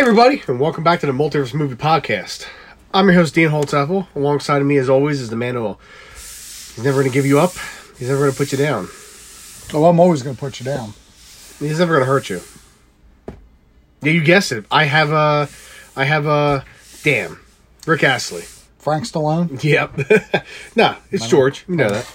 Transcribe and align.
everybody, 0.00 0.42
and 0.48 0.58
welcome 0.58 0.82
back 0.82 0.98
to 0.98 1.04
the 1.04 1.12
Multiverse 1.12 1.52
Movie 1.52 1.76
Podcast. 1.76 2.46
I'm 2.94 3.04
your 3.04 3.16
host, 3.16 3.34
Dean 3.34 3.50
Holtzapfel. 3.50 4.06
Alongside 4.16 4.62
of 4.62 4.66
me, 4.66 4.78
as 4.78 4.88
always, 4.88 5.20
is 5.20 5.28
the 5.28 5.36
man 5.36 5.56
who 5.56 5.76
he's 6.14 6.82
never 6.82 7.02
going 7.02 7.12
to 7.12 7.12
give 7.12 7.26
you 7.26 7.38
up. 7.38 7.52
He's 7.98 8.08
never 8.08 8.20
going 8.20 8.30
to 8.30 8.36
put 8.36 8.50
you 8.50 8.56
down. 8.56 8.88
Oh, 9.74 9.84
I'm 9.84 10.00
always 10.00 10.22
going 10.22 10.34
to 10.34 10.40
put 10.40 10.58
you 10.58 10.64
down. 10.64 10.94
He's 11.58 11.80
never 11.80 11.92
going 11.92 12.00
to 12.00 12.10
hurt 12.10 12.30
you. 12.30 12.40
Yeah, 14.00 14.12
you 14.12 14.24
guessed 14.24 14.52
it. 14.52 14.64
I 14.70 14.84
have 14.84 15.12
a, 15.12 15.50
I 15.94 16.04
have 16.04 16.24
a, 16.24 16.64
damn, 17.02 17.38
Rick 17.86 18.02
Astley. 18.02 18.44
Frank 18.78 19.04
Stallone. 19.04 19.62
Yep. 19.62 20.46
nah, 20.76 20.96
it's 21.10 21.28
George. 21.28 21.66
You 21.68 21.76
know 21.76 21.90
that. 21.90 22.10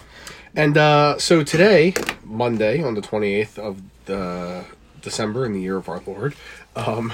And 0.55 0.75
uh, 0.75 1.19
so 1.19 1.43
today, 1.43 1.93
Monday, 2.23 2.81
on 2.81 2.95
the 2.95 3.01
28th 3.01 3.59
of 3.59 3.79
the 4.05 4.65
December 5.01 5.45
in 5.45 5.53
the 5.53 5.61
year 5.61 5.77
of 5.77 5.87
our 5.87 6.01
Lord, 6.07 6.33
um, 6.75 7.13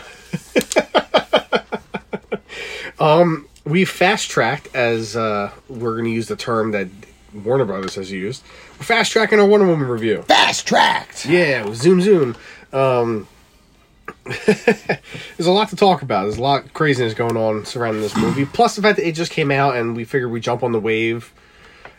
um, 2.99 3.47
we 3.65 3.85
fast 3.85 4.29
tracked 4.29 4.73
as 4.75 5.15
uh, 5.15 5.51
we're 5.69 5.93
going 5.93 6.05
to 6.05 6.11
use 6.11 6.27
the 6.27 6.35
term 6.35 6.71
that 6.71 6.87
Warner 7.33 7.65
Brothers 7.65 7.95
has 7.95 8.11
used. 8.11 8.43
We're 8.79 8.85
fast 8.85 9.11
tracking 9.11 9.39
our 9.39 9.45
Wonder 9.45 9.67
Woman 9.67 9.87
review. 9.87 10.23
Fast 10.23 10.67
tracked. 10.67 11.25
Yeah, 11.25 11.71
zoom 11.73 12.01
zoom. 12.01 12.35
Um, 12.73 13.27
there's 14.45 15.47
a 15.47 15.51
lot 15.51 15.69
to 15.69 15.75
talk 15.75 16.01
about. 16.01 16.23
There's 16.23 16.37
a 16.37 16.41
lot 16.41 16.65
of 16.65 16.73
craziness 16.73 17.13
going 17.13 17.37
on 17.37 17.65
surrounding 17.65 18.01
this 18.01 18.15
movie. 18.15 18.45
Plus 18.45 18.75
the 18.75 18.81
fact 18.81 18.97
that 18.97 19.07
it 19.07 19.13
just 19.13 19.31
came 19.31 19.51
out 19.51 19.75
and 19.75 19.95
we 19.95 20.03
figured 20.03 20.31
we 20.31 20.39
jump 20.39 20.63
on 20.63 20.71
the 20.71 20.79
wave 20.79 21.33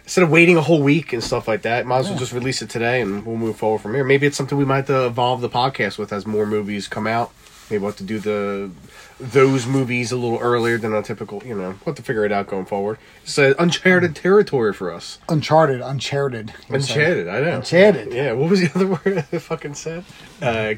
instead 0.05 0.25
of 0.25 0.31
waiting 0.31 0.57
a 0.57 0.61
whole 0.61 0.83
week 0.83 1.13
and 1.13 1.23
stuff 1.23 1.49
like 1.49 1.63
that. 1.63 1.87
Might 1.87 2.01
as 2.01 2.11
well 2.11 2.19
just 2.19 2.33
release 2.33 2.63
it 2.63 2.71
today 2.71 3.01
and 3.01 3.25
we'll 3.25 3.37
move 3.37 3.57
forward 3.57 3.81
from 3.81 3.95
here. 3.95 4.05
Maybe 4.05 4.27
it's 4.27 4.37
something 4.37 4.59
we 4.59 4.65
might 4.65 4.77
have 4.77 4.87
to 4.87 5.07
evolve 5.07 5.41
the 5.41 5.49
podcast 5.49 5.99
with 5.99 6.13
as 6.13 6.27
more 6.27 6.47
movies 6.47 6.89
come 6.89 7.07
out. 7.07 7.33
Maybe 7.73 7.81
we'll 7.81 7.93
have 7.93 7.97
to 7.99 8.05
do 8.05 8.19
the 8.19 8.71
those 9.19 9.67
movies 9.67 10.13
a 10.13 10.17
little 10.17 10.39
earlier 10.39 10.77
than 10.77 10.93
a 10.93 11.03
typical. 11.03 11.43
You 11.43 11.55
know, 11.55 11.69
we'll 11.71 11.87
have 11.87 11.95
to 11.95 12.03
figure 12.03 12.27
it 12.27 12.33
out 12.33 12.49
going 12.49 12.67
forward. 12.67 12.99
It's 13.23 13.39
uh, 13.39 13.55
uncharted 13.59 14.15
territory 14.15 14.75
for 14.75 14.93
us. 14.93 15.19
Uncharted. 15.27 15.81
Uncharted. 15.81 16.53
Uncharted, 16.69 17.29
I 17.29 17.41
know. 17.41 17.57
Uncharted. 17.57 18.13
Yeah. 18.13 18.33
What 18.33 18.51
was 18.51 18.61
the 18.61 18.71
other 18.75 18.87
word 18.89 19.25
I 19.33 19.39
fucking 19.39 19.73
said? 19.73 20.05
Uh, 20.43 20.75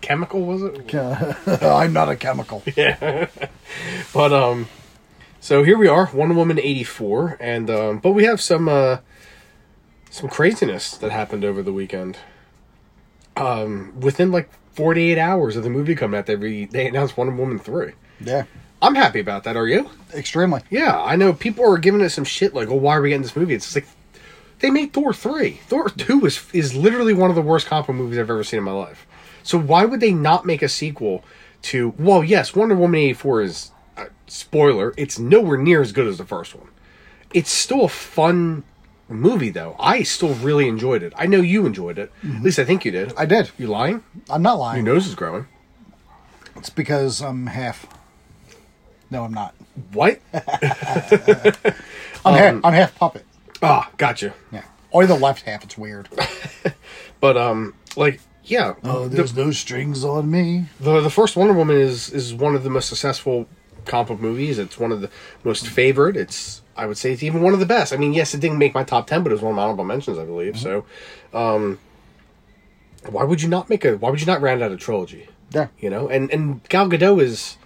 chemical 0.00 0.46
was 0.46 0.62
it? 0.62 0.94
I'm 1.62 1.92
not 1.92 2.08
a 2.08 2.16
chemical. 2.16 2.62
Yeah. 2.74 3.28
But 4.14 4.32
um, 4.32 4.68
so 5.40 5.62
here 5.62 5.76
we 5.76 5.88
are, 5.88 6.10
Wonder 6.14 6.34
Woman 6.34 6.58
eighty 6.58 6.84
four, 6.84 7.36
and 7.38 7.68
um, 7.68 7.98
but 7.98 8.12
we 8.12 8.24
have 8.24 8.40
some 8.40 8.66
uh, 8.66 8.98
some 10.08 10.30
craziness 10.30 10.96
that 10.96 11.12
happened 11.12 11.44
over 11.44 11.62
the 11.62 11.72
weekend. 11.72 12.16
Um, 13.36 13.92
within 14.00 14.32
like 14.32 14.48
forty 14.78 15.10
eight 15.10 15.18
hours 15.18 15.56
of 15.56 15.64
the 15.64 15.70
movie 15.70 15.96
coming 15.96 16.16
out, 16.18 16.26
they 16.26 16.36
they 16.64 16.86
announced 16.86 17.16
Wonder 17.16 17.34
Woman 17.34 17.58
three. 17.58 17.92
Yeah. 18.20 18.44
I'm 18.80 18.94
happy 18.94 19.18
about 19.18 19.42
that. 19.42 19.56
Are 19.56 19.66
you? 19.66 19.90
Extremely. 20.14 20.62
Yeah, 20.70 21.02
I 21.02 21.16
know 21.16 21.32
people 21.32 21.68
are 21.68 21.78
giving 21.78 22.00
it 22.00 22.10
some 22.10 22.24
shit 22.24 22.54
like, 22.54 22.68
"Oh, 22.68 22.76
why 22.76 22.96
are 22.96 23.02
we 23.02 23.08
getting 23.08 23.22
this 23.22 23.34
movie?" 23.34 23.54
It's 23.54 23.74
like 23.74 23.88
they 24.60 24.70
made 24.70 24.92
Thor 24.92 25.12
three. 25.12 25.60
Thor 25.66 25.88
two 25.88 26.24
is 26.24 26.46
is 26.52 26.76
literally 26.76 27.12
one 27.12 27.28
of 27.28 27.34
the 27.36 27.42
worst 27.42 27.66
comic 27.66 27.88
movies 27.88 28.18
I've 28.18 28.30
ever 28.30 28.44
seen 28.44 28.58
in 28.58 28.64
my 28.64 28.72
life. 28.72 29.04
So 29.42 29.58
why 29.58 29.84
would 29.84 29.98
they 29.98 30.12
not 30.12 30.46
make 30.46 30.62
a 30.62 30.68
sequel 30.68 31.24
to? 31.62 31.92
Well, 31.98 32.22
yes, 32.22 32.54
Wonder 32.54 32.76
Woman 32.76 33.00
eighty 33.00 33.14
four 33.14 33.42
is 33.42 33.72
uh, 33.96 34.06
spoiler. 34.28 34.94
It's 34.96 35.18
nowhere 35.18 35.58
near 35.58 35.82
as 35.82 35.90
good 35.90 36.06
as 36.06 36.18
the 36.18 36.24
first 36.24 36.54
one. 36.54 36.68
It's 37.34 37.50
still 37.50 37.84
a 37.84 37.88
fun 37.88 38.62
movie 39.14 39.50
though. 39.50 39.76
I 39.78 40.02
still 40.02 40.34
really 40.34 40.68
enjoyed 40.68 41.02
it. 41.02 41.12
I 41.16 41.26
know 41.26 41.40
you 41.40 41.66
enjoyed 41.66 41.98
it. 41.98 42.12
At 42.24 42.42
least 42.42 42.58
I 42.58 42.64
think 42.64 42.84
you 42.84 42.90
did. 42.90 43.12
I 43.16 43.26
did. 43.26 43.50
You 43.58 43.68
lying? 43.68 44.02
I'm 44.28 44.42
not 44.42 44.58
lying. 44.58 44.84
Your 44.84 44.94
nose 44.94 45.06
is 45.06 45.14
growing. 45.14 45.46
It's 46.56 46.70
because 46.70 47.22
I'm 47.22 47.46
half. 47.46 47.86
No, 49.10 49.24
I'm 49.24 49.32
not. 49.32 49.54
What? 49.92 50.20
I'm, 50.34 50.40
half, 52.34 52.64
I'm 52.64 52.72
half 52.72 52.94
puppet. 52.96 53.24
Ah, 53.62 53.90
gotcha. 53.96 54.34
Yeah. 54.52 54.64
Or 54.90 55.06
the 55.06 55.14
left 55.14 55.44
half. 55.46 55.64
It's 55.64 55.78
weird. 55.78 56.08
But 57.20 57.36
um, 57.36 57.74
like 57.96 58.20
yeah. 58.44 58.74
Oh, 58.84 59.08
the- 59.08 59.16
there's 59.16 59.34
no 59.34 59.50
strings 59.50 60.04
on 60.04 60.30
me. 60.30 60.66
The 60.78 61.00
the 61.00 61.10
first 61.10 61.34
Wonder 61.36 61.52
Woman 61.52 61.76
is 61.76 62.12
is 62.12 62.32
one 62.32 62.54
of 62.54 62.62
the 62.62 62.70
most 62.70 62.88
successful 62.88 63.48
comic 63.88 64.20
movies. 64.20 64.58
It's 64.58 64.78
one 64.78 64.92
of 64.92 65.00
the 65.00 65.10
most 65.44 65.66
favored. 65.66 66.16
It's 66.16 66.62
I 66.76 66.86
would 66.86 66.96
say 66.98 67.12
it's 67.12 67.22
even 67.24 67.42
one 67.42 67.54
of 67.54 67.60
the 67.60 67.66
best. 67.66 67.92
I 67.92 67.96
mean, 67.96 68.12
yes, 68.12 68.34
it 68.34 68.40
didn't 68.40 68.58
make 68.58 68.74
my 68.74 68.84
top 68.84 69.06
ten, 69.08 69.22
but 69.24 69.32
it 69.32 69.34
was 69.34 69.42
one 69.42 69.50
of 69.52 69.56
my 69.56 69.62
honorable 69.64 69.84
mentions, 69.84 70.16
I 70.18 70.24
believe. 70.24 70.56
So, 70.58 70.84
um, 71.34 71.78
why 73.08 73.24
would 73.24 73.42
you 73.42 73.48
not 73.48 73.68
make 73.70 73.84
a? 73.84 73.96
Why 73.96 74.10
would 74.10 74.20
you 74.20 74.26
not 74.26 74.40
round 74.40 74.62
out 74.62 74.70
a 74.72 74.76
trilogy? 74.76 75.28
Yeah. 75.50 75.68
You 75.80 75.90
know, 75.90 76.08
and 76.08 76.30
and 76.30 76.62
Gal 76.68 76.88
Gadot 76.88 77.20
is 77.22 77.56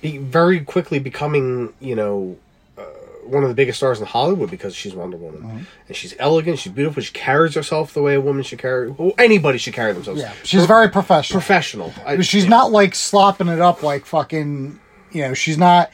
be- 0.00 0.18
very 0.18 0.60
quickly 0.60 0.98
becoming 0.98 1.74
you 1.80 1.94
know. 1.96 2.36
uh, 2.78 2.82
One 3.24 3.42
of 3.42 3.48
the 3.48 3.54
biggest 3.54 3.78
stars 3.78 4.00
in 4.00 4.06
Hollywood 4.06 4.50
because 4.50 4.74
she's 4.74 4.94
Wonder 4.94 5.16
Woman, 5.16 5.66
and 5.88 5.96
she's 5.96 6.14
elegant, 6.18 6.58
she's 6.58 6.72
beautiful, 6.72 7.02
she 7.02 7.12
carries 7.12 7.54
herself 7.54 7.94
the 7.94 8.02
way 8.02 8.14
a 8.14 8.20
woman 8.20 8.42
should 8.42 8.58
carry. 8.58 8.90
Well, 8.90 9.12
anybody 9.18 9.58
should 9.58 9.74
carry 9.74 9.92
themselves. 9.92 10.20
Yeah. 10.20 10.32
She's 10.44 10.66
very 10.66 10.88
professional. 10.88 11.40
professional. 11.40 11.92
I- 12.06 12.20
She's 12.22 12.46
not 12.48 12.70
like 12.72 12.94
slopping 12.94 13.48
it 13.48 13.60
up 13.60 13.82
like 13.82 14.06
fucking. 14.06 14.78
You 15.14 15.22
know, 15.28 15.34
she's 15.34 15.58
not. 15.58 15.90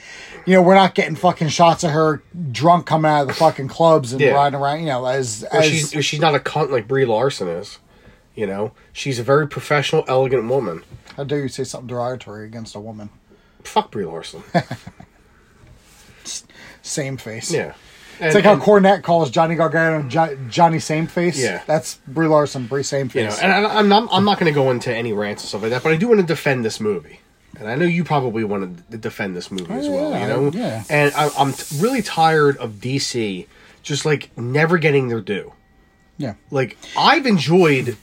You 0.47 0.55
know, 0.55 0.63
we're 0.63 0.75
not 0.75 0.95
getting 0.95 1.15
fucking 1.17 1.49
shots 1.49 1.85
of 1.85 1.91
her 1.91 2.23
drunk 2.53 2.87
coming 2.87 3.11
out 3.11 3.23
of 3.23 3.29
the 3.29 3.35
fucking 3.35 3.69
clubs 3.69 4.13
and 4.13 4.21
Yeah. 4.21 4.31
riding 4.31 4.59
around. 4.59 4.81
You 4.81 4.87
know, 4.87 5.07
as 5.07 5.43
as 5.45 5.65
she's 5.67 6.05
she's 6.05 6.21
not 6.21 6.35
a 6.35 6.39
cunt 6.39 6.71
like 6.71 6.89
Brie 6.89 7.05
Larson 7.05 7.49
is. 7.49 7.79
You 8.35 8.47
know, 8.47 8.73
she's 8.93 9.19
a 9.19 9.23
very 9.25 9.49
professional, 9.49 10.05
elegant 10.07 10.49
woman. 10.49 10.85
how 11.17 11.25
dare 11.25 11.41
you 11.41 11.49
say 11.49 11.65
something 11.65 11.89
derogatory 11.89 12.47
against 12.47 12.75
a 12.77 12.81
woman? 12.81 13.11
Fuck 13.65 13.91
Brie 13.91 14.05
Larson. 14.05 14.43
Same 16.83 17.17
face. 17.17 17.51
Yeah, 17.53 17.75
It's 18.21 18.35
like 18.35 18.45
how 18.45 18.57
Cornette 18.57 19.03
calls 19.03 19.31
Johnny 19.31 19.55
Gargano 19.57 20.09
jo- 20.09 20.39
Johnny 20.49 20.79
Same 20.79 21.07
Face. 21.07 21.39
Yeah. 21.43 21.63
That's 21.67 21.99
Brie 22.07 22.27
Larson, 22.29 22.67
Brie 22.67 22.83
Same 22.83 23.09
Face. 23.09 23.23
you 23.43 23.49
know, 23.49 23.55
and 23.55 23.67
I, 23.67 23.79
I'm 23.79 23.89
not, 23.89 24.09
I'm 24.13 24.25
not 24.25 24.39
going 24.39 24.53
to 24.53 24.55
go 24.55 24.71
into 24.71 24.95
any 24.95 25.13
rants 25.13 25.43
and 25.43 25.49
stuff 25.49 25.63
like 25.63 25.71
that, 25.73 25.83
but 25.83 25.93
I 25.93 25.97
do 25.97 26.09
want 26.09 26.21
to 26.21 26.27
defend 26.27 26.65
this 26.65 26.81
movie. 26.81 27.21
And 27.59 27.69
I 27.69 27.75
know 27.75 27.87
you 27.87 28.05
probably 28.05 28.45
want 28.45 28.91
to 28.91 28.97
defend 28.99 29.35
this 29.37 29.51
movie 29.51 29.73
as 29.73 29.87
oh, 29.89 29.93
well, 29.93 30.11
yeah, 30.11 30.21
you 30.21 30.27
know. 30.29 30.51
yeah. 30.53 30.85
And 30.89 31.13
I, 31.15 31.29
I'm 31.37 31.53
t- 31.53 31.77
really 31.81 32.03
tired 32.03 32.57
of 32.59 32.75
DC 32.75 33.47
just 33.83 34.05
like 34.05 34.37
never 34.37 34.79
getting 34.79 35.09
their 35.09 35.21
due. 35.21 35.53
yeah. 36.19 36.35
Like 36.51 36.77
I've 36.97 37.27
enjoyed 37.27 37.97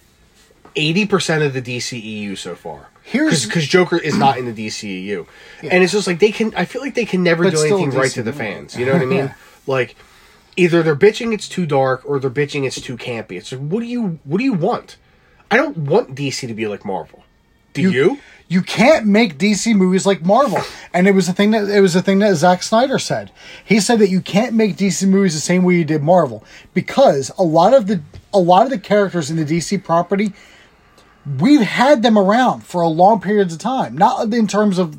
eighty 0.76 1.06
percent 1.06 1.44
of 1.44 1.54
the 1.54 1.62
DCEU 1.62 2.38
so 2.38 2.56
far. 2.56 2.90
Here's- 3.04 3.46
because 3.46 3.68
Joker 3.68 3.98
is 3.98 4.18
not 4.18 4.38
in 4.38 4.52
the 4.54 4.68
DCEU, 4.68 5.28
and 5.62 5.84
it's 5.84 5.94
just 5.94 6.08
like 6.08 6.20
they 6.20 6.32
can. 6.32 6.54
I 6.56 6.66
feel 6.66 6.82
like 6.82 6.96
they 6.96 7.06
can 7.06 7.22
never 7.24 7.44
But 7.44 7.54
do 7.54 7.62
anything 7.62 7.92
right 7.92 8.12
to 8.12 8.24
the 8.24 8.34
fans. 8.34 8.76
You 8.76 8.86
know 8.88 8.94
what 8.94 9.02
I 9.04 9.06
mean? 9.16 9.18
Yeah. 9.20 9.34
Like 9.68 9.96
either 10.58 10.82
they're 10.84 10.96
bitching 10.96 11.34
it's 11.34 11.48
too 11.48 11.66
dark, 11.68 12.02
or 12.04 12.20
they're 12.20 12.30
bitching 12.32 12.66
it's 12.66 12.82
too 12.82 12.98
campy. 12.98 13.34
It's 13.34 13.52
like 13.52 13.62
what 13.62 13.80
do 13.82 13.86
you 13.86 14.20
what 14.24 14.40
do 14.40 14.44
you 14.44 14.54
want? 14.54 14.98
I 15.52 15.58
don't 15.58 15.78
want 15.78 16.16
DC 16.16 16.48
to 16.48 16.54
be 16.56 16.68
like 16.68 16.84
Marvel. 16.84 17.24
Do 17.74 17.84
you? 17.84 17.90
You 17.92 18.20
can't 18.62 19.08
make 19.08 19.38
DC 19.38 19.76
movies 19.76 20.06
like 20.06 20.24
Marvel, 20.24 20.60
and 20.94 21.08
it 21.08 21.12
was 21.12 21.28
the 21.28 21.34
thing 21.34 21.52
that 21.52 21.68
it 21.68 21.82
was 21.82 21.94
the 21.94 22.02
thing 22.02 22.20
that 22.20 22.36
Zack 22.36 22.62
Snyder 22.62 23.00
said. 23.00 23.32
He 23.64 23.80
said 23.80 24.00
that 24.00 24.10
you 24.10 24.22
can't 24.22 24.54
make 24.54 24.76
DC 24.76 25.08
movies 25.08 25.34
the 25.34 25.40
same 25.40 25.64
way 25.64 25.76
you 25.76 25.86
did 25.86 26.04
Marvel 26.04 26.44
because 26.74 27.32
a 27.38 27.44
lot 27.44 27.74
of 27.74 27.88
the 27.88 28.02
a 28.34 28.40
lot 28.40 28.66
of 28.66 28.70
the 28.70 28.78
characters 28.78 29.32
in 29.32 29.38
the 29.38 29.46
DC 29.46 29.84
property, 29.84 30.34
we've 31.40 31.62
had 31.62 32.04
them 32.04 32.18
around 32.18 32.62
for 32.62 32.82
a 32.82 32.88
long 32.88 33.20
periods 33.20 33.54
of 33.54 33.60
time. 33.60 33.98
Not 33.98 34.32
in 34.34 34.48
terms 34.48 34.78
of 34.78 34.98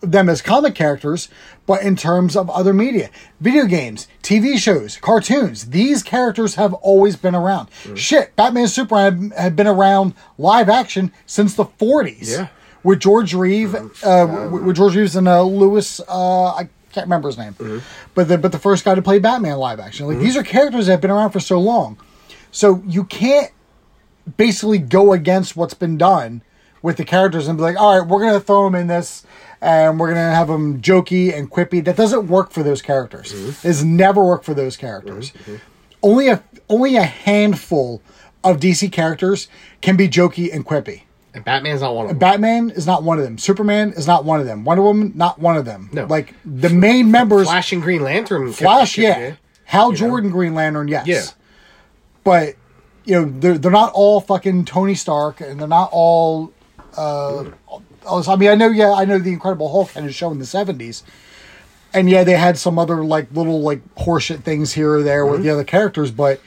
them 0.00 0.28
as 0.28 0.42
comic 0.42 0.74
characters, 0.74 1.28
but 1.66 1.82
in 1.82 1.96
terms 1.96 2.36
of 2.36 2.48
other 2.50 2.72
media, 2.72 3.10
video 3.40 3.66
games, 3.66 4.08
TV 4.22 4.58
shows, 4.58 4.96
cartoons. 4.96 5.66
These 5.70 6.02
characters 6.02 6.54
have 6.54 6.72
always 6.74 7.16
been 7.16 7.34
around. 7.34 7.68
Mm. 7.84 7.96
Shit, 7.96 8.36
Batman 8.36 8.68
Superman 8.68 9.32
have 9.36 9.56
been 9.56 9.66
around 9.66 10.14
live 10.36 10.68
action 10.68 11.12
since 11.26 11.54
the 11.54 11.64
40s. 11.64 12.30
Yeah. 12.30 12.48
With 12.88 13.00
George 13.00 13.34
Reeve, 13.34 13.74
uh, 14.02 14.48
with 14.50 14.76
George 14.76 14.96
Reeves 14.96 15.14
and 15.14 15.28
uh, 15.28 15.42
Lewis, 15.42 16.00
uh, 16.08 16.46
I 16.54 16.70
can't 16.92 17.04
remember 17.04 17.28
his 17.28 17.36
name, 17.36 17.54
but 18.14 18.28
the 18.28 18.38
but 18.38 18.50
the 18.50 18.58
first 18.58 18.82
guy 18.82 18.94
to 18.94 19.02
play 19.02 19.18
Batman 19.18 19.58
live 19.58 19.78
action. 19.78 20.06
Like 20.06 20.20
these 20.20 20.38
are 20.38 20.42
characters 20.42 20.86
that 20.86 20.92
have 20.92 21.00
been 21.02 21.10
around 21.10 21.32
for 21.32 21.38
so 21.40 21.60
long, 21.60 21.98
so 22.50 22.82
you 22.86 23.04
can't 23.04 23.52
basically 24.38 24.78
go 24.78 25.12
against 25.12 25.54
what's 25.54 25.74
been 25.74 25.98
done 25.98 26.40
with 26.80 26.96
the 26.96 27.04
characters 27.04 27.46
and 27.46 27.58
be 27.58 27.62
like, 27.62 27.78
all 27.78 27.98
right, 27.98 28.08
we're 28.08 28.20
gonna 28.20 28.40
throw 28.40 28.64
them 28.64 28.74
in 28.74 28.86
this, 28.86 29.22
and 29.60 30.00
we're 30.00 30.08
gonna 30.08 30.34
have 30.34 30.48
them 30.48 30.80
jokey 30.80 31.36
and 31.36 31.50
quippy. 31.50 31.84
That 31.84 31.96
doesn't 31.96 32.26
work 32.26 32.52
for 32.52 32.62
those 32.62 32.80
characters. 32.80 33.34
It's 33.66 33.82
never 33.82 34.24
worked 34.24 34.46
for 34.46 34.54
those 34.54 34.78
characters. 34.78 35.34
Only 36.02 36.28
a 36.28 36.42
only 36.70 36.96
a 36.96 37.04
handful 37.04 38.00
of 38.42 38.60
DC 38.60 38.90
characters 38.92 39.46
can 39.82 39.94
be 39.96 40.08
jokey 40.08 40.50
and 40.50 40.64
quippy. 40.64 41.02
And 41.34 41.44
Batman's 41.44 41.82
not 41.82 41.94
one 41.94 42.06
of 42.06 42.08
them. 42.10 42.18
Batman 42.18 42.70
is 42.70 42.86
not 42.86 43.02
one 43.02 43.18
of 43.18 43.24
them. 43.24 43.38
Superman 43.38 43.92
is 43.92 44.06
not 44.06 44.24
one 44.24 44.40
of 44.40 44.46
them. 44.46 44.64
Wonder 44.64 44.82
Woman, 44.82 45.12
not 45.14 45.38
one 45.38 45.56
of 45.56 45.64
them. 45.64 45.90
No. 45.92 46.06
Like 46.06 46.34
the 46.44 46.70
main 46.70 47.10
members, 47.10 47.46
Flash 47.46 47.72
and 47.72 47.82
Green 47.82 48.02
Lantern. 48.02 48.52
Flash, 48.52 48.96
kept- 48.96 49.20
yeah. 49.20 49.34
Hal 49.64 49.92
Jordan, 49.92 50.30
Green 50.30 50.54
Lantern, 50.54 50.88
yes. 50.88 51.06
Yeah. 51.06 51.22
But 52.24 52.54
you 53.04 53.14
know, 53.14 53.24
they're 53.38 53.58
they're 53.58 53.70
not 53.70 53.92
all 53.92 54.20
fucking 54.20 54.64
Tony 54.64 54.94
Stark, 54.94 55.40
and 55.40 55.60
they're 55.60 55.68
not 55.68 55.90
all 55.92 56.52
uh. 56.96 57.44
I 58.10 58.36
mean, 58.36 58.48
I 58.48 58.54
know, 58.54 58.70
yeah, 58.70 58.92
I 58.92 59.04
know 59.04 59.18
the 59.18 59.32
Incredible 59.32 59.70
Hulk 59.70 59.90
had 59.90 60.04
a 60.04 60.12
show 60.12 60.30
in 60.30 60.38
the 60.38 60.46
seventies, 60.46 61.02
and 61.92 62.08
yeah, 62.08 62.24
they 62.24 62.32
had 62.32 62.56
some 62.56 62.78
other 62.78 63.04
like 63.04 63.30
little 63.32 63.60
like 63.60 63.82
horseshit 63.96 64.42
things 64.44 64.72
here 64.72 64.94
or 64.94 65.02
there 65.02 65.26
with 65.26 65.42
the 65.42 65.50
other 65.50 65.64
characters, 65.64 66.10
but 66.10 66.40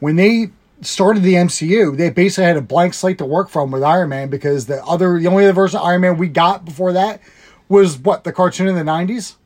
when 0.00 0.16
they 0.16 0.50
started 0.82 1.22
the 1.22 1.34
MCU, 1.34 1.96
they 1.96 2.10
basically 2.10 2.44
had 2.44 2.56
a 2.56 2.62
blank 2.62 2.94
slate 2.94 3.18
to 3.18 3.24
work 3.24 3.48
from 3.48 3.70
with 3.70 3.82
Iron 3.82 4.10
Man 4.10 4.28
because 4.28 4.66
the 4.66 4.84
other, 4.84 5.18
the 5.18 5.26
only 5.28 5.44
other 5.44 5.52
version 5.52 5.78
of 5.78 5.86
Iron 5.86 6.00
Man 6.02 6.18
we 6.18 6.28
got 6.28 6.64
before 6.64 6.92
that 6.92 7.20
was 7.68 7.98
what 7.98 8.24
the 8.24 8.32
cartoon 8.32 8.68
in 8.68 8.74
the 8.74 8.84
nineties. 8.84 9.36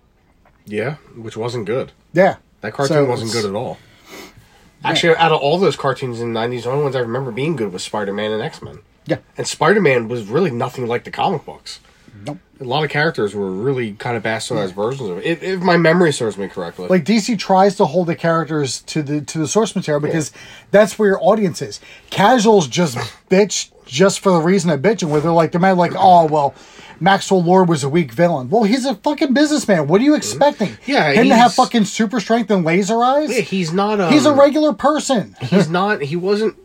Yeah, 0.64 0.96
which 1.14 1.36
wasn't 1.36 1.66
good. 1.66 1.92
Yeah, 2.12 2.36
That 2.60 2.72
cartoon 2.72 2.96
So 2.96 3.04
wasn't 3.04 3.32
good 3.32 3.44
at 3.44 3.54
all. 3.54 3.78
Actually, 4.84 5.16
out 5.16 5.32
of 5.32 5.40
all 5.40 5.58
those 5.58 5.76
cartoons 5.76 6.20
in 6.20 6.32
the 6.32 6.40
90s, 6.40 6.62
the 6.64 6.70
only 6.70 6.84
ones 6.84 6.96
I 6.96 7.00
remember 7.00 7.30
being 7.32 7.56
good 7.56 7.72
was 7.72 7.82
Spider 7.82 8.12
Man 8.12 8.30
and 8.32 8.42
X 8.42 8.62
Men. 8.62 8.80
Yeah, 9.06 9.18
And 9.36 9.46
Spider 9.46 9.80
Man 9.80 10.08
was 10.08 10.26
really 10.26 10.50
nothing 10.50 10.86
like 10.86 11.04
the 11.04 11.10
comic 11.10 11.44
books. 11.44 11.80
Nope. 12.26 12.38
A 12.58 12.64
lot 12.64 12.84
of 12.84 12.90
characters 12.90 13.34
were 13.34 13.50
really 13.50 13.92
kind 13.92 14.16
of 14.16 14.22
bastardized 14.22 14.72
versions 14.72 15.10
of 15.10 15.18
it, 15.18 15.26
if, 15.26 15.42
if 15.42 15.60
my 15.60 15.76
memory 15.76 16.10
serves 16.12 16.38
me 16.38 16.48
correctly. 16.48 16.88
like 16.88 17.04
DC 17.04 17.38
tries 17.38 17.76
to 17.76 17.84
hold 17.84 18.06
the 18.06 18.14
characters 18.16 18.80
to 18.82 19.02
the 19.02 19.20
to 19.20 19.38
the 19.38 19.46
source 19.46 19.76
material 19.76 20.00
because 20.00 20.32
that's 20.70 20.98
where 20.98 21.10
your 21.10 21.18
audience 21.22 21.60
is. 21.60 21.80
Casuals 22.10 22.66
just 22.68 22.96
bitch 23.30 23.70
just 23.84 24.20
for 24.20 24.32
the 24.32 24.40
reason 24.40 24.70
of 24.70 24.80
bitching, 24.80 25.10
where 25.10 25.20
they're 25.20 25.30
like 25.32 25.52
they're 25.52 25.60
mad 25.60 25.76
like, 25.76 25.92
oh 25.96 26.26
well, 26.26 26.54
Maxwell 26.98 27.42
Lord 27.42 27.68
was 27.68 27.84
a 27.84 27.88
weak 27.90 28.10
villain. 28.12 28.48
Well, 28.48 28.62
he's 28.64 28.86
a 28.86 28.94
fucking 28.94 29.34
businessman. 29.34 29.86
What 29.86 30.00
are 30.00 30.04
you 30.04 30.14
expecting? 30.14 30.68
Mm-hmm. 30.70 30.90
Yeah, 30.90 31.12
him 31.12 31.28
to 31.28 31.34
have 31.36 31.52
he's- 31.52 31.56
fucking 31.56 31.84
super 31.84 32.20
strength 32.20 32.50
and 32.50 32.64
laser 32.64 33.02
eyes. 33.04 33.30
Yeah, 33.36 33.42
he's 33.42 33.72
not. 33.72 34.00
Um, 34.00 34.12
he's 34.12 34.24
a 34.26 34.32
regular 34.32 34.72
person. 34.72 35.36
he's 35.42 35.68
not. 35.80 36.00
He 36.02 36.16
wasn't 36.16 36.56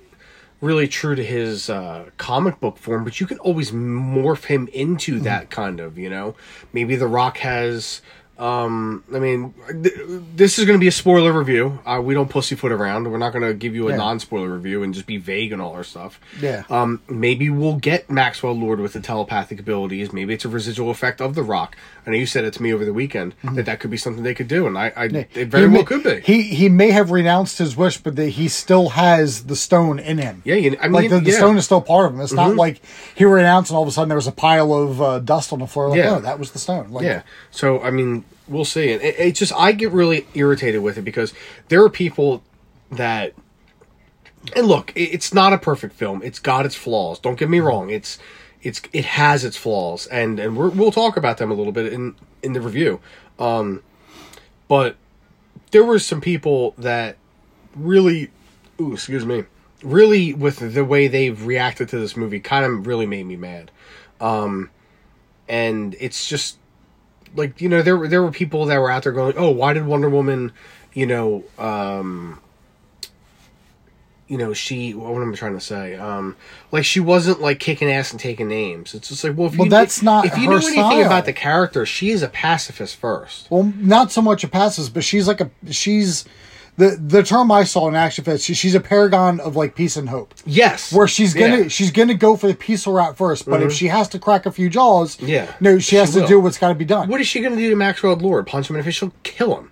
really 0.62 0.88
true 0.88 1.16
to 1.16 1.24
his 1.24 1.70
uh, 1.70 2.10
comic 2.18 2.60
book 2.60 2.78
form, 2.78 3.04
but 3.04 3.20
you 3.20 3.28
can 3.28 3.40
always 3.40 3.72
morph 3.72 4.46
him 4.46 4.70
into 4.72 5.20
that 5.20 5.50
kind 5.50 5.80
of. 5.80 5.98
You 5.98 6.10
know, 6.10 6.36
maybe 6.72 6.96
The 6.96 7.08
Rock 7.08 7.38
has. 7.38 8.02
Um, 8.42 9.04
I 9.14 9.20
mean, 9.20 9.54
th- 9.84 9.94
this 10.36 10.58
is 10.58 10.66
going 10.66 10.76
to 10.78 10.82
be 10.82 10.88
a 10.88 10.92
spoiler 10.92 11.32
review. 11.32 11.78
Uh, 11.86 12.02
we 12.04 12.16
don't 12.16 12.28
pussyfoot 12.30 12.72
around. 12.72 13.10
We're 13.12 13.20
not 13.20 13.34
going 13.34 13.44
to 13.46 13.54
give 13.54 13.76
you 13.76 13.88
a 13.88 13.92
Yeah. 13.92 13.98
non-spoiler 13.98 14.50
review 14.50 14.82
and 14.82 14.96
just 14.96 15.06
be 15.06 15.18
vague 15.18 15.52
and 15.52 15.62
all 15.62 15.74
our 15.74 15.84
stuff. 15.84 16.20
Yeah. 16.42 16.64
Um, 16.68 17.02
maybe 17.08 17.52
we'll 17.52 17.76
get 17.76 18.10
Maxwell 18.10 18.54
Lord 18.54 18.80
with 18.80 18.94
the 18.94 19.00
telepathic 19.00 19.60
abilities. 19.60 20.12
Maybe 20.12 20.34
it's 20.34 20.44
a 20.44 20.50
residual 20.50 20.90
effect 20.90 21.22
of 21.22 21.36
The 21.36 21.44
Rock. 21.44 21.78
I 22.08 22.10
know 22.10 22.18
you 22.18 22.26
said 22.26 22.44
it 22.44 22.54
to 22.56 22.64
me 22.64 22.74
over 22.74 22.84
the 22.84 22.94
weekend 22.94 23.36
that 23.44 23.66
that 23.68 23.80
could 23.80 23.92
be 23.92 23.98
something 23.98 24.24
they 24.24 24.34
could 24.34 24.48
do, 24.48 24.66
and 24.66 24.76
I, 24.76 24.92
I 24.98 25.04
it 25.06 25.50
very 25.50 25.66
Mm-hmm. 25.68 25.74
Well 25.76 25.84
could 25.84 26.04
be. 26.04 26.22
He 26.22 26.42
he 26.42 26.68
may 26.68 26.90
have 26.90 27.12
renounced 27.12 27.60
his 27.60 27.78
wish, 27.78 27.98
but 28.00 28.16
the, 28.16 28.26
he 28.30 28.48
still 28.48 28.90
has 28.90 29.44
the 29.44 29.56
stone 29.56 30.00
in 30.00 30.18
him. 30.18 30.42
yeah, 30.44 30.56
you, 30.56 30.76
I 30.82 30.86
mean, 30.86 30.94
like 30.94 31.10
the, 31.12 31.20
the 31.20 31.26
yeah. 31.26 31.34
Mm-hmm. 31.34 31.38
stone 31.38 31.58
is 31.58 31.66
still 31.66 31.82
part 31.82 32.08
of 32.08 32.16
him. 32.16 32.22
It's 32.22 32.34
not 32.34 32.56
like 32.56 32.82
he 33.14 33.24
renounced 33.24 33.70
and 33.70 33.76
all 33.78 33.84
of 33.84 33.88
a 33.88 33.92
sudden 33.92 34.10
there 34.10 34.16
was 34.16 34.26
a 34.26 34.32
pile 34.32 34.74
of 34.74 35.00
uh, 35.00 35.20
dust 35.20 35.54
on 35.54 35.60
the 35.60 35.68
floor. 35.68 35.90
Like, 35.90 36.00
Yeah. 36.00 36.06
no, 36.06 36.20
that 36.22 36.40
was 36.40 36.54
the 36.54 36.60
stone. 36.60 36.90
Like, 36.90 37.04
Yeah. 37.06 37.22
So 37.52 37.80
I 37.84 37.92
mean, 37.92 38.26
we'll 38.48 38.66
see. 38.66 38.92
And 38.94 39.02
it, 39.02 39.16
it's 39.18 39.40
just 39.40 39.54
I 39.54 39.72
get 39.72 39.92
really 39.92 40.28
irritated 40.34 40.82
with 40.82 40.98
it 40.98 41.02
because 41.04 41.34
there 41.70 41.84
are 41.84 41.90
people 41.90 42.44
that. 42.92 43.34
And 44.56 44.68
look, 44.68 44.92
it- 44.96 45.14
it's 45.14 45.34
not 45.34 45.54
a 45.54 45.58
perfect 45.58 45.96
film. 45.96 46.22
It's 46.24 46.40
got 46.40 46.66
its 46.66 46.76
flaws. 46.76 47.20
Don't 47.20 47.38
get 47.38 47.50
me 47.50 47.60
wrong. 47.60 47.90
It's 47.90 48.18
it's 48.64 48.82
it 48.94 49.06
has 49.06 49.44
its 49.44 49.58
flaws, 49.58 50.08
and 50.08 50.40
and 50.40 50.56
we're, 50.58 50.70
we'll 50.70 50.92
talk 50.92 51.18
about 51.18 51.38
them 51.38 51.52
a 51.52 51.54
little 51.54 51.74
bit 51.74 51.92
in 51.94 52.16
in 52.44 52.54
the 52.54 52.62
review. 52.62 53.00
Um, 53.40 53.82
but 54.68 54.96
there 55.72 55.84
were 55.84 56.00
some 56.00 56.22
people 56.22 56.74
that 56.78 57.18
really, 57.76 58.30
ooh, 58.80 58.94
excuse 58.94 59.26
me, 59.26 59.46
really 59.84 60.34
with 60.34 60.74
the 60.74 60.86
way 60.86 61.08
they've 61.08 61.46
reacted 61.46 61.90
to 61.90 62.00
this 62.00 62.16
movie, 62.18 62.40
kind 62.40 62.66
of 62.66 62.88
really 62.88 63.06
made 63.06 63.26
me 63.26 63.36
mad. 63.36 63.72
Um, 64.20 64.70
and 65.48 65.96
it's 66.00 66.28
just 66.28 66.58
like 67.36 67.62
you 67.62 67.70
know 67.70 67.82
there 67.82 67.98
were 67.98 68.08
there 68.08 68.22
were 68.22 68.32
people 68.32 68.66
that 68.66 68.78
were 68.80 68.92
out 68.92 69.04
there 69.04 69.12
going, 69.12 69.34
oh, 69.38 69.50
why 69.52 69.74
did 69.74 69.86
Wonder 69.86 70.10
Woman, 70.10 70.52
you 70.94 71.06
know, 71.06 71.44
um, 71.58 72.40
you 74.28 74.38
know, 74.38 74.54
she 74.54 74.94
what 74.94 75.22
am 75.22 75.32
I 75.32 75.36
trying 75.36 75.54
to 75.56 75.60
say? 75.60 75.96
Um, 75.96 76.38
like 76.72 76.86
she 76.86 77.00
wasn't 77.02 77.42
like 77.42 77.60
kicking 77.60 77.92
ass 77.92 78.12
and 78.12 78.20
taking 78.20 78.48
names. 78.48 78.94
It's 78.94 79.10
just 79.10 79.24
like, 79.24 79.36
well, 79.36 79.48
if 79.48 79.58
Well, 79.58 79.66
you 79.66 79.70
that's 79.70 80.02
not 80.02 80.26
if 80.26 80.38
you 80.38 80.48
knew 80.48 80.56
anything 80.56 80.74
style. 80.76 81.06
about 81.06 81.26
the 81.26 81.34
character, 81.34 81.86
she 81.86 82.12
is 82.12 82.22
a 82.24 82.30
pacifist 82.30 82.96
first. 82.96 83.52
Well, 83.52 83.74
not 83.78 84.12
so 84.12 84.22
much 84.22 84.44
a 84.44 84.48
pacifist, 84.48 84.94
but 84.94 85.04
she's 85.04 85.28
like 85.28 85.42
a 85.42 85.50
she's 85.70 86.24
the 86.78 86.98
the 87.00 87.24
term 87.24 87.52
I 87.52 87.64
saw 87.64 87.88
in 87.88 87.96
Action 87.96 88.24
Fest. 88.24 88.46
She, 88.46 88.54
she's 88.54 88.76
a 88.76 88.80
paragon 88.80 89.40
of 89.40 89.56
like 89.56 89.76
peace 89.76 89.98
and 89.98 90.10
hope. 90.10 90.34
Yes, 90.46 90.92
Where 90.94 91.08
she's 91.08 91.34
gonna 91.34 91.48
Yeah. 91.48 91.60
Mm-hmm. 91.60 91.68
she's 91.68 91.92
gonna 91.92 92.14
go 92.14 92.36
for 92.38 92.48
the 92.48 92.56
peaceful 92.56 92.94
route 92.94 93.18
first, 93.18 93.46
but 93.46 93.62
if 93.62 93.72
she 93.74 93.88
has 93.88 94.08
to 94.10 94.20
crack 94.20 94.46
a 94.46 94.52
few 94.52 94.70
jaws, 94.70 95.20
Yeah, 95.20 95.54
no, 95.60 95.80
she 95.80 95.96
has 95.98 96.14
she 96.14 96.22
to 96.22 96.28
do 96.28 96.40
what's 96.40 96.58
got 96.58 96.70
to 96.70 96.76
be 96.76 96.86
done. 96.86 97.10
What 97.10 97.22
is 97.22 97.28
she 97.28 97.40
going 97.42 97.54
to 97.54 97.58
do 97.60 97.70
to 97.70 97.76
Maxwell 97.76 98.16
Lord? 98.16 98.48
Punch 98.48 98.70
him 98.70 98.76
in 98.76 98.80
the 98.80 98.86
face? 98.86 98.96
She'll 98.96 99.14
kill 99.24 99.58
him. 99.58 99.72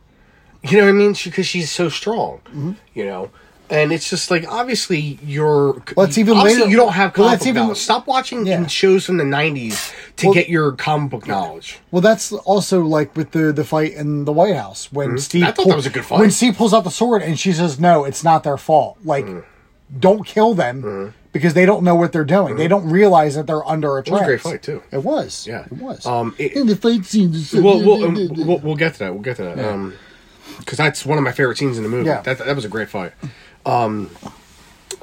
You 0.61 0.77
know 0.77 0.83
what 0.83 0.89
I 0.89 0.93
mean? 0.93 1.15
Because 1.23 1.47
she's 1.47 1.71
so 1.71 1.87
strong. 1.87 2.39
Mm-hmm. 2.47 2.71
You 2.93 3.05
know, 3.05 3.31
and 3.69 3.91
it's 3.91 4.09
just 4.09 4.29
like 4.31 4.45
obviously 4.47 5.19
you're. 5.23 5.81
Well, 5.95 6.05
it's 6.07 6.17
even 6.17 6.37
obviously 6.37 6.61
later- 6.61 6.71
You 6.71 6.77
don't 6.77 6.93
have 6.93 7.15
well, 7.17 7.27
comic 7.27 7.31
that's 7.31 7.43
book 7.43 7.47
even- 7.49 7.61
knowledge. 7.63 7.77
Stop 7.77 8.07
watching 8.07 8.45
Yeah. 8.45 8.65
shows 8.67 9.05
from 9.05 9.17
the 9.17 9.23
'90s 9.23 9.91
to 10.17 10.27
Well- 10.27 10.33
get 10.33 10.49
your 10.49 10.71
comic 10.73 11.11
book 11.11 11.27
knowledge. 11.27 11.79
Well, 11.91 12.01
that's 12.01 12.31
also 12.31 12.81
like 12.81 13.15
with 13.15 13.31
the 13.31 13.51
the 13.53 13.63
fight 13.63 13.93
in 13.93 14.25
the 14.25 14.31
White 14.33 14.55
House 14.55 14.89
when 14.91 15.17
Steve. 15.17 15.41
Mm-hmm. 15.43 15.49
I 15.49 15.51
thought 15.53 15.67
that 15.67 15.75
was 15.75 15.85
a 15.85 15.89
good 15.89 16.05
fight. 16.05 16.19
When 16.19 16.31
Steve 16.31 16.55
pulls 16.57 16.73
out 16.73 16.83
the 16.83 16.91
sword 16.91 17.21
and 17.21 17.39
she 17.39 17.51
says, 17.53 17.79
"No, 17.79 18.05
it's 18.05 18.23
not 18.23 18.43
their 18.43 18.57
fault. 18.57 18.97
Like, 19.03 19.25
Mm-hmm. 19.25 19.39
don't 19.99 20.25
kill 20.25 20.53
them 20.53 21.13
because 21.31 21.53
they 21.53 21.65
don't 21.65 21.83
know 21.83 21.95
what 21.95 22.11
they're 22.11 22.23
doing. 22.25 22.55
They 22.55 22.67
don't 22.67 22.89
realize 22.89 23.35
that 23.35 23.45
they're 23.47 23.67
under 23.67 23.97
a 23.97 24.01
It 24.01 24.09
was 24.09 24.21
a 24.21 24.25
great 24.25 24.41
fight 24.41 24.63
too. 24.63 24.81
It 24.91 25.03
was. 25.03 25.45
Yeah. 25.47 25.65
it 25.65 25.73
was. 25.73 26.05
Um, 26.05 26.33
it- 26.37 26.55
and 26.55 26.67
the 26.69 26.75
fight 26.75 27.05
scene. 27.05 27.33
is 27.33 27.49
so- 27.49 27.61
We'll, 27.61 27.79
we'll, 27.83 28.03
um, 28.05 28.29
we'll, 28.35 28.59
we'll 28.59 28.75
get 28.75 28.93
to 28.93 28.99
that. 28.99 29.13
We'll 29.13 29.21
get 29.23 29.37
to 29.37 29.43
that. 29.43 29.59
Um 29.59 29.93
'cause 29.93 30.65
because 30.65 30.77
that's 30.77 31.05
one 31.05 31.17
of 31.17 31.23
my 31.23 31.31
favorite 31.31 31.57
scenes 31.57 31.77
in 31.77 31.83
the 31.83 31.89
movie. 31.89 32.07
Yeah. 32.07 32.21
That 32.21 32.39
that 32.39 32.55
was 32.55 32.65
a 32.65 32.69
great 32.69 32.89
fight. 32.89 33.13
Um, 33.69 34.09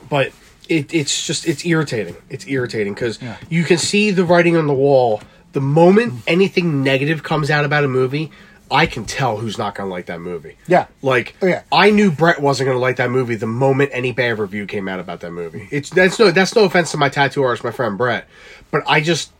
but 0.08 0.32
it, 0.68 0.92
it's 0.92 1.26
just 1.26 1.46
it's 1.46 1.64
irritating. 1.64 2.16
It's 2.30 2.46
irritating 2.46 2.94
because 2.94 3.20
Yeah. 3.22 3.36
you 3.48 3.64
can 3.64 3.78
see 3.78 4.10
the 4.10 4.24
writing 4.24 4.56
on 4.56 4.66
the 4.66 4.74
wall. 4.74 5.20
The 5.52 5.60
moment 5.60 6.22
anything 6.26 6.82
negative 6.82 7.22
comes 7.22 7.50
out 7.50 7.64
about 7.64 7.84
a 7.84 7.88
movie, 7.88 8.30
I 8.70 8.86
can 8.86 9.04
tell 9.04 9.36
who's 9.38 9.58
not 9.58 9.74
going 9.76 9.88
to 9.88 9.92
like 9.92 10.06
that 10.06 10.20
movie. 10.20 10.56
Yeah. 10.66 10.86
Like 11.00 11.34
Oh, 11.40 11.46
yeah. 11.46 11.62
I 11.70 11.90
knew 11.90 12.10
Brett 12.10 12.40
wasn't 12.42 12.66
going 12.66 12.76
to 12.76 12.80
like 12.80 12.96
that 12.96 13.10
movie 13.10 13.36
the 13.36 13.46
moment 13.46 13.90
any 13.92 14.12
bad 14.12 14.38
review 14.38 14.66
came 14.66 14.88
out 14.88 14.98
about 15.00 15.20
that 15.20 15.30
movie. 15.30 15.68
It's 15.70 15.88
that's 15.90 16.18
no 16.18 16.30
that's 16.30 16.54
no 16.56 16.64
offense 16.64 16.90
to 16.90 16.96
my 16.96 17.08
tattoo 17.08 17.42
artist, 17.44 17.62
my 17.64 17.70
friend 17.70 17.96
Brett, 17.96 18.26
but 18.70 18.82
I 18.86 19.00
just 19.00 19.32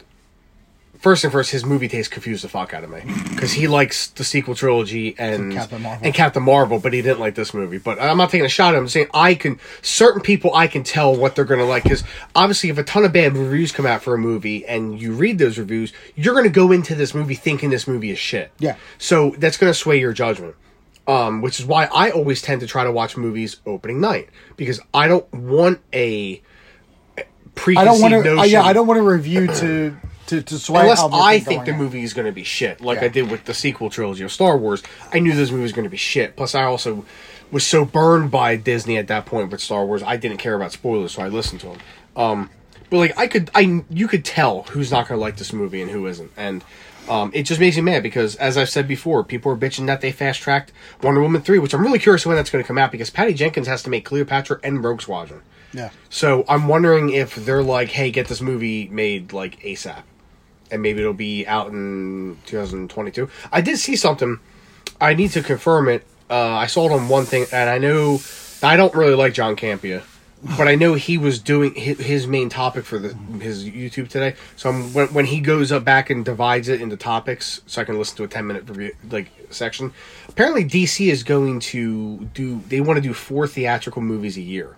first 0.98 1.25
and 1.25 1.32
first, 1.32 1.50
his 1.50 1.64
movie 1.64 1.88
taste 1.88 2.10
confused 2.10 2.44
the 2.44 2.48
fuck 2.48 2.75
out 2.75 2.84
of 2.84 2.90
me 2.90 3.00
because 3.31 3.52
he 3.52 3.69
likes 3.69 4.09
the 4.09 4.25
sequel 4.25 4.54
trilogy 4.54 5.14
and 5.18 5.52
Captain 5.52 5.82
Marvel. 5.82 6.06
and 6.06 6.14
Captain 6.14 6.42
Marvel, 6.42 6.78
but 6.78 6.92
he 6.92 7.02
didn't 7.02 7.21
like 7.21 7.35
this 7.35 7.52
movie. 7.54 7.78
But 7.78 8.00
I'm 8.00 8.16
not 8.16 8.30
taking 8.30 8.47
a 8.47 8.49
shot 8.49 8.75
at 8.75 8.78
him. 8.78 8.85
I'm 8.85 8.88
saying 8.88 9.09
I 9.14 9.35
can 9.35 9.59
certain 9.82 10.21
people 10.23 10.54
I 10.54 10.66
can 10.66 10.82
tell 10.82 11.14
what 11.16 11.35
they're 11.35 11.44
going 11.44 11.61
to 11.61 11.66
like 11.66 11.82
because 11.85 12.04
obviously, 12.35 12.71
if 12.71 12.78
a 12.78 12.82
ton 12.85 13.04
of 13.04 13.12
bad 13.12 13.37
reviews 13.37 13.73
come 13.73 13.87
out 13.87 14.02
for 14.02 14.14
a 14.14 14.18
movie 14.18 14.64
and 14.66 15.00
you 15.00 15.12
read 15.12 15.38
those 15.38 15.59
reviews, 15.59 15.92
you're 16.14 16.35
going 16.35 16.44
to 16.44 16.50
go 16.50 16.73
into 16.73 16.94
this 16.94 17.14
movie 17.14 17.35
thinking 17.35 17.71
this 17.71 17.87
movie 17.87 18.11
is 18.11 18.18
shit. 18.18 18.52
Yeah. 18.59 18.76
So 18.99 19.35
that's 19.38 19.56
going 19.56 19.71
to 19.73 19.78
sway 19.78 19.99
your 20.00 20.12
judgment. 20.12 20.54
Um, 21.09 21.40
which 21.40 21.61
is 21.61 21.66
why 21.66 21.85
I 21.85 22.11
always 22.11 22.42
tend 22.42 22.62
to 22.62 22.66
try 22.66 22.82
to 22.82 22.90
watch 22.90 23.16
movies 23.16 23.61
opening 23.64 24.00
night 24.00 24.28
because 24.56 24.80
I 24.92 25.06
don't 25.06 25.32
want 25.32 25.78
a 25.92 26.42
I 27.16 27.23
preconceived 27.54 27.87
don't 27.87 28.00
want 28.12 28.25
to. 28.25 28.35
notion 28.35 28.50
yeah, 28.50 28.62
I 28.62 28.73
don't 28.73 28.88
want 28.88 28.99
to 28.99 29.02
review 29.02 29.47
to 29.47 29.97
to 30.26 30.42
to 30.42 30.59
sway 30.59 30.80
unless 30.80 31.00
how 31.00 31.11
I 31.12 31.38
think 31.40 31.64
the 31.64 31.73
out. 31.73 31.78
movie 31.78 32.02
is 32.02 32.14
going 32.14 32.26
to 32.26 32.33
be 32.33 32.45
shit, 32.45 32.80
like 32.80 32.99
Yeah. 33.00 33.06
I 33.06 33.09
did 33.09 33.30
with 33.30 33.45
the 33.45 33.54
sequel 33.54 33.90
trilogy 33.90 34.25
of 34.25 34.33
Star 34.33 34.56
Wars. 34.56 34.83
I 35.12 35.18
knew 35.18 35.33
this 35.35 35.50
movie 35.50 35.62
was 35.62 35.73
going 35.73 35.85
to 35.85 35.90
be 35.90 35.97
shit. 35.97 36.37
Plus, 36.37 36.54
I 36.54 36.64
also 36.64 37.04
was 37.50 37.64
so 37.64 37.85
burned 37.85 38.30
by 38.30 38.56
Disney 38.56 38.97
at 38.99 39.06
that 39.09 39.25
point 39.26 39.50
with 39.50 39.61
Star 39.61 39.87
Wars, 39.87 40.02
I 40.02 40.16
didn't 40.16 40.38
care 40.38 40.54
about 40.56 40.73
spoilers, 40.73 41.12
so 41.12 41.23
I 41.23 41.28
listened 41.28 41.61
to 41.61 41.66
them. 41.68 41.78
Um, 42.16 42.50
but 42.90 42.99
like, 42.99 43.18
I 43.18 43.26
could, 43.28 43.50
I 43.54 43.83
you 43.88 44.09
could 44.09 44.25
tell 44.25 44.62
who's 44.64 44.90
not 44.90 45.09
going 45.09 45.18
to 45.18 45.21
like 45.23 45.37
this 45.37 45.52
movie 45.52 45.80
and 45.83 45.90
who 45.90 46.06
isn't, 46.06 46.30
and 46.37 46.64
um, 47.09 47.30
it 47.35 47.45
just 47.45 47.61
makes 47.61 47.76
me 47.76 47.83
mad 47.83 48.02
because, 48.02 48.35
as 48.37 48.56
I've 48.59 48.68
said 48.68 48.88
before, 48.88 49.23
people 49.23 49.52
are 49.52 49.56
bitching 49.56 49.87
that 49.87 50.00
they 50.00 50.11
fast 50.11 50.40
tracked 50.40 50.73
Wonder 51.02 51.21
Woman 51.21 51.40
three, 51.40 51.61
which 51.61 51.73
I'm 51.73 51.83
really 51.83 52.00
curious 52.00 52.26
when 52.26 52.35
that's 52.37 52.50
going 52.50 52.62
to 52.64 52.66
come 52.66 52.78
out 52.78 52.90
because 52.90 53.11
Patty 53.11 53.33
Jenkins 53.33 53.68
has 53.68 53.83
to 53.85 53.90
make 53.90 54.04
Cleopatra 54.04 54.59
and 54.64 54.83
Rogue 54.83 55.00
Squadron. 55.00 55.42
Yeah. 55.73 55.90
So 56.11 56.45
I'm 56.49 56.66
wondering 56.68 57.11
if 57.11 57.35
they're 57.37 57.62
like, 57.62 57.90
hey, 57.90 58.11
get 58.11 58.26
this 58.28 58.40
movie 58.40 58.88
made 58.88 59.33
like 59.33 59.61
ASAP. 59.61 60.02
And 60.70 60.82
maybe 60.82 61.00
it'll 61.00 61.12
be 61.12 61.46
out 61.46 61.68
in 61.68 62.38
2022. 62.46 63.28
I 63.52 63.61
did 63.61 63.78
see 63.78 63.96
something. 63.96 64.40
I 65.00 65.14
need 65.14 65.30
to 65.32 65.42
confirm 65.42 65.88
it. 65.88 66.06
Uh, 66.28 66.54
I 66.54 66.66
saw 66.66 66.88
it 66.88 66.92
on 66.92 67.08
one 67.08 67.25
thing, 67.25 67.46
and 67.52 67.70
I 67.70 67.78
know 67.78 68.20
I 68.62 68.76
don't 68.76 68.94
really 68.94 69.14
like 69.14 69.32
John 69.32 69.54
Campea, 69.54 70.02
but 70.56 70.66
I 70.66 70.75
know 70.75 70.94
he 70.94 71.18
was 71.18 71.38
doing 71.38 71.75
his, 71.75 72.26
main 72.26 72.49
topic 72.49 72.85
for 72.85 72.99
the 72.99 73.14
his 73.38 73.64
YouTube 73.68 74.08
today. 74.08 74.35
So 74.56 74.70
I'm, 74.70 74.92
when 74.92 75.08
when 75.08 75.26
he 75.26 75.40
goes 75.40 75.70
up 75.70 75.85
back 75.85 76.11
and 76.11 76.25
divides 76.25 76.68
it 76.68 76.80
into 76.80 76.96
topics, 76.96 77.61
so 77.66 77.80
I 77.80 77.85
can 77.85 77.96
listen 77.99 78.16
to 78.16 78.25
a 78.25 78.28
10 78.28 78.46
minute 78.46 78.68
review 78.68 78.96
like 79.08 79.30
section. 79.50 79.92
Apparently, 80.28 80.64
DC 80.64 81.06
is 81.11 81.23
going 81.23 81.61
to 81.61 82.25
do. 82.35 82.61
They 82.68 82.80
want 82.80 82.96
to 82.96 83.00
do 83.02 83.14
four 83.14 83.46
theatrical 83.46 84.02
movies 84.02 84.37
a 84.37 84.42
year. 84.42 84.76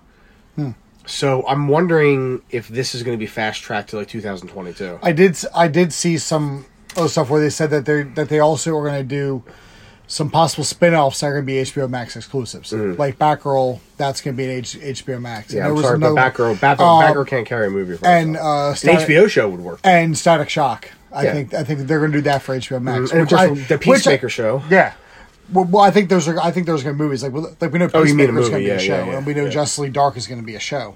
So 1.08 1.44
I'm 1.48 1.68
wondering 1.68 2.42
if 2.50 2.68
this 2.68 2.94
is 2.94 3.02
going 3.02 3.16
to 3.16 3.20
be 3.20 3.26
fast 3.26 3.62
tracked 3.62 3.90
to 3.90 3.96
like 3.96 4.08
2022. 4.08 4.98
I 5.02 5.12
did 5.12 5.36
I 5.54 5.66
did 5.68 5.92
see 5.92 6.18
some 6.18 6.66
other 6.96 7.08
stuff 7.08 7.30
where 7.30 7.40
they 7.40 7.50
said 7.50 7.70
that 7.70 7.86
they 7.86 8.02
that 8.02 8.28
they 8.28 8.38
also 8.40 8.76
are 8.76 8.82
going 8.88 9.00
to 9.00 9.08
do 9.08 9.42
some 10.06 10.30
possible 10.30 10.64
spin-offs 10.64 11.20
that 11.20 11.26
are 11.26 11.32
going 11.34 11.44
to 11.44 11.46
be 11.46 11.54
HBO 11.58 11.88
Max 11.88 12.16
exclusives. 12.16 12.72
Like 12.72 13.18
Batgirl, 13.18 13.80
that's 13.98 14.20
going 14.22 14.34
to 14.34 14.38
be 14.38 14.44
an 14.44 14.50
H- 14.50 14.78
HBO 15.04 15.20
Max. 15.20 15.48
Mm-hmm. 15.48 15.56
yeah, 15.58 15.66
And 15.68 15.76
I'm 15.76 15.82
sorry, 15.82 15.98
but 15.98 16.14
Batgirl, 16.14 16.54
Batgirl, 16.56 16.78
Uh, 17.02 17.12
Batgirl 17.12 17.26
can't 17.26 17.46
carry 17.46 17.66
a 17.66 17.70
movie. 17.70 17.96
For 17.98 18.06
and 18.06 18.36
uh, 18.38 18.68
an 18.70 18.74
HBO 18.74 19.28
show 19.28 19.48
would 19.50 19.60
work. 19.60 19.80
and 19.84 20.16
Static 20.16 20.48
Shock. 20.48 20.90
I 21.12 21.24
Yeah. 21.24 21.32
think 21.32 21.54
I 21.54 21.64
think 21.64 21.80
they're 21.80 21.98
going 22.00 22.12
to 22.12 22.18
do 22.18 22.22
that 22.22 22.40
for 22.42 22.54
HBO 22.56 22.80
Max. 22.82 23.12
of 23.12 23.18
which 23.20 23.32
I- 23.34 23.48
the 23.54 23.74
I- 23.74 23.78
Peacemaker 23.78 24.28
show. 24.30 24.62
Yeah. 24.70 24.92
Well, 25.52 25.64
well, 25.64 25.82
I 25.82 25.90
think 25.90 26.08
those 26.10 26.28
are. 26.28 26.38
I 26.40 26.50
think 26.50 26.66
those 26.66 26.80
are 26.82 26.84
going 26.84 26.96
to 26.96 26.98
be 26.98 27.04
movies. 27.04 27.22
Like, 27.22 27.32
well, 27.32 27.54
like 27.60 27.72
we 27.72 27.78
know 27.78 27.88
Oh, 27.94 28.00
a 28.02 28.04
Peacemaker's 28.04 28.50
going 28.50 28.52
to 28.52 28.58
be 28.58 28.64
yeah, 28.66 28.74
a 28.74 28.78
show, 28.78 29.04
yeah, 29.06 29.16
and 29.16 29.26
we 29.26 29.32
know 29.34 29.40
yeah. 29.42 29.48
Mm-hmm. 29.48 29.54
Justice 29.54 29.78
League 29.78 29.92
Dark 29.94 30.16
is 30.16 30.26
going 30.26 30.40
to 30.40 30.46
be 30.46 30.54
a 30.54 30.60
show. 30.60 30.94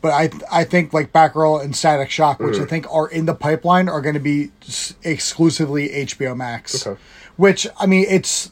But 0.00 0.12
I, 0.12 0.30
I 0.60 0.64
think 0.64 0.92
like 0.92 1.12
Batgirl 1.12 1.64
and 1.64 1.74
Static 1.74 2.08
Shock, 2.10 2.38
which 2.38 2.54
I 2.56 2.58
Mm-hmm. 2.60 2.66
think 2.68 2.86
are 2.94 3.08
in 3.08 3.26
the 3.26 3.34
pipeline, 3.34 3.88
are 3.88 4.00
going 4.00 4.14
to 4.14 4.20
be 4.20 4.50
exclusively 5.04 5.88
HBO 5.88 6.36
Max. 6.36 6.86
Okay. 6.86 7.00
Which 7.36 7.66
I 7.78 7.86
mean, 7.86 8.04
it's 8.08 8.50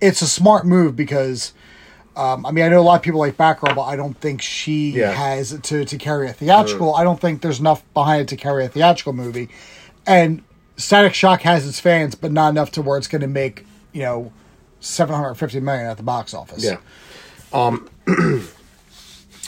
it's 0.00 0.22
a 0.22 0.28
smart 0.28 0.66
move 0.66 0.96
because. 0.96 1.52
Um, 2.14 2.44
I 2.44 2.50
mean, 2.50 2.62
I 2.62 2.68
know 2.68 2.78
a 2.78 2.82
lot 2.82 2.96
of 2.96 3.02
people 3.02 3.20
like 3.20 3.38
Batgirl, 3.38 3.74
but 3.74 3.84
I 3.84 3.96
don't 3.96 4.12
think 4.12 4.42
she 4.42 4.90
Yeah. 4.90 5.12
has 5.12 5.58
to 5.58 5.84
to 5.86 5.96
carry 5.96 6.28
a 6.28 6.32
theatrical. 6.34 6.94
I 6.94 7.04
don't 7.04 7.18
think 7.18 7.40
there's 7.40 7.58
enough 7.58 7.82
behind 7.94 8.20
it 8.20 8.28
to 8.28 8.36
carry 8.36 8.66
a 8.66 8.68
theatrical 8.68 9.14
movie, 9.14 9.48
and 10.06 10.42
Static 10.76 11.14
Shock 11.14 11.40
has 11.40 11.66
its 11.66 11.80
fans, 11.80 12.14
but 12.14 12.30
not 12.30 12.50
enough 12.50 12.70
to 12.72 12.82
where 12.82 12.98
it's 12.98 13.08
going 13.08 13.22
to 13.22 13.26
make 13.28 13.64
you 13.92 14.02
know 14.02 14.30
seven 14.82 15.14
hundred 15.14 15.34
fifty 15.34 15.60
million 15.60 15.86
at 15.86 15.96
the 15.96 16.02
box 16.02 16.34
office. 16.34 16.64
Yeah. 16.64 16.76
Um. 17.52 17.88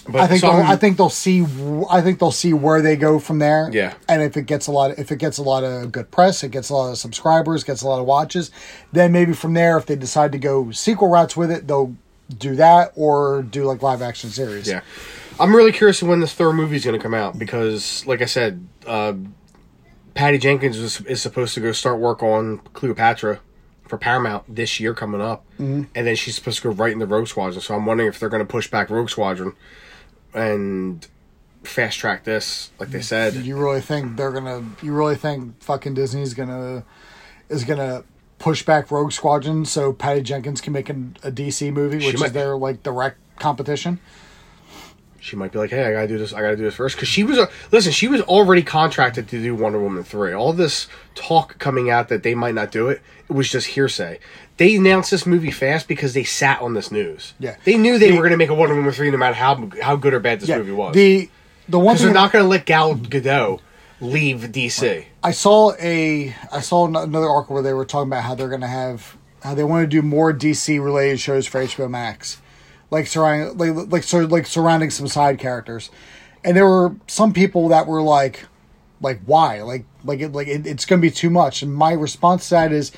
but 0.09 0.21
I 0.21 0.27
think 0.27 0.45
I'm- 0.45 0.79
think 0.79 0.97
they'll 0.97 1.09
see 1.09 1.45
I 1.91 2.01
think 2.01 2.19
they'll 2.19 2.31
see 2.31 2.53
where 2.53 2.83
they 2.83 2.97
go 2.97 3.19
from 3.19 3.39
there. 3.39 3.71
Yeah. 3.73 3.95
and 4.09 4.23
if 4.23 4.37
it 4.37 4.47
gets 4.47 4.67
a 4.67 4.73
lot 4.73 4.99
if 4.99 5.11
it 5.11 5.17
gets 5.19 5.39
a 5.39 5.43
lot 5.43 5.65
of 5.65 5.93
good 5.93 6.11
press, 6.11 6.43
it 6.45 6.51
gets 6.51 6.71
a 6.71 6.75
lot 6.75 6.91
of 6.91 6.99
subscribers, 6.99 7.65
gets 7.65 7.83
a 7.83 7.89
lot 7.89 8.01
of 8.01 8.07
watches, 8.07 8.51
then 8.93 9.13
maybe 9.13 9.33
from 9.33 9.55
there, 9.55 9.77
if 9.77 9.87
they 9.87 9.97
decide 9.97 10.33
to 10.33 10.39
go 10.39 10.71
sequel 10.71 11.09
routes 11.09 11.37
with 11.37 11.51
it, 11.51 11.67
they'll 11.67 11.97
do 12.39 12.55
that 12.57 12.93
or 12.95 13.43
do 13.43 13.65
like 13.65 13.83
live 13.83 14.03
action 14.03 14.31
series. 14.31 14.69
Yeah. 14.69 14.81
I'm 15.39 15.55
really 15.55 15.73
curious 15.73 16.03
when 16.03 16.21
this 16.21 16.33
third 16.33 16.53
movie 16.53 16.77
is 16.77 16.85
going 16.85 16.97
to 16.97 17.03
come 17.03 17.15
out 17.15 17.39
because, 17.39 18.07
like 18.07 18.23
I 18.23 18.27
said, 18.27 18.67
uh, 18.87 19.15
Patty 20.15 20.39
Jenkins 20.39 20.77
is, 20.79 21.01
is 21.03 21.21
supposed 21.21 21.55
to 21.55 21.61
go 21.61 21.73
start 21.73 21.99
work 21.99 22.23
on 22.23 22.59
Cleopatra 22.73 23.41
for 23.87 23.99
Paramount 23.99 24.45
this 24.55 24.81
year 24.81 24.95
coming 24.95 25.21
up, 25.21 25.45
mm-hmm. 25.55 25.83
and 25.95 26.07
then 26.07 26.17
she's 26.17 26.35
supposed 26.35 26.63
to 26.63 26.69
go 26.69 26.71
right 26.71 26.93
into 26.93 27.07
Rogue 27.07 27.29
Squadron. 27.29 27.61
So 27.61 27.75
I'm 27.75 27.87
wondering 27.87 28.09
if 28.09 28.19
they're 28.19 28.29
going 28.29 28.45
to 28.45 28.51
push 28.51 28.71
back 28.71 28.91
Rogue 28.91 29.11
Squadron 29.11 29.55
and 30.33 31.07
fast 31.63 31.99
track 31.99 32.25
this, 32.25 32.71
like 32.79 32.91
they 32.91 33.01
said. 33.01 33.35
You 33.35 33.57
really 33.57 33.81
think 33.81 34.17
they're 34.17 34.33
gonna? 34.33 34.65
You 34.83 34.95
really 34.95 35.17
think 35.17 35.63
fucking 35.63 35.95
Disney's 35.95 36.35
gonna 36.35 36.85
is 37.49 37.65
gonna 37.65 38.05
push 38.39 38.65
back 38.65 38.91
Rogue 38.91 39.13
Squadron 39.13 39.65
so 39.65 39.93
Patty 39.93 40.23
Jenkins 40.23 40.61
can 40.61 40.73
make 40.73 40.89
an, 40.89 41.17
a 41.23 41.31
DC 41.31 41.73
movie, 41.73 42.05
which 42.05 42.15
is 42.15 42.33
their 42.33 42.57
like 42.57 42.83
direct 42.83 43.19
competition? 43.39 44.01
She 45.25 45.37
might 45.37 45.53
be 45.53 45.59
like, 45.59 45.71
"Hey, 45.71 45.85
I 45.87 45.93
gotta 45.93 46.07
do 46.07 46.19
this. 46.19 46.35
I 46.35 46.43
gotta 46.43 46.57
do 46.57 46.65
this 46.65 46.75
first 46.75 46.97
because 46.97 47.09
she 47.09 47.25
was 47.25 47.39
a 47.39 47.49
listen. 47.73 47.93
She 47.93 48.09
was 48.09 48.21
already 48.23 48.63
contracted 48.63 49.27
to 49.29 49.43
do 49.43 49.55
Wonder 49.55 49.81
Woman 49.81 50.05
three. 50.05 50.35
All 50.35 50.53
this 50.53 50.87
talk 51.15 51.59
coming 51.59 51.89
out 51.91 52.09
that 52.09 52.23
they 52.23 52.35
might 52.35 52.55
not 52.55 52.71
do 52.71 52.89
it, 52.89 53.01
it 53.31 53.33
was 53.33 53.51
just 53.51 53.69
hearsay. 53.69 54.19
They 54.59 54.77
announced 54.77 55.11
this 55.11 55.25
movie 55.25 55.51
fast 55.51 55.89
because 55.89 56.13
they 56.13 56.25
sat 56.25 56.61
on 56.61 56.75
this 56.75 56.93
news. 56.93 57.33
Yeah. 57.41 57.57
they 57.65 57.79
knew 57.79 57.99
they 57.99 58.11
The- 58.11 58.17
were 58.17 58.21
going 58.23 58.33
to 58.33 58.37
make 58.37 58.51
a 58.51 58.55
Wonder 58.55 58.75
Woman 58.75 58.93
three 58.93 59.11
no 59.11 59.17
matter 59.17 59.35
how 59.35 59.71
how 59.83 59.97
good 59.97 60.13
or 60.13 60.21
bad 60.21 60.41
this 60.41 60.49
movie 60.51 60.73
was. 60.73 60.95
The 60.95 61.31
the 61.71 61.79
one 61.79 61.97
they're 61.97 62.13
not 62.13 62.31
going 62.31 62.45
to 62.45 62.49
let 62.49 62.67
Gal 62.67 62.95
Gadot 62.95 63.61
leave 64.03 64.41
DC. 64.53 65.07
I 65.23 65.31
saw 65.31 65.73
a 65.81 66.35
I 66.53 66.61
saw 66.61 66.87
another 66.87 67.29
article 67.31 67.55
where 67.55 67.63
they 67.63 67.73
were 67.73 67.87
talking 67.87 68.09
about 68.11 68.25
how 68.25 68.35
they're 68.35 68.49
going 68.51 68.61
to 68.61 68.67
have 68.69 69.17
how 69.43 69.55
they 69.55 69.65
want 69.65 69.85
to 69.85 69.87
do 69.87 70.03
more 70.03 70.35
DC 70.35 70.83
related 70.85 71.19
shows 71.19 71.47
for 71.47 71.63
HBO 71.65 71.89
Max, 71.89 72.41
like 72.91 73.07
surrounding 73.07 73.57
like 73.59 73.93
like 73.93 74.03
sort 74.03 74.31
like 74.31 74.47
surrounding 74.47 74.91
some 74.91 75.09
side 75.09 75.39
characters, 75.39 75.91
and 76.45 76.57
there 76.57 76.67
were 76.67 76.95
some 77.07 77.33
people 77.33 77.69
that 77.69 77.87
were 77.87 78.03
like, 78.03 78.47
like 79.01 79.21
why 79.27 79.63
like 79.63 79.85
like 80.05 80.21
it, 80.21 80.33
like 80.33 80.49
it, 80.49 80.67
it's 80.67 80.85
going 80.85 81.01
to 81.01 81.07
be 81.07 81.11
too 81.11 81.31
much, 81.31 81.63
and 81.63 81.75
my 81.75 81.93
response 81.93 82.49
to 82.49 82.55
that 82.55 82.73
is, 82.73 82.93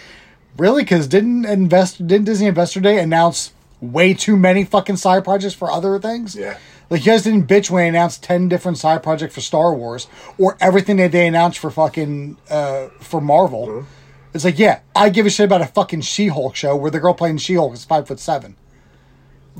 really 0.57 0.83
because 0.83 1.07
didn't 1.07 1.45
invest 1.45 2.07
didn't 2.07 2.25
Disney 2.25 2.47
Investor 2.47 2.81
Day 2.81 2.99
announce 2.99 3.53
way 3.81 4.15
too 4.15 4.37
many 4.37 4.65
fucking 4.65 4.97
side 4.97 5.25
projects 5.25 5.55
for 5.55 5.71
other 5.71 5.99
things? 5.99 6.35
Yeah. 6.35 6.59
Like 6.89 7.05
you 7.05 7.13
guys 7.13 7.25
didn't 7.25 7.47
bitch 7.47 7.69
when 7.69 7.83
they 7.83 7.89
announced 7.89 8.23
ten 8.23 8.49
different 8.49 8.79
side 8.79 9.03
projects 9.03 9.35
for 9.35 9.41
Star 9.41 9.75
Wars 9.75 10.07
or 10.39 10.57
everything 10.61 10.97
that 10.99 11.13
they 11.13 11.27
announced 11.27 11.59
for 11.59 11.71
fucking 11.71 12.37
uh 12.49 12.89
for 13.01 13.21
Marvel. 13.21 13.67
Mm-hmm. 13.67 13.87
It's 14.35 14.45
like, 14.45 14.59
yeah, 14.59 14.81
I 14.95 15.09
give 15.09 15.25
a 15.25 15.31
shit 15.31 15.47
about 15.47 15.63
a 15.63 15.67
fucking 15.67 16.03
She-Hulk 16.03 16.55
show 16.57 16.77
where 16.77 16.91
the 16.91 17.01
girl 17.01 17.15
playing 17.15 17.39
She-Hulk 17.39 17.73
is 17.73 17.87
five 17.87 18.07
foot 18.07 18.21
seven. 18.21 18.57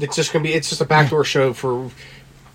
It's 0.01 0.17
just 0.17 0.33
to 0.33 0.41
be. 0.41 0.53
It's 0.53 0.69
just 0.69 0.81
a 0.81 0.85
backdoor 0.85 1.25
show 1.25 1.53
for 1.53 1.91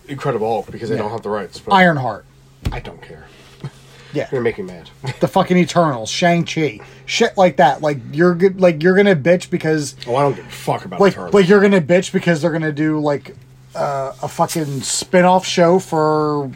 Incredible 0.08 0.48
Hulk 0.48 0.72
because 0.72 0.90
they 0.90 0.98
don't 0.98 1.12
have 1.12 1.22
the 1.24 1.30
rights. 1.30 1.60
But 1.60 1.74
Ironheart. 1.74 2.26
I 2.72 2.80
don't 2.80 3.02
care. 3.02 3.26
Yeah. 4.14 4.28
You're 4.30 4.42
making 4.42 4.66
me 4.66 4.74
mad. 4.74 4.90
the 5.22 5.28
fucking 5.30 5.56
Eternals, 5.56 6.10
Shang-Chi. 6.10 6.82
Shit 7.06 7.38
like 7.38 7.56
that. 7.56 7.82
Like 7.82 7.98
you're 8.12 8.36
good 8.36 8.60
like 8.60 8.84
you're 8.84 8.94
gonna 8.94 9.16
bitch 9.16 9.50
because 9.50 9.96
oh, 10.06 10.18
I 10.18 10.24
don't 10.24 10.36
give 10.36 10.46
a 10.46 10.50
fuck 10.50 10.84
about 10.84 11.00
like 11.00 11.14
Eternals. 11.14 11.34
like 11.34 11.48
you're 11.48 11.62
gonna 11.62 11.80
bitch 11.80 12.12
because 12.12 12.42
they're 12.42 12.52
gonna 12.52 12.74
do 12.74 13.00
like 13.00 13.38
uh, 13.74 14.12
a 14.22 14.28
fucking 14.28 14.82
spin-off 14.82 15.46
show 15.46 15.80
for 15.80 16.52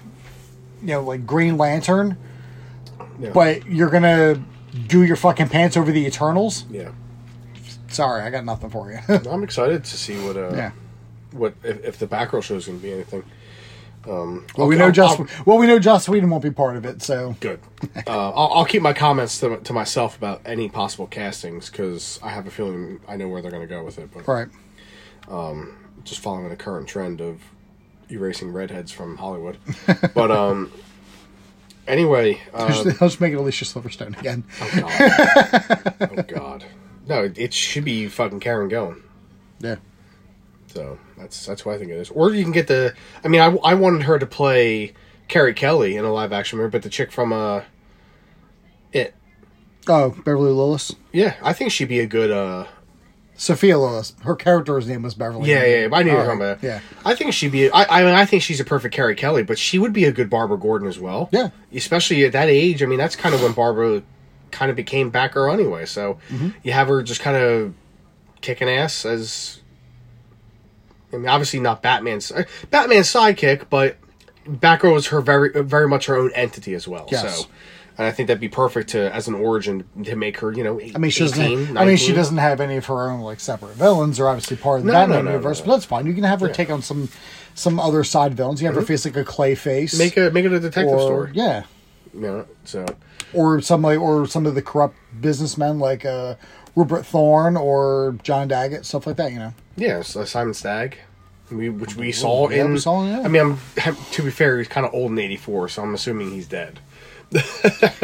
you 0.81 0.87
know 0.87 1.01
like 1.01 1.25
Green 1.25 1.57
Lantern, 1.57 2.17
Yeah. 3.21 3.29
but 3.29 3.65
you're 3.67 3.89
gonna 3.89 4.43
do 4.87 5.03
your 5.03 5.15
fucking 5.15 5.47
pants 5.47 5.77
over 5.77 5.93
the 5.93 6.05
Eternals. 6.05 6.65
yeah. 6.69 6.89
Sorry, 7.87 8.21
I 8.21 8.29
got 8.29 8.45
nothing 8.45 8.69
for 8.69 8.91
you. 8.91 8.99
I'm 9.29 9.43
excited 9.43 9.83
to 9.83 9.97
see 9.97 10.17
what 10.25 10.37
uh 10.37 10.53
yeah. 10.55 10.71
what 11.31 11.53
if, 11.63 11.83
if 11.83 11.99
the 11.99 12.07
back 12.07 12.33
row 12.33 12.41
show 12.41 12.55
is 12.55 12.65
going 12.67 12.79
to 12.79 12.83
be 12.83 12.91
anything. 12.93 13.23
Um, 14.07 14.45
Well, 14.55 14.67
we 14.67 14.75
know 14.75 14.85
I'll- 14.85 14.91
Joss. 14.91 15.19
I'll- 15.19 15.27
well, 15.45 15.57
we 15.57 15.65
know 15.65 15.79
Joss 15.79 16.07
Whedon 16.07 16.29
won't 16.29 16.43
be 16.43 16.51
part 16.51 16.75
of 16.77 16.85
it. 16.85 17.01
So 17.01 17.35
good. 17.39 17.59
Uh, 18.05 18.29
I'll, 18.31 18.51
I'll 18.53 18.65
keep 18.65 18.81
my 18.83 18.93
comments 18.93 19.39
to, 19.39 19.57
to 19.57 19.73
myself 19.73 20.15
about 20.17 20.41
any 20.45 20.69
possible 20.69 21.07
castings 21.07 21.69
because 21.71 22.19
I 22.21 22.29
have 22.29 22.45
a 22.45 22.51
feeling 22.51 22.99
I 23.07 23.15
know 23.17 23.27
where 23.27 23.41
they're 23.41 23.51
going 23.51 23.67
to 23.67 23.73
go 23.73 23.83
with 23.83 23.97
it. 23.97 24.09
But 24.13 24.27
right. 24.27 24.47
just 26.03 26.19
following 26.21 26.49
the 26.49 26.55
current 26.55 26.87
trend 26.87 27.19
of 27.19 27.41
erasing 28.09 28.51
redheads 28.51 28.91
from 28.91 29.17
Hollywood. 29.17 29.57
but 30.13 30.29
um, 30.31 30.71
anyway, 31.87 32.41
uh, 32.53 32.83
just 32.99 33.19
make 33.21 33.33
it 33.33 33.37
Alicia 33.37 33.65
Silverstone 33.65 34.17
again. 34.19 34.43
oh 34.61 34.71
god, 34.79 36.09
oh 36.19 36.23
god, 36.23 36.65
no, 37.07 37.23
it, 37.23 37.37
it 37.37 37.53
should 37.53 37.83
be 37.85 38.07
fucking 38.07 38.39
Karen 38.39 38.69
Gillan. 38.69 39.01
Yeah. 39.59 39.75
So 40.67 40.99
that's 41.17 41.45
that's 41.45 41.65
what 41.65 41.75
I 41.75 41.77
think 41.77 41.91
it 41.91 41.95
is. 41.95 42.09
Or 42.09 42.33
you 42.33 42.43
can 42.43 42.51
get 42.51 42.67
the. 42.67 42.93
I 43.23 43.27
mean, 43.27 43.41
I, 43.41 43.55
I 43.63 43.73
wanted 43.75 44.03
her 44.03 44.19
to 44.19 44.25
play 44.25 44.93
Carrie 45.27 45.53
Kelly 45.53 45.95
in 45.95 46.03
a 46.05 46.11
live 46.11 46.33
action 46.33 46.57
movie, 46.59 46.69
but 46.69 46.83
the 46.83 46.89
chick 46.89 47.11
from 47.11 47.31
uh, 47.31 47.61
it. 48.91 49.15
Oh, 49.87 50.09
Beverly 50.09 50.51
Lillis. 50.51 50.95
Yeah, 51.13 51.35
I 51.41 51.53
think 51.53 51.71
she'd 51.71 51.87
be 51.87 51.99
a 51.99 52.07
good. 52.07 52.31
uh 52.31 52.65
Sophia 53.37 53.75
Lillis. 53.75 54.19
Her 54.23 54.35
character's 54.35 54.87
name 54.87 55.03
was 55.03 55.13
Beverly. 55.13 55.49
Yeah, 55.49 55.65
yeah, 55.65 55.87
yeah 55.87 55.89
I 55.91 56.03
knew 56.03 56.11
you 56.11 56.15
were 56.15 56.21
All 56.21 56.27
talking 56.27 56.41
about. 56.41 56.63
Yeah. 56.63 56.79
I 57.03 57.15
think 57.15 57.33
she'd 57.33 57.51
be. 57.51 57.69
I, 57.69 57.99
I 57.99 58.03
mean, 58.03 58.13
I 58.13 58.25
think 58.25 58.43
she's 58.43 58.59
a 58.59 58.65
perfect 58.65 58.95
Carrie 58.95 59.15
Kelly, 59.15 59.43
but 59.43 59.59
she 59.59 59.77
would 59.77 59.93
be 59.93 60.05
a 60.05 60.11
good 60.11 60.29
Barbara 60.29 60.57
Gordon 60.57 60.87
as 60.87 60.99
well. 60.99 61.29
Yeah. 61.31 61.49
especially 61.73 62.23
at 62.23 62.31
that 62.31 62.47
age. 62.47 62.81
I 62.81 62.85
mean, 62.85 62.97
that's 62.97 63.15
kind 63.15 63.35
of 63.35 63.41
when 63.41 63.51
Barbara 63.51 64.03
kind 64.55 64.69
of 64.71 64.75
became 64.75 65.11
Batgirl 65.11 65.53
anyway. 65.53 65.85
So 65.85 66.17
Mm-hmm. 66.29 66.49
you 66.63 66.71
have 66.71 66.87
her 66.87 67.03
just 67.03 67.21
kind 67.21 67.37
of 67.37 67.73
kicking 68.41 68.69
ass 68.69 69.05
as. 69.05 69.59
I 71.13 71.17
mean, 71.17 71.27
obviously 71.29 71.59
not 71.59 71.81
Batman's 71.81 72.31
uh, 72.31 72.43
Batman's 72.71 73.07
sidekick, 73.07 73.67
but 73.69 73.97
Batgirl 74.47 74.97
is 74.97 75.07
her 75.07 75.21
very 75.21 75.49
very 75.63 75.87
much 75.87 76.07
her 76.07 76.15
own 76.17 76.31
entity 76.33 76.73
as 76.73 76.87
well. 76.87 77.07
Yes. 77.11 77.41
So. 77.43 77.47
And 77.97 78.05
I 78.05 78.11
think 78.11 78.27
that'd 78.27 78.41
be 78.41 78.49
perfect 78.49 78.89
to 78.89 79.13
as 79.15 79.29
an 79.29 79.35
origin 79.35 79.85
to 80.03 80.17
make 80.17 80.39
her, 80.41 80.51
you 80.51 80.65
know, 80.65 80.81
I 80.93 80.97
mean, 80.97 81.11
she 81.11 81.23
18, 81.23 81.29
doesn't. 81.59 81.77
I 81.77 81.85
mean, 81.85 81.95
she 81.95 82.11
doesn't 82.11 82.35
have 82.39 82.59
any 82.59 82.75
of 82.75 82.85
her 82.87 83.09
own 83.09 83.21
like 83.21 83.39
separate 83.39 83.75
villains. 83.75 84.17
They're 84.17 84.27
obviously 84.27 84.57
part 84.57 84.81
of 84.81 84.85
the 84.85 84.91
No, 84.91 84.99
Batman 84.99 85.19
no, 85.19 85.21
no, 85.23 85.31
universe, 85.37 85.61
but 85.61 85.71
that's 85.75 85.85
fine. 85.85 86.05
You 86.05 86.13
can 86.13 86.25
have 86.25 86.41
her 86.41 86.47
Yeah. 86.47 86.53
take 86.53 86.69
on 86.69 86.81
some 86.81 87.07
some 87.53 87.79
other 87.79 88.03
side 88.03 88.33
villains. 88.33 88.61
You 88.61 88.67
have 88.67 88.75
her 88.75 88.81
face 88.81 89.05
like 89.05 89.15
a 89.15 89.23
clay 89.23 89.55
face, 89.55 89.97
make 89.97 90.17
a 90.17 90.29
make 90.29 90.43
it 90.43 90.51
a 90.51 90.59
detective 90.59 90.93
or 90.93 90.99
story. 90.99 91.31
yeah, 91.35 91.63
You 92.15 92.21
know, 92.21 92.47
so 92.63 92.85
or 93.33 93.61
some 93.61 93.81
like 93.81 93.99
or 93.99 94.25
some 94.25 94.45
of 94.45 94.55
the 94.55 94.61
corrupt 94.61 94.95
businessmen 95.19 95.79
like 95.79 96.05
uh, 96.05 96.35
Rupert 96.75 97.05
Thorne 97.05 97.57
or 97.57 98.17
John 98.23 98.47
Daggett, 98.47 98.85
stuff 98.85 99.05
like 99.05 99.17
that. 99.17 99.31
You 99.31 99.39
know, 99.39 99.53
Yeah, 99.75 100.01
so 100.01 100.23
Simon 100.23 100.53
Stagg, 100.53 100.97
we, 101.51 101.69
which 101.69 101.95
we 101.95 102.11
saw 102.11 102.49
yeah, 102.49 102.63
in. 102.63 102.73
we 102.73 102.79
saw, 102.79 103.05
yeah. 103.05 103.21
I 103.21 103.27
mean, 103.27 103.41
I'm, 103.85 103.95
to 104.11 104.23
be 104.23 104.31
fair, 104.31 104.57
he's 104.57 104.67
kind 104.67 104.85
of 104.85 104.93
old 104.93 105.11
in 105.11 105.19
'84, 105.19 105.69
so 105.69 105.83
I'm 105.83 105.93
assuming 105.93 106.31
he's 106.31 106.47
dead. 106.47 106.79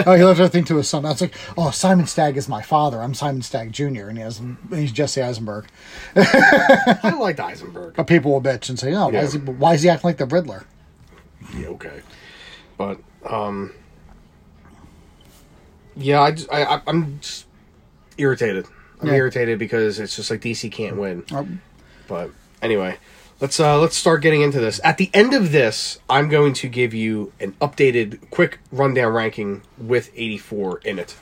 oh, 0.05 0.15
he 0.15 0.23
left 0.23 0.39
everything 0.39 0.65
to 0.65 0.77
his 0.77 0.89
son. 0.89 1.03
That's 1.03 1.21
like, 1.21 1.35
oh, 1.57 1.71
Simon 1.71 2.07
Stagg 2.07 2.37
is 2.37 2.49
my 2.49 2.61
father. 2.61 3.01
I'm 3.01 3.13
Simon 3.13 3.41
Stagg 3.41 3.71
Jr. 3.71 4.07
and 4.07 4.17
he 4.17 4.23
has 4.23 4.41
he's 4.71 4.91
Jesse 4.91 5.21
Eisenberg. 5.21 5.67
I 6.15 7.15
liked 7.17 7.39
Eisenberg. 7.39 7.93
But 7.95 8.07
people 8.07 8.31
will 8.31 8.41
bitch 8.41 8.67
and 8.69 8.79
say, 8.79 8.93
oh, 8.93 9.09
why, 9.09 9.19
is 9.19 9.33
he, 9.33 9.39
why 9.39 9.73
is 9.75 9.83
he 9.83 9.89
acting 9.89 10.09
like 10.09 10.17
the 10.17 10.25
Riddler? 10.25 10.65
yeah, 11.55 11.67
okay, 11.67 12.01
but 12.77 12.99
um, 13.25 13.73
yeah, 15.95 16.21
I, 16.21 16.31
just, 16.31 16.51
I 16.51 16.81
I'm 16.87 17.19
just 17.21 17.45
irritated. 18.17 18.65
I'm 19.01 19.07
Yeah. 19.07 19.15
irritated 19.15 19.57
because 19.59 19.99
it's 19.99 20.15
just 20.15 20.29
like 20.29 20.41
DC 20.41 20.71
can't 20.71 20.97
win. 20.97 21.23
Um, 21.31 21.61
But 22.07 22.31
anyway, 22.61 22.97
let's 23.39 23.59
uh 23.59 23.79
let's 23.79 23.95
start 23.95 24.21
getting 24.21 24.41
into 24.41 24.59
this. 24.59 24.79
At 24.83 24.97
the 24.97 25.09
end 25.13 25.33
of 25.33 25.51
this, 25.51 25.99
I'm 26.09 26.29
going 26.29 26.53
to 26.53 26.67
give 26.67 26.93
you 26.93 27.31
an 27.39 27.53
updated 27.61 28.29
quick 28.29 28.59
rundown 28.71 29.11
ranking 29.13 29.63
with 29.77 30.11
84 30.15 30.79
in 30.85 30.99
it 30.99 31.15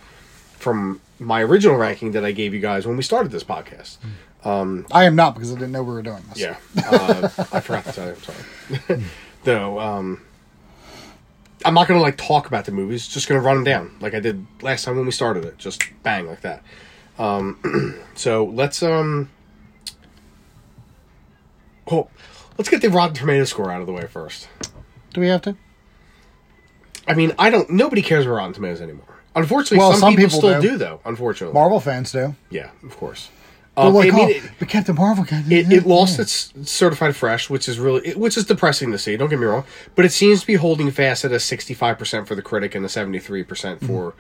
from 0.58 1.00
my 1.20 1.42
original 1.42 1.78
ranking 1.78 2.12
that 2.14 2.26
I 2.26 2.32
gave 2.32 2.54
you 2.54 2.60
guys 2.60 2.86
when 2.88 2.98
we 2.98 3.04
started 3.04 3.32
this 3.32 3.44
podcast. 3.44 3.98
Um, 4.44 4.86
I 4.92 5.04
am 5.04 5.16
not 5.16 5.34
because 5.36 5.52
I 5.52 5.56
didn't 5.56 5.72
know 5.74 5.84
we 5.84 5.94
were 5.94 6.02
doing 6.02 6.24
this. 6.30 6.40
Yeah. 6.40 6.56
Uh, 6.86 7.30
I 7.52 7.60
forgot 7.60 7.86
to 7.86 7.92
tell 7.92 8.08
you, 8.08 8.16
I'm 8.16 8.22
sorry. 8.88 9.04
Though 9.44 9.80
um 9.80 10.22
I'm 11.66 11.74
not 11.74 11.88
going 11.88 12.00
to 12.00 12.02
like 12.04 12.18
talk 12.18 12.48
about 12.48 12.66
the 12.66 12.72
movies, 12.72 13.08
just 13.08 13.28
going 13.28 13.40
to 13.40 13.46
run 13.46 13.58
them 13.58 13.64
down 13.66 13.96
like 14.00 14.14
I 14.14 14.20
did 14.20 14.46
last 14.62 14.86
time 14.86 14.96
when 14.96 15.06
we 15.06 15.12
started 15.12 15.44
it. 15.46 15.58
Just 15.58 15.84
bang 16.04 16.28
like 16.28 16.42
that. 16.42 16.64
Um 17.18 18.00
so 18.16 18.46
let's 18.46 18.82
um 18.82 19.30
well, 21.90 22.10
let's 22.58 22.70
get 22.70 22.82
the 22.82 22.90
Rotten 22.90 23.16
Tomato 23.16 23.44
score 23.46 23.72
out 23.72 23.82
of 23.82 23.88
the 23.88 23.94
way 23.94 24.06
first. 24.06 24.48
Do 25.14 25.22
we 25.22 25.28
have 25.28 25.42
to? 25.44 25.56
I 27.08 27.16
mean, 27.16 27.34
I 27.40 27.50
don't. 27.50 27.70
Nobody 27.72 28.04
cares 28.04 28.26
about 28.26 28.36
Rotten 28.36 28.54
Tomatoes 28.54 28.82
anymore. 28.82 29.06
Unfortunately, 29.36 29.80
Well, 29.80 29.92
some, 29.94 30.00
some 30.02 30.16
people, 30.16 30.26
people 30.30 30.40
still 30.40 30.62
do. 30.62 30.70
do. 30.72 30.78
though. 30.78 31.00
Unfortunately, 31.06 31.54
Marvel 31.54 31.80
fans 31.80 32.12
do. 32.12 32.36
yeah, 32.52 32.70
of 32.84 32.96
course. 32.98 33.30
Um, 33.88 33.94
like, 33.94 34.14
I 34.14 34.16
mean, 34.16 34.26
oh, 34.28 34.30
it, 34.30 34.44
but 34.60 34.68
Captain 34.70 34.96
Marvel 34.96 35.24
got 35.24 35.52
it, 35.52 35.72
it 35.72 35.86
lost 35.86 36.20
its 36.20 36.54
certified 36.64 37.16
fresh, 37.16 37.50
which 37.50 37.68
is 37.70 37.80
really, 37.80 38.08
it- 38.10 38.18
which 38.20 38.38
is 38.38 38.46
depressing 38.46 38.92
to 38.92 38.98
see. 38.98 39.16
Don't 39.18 39.30
get 39.30 39.40
me 39.40 39.46
wrong, 39.46 39.64
but 39.96 40.06
it 40.06 40.12
seems 40.12 40.42
to 40.42 40.48
be 40.48 40.56
holding 40.56 40.92
fast 40.92 41.24
at 41.26 41.32
a 41.32 41.40
sixty-five 41.40 41.98
percent 41.98 42.28
for 42.28 42.36
the 42.36 42.42
critic 42.42 42.76
and 42.76 42.86
a 42.86 42.90
seventy-three 42.90 43.44
percent 43.44 43.84
for. 43.86 44.14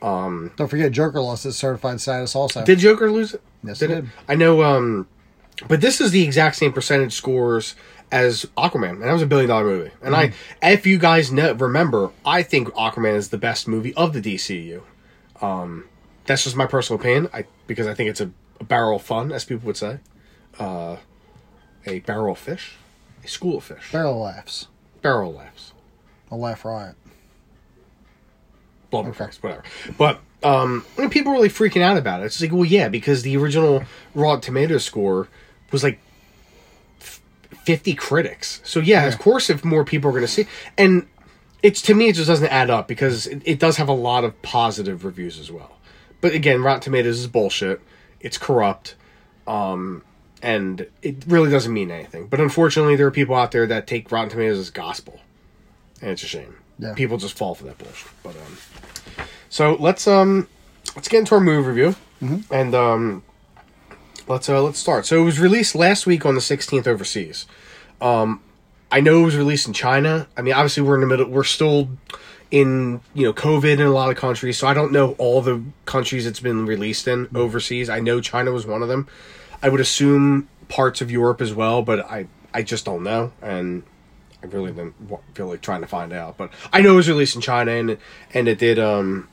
Don't 0.00 0.68
forget, 0.68 0.90
Joker 0.92 1.20
lost 1.20 1.46
its 1.46 1.56
certified 1.56 2.00
status 2.00 2.34
also. 2.34 2.64
Did 2.64 2.78
Joker 2.80 3.10
lose 3.10 3.34
it? 3.34 3.42
Yes, 3.62 3.80
it 3.82 3.88
did. 3.88 4.08
I 4.28 4.34
know. 4.34 4.62
um 4.62 5.06
But 5.68 5.80
this 5.80 6.00
is 6.00 6.10
the 6.10 6.22
exact 6.24 6.56
same 6.56 6.72
percentage 6.72 7.12
scores 7.12 7.74
as 8.10 8.44
Aquaman, 8.58 8.90
and 8.90 9.02
that 9.02 9.12
was 9.12 9.22
a 9.22 9.26
billion-dollar 9.26 9.64
movie. 9.64 9.90
And 10.02 10.14
Mm-hmm. 10.14 10.34
I, 10.64 10.70
if 10.72 10.86
you 10.86 10.98
guys 10.98 11.32
know, 11.32 11.52
remember, 11.52 12.10
I 12.26 12.42
think 12.42 12.68
Aquaman 12.70 13.14
is 13.16 13.28
the 13.30 13.38
best 13.38 13.66
movie 13.68 13.94
of 13.94 14.12
the 14.12 14.20
DCU. 14.20 14.82
Um, 15.40 15.84
that's 16.26 16.44
just 16.44 16.56
my 16.56 16.66
personal 16.66 17.00
opinion. 17.00 17.28
I 17.32 17.44
because 17.66 17.86
I 17.86 17.94
think 17.94 18.10
it's 18.10 18.20
a, 18.20 18.30
a 18.62 18.64
barrel 18.64 18.96
of 18.96 19.02
fun, 19.02 19.32
as 19.32 19.44
people 19.44 19.66
would 19.66 19.76
say. 19.76 19.98
Uh, 20.58 20.96
a 21.86 21.98
barrel 22.00 22.32
of 22.32 22.38
fish, 22.38 22.76
a 23.24 23.28
school 23.28 23.58
of 23.58 23.64
fish, 23.64 23.90
Barrel 23.92 24.20
laughs. 24.20 24.68
barrel 25.02 25.34
laughs. 25.34 25.72
A 26.30 26.36
laugh 26.36 26.64
riot. 26.64 26.94
blood 28.90 29.06
effects, 29.08 29.42
whatever. 29.42 29.64
But 29.98 30.20
um, 30.42 30.84
people 31.10 31.32
are 31.32 31.34
really 31.34 31.48
freaking 31.48 31.82
out 31.82 31.96
about 31.96 32.22
it. 32.22 32.26
It's 32.26 32.40
like, 32.40 32.52
well, 32.52 32.64
yeah, 32.64 32.88
because 32.88 33.22
the 33.22 33.36
original 33.36 33.84
Raw 34.14 34.36
Tomato 34.36 34.78
score 34.78 35.28
was 35.72 35.82
like 35.82 35.98
f- 37.00 37.20
fifty 37.64 37.94
critics. 37.94 38.60
So 38.64 38.80
yeah, 38.80 39.06
of 39.06 39.18
course, 39.18 39.50
if 39.50 39.64
more 39.64 39.84
people 39.84 40.08
are 40.10 40.12
going 40.12 40.22
to 40.24 40.28
see, 40.28 40.46
and 40.78 41.06
it's 41.62 41.80
to 41.82 41.94
me, 41.94 42.08
it 42.08 42.14
just 42.14 42.28
doesn't 42.28 42.48
add 42.48 42.70
up 42.70 42.86
because 42.88 43.26
it, 43.26 43.42
it 43.44 43.58
does 43.58 43.76
have 43.78 43.88
a 43.88 43.92
lot 43.94 44.24
of 44.24 44.40
positive 44.42 45.04
reviews 45.04 45.38
as 45.38 45.50
well. 45.50 45.78
But 46.20 46.32
again, 46.34 46.62
Rotten 46.62 46.82
Tomatoes 46.82 47.18
is 47.18 47.26
bullshit. 47.26 47.80
It's 48.22 48.38
corrupt. 48.38 48.94
Um, 49.46 50.02
and 50.42 50.86
it 51.02 51.24
really 51.26 51.50
doesn't 51.50 51.72
mean 51.72 51.90
anything. 51.90 52.26
But 52.26 52.40
unfortunately, 52.40 52.96
there 52.96 53.06
are 53.06 53.12
people 53.12 53.34
out 53.34 53.52
there 53.52 53.66
that 53.66 53.86
take 53.86 54.10
Rotten 54.10 54.30
Tomatoes 54.30 54.58
as 54.58 54.70
gospel, 54.70 55.20
and 56.00 56.10
it's 56.10 56.22
a 56.22 56.26
shame. 56.26 56.56
Yeah. 56.78 56.94
People 56.94 57.16
just 57.16 57.36
fall 57.36 57.54
for 57.54 57.64
that 57.64 57.78
bullshit. 57.78 58.10
But 58.22 58.36
um, 58.36 58.58
so 59.48 59.76
let's 59.78 60.08
um 60.08 60.48
let's 60.96 61.08
get 61.08 61.20
into 61.20 61.34
our 61.34 61.40
movie 61.40 61.68
review, 61.68 61.94
and 62.50 62.74
um 62.74 63.22
let's 64.26 64.48
uh 64.48 64.60
let's 64.62 64.78
start. 64.78 65.06
So 65.06 65.20
it 65.20 65.24
was 65.24 65.38
released 65.38 65.74
last 65.74 66.06
week 66.06 66.26
on 66.26 66.34
the 66.34 66.40
sixteenth 66.40 66.88
overseas. 66.88 67.46
Um, 68.00 68.42
I 68.90 69.00
know 69.00 69.20
it 69.22 69.24
was 69.24 69.36
released 69.36 69.68
in 69.68 69.72
China. 69.72 70.26
I 70.36 70.42
mean, 70.42 70.54
obviously 70.54 70.82
we're 70.82 70.96
in 70.96 71.02
the 71.02 71.06
middle. 71.06 71.28
We're 71.28 71.44
still 71.44 71.88
in 72.52 73.00
you 73.14 73.24
know 73.24 73.32
COVID 73.32 73.72
in 73.72 73.80
a 73.80 73.90
lot 73.90 74.10
of 74.10 74.16
countries, 74.16 74.58
so 74.58 74.68
I 74.68 74.74
don't 74.74 74.92
know 74.92 75.12
all 75.12 75.40
the 75.40 75.64
countries 75.86 76.26
it's 76.26 76.38
been 76.38 76.66
released 76.66 77.08
in 77.08 77.28
overseas. 77.34 77.88
I 77.88 77.98
know 77.98 78.20
China 78.20 78.52
was 78.52 78.64
one 78.66 78.82
of 78.82 78.88
them. 78.88 79.08
I 79.62 79.70
would 79.70 79.80
assume 79.80 80.48
parts 80.68 81.00
of 81.00 81.10
Europe 81.10 81.40
as 81.40 81.52
well, 81.54 81.82
but 81.82 82.00
I 82.00 82.28
I 82.54 82.62
just 82.62 82.84
don't 82.84 83.02
know, 83.02 83.32
and 83.40 83.82
I 84.42 84.46
really 84.46 84.70
didn't 84.70 84.94
feel 85.34 85.48
like 85.48 85.62
trying 85.62 85.80
to 85.80 85.86
find 85.86 86.12
out. 86.12 86.36
But 86.36 86.52
I 86.72 86.82
know 86.82 86.92
it 86.92 86.96
was 86.96 87.08
released 87.08 87.34
in 87.34 87.40
China, 87.40 87.72
and 87.72 87.96
and 88.34 88.46
it 88.46 88.58
did. 88.58 88.78
Um, 88.78 89.28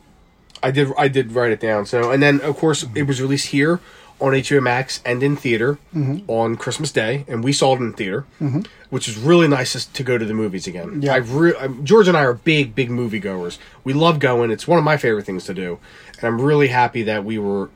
I 0.63 0.71
did 0.71 0.89
I 0.97 1.09
did 1.09 1.33
write 1.33 1.51
it 1.51 1.59
down. 1.59 1.85
So 1.85 2.11
and 2.11 2.23
then 2.23 2.39
of 2.41 2.57
course 2.57 2.85
it 2.95 3.03
was 3.03 3.21
released 3.21 3.47
here 3.47 3.81
on 4.19 4.33
HBO 4.33 4.61
Max 4.61 5.01
and 5.05 5.23
in 5.23 5.35
theater 5.35 5.79
mm-hmm. 5.95 6.29
on 6.29 6.57
Christmas 6.57 6.91
Day, 6.91 7.25
and 7.27 7.43
we 7.43 7.53
saw 7.53 7.75
it 7.75 7.79
in 7.79 7.93
theater, 7.93 8.25
mm-hmm. 8.41 8.61
which 8.89 9.07
is 9.07 9.17
really 9.17 9.47
nice 9.47 9.73
to- 9.73 9.93
to 9.93 10.03
go 10.03 10.17
to 10.17 10.25
the 10.25 10.33
movies 10.33 10.67
again. 10.67 11.01
Yeah. 11.01 11.13
I 11.13 11.17
re- 11.17 11.55
I'm- 11.55 11.85
George 11.85 12.07
and 12.07 12.17
I 12.17 12.23
are 12.23 12.33
big 12.33 12.75
big 12.75 12.89
movie 12.91 13.19
goers. 13.19 13.59
We 13.83 13.93
love 13.93 14.19
going. 14.19 14.51
It's 14.51 14.67
one 14.67 14.77
of 14.77 14.83
my 14.83 14.97
favorite 14.97 15.25
things 15.25 15.45
to 15.45 15.53
do, 15.53 15.79
and 16.17 16.23
I'm 16.25 16.41
really 16.41 16.67
happy 16.67 17.03
that 17.03 17.23
we 17.23 17.37
were 17.37 17.69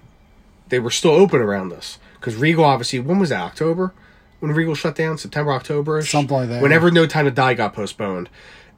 they 0.69 0.79
were 0.79 0.91
still 0.91 1.12
open 1.12 1.39
around 1.41 1.71
us. 1.71 1.97
Because 2.19 2.36
Regal 2.36 2.65
obviously 2.65 2.99
when 2.99 3.19
was 3.19 3.29
that 3.29 3.41
October? 3.41 3.93
When 4.39 4.51
Regal 4.51 4.75
shut 4.75 4.95
down? 4.95 5.17
September 5.17 5.53
October 5.53 6.01
Something 6.01 6.36
like 6.38 6.49
that, 6.49 6.62
whenever 6.62 6.91
No 6.91 7.06
Time 7.06 7.25
to 7.25 7.32
Die 7.32 7.53
got 7.53 7.73
postponed. 7.73 8.29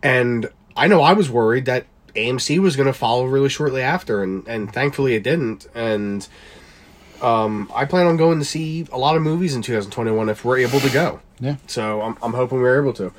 And 0.03 0.49
I 0.77 0.87
know 0.87 1.01
I 1.01 1.13
was 1.13 1.29
worried 1.29 1.65
that 1.65 1.85
AMC 2.15 2.59
was 2.59 2.75
going 2.75 2.87
to 2.87 2.93
follow 2.93 3.25
really 3.25 3.49
shortly 3.49 3.81
after 3.81 4.21
and 4.21 4.47
and 4.47 4.71
thankfully 4.71 5.15
it 5.15 5.23
didn't. 5.23 5.67
And 5.73 6.27
um 7.21 7.71
I 7.73 7.85
plan 7.85 8.07
on 8.07 8.17
going 8.17 8.39
to 8.39 8.45
see 8.45 8.87
a 8.91 8.97
lot 8.97 9.15
of 9.15 9.21
movies 9.21 9.55
in 9.55 9.61
2021 9.61 10.29
if 10.29 10.43
we're 10.45 10.57
able 10.59 10.79
to 10.79 10.89
go 10.89 11.19
Yeah. 11.39 11.55
so 11.67 12.01
I'm, 12.01 12.17
I'm 12.21 12.33
hoping 12.33 12.59
we're 12.59 12.81
able 12.81 12.93
to. 12.93 13.11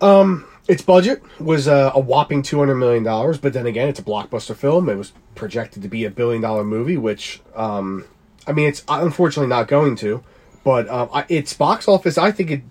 Um, 0.00 0.46
its 0.68 0.82
budget 0.82 1.22
was 1.40 1.68
uh, 1.68 1.90
a 1.94 2.00
whopping 2.00 2.42
two 2.42 2.58
hundred 2.58 2.76
million 2.76 3.02
dollars, 3.02 3.36
but 3.38 3.52
then 3.52 3.66
again, 3.66 3.88
it's 3.88 3.98
a 4.00 4.02
blockbuster 4.02 4.56
film. 4.56 4.88
It 4.88 4.96
was 4.96 5.12
projected 5.34 5.82
to 5.82 5.88
be 5.88 6.04
a 6.04 6.10
billion 6.10 6.40
dollar 6.42 6.64
movie, 6.64 6.96
which 6.96 7.40
um, 7.54 8.04
I 8.46 8.52
mean, 8.52 8.68
it's 8.68 8.82
unfortunately 8.88 9.48
not 9.48 9.68
going 9.68 9.96
to. 9.96 10.22
But 10.64 10.88
um, 10.88 11.10
I, 11.12 11.26
its 11.28 11.52
box 11.52 11.86
office, 11.86 12.16
I 12.16 12.30
think 12.32 12.50
it, 12.50 12.62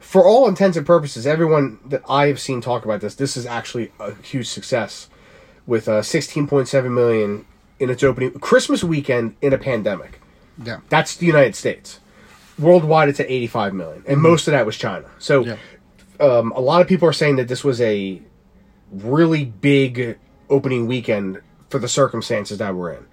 for 0.00 0.26
all 0.26 0.48
intents 0.48 0.76
and 0.78 0.86
purposes, 0.86 1.26
everyone 1.26 1.78
that 1.84 2.02
I 2.08 2.28
have 2.28 2.40
seen 2.40 2.62
talk 2.62 2.84
about 2.86 3.02
this, 3.02 3.14
this 3.14 3.36
is 3.36 3.44
actually 3.44 3.92
a 4.00 4.14
huge 4.14 4.48
success 4.48 5.08
with 5.66 5.86
uh, 5.88 6.00
sixteen 6.02 6.46
point 6.46 6.68
seven 6.68 6.94
million 6.94 7.44
in 7.80 7.90
its 7.90 8.02
opening 8.02 8.32
Christmas 8.38 8.84
weekend 8.84 9.36
in 9.42 9.52
a 9.52 9.58
pandemic. 9.58 10.20
Yeah. 10.62 10.80
That's 10.88 11.16
the 11.16 11.26
United 11.26 11.56
States. 11.56 12.00
Worldwide, 12.58 13.08
it's 13.08 13.18
at 13.20 13.28
85 13.28 13.74
million, 13.74 14.04
and 14.06 14.20
most 14.20 14.46
of 14.46 14.52
that 14.52 14.64
was 14.64 14.76
China. 14.76 15.06
So, 15.18 15.44
Yeah. 15.44 15.56
um, 16.20 16.52
a 16.52 16.60
lot 16.60 16.80
of 16.80 16.86
people 16.86 17.08
are 17.08 17.12
saying 17.12 17.36
that 17.36 17.48
this 17.48 17.64
was 17.64 17.80
a 17.80 18.22
really 18.92 19.44
big 19.44 20.16
opening 20.48 20.86
weekend 20.86 21.40
for 21.70 21.78
the 21.80 21.88
circumstances 21.88 22.58
that 22.58 22.74
we're 22.74 22.92
in. 22.92 23.06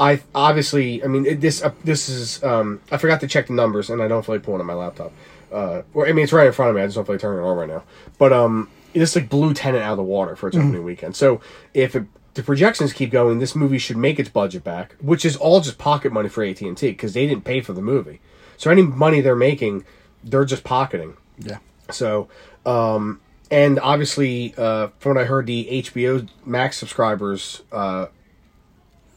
I 0.00 0.20
obviously, 0.34 1.04
I 1.04 1.06
mean, 1.06 1.24
it, 1.24 1.40
this 1.40 1.62
uh, 1.62 1.70
this 1.84 2.08
is. 2.08 2.42
Um, 2.42 2.80
I 2.90 2.96
forgot 2.96 3.20
to 3.20 3.28
check 3.28 3.46
the 3.46 3.52
numbers, 3.52 3.90
and 3.90 4.02
I 4.02 4.08
don't 4.08 4.26
feel 4.26 4.34
like 4.34 4.42
pulling 4.42 4.60
on 4.60 4.66
my 4.66 4.74
laptop. 4.74 5.12
Uh, 5.52 5.82
or 5.94 6.08
I 6.08 6.12
mean, 6.12 6.24
it's 6.24 6.32
right 6.32 6.48
in 6.48 6.52
front 6.52 6.70
of 6.70 6.74
me. 6.74 6.82
I 6.82 6.86
just 6.86 6.96
don't 6.96 7.04
feel 7.04 7.14
like 7.14 7.20
turning 7.20 7.44
it 7.44 7.46
on 7.46 7.56
right 7.56 7.68
now. 7.68 7.84
But 8.18 8.32
um, 8.32 8.68
this 8.92 9.14
like 9.14 9.28
blew 9.28 9.54
Tenet 9.54 9.80
out 9.80 9.92
of 9.92 9.96
the 9.98 10.02
water 10.02 10.34
for 10.34 10.48
its 10.48 10.56
opening 10.56 10.82
weekend. 10.82 11.14
So 11.14 11.40
if 11.74 11.94
it, 11.94 12.06
the 12.38 12.44
projections 12.44 12.92
keep 12.92 13.10
going, 13.10 13.40
this 13.40 13.56
movie 13.56 13.78
should 13.78 13.96
make 13.96 14.20
its 14.20 14.28
budget 14.28 14.62
back, 14.62 14.94
which 15.00 15.24
is 15.24 15.36
all 15.36 15.60
just 15.60 15.76
pocket 15.76 16.12
money 16.12 16.28
for 16.28 16.44
AT 16.44 16.60
and 16.60 16.78
T 16.78 16.88
because 16.88 17.12
they 17.12 17.26
didn't 17.26 17.42
pay 17.44 17.60
for 17.60 17.72
the 17.72 17.82
movie. 17.82 18.20
So 18.56 18.70
any 18.70 18.82
money 18.82 19.20
they're 19.20 19.34
making, 19.34 19.84
they're 20.22 20.44
just 20.44 20.62
pocketing. 20.62 21.16
Yeah. 21.38 21.58
So, 21.90 22.28
um, 22.64 23.20
and 23.50 23.80
obviously, 23.80 24.54
uh, 24.56 24.88
from 25.00 25.14
what 25.16 25.22
I 25.22 25.26
heard, 25.26 25.46
the 25.46 25.82
HBO 25.82 26.28
Max 26.46 26.76
subscribers, 26.76 27.62
uh, 27.72 28.06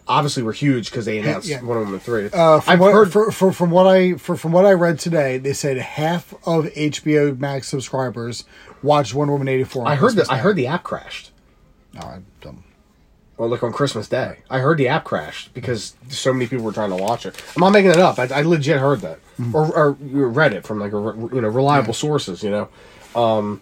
obviously 0.08 0.42
were 0.42 0.52
huge 0.52 0.90
because 0.90 1.06
they 1.06 1.20
announced 1.20 1.48
Yeah. 1.48 1.62
one 1.62 1.78
of 1.78 1.86
them 1.86 1.94
at 1.96 2.02
three. 2.02 2.28
Uh, 2.34 2.60
I've 2.66 2.80
what, 2.80 2.92
heard. 2.92 3.12
for, 3.12 3.32
for, 3.32 3.52
from 3.52 3.70
what 3.70 3.86
I 3.86 4.14
for, 4.16 4.36
from 4.36 4.52
what 4.52 4.66
I 4.66 4.74
read 4.74 4.98
today, 4.98 5.38
they 5.38 5.54
said 5.54 5.78
half 5.78 6.34
of 6.48 6.66
HBO 6.66 7.38
Max 7.38 7.68
subscribers 7.68 8.46
watched 8.82 9.14
Wonder 9.14 9.34
Woman 9.34 9.48
eighty 9.48 9.64
four. 9.64 9.88
I 9.88 9.94
heard 9.96 10.16
that. 10.16 10.32
I 10.32 10.38
heard 10.38 10.56
the 10.56 10.66
app 10.68 10.82
crashed. 10.84 11.32
No, 11.94 12.02
I 12.02 12.20
don't. 12.42 12.64
Well, 13.42 13.50
like 13.50 13.64
on 13.64 13.74
Christmas 13.74 14.08
Day, 14.08 14.38
I 14.52 14.60
heard 14.60 14.78
the 14.78 14.88
app 14.88 15.04
crashed 15.04 15.52
because 15.56 15.96
so 16.10 16.32
many 16.32 16.46
people 16.46 16.64
were 16.64 16.72
trying 16.72 16.92
to 16.92 16.96
watch 16.96 17.26
it. 17.26 17.42
I'm 17.56 17.62
not 17.62 17.72
making 17.72 17.90
it 17.90 17.98
up. 17.98 18.20
I, 18.20 18.26
I 18.28 18.42
legit 18.44 18.78
heard 18.80 19.00
that, 19.02 19.18
or, 19.52 19.76
or 19.76 19.92
read 19.94 20.54
it 20.54 20.64
from 20.64 20.78
like 20.80 20.94
a 20.94 20.98
you 21.34 21.42
know 21.42 21.48
reliable 21.48 21.96
sources. 21.96 22.44
You 22.44 22.52
know, 22.52 22.70
um, 23.20 23.60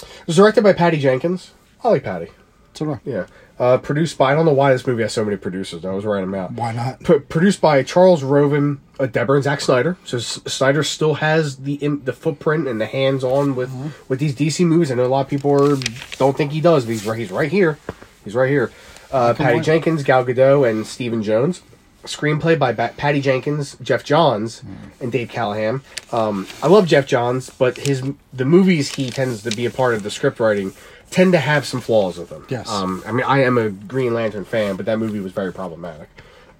it 0.00 0.26
was 0.28 0.36
directed 0.36 0.62
by 0.62 0.74
Patty 0.74 0.98
Jenkins. 0.98 1.50
I 1.82 1.88
like 1.88 2.04
Patty. 2.04 2.28
So. 2.74 3.00
Yeah. 3.04 3.26
Uh, 3.58 3.78
produced 3.78 4.16
by 4.16 4.30
I 4.30 4.36
don't 4.36 4.44
know 4.44 4.52
why 4.52 4.72
this 4.72 4.86
movie 4.86 5.02
has 5.02 5.12
so 5.12 5.24
many 5.24 5.36
producers. 5.36 5.84
I 5.84 5.90
was 5.90 6.04
writing 6.04 6.30
them 6.30 6.38
out. 6.40 6.52
Why 6.52 6.70
not? 6.70 7.00
P- 7.00 7.18
produced 7.18 7.60
by 7.60 7.82
Charles 7.82 8.22
Roven, 8.22 8.80
uh, 9.00 9.06
Deborah 9.06 9.38
and 9.38 9.42
Zack 9.44 9.60
Snyder. 9.60 9.96
So 10.04 10.18
S- 10.18 10.40
Snyder 10.46 10.84
still 10.84 11.14
has 11.14 11.56
the 11.56 11.74
Im- 11.76 12.04
the 12.04 12.12
footprint 12.12 12.68
and 12.68 12.80
the 12.80 12.86
hands 12.86 13.24
on 13.24 13.56
with 13.56 13.72
with 14.08 14.20
these 14.20 14.36
DC 14.36 14.64
movies. 14.64 14.92
I 14.92 14.94
know 14.94 15.04
a 15.04 15.08
lot 15.08 15.22
of 15.22 15.28
people 15.28 15.50
are, 15.50 15.76
don't 16.16 16.36
think 16.36 16.52
he 16.52 16.60
does, 16.60 16.84
but 16.84 16.92
he's 16.92 17.04
right. 17.04 17.18
He's 17.18 17.32
right 17.32 17.50
here. 17.50 17.76
He's 18.24 18.36
right 18.36 18.48
here. 18.48 18.70
Uh, 19.16 19.34
Patty. 19.34 19.60
Jenkins, 19.60 20.02
Gal 20.02 20.24
Gadot, 20.24 20.68
and 20.68 20.86
Stephen 20.86 21.22
Jones. 21.22 21.62
Screenplay 22.04 22.56
by 22.58 22.72
ba- 22.72 22.94
Patty 22.96 23.20
Jenkins, 23.20 23.76
Geoff 23.82 24.04
Johns, 24.04 24.62
and 25.00 25.10
Dave 25.10 25.28
Callaham. 25.28 25.82
Um, 26.12 26.46
I 26.62 26.68
love 26.68 26.86
Geoff 26.86 27.06
Johns, 27.06 27.50
but 27.50 27.78
his 27.78 28.02
the 28.32 28.44
movies 28.44 28.94
he 28.94 29.10
tends 29.10 29.42
to 29.42 29.50
be 29.50 29.66
a 29.66 29.70
part 29.70 29.94
of 29.94 30.04
the 30.04 30.10
script 30.10 30.38
writing 30.38 30.72
tend 31.10 31.32
to 31.32 31.38
have 31.38 31.66
some 31.66 31.80
flaws 31.80 32.18
with 32.18 32.28
them. 32.28 32.46
Yes. 32.48 32.68
Um, 32.68 33.02
I 33.06 33.12
mean, 33.12 33.24
I 33.26 33.42
am 33.42 33.58
a 33.58 33.70
Green 33.70 34.14
Lantern 34.14 34.44
fan, 34.44 34.76
but 34.76 34.86
that 34.86 34.98
movie 34.98 35.18
was 35.20 35.32
very 35.32 35.52
problematic. 35.52 36.08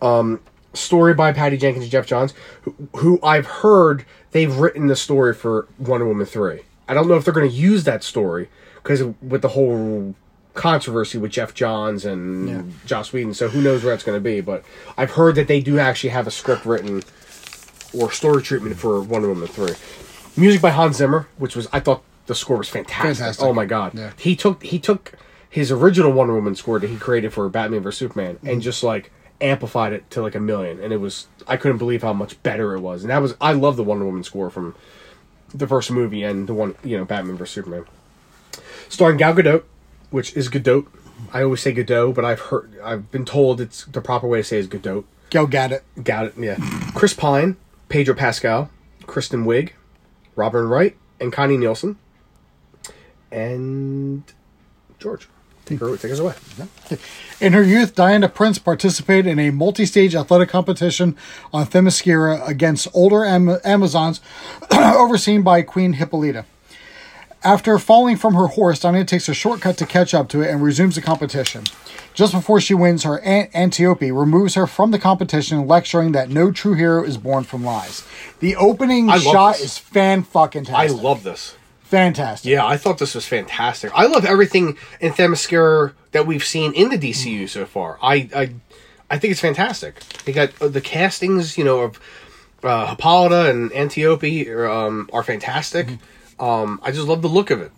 Um, 0.02 0.40
story 0.74 1.14
by 1.14 1.32
Patty 1.32 1.56
Jenkins 1.56 1.84
and 1.84 1.92
Geoff 1.92 2.06
Johns, 2.06 2.34
who, 2.62 2.74
who 2.96 3.20
I've 3.22 3.46
heard 3.46 4.04
they've 4.32 4.54
written 4.56 4.86
the 4.88 4.96
story 4.96 5.32
for 5.34 5.68
Wonder 5.78 6.06
Woman 6.06 6.26
3. 6.26 6.60
I 6.88 6.94
don't 6.94 7.08
know 7.08 7.14
if 7.14 7.24
they're 7.24 7.34
going 7.34 7.48
to 7.48 7.54
use 7.56 7.84
that 7.84 8.02
story 8.04 8.48
because 8.82 9.02
with 9.22 9.42
the 9.42 9.48
whole 9.48 10.14
controversy 10.56 11.18
with 11.18 11.30
Geoff 11.30 11.54
Johns 11.54 12.04
and 12.04 12.48
Yeah. 12.48 12.62
Joss 12.86 13.12
Whedon, 13.12 13.34
so 13.34 13.48
who 13.48 13.60
knows 13.62 13.84
where 13.84 13.94
it's 13.94 14.02
going 14.04 14.16
to 14.16 14.20
be. 14.24 14.40
But 14.40 14.64
I've 14.96 15.12
heard 15.12 15.34
that 15.36 15.46
they 15.48 15.60
do 15.60 15.78
actually 15.78 16.10
have 16.10 16.26
a 16.26 16.30
script 16.30 16.66
written 16.66 17.02
or 17.96 18.10
story 18.10 18.42
treatment 18.42 18.76
for 18.76 19.00
Wonder 19.00 19.28
Woman 19.28 19.48
3. 19.48 19.72
Music 20.36 20.60
by 20.60 20.70
Hans 20.70 20.96
Zimmer, 20.96 21.28
which 21.38 21.54
was, 21.56 21.68
I 21.72 21.80
thought 21.80 22.02
the 22.26 22.34
score 22.34 22.56
was 22.58 22.68
fantastic. 22.68 23.16
Fantastic. 23.18 23.44
Oh 23.44 23.52
my 23.54 23.64
god. 23.64 23.94
Yeah. 23.94 24.12
He 24.18 24.34
took, 24.36 24.62
he 24.62 24.78
took 24.78 25.12
his 25.48 25.70
original 25.70 26.12
Wonder 26.12 26.34
Woman 26.34 26.54
score 26.56 26.78
that 26.78 26.90
he 26.90 26.96
created 26.96 27.32
for 27.32 27.48
Batman 27.48 27.82
vs 27.82 27.98
Superman 27.98 28.34
Mm-hmm. 28.36 28.48
and 28.48 28.60
just 28.62 28.82
like 28.82 29.12
amplified 29.40 29.92
it 29.92 30.10
to 30.10 30.20
like 30.22 30.34
a 30.34 30.40
million, 30.40 30.82
and 30.82 30.92
it 30.92 30.96
was 30.96 31.26
I 31.46 31.56
couldn't 31.58 31.78
believe 31.78 32.02
how 32.02 32.12
much 32.14 32.42
better 32.42 32.74
it 32.74 32.80
was. 32.80 33.02
And 33.02 33.10
that 33.10 33.18
was 33.22 33.34
I 33.40 33.52
love 33.52 33.76
the 33.76 33.84
Wonder 33.84 34.04
Woman 34.06 34.24
score 34.24 34.50
from 34.50 34.74
the 35.54 35.66
first 35.66 35.90
movie 35.90 36.22
and 36.22 36.46
the 36.48 36.54
one 36.54 36.74
you 36.82 36.96
know 36.98 37.04
Batman 37.04 37.36
vs 37.36 37.52
Superman, 37.54 37.84
starring 38.88 39.16
Gal 39.18 39.34
Gadot, 39.34 39.62
which 40.16 40.34
is 40.34 40.48
Godot. 40.48 40.86
I 41.30 41.42
always 41.42 41.60
say 41.60 41.72
Godot, 41.72 42.14
but 42.14 42.24
I've 42.24 42.40
heard 42.40 42.72
I've 42.82 43.10
been 43.10 43.26
told 43.26 43.60
it's 43.60 43.84
the 43.84 44.00
proper 44.00 44.26
way 44.26 44.38
to 44.38 44.44
say 44.44 44.56
is 44.56 44.66
Godot. 44.66 45.04
Go 45.28 45.46
get 45.46 45.72
it. 45.72 45.84
Got 46.02 46.28
it. 46.28 46.34
Yeah. 46.38 46.56
Chris 46.94 47.12
Pine, 47.12 47.58
Pedro 47.90 48.14
Pascal, 48.14 48.70
Kristen 49.06 49.44
Wiig, 49.44 49.72
Robin 50.34 50.66
Wright, 50.66 50.96
and 51.20 51.34
Connie 51.34 51.58
Nielsen, 51.58 51.98
and 53.30 54.24
George. 54.98 55.28
Take, 55.66 55.80
her, 55.80 55.94
take 55.98 56.12
us 56.12 56.18
away. 56.18 56.32
In 57.40 57.52
her 57.52 57.62
youth, 57.62 57.94
Diana 57.94 58.30
Prince 58.30 58.58
participated 58.58 59.26
in 59.26 59.38
a 59.40 59.50
multi-stage 59.50 60.14
athletic 60.14 60.48
competition 60.48 61.16
on 61.52 61.66
Themyscira 61.66 62.46
against 62.48 62.86
older 62.94 63.24
Am- 63.24 63.58
Amazons 63.64 64.20
overseen 64.72 65.42
by 65.42 65.62
Queen 65.62 65.94
Hippolyta. 65.94 66.46
After 67.42 67.78
falling 67.78 68.16
from 68.16 68.34
her 68.34 68.48
horse, 68.48 68.80
Diana 68.80 69.04
takes 69.04 69.28
a 69.28 69.34
shortcut 69.34 69.76
to 69.78 69.86
catch 69.86 70.14
up 70.14 70.28
to 70.30 70.42
it 70.42 70.50
and 70.50 70.62
resumes 70.62 70.96
the 70.96 71.02
competition. 71.02 71.64
Just 72.12 72.32
before 72.32 72.60
she 72.60 72.74
wins, 72.74 73.04
her 73.04 73.20
aunt 73.20 73.54
Antiope 73.54 74.10
removes 74.10 74.54
her 74.54 74.66
from 74.66 74.90
the 74.90 74.98
competition, 74.98 75.66
lecturing 75.66 76.12
that 76.12 76.30
no 76.30 76.50
true 76.50 76.74
hero 76.74 77.04
is 77.04 77.18
born 77.18 77.44
from 77.44 77.62
lies. 77.62 78.04
The 78.40 78.56
opening 78.56 79.10
shot 79.18 79.56
this. 79.56 79.64
is 79.64 79.78
fan 79.78 80.22
fucking 80.22 80.66
I 80.72 80.86
love 80.86 81.22
this. 81.22 81.54
Fantastic. 81.82 82.50
Yeah, 82.50 82.66
I 82.66 82.78
thought 82.78 82.98
this 82.98 83.14
was 83.14 83.26
fantastic. 83.26 83.92
I 83.94 84.06
love 84.06 84.24
everything 84.24 84.76
in 84.98 85.12
Themyscira 85.12 85.92
that 86.10 86.26
we've 86.26 86.44
seen 86.44 86.72
in 86.72 86.88
the 86.88 86.98
DCU 86.98 87.48
so 87.48 87.64
far. 87.64 87.98
I 88.02 88.28
I, 88.34 88.50
I 89.08 89.18
think 89.18 89.30
it's 89.30 89.40
fantastic. 89.40 90.00
They 90.24 90.32
got 90.32 90.50
uh, 90.60 90.66
the 90.66 90.80
castings, 90.80 91.56
you 91.56 91.62
know, 91.62 91.82
of 91.82 92.00
uh, 92.64 92.88
Hippolyta 92.88 93.50
and 93.50 93.72
Antiope 93.72 94.50
um, 94.50 95.08
are 95.12 95.22
fantastic. 95.22 95.86
Um, 96.38 96.80
I 96.82 96.90
just 96.90 97.06
love 97.08 97.22
the 97.22 97.28
look 97.28 97.50
of 97.50 97.60
it, 97.62 97.72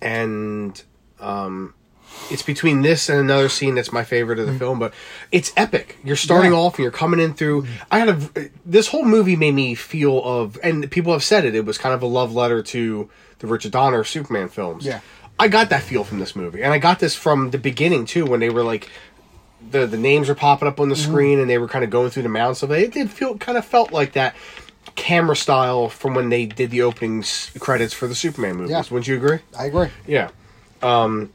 and 0.00 0.82
um, 1.20 1.74
it's 2.30 2.42
between 2.42 2.82
this 2.82 3.08
and 3.08 3.18
another 3.18 3.48
scene 3.48 3.74
that's 3.74 3.92
my 3.92 4.04
favorite 4.04 4.38
of 4.38 4.46
the 4.46 4.54
film. 4.58 4.78
But 4.78 4.92
it's 5.32 5.52
epic. 5.56 5.96
You're 6.04 6.16
starting 6.16 6.52
Yeah. 6.52 6.58
off 6.58 6.74
and 6.74 6.82
you're 6.82 6.92
coming 6.92 7.20
in 7.20 7.34
through. 7.34 7.66
I 7.90 7.98
had 7.98 8.08
a 8.08 8.50
this 8.64 8.88
whole 8.88 9.04
movie 9.04 9.36
made 9.36 9.54
me 9.54 9.74
feel 9.74 10.22
of, 10.22 10.58
and 10.62 10.90
people 10.90 11.12
have 11.12 11.24
said 11.24 11.44
it. 11.44 11.54
It 11.54 11.64
was 11.64 11.78
kind 11.78 11.94
of 11.94 12.02
a 12.02 12.06
love 12.06 12.34
letter 12.34 12.62
to 12.62 13.10
the 13.38 13.46
Richard 13.46 13.72
Donner 13.72 14.04
Superman 14.04 14.48
films. 14.48 14.84
Yeah. 14.84 15.00
I 15.38 15.48
got 15.48 15.70
that 15.70 15.82
feel 15.82 16.04
from 16.04 16.20
this 16.20 16.36
movie, 16.36 16.62
and 16.62 16.72
I 16.72 16.78
got 16.78 17.00
this 17.00 17.14
from 17.16 17.50
the 17.50 17.58
beginning 17.58 18.06
too, 18.06 18.24
when 18.26 18.40
they 18.40 18.50
were 18.50 18.62
like. 18.64 18.90
The, 19.70 19.86
the 19.86 19.96
names 19.96 20.28
were 20.28 20.34
popping 20.34 20.68
up 20.68 20.78
on 20.78 20.90
the 20.90 20.94
screen 20.96 21.38
and 21.38 21.48
they 21.48 21.56
were 21.56 21.68
kind 21.68 21.82
of 21.86 21.90
going 21.90 22.10
through 22.10 22.24
the 22.24 22.28
mounts 22.28 22.62
of 22.62 22.70
it. 22.70 22.80
It 22.82 22.92
did 22.92 23.10
feel 23.10 23.38
kind 23.38 23.56
of 23.56 23.64
felt 23.64 23.92
like 23.92 24.12
that 24.12 24.34
camera 24.94 25.36
style 25.36 25.88
from 25.88 26.14
when 26.14 26.28
they 26.28 26.46
did 26.46 26.70
the 26.70 26.82
opening 26.82 27.20
s- 27.20 27.50
credits 27.58 27.92
for 27.94 28.06
the 28.06 28.14
Superman 28.14 28.56
movies. 28.56 28.70
Yeah. 28.70 28.82
Wouldn't 28.82 29.06
you 29.08 29.16
agree? 29.16 29.38
I 29.58 29.66
agree. 29.66 29.88
Yeah. 30.06 30.30
Um, 30.82 31.32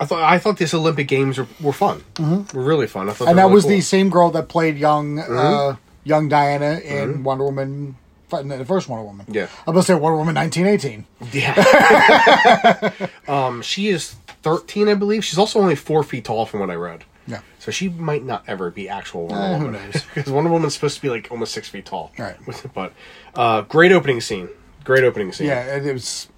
I 0.00 0.06
thought 0.06 0.22
I 0.22 0.38
thought 0.38 0.56
these 0.58 0.74
Olympic 0.74 1.06
Games 1.06 1.38
were, 1.38 1.46
were 1.60 1.72
fun. 1.72 2.02
Mm-hmm. 2.14 2.56
Were 2.56 2.64
really 2.64 2.86
fun. 2.88 3.08
I 3.08 3.12
thought 3.12 3.28
and 3.28 3.38
that 3.38 3.50
was 3.50 3.66
the 3.66 3.80
same 3.80 4.10
girl 4.10 4.30
that 4.32 4.48
played 4.48 4.76
young 4.76 5.16
Mm-hmm. 5.18 5.36
uh, 5.38 5.76
young 6.02 6.28
Diana 6.28 6.80
in 6.84 7.22
Wonder 7.22 7.44
Woman, 7.44 7.96
the 8.28 8.64
first 8.66 8.88
Wonder 8.88 9.04
Woman. 9.04 9.24
Yeah. 9.28 9.46
I'm 9.66 9.72
gonna 9.74 9.82
say 9.84 9.94
Wonder 9.94 10.18
Woman 10.18 10.34
1918. 10.34 11.06
Yeah. 11.32 12.90
um, 13.28 13.62
she 13.62 13.88
is 13.88 14.16
thirteen, 14.42 14.88
I 14.88 14.94
believe. 14.94 15.24
She's 15.24 15.38
also 15.38 15.60
only 15.60 15.76
four 15.76 16.02
feet 16.02 16.24
tall, 16.24 16.44
from 16.44 16.60
what 16.60 16.70
I 16.70 16.74
read. 16.74 17.04
Yeah. 17.26 17.40
So 17.58 17.70
she 17.70 17.88
might 17.88 18.24
not 18.24 18.44
ever 18.46 18.70
be 18.70 18.88
actual 18.88 19.26
Wonder 19.28 19.58
who 19.58 19.64
Woman. 19.66 19.82
knows? 19.82 20.04
Because 20.14 20.32
Wonder 20.32 20.50
Woman's 20.50 20.74
supposed 20.74 20.96
to 20.96 21.02
be 21.02 21.08
like 21.08 21.28
almost 21.30 21.52
six 21.52 21.68
feet 21.68 21.86
tall. 21.86 22.12
Right. 22.18 22.36
but 22.74 22.92
uh, 23.34 23.62
great 23.62 23.92
opening 23.92 24.20
scene. 24.20 24.48
Great 24.84 25.04
opening 25.04 25.32
scene. 25.32 25.46
Yeah, 25.46 25.76
it, 25.76 25.86
it 25.86 25.92
was. 25.92 26.28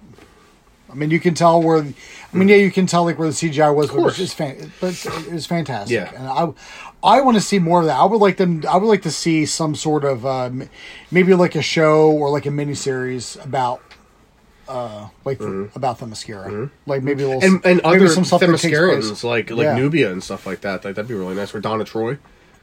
I 0.89 0.93
mean, 0.93 1.09
you 1.11 1.19
can 1.19 1.33
tell 1.33 1.61
where. 1.61 1.79
I 1.79 2.35
mean, 2.37 2.47
yeah, 2.47 2.55
you 2.55 2.71
can 2.71 2.85
tell 2.87 3.03
like 3.03 3.19
where 3.19 3.27
the 3.27 3.33
CGI 3.33 3.73
was, 3.75 3.91
but 3.91 4.17
it's 4.19 4.33
fan, 4.33 4.71
but 4.79 4.87
it's, 4.91 5.05
it's 5.05 5.45
fantastic. 5.45 5.95
Yeah. 5.95 6.11
and 6.15 6.27
I, 6.27 7.17
I 7.17 7.21
want 7.21 7.35
to 7.35 7.41
see 7.41 7.59
more 7.59 7.79
of 7.81 7.85
that. 7.87 7.97
I 7.99 8.05
would 8.05 8.21
like 8.21 8.37
them. 8.37 8.63
I 8.67 8.77
would 8.77 8.87
like 8.87 9.01
to 9.03 9.11
see 9.11 9.45
some 9.45 9.75
sort 9.75 10.03
of 10.05 10.25
um, 10.25 10.69
maybe 11.11 11.33
like 11.33 11.55
a 11.55 11.61
show 11.61 12.09
or 12.11 12.29
like 12.29 12.45
a 12.45 12.49
miniseries 12.49 13.43
about. 13.43 13.81
Uh, 14.67 15.07
like 15.25 15.39
about 15.39 15.99
Themyscira, 15.99 16.69
like 16.85 17.03
maybe 17.03 17.23
a 17.23 17.27
little 17.27 17.41
Mm-hmm. 17.41 17.55
And 17.55 17.65
and 17.65 17.81
other 17.81 18.07
some 18.09 18.25
stuff 18.25 18.41
that 18.41 18.47
takes 18.47 18.63
Themyscirians 18.65 19.23
like 19.23 19.49
like 19.49 19.63
Yeah. 19.63 19.75
Nubia 19.77 20.11
and 20.11 20.23
stuff 20.23 20.45
like 20.45 20.61
that. 20.61 20.83
Like 20.85 20.95
that'd 20.95 21.07
be 21.07 21.13
really 21.15 21.35
nice. 21.35 21.53
Or 21.53 21.59
Donna 21.59 21.83
Troy. 21.83 22.17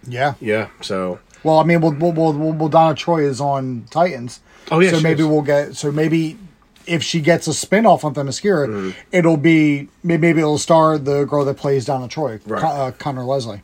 Yeah, 0.07 0.35
Yeah. 0.41 0.69
So 0.83 1.21
Well, 1.43 1.59
I 1.59 1.65
mean, 1.65 1.81
well, 1.81 1.93
well, 1.93 2.13
well, 2.13 2.33
well, 2.33 2.53
well 2.53 2.69
Donna 2.69 2.95
Troy 2.95 3.25
is 3.27 3.41
on 3.41 3.87
Titans. 3.91 4.41
Oh, 4.71 4.81
yeah, 4.81 4.91
so 4.91 5.01
maybe 5.01 5.23
is. 5.23 5.29
we'll 5.29 5.43
get. 5.43 5.77
So 5.77 5.91
maybe 5.93 6.39
if 6.87 7.03
she 7.03 7.21
gets 7.21 7.47
a 7.47 7.55
spin 7.55 7.87
off 7.87 8.05
on 8.05 8.15
Themyscira, 8.15 8.69
Mm-hmm. 8.69 8.91
it'll 9.13 9.37
be 9.37 9.89
maybe 10.03 10.29
it'll 10.29 10.59
star 10.59 10.99
the 10.99 11.25
girl 11.25 11.45
that 11.45 11.57
plays 11.57 11.85
Donna 11.85 12.09
Troy, 12.09 12.41
Right. 12.47 12.61
Con- 12.61 12.81
uh, 12.81 12.91
Conor 12.93 13.25
Leslie, 13.25 13.63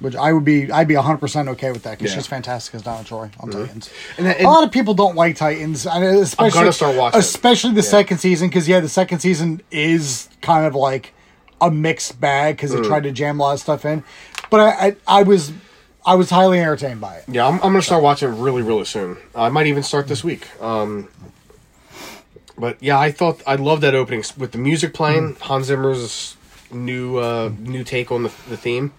which 0.00 0.16
I 0.16 0.32
would 0.32 0.44
be. 0.44 0.70
I'd 0.70 0.88
be 0.88 0.94
hundred 0.94 1.18
percent 1.18 1.48
okay 1.50 1.72
with 1.72 1.82
that 1.84 1.98
because 1.98 2.04
Mm-hmm. 2.04 2.04
Yeah. 2.04 2.10
Mm-hmm. 2.12 2.18
she's 2.20 2.26
fantastic 2.26 2.74
as 2.76 2.82
Donna 2.82 3.04
Troy 3.04 3.30
on 3.40 3.50
Titans. 3.50 3.90
And 4.18 4.26
that- 4.26 4.40
a 4.40 4.44
lot 4.44 4.64
of 4.64 4.70
people 4.72 4.94
don't 4.94 5.16
like 5.16 5.36
Titans, 5.36 5.86
and 5.86 6.04
especially 6.04 6.60
gonna 6.60 6.72
start 6.72 6.96
watching 6.96 7.20
especially 7.20 7.74
the 7.74 7.82
second 7.82 8.18
season 8.18 8.48
because 8.48 8.68
yeah, 8.68 8.80
the 8.80 8.88
second 8.88 9.20
season 9.20 9.60
is 9.70 10.28
kind 10.42 10.66
of 10.66 10.74
like 10.74 11.12
a 11.60 11.70
mixed 11.70 12.20
bag 12.20 12.56
because 12.56 12.72
Mm. 12.72 12.82
they 12.82 12.88
tried 12.88 13.02
to 13.04 13.12
jam 13.12 13.40
a 13.40 13.42
lot 13.42 13.52
of 13.54 13.60
stuff 13.60 13.84
in. 13.84 14.02
But 14.50 14.60
I, 14.60 14.86
I, 14.86 14.96
I 15.20 15.22
was. 15.22 15.52
I 16.06 16.16
was 16.16 16.28
highly 16.28 16.60
entertained 16.60 17.00
by 17.00 17.14
it. 17.16 17.24
Yeah, 17.28 17.46
I'm, 17.46 17.54
I'm 17.54 17.60
gonna 17.60 17.80
start 17.80 18.02
watching 18.02 18.38
really, 18.38 18.60
really 18.60 18.84
soon. 18.84 19.16
I 19.34 19.48
might 19.48 19.66
even 19.68 19.82
start 19.82 20.06
this 20.06 20.22
week. 20.22 20.46
Um, 20.60 21.08
but 22.58 22.82
yeah, 22.82 22.98
I 22.98 23.10
thought 23.10 23.42
I 23.46 23.56
loved 23.56 23.82
that 23.82 23.94
opening 23.94 24.24
with 24.36 24.52
the 24.52 24.58
music 24.58 24.94
playing. 24.94 25.36
Hans 25.40 25.66
Zimmer's 25.66 26.36
new 26.72 27.18
uh, 27.18 27.50
new 27.58 27.84
take 27.84 28.10
on 28.12 28.22
the, 28.24 28.32
the 28.48 28.56
theme. 28.56 28.92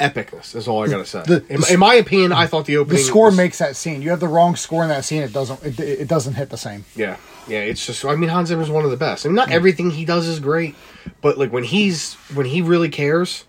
Epicness 0.00 0.56
is 0.56 0.66
all 0.66 0.82
I 0.82 0.88
gotta 0.88 1.04
say. 1.06 1.22
The- 1.24 1.44
in, 1.48 1.60
the- 1.60 1.72
in 1.74 1.78
my 1.78 1.94
opinion, 1.94 2.32
I 2.32 2.46
thought 2.46 2.66
the 2.66 2.76
opening. 2.78 2.96
The 2.98 3.04
score 3.04 3.26
was- 3.26 3.36
makes 3.36 3.58
that 3.58 3.76
scene. 3.76 4.02
You 4.02 4.10
have 4.10 4.18
the 4.20 4.26
wrong 4.28 4.56
score 4.56 4.82
in 4.82 4.88
that 4.88 5.04
scene. 5.04 5.22
It 5.22 5.32
doesn't. 5.32 5.62
It, 5.64 5.78
it 5.78 6.08
doesn't 6.08 6.34
hit 6.34 6.50
the 6.50 6.56
same. 6.56 6.84
Yeah, 6.96 7.16
yeah. 7.46 7.60
It's 7.60 7.86
just 7.86 8.04
I 8.04 8.16
mean 8.16 8.28
Hans 8.28 8.48
Zimmer's 8.48 8.70
one 8.70 8.84
of 8.84 8.90
the 8.90 8.96
best. 8.96 9.24
I 9.24 9.28
mean, 9.28 9.36
not 9.36 9.50
everything 9.50 9.90
he 9.90 10.04
does 10.04 10.26
is 10.26 10.40
great, 10.40 10.74
but 11.20 11.38
like 11.38 11.52
when 11.52 11.62
he's 11.64 12.14
when 12.34 12.46
he 12.46 12.62
really 12.62 12.88
cares, 12.88 13.44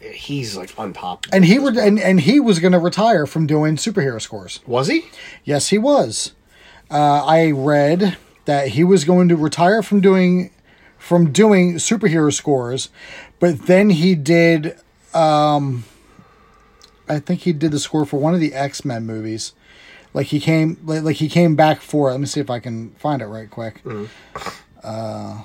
he's 0.00 0.54
like 0.54 0.74
on 0.78 0.92
top. 0.92 1.24
And 1.32 1.46
he 1.46 1.58
would. 1.58 1.78
And, 1.78 1.98
and 1.98 2.20
he 2.20 2.40
was 2.40 2.58
going 2.58 2.72
to 2.72 2.78
retire 2.78 3.24
from 3.24 3.46
doing 3.46 3.76
superhero 3.76 4.20
scores. 4.20 4.60
Was 4.66 4.88
he? 4.88 5.06
Yes, 5.44 5.68
he 5.68 5.78
was. 5.78 6.32
Uh, 6.90 7.24
I 7.24 7.52
read 7.52 8.18
that 8.46 8.68
he 8.68 8.82
was 8.82 9.04
going 9.04 9.28
to 9.28 9.36
retire 9.36 9.82
from 9.82 10.00
doing 10.00 10.50
from 10.98 11.30
doing 11.30 11.74
superhero 11.74 12.32
scores, 12.32 12.88
but 13.38 13.66
then 13.66 13.90
he 13.90 14.14
did. 14.14 14.76
Um, 15.14 15.84
I 17.08 17.18
think 17.20 17.42
he 17.42 17.52
did 17.52 17.70
the 17.70 17.78
score 17.78 18.04
for 18.06 18.18
one 18.18 18.34
of 18.34 18.40
the 18.40 18.52
X 18.54 18.84
Men 18.84 19.06
movies. 19.06 19.52
Like 20.14 20.28
he 20.28 20.40
came, 20.40 20.78
like, 20.84 21.02
like 21.02 21.16
he 21.16 21.28
came 21.28 21.54
back 21.54 21.80
for. 21.82 22.08
it. 22.08 22.12
Let 22.12 22.20
me 22.20 22.26
see 22.26 22.40
if 22.40 22.48
I 22.50 22.58
can 22.58 22.90
find 22.92 23.20
it 23.20 23.26
right 23.26 23.50
quick. 23.50 23.82
Uh, 24.82 25.42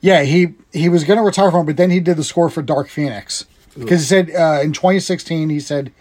Yeah, 0.00 0.22
he 0.22 0.54
he 0.72 0.88
was 0.88 1.04
going 1.04 1.16
to 1.18 1.22
retire 1.22 1.50
from 1.50 1.62
it, 1.62 1.66
but 1.66 1.76
then 1.76 1.90
he 1.90 1.98
did 2.00 2.16
the 2.16 2.24
score 2.24 2.50
for 2.50 2.60
Dark 2.62 2.88
Phoenix 2.88 3.46
because 3.74 4.00
he 4.02 4.06
said 4.06 4.30
uh, 4.30 4.60
in 4.62 4.72
2016 4.72 5.48
he 5.48 5.60
said 5.60 5.92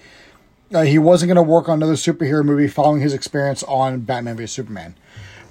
uh, 0.73 0.81
he 0.81 0.97
wasn't 0.99 1.27
going 1.27 1.35
to 1.43 1.49
work 1.49 1.69
on 1.69 1.79
another 1.79 1.93
superhero 1.93 2.43
movie 2.43 2.67
following 2.67 3.01
his 3.01 3.13
experience 3.13 3.63
on 3.63 4.01
Batman 4.01 4.37
v 4.37 4.45
Superman, 4.47 4.95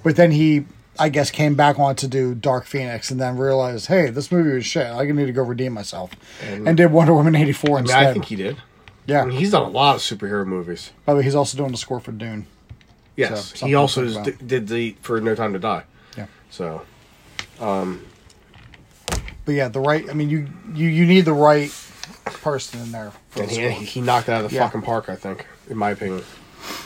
but 0.03 0.15
then 0.15 0.31
he 0.31 0.65
I 0.99 1.09
guess 1.09 1.31
came 1.31 1.55
back 1.55 1.79
on 1.79 1.95
to 1.97 2.07
do 2.07 2.35
Dark 2.35 2.65
Phoenix 2.65 3.09
and 3.09 3.19
then 3.19 3.37
realized, 3.37 3.87
hey, 3.87 4.09
this 4.09 4.31
movie 4.31 4.53
was 4.53 4.65
shit. 4.65 4.85
I 4.85 5.03
need 5.05 5.25
to 5.25 5.31
go 5.31 5.41
redeem 5.41 5.73
myself, 5.73 6.11
and, 6.43 6.77
did 6.77 6.91
Wonder 6.91 7.13
Woman 7.13 7.35
84 7.35 7.69
I, 7.69 7.73
mean, 7.73 7.79
instead. 7.81 8.03
I 8.05 8.13
think 8.13 8.25
he 8.25 8.35
did. 8.35 8.57
yeah, 9.07 9.23
I 9.23 9.25
mean, 9.25 9.37
he's 9.37 9.51
done 9.51 9.63
a 9.63 9.69
lot 9.69 9.95
of 9.95 10.01
superhero 10.01 10.45
movies. 10.45 10.91
by 11.05 11.13
the 11.13 11.17
way, 11.17 11.23
he's 11.23 11.35
also 11.35 11.57
doing 11.57 11.71
the 11.71 11.77
score 11.77 11.99
for 11.99 12.11
Dune. 12.11 12.45
Yes, 13.15 13.53
So, 13.59 13.65
he 13.67 13.75
also 13.75 14.07
about. 14.09 14.47
did 14.47 14.67
the 14.67 14.95
for 15.01 15.21
No 15.21 15.35
Time 15.35 15.53
to 15.53 15.59
Die. 15.59 15.83
Yeah. 16.17 16.25
So 16.49 16.81
um, 17.59 18.05
But 19.45 19.53
yeah, 19.53 19.67
the 19.67 19.79
right. 19.79 20.09
I 20.09 20.13
mean, 20.13 20.29
you 20.29 20.47
you 20.73 20.87
you 20.87 21.05
need 21.05 21.21
the 21.25 21.33
right 21.33 21.69
person 22.25 22.81
in 22.81 22.91
there. 22.91 23.11
For 23.29 23.41
and 23.43 23.51
the 23.51 23.69
he, 23.71 23.85
he 23.85 24.01
knocked 24.01 24.29
it 24.29 24.33
out 24.33 24.45
of 24.45 24.51
the 24.51 24.55
Yeah. 24.55 24.65
fucking 24.65 24.81
park. 24.81 25.09
I 25.09 25.15
think, 25.15 25.45
in 25.69 25.77
my 25.77 25.91
opinion, 25.91 26.23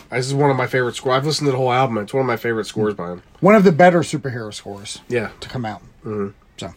this 0.10 0.26
is 0.26 0.34
one 0.34 0.50
of 0.50 0.58
my 0.58 0.68
favorite 0.68 0.96
scores. 0.96 1.18
I've 1.18 1.26
listened 1.26 1.48
to 1.48 1.52
the 1.52 1.58
whole 1.58 1.72
album. 1.72 1.98
It's 2.00 2.14
one 2.14 2.22
of 2.22 2.28
my 2.28 2.38
favorite 2.38 2.66
scores 2.66 2.94
by 2.94 3.12
him. 3.12 3.24
One 3.40 3.56
of 3.56 3.64
the 3.64 3.72
better 3.72 4.00
superhero 4.00 4.54
scores 4.54 5.00
Yeah, 5.08 5.30
to 5.40 5.50
come 5.50 5.66
out. 5.66 5.82
Mm-hmm. 6.06 6.30
So 6.58 6.68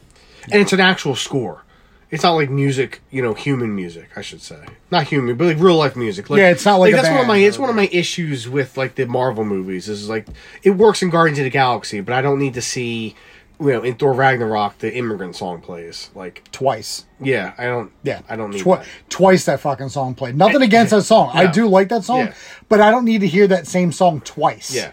and 0.50 0.60
it's 0.62 0.72
an 0.72 0.80
actual 0.80 1.14
score. 1.16 1.62
It's 2.10 2.24
not 2.24 2.32
like 2.32 2.50
music, 2.50 3.02
you 3.12 3.22
know, 3.22 3.34
human 3.34 3.76
music. 3.76 4.08
I 4.16 4.22
should 4.22 4.42
say, 4.42 4.58
not 4.90 5.04
human, 5.04 5.36
but 5.36 5.44
like 5.44 5.58
real 5.60 5.76
life 5.76 5.94
music. 5.94 6.28
Like, 6.28 6.38
Yeah, 6.38 6.50
it's 6.50 6.64
not 6.64 6.80
like 6.80 6.92
a 6.92 6.96
that's 6.96 7.08
one 7.08 7.20
of 7.20 7.26
my. 7.28 7.36
It's 7.36 7.56
one 7.58 7.70
of 7.70 7.76
my 7.76 7.88
issues 7.92 8.48
with 8.48 8.76
like 8.76 8.96
the 8.96 9.06
Marvel 9.06 9.44
movies. 9.44 9.88
Is 9.88 10.08
like 10.08 10.26
it 10.64 10.70
works 10.70 11.02
in 11.02 11.10
Guardians 11.10 11.38
of 11.38 11.44
the 11.44 11.50
Galaxy, 11.50 12.00
but 12.00 12.12
I 12.12 12.20
don't 12.20 12.40
need 12.40 12.54
to 12.54 12.62
see, 12.62 13.14
you 13.60 13.66
know, 13.72 13.82
in 13.82 13.94
Thor 13.96 14.12
Ragnarok 14.12 14.78
the 14.78 14.94
immigrant 14.94 15.36
song 15.36 15.60
plays. 15.60 16.10
Like, 16.14 16.42
twice. 16.50 17.04
yeah, 17.20 17.52
I 17.58 17.64
don't. 17.64 17.92
Yeah, 18.02 18.22
I 18.28 18.36
don't 18.36 18.50
need 18.50 18.62
Twi- 18.62 18.76
that. 18.78 18.86
twice 19.08 19.44
that 19.44 19.60
fucking 19.60 19.90
song 19.90 20.14
played. 20.14 20.36
Nothing 20.36 20.62
against 20.70 20.90
that 20.92 21.02
song. 21.02 21.30
I 21.34 21.46
do 21.50 21.68
like 21.68 21.88
that 21.90 22.04
song, 22.04 22.18
Yeah. 22.20 22.34
but 22.68 22.80
I 22.80 22.90
don't 22.90 23.04
need 23.04 23.20
to 23.20 23.26
hear 23.26 23.46
that 23.48 23.66
same 23.66 23.92
song 23.92 24.20
twice. 24.22 24.74
Yeah, 24.74 24.92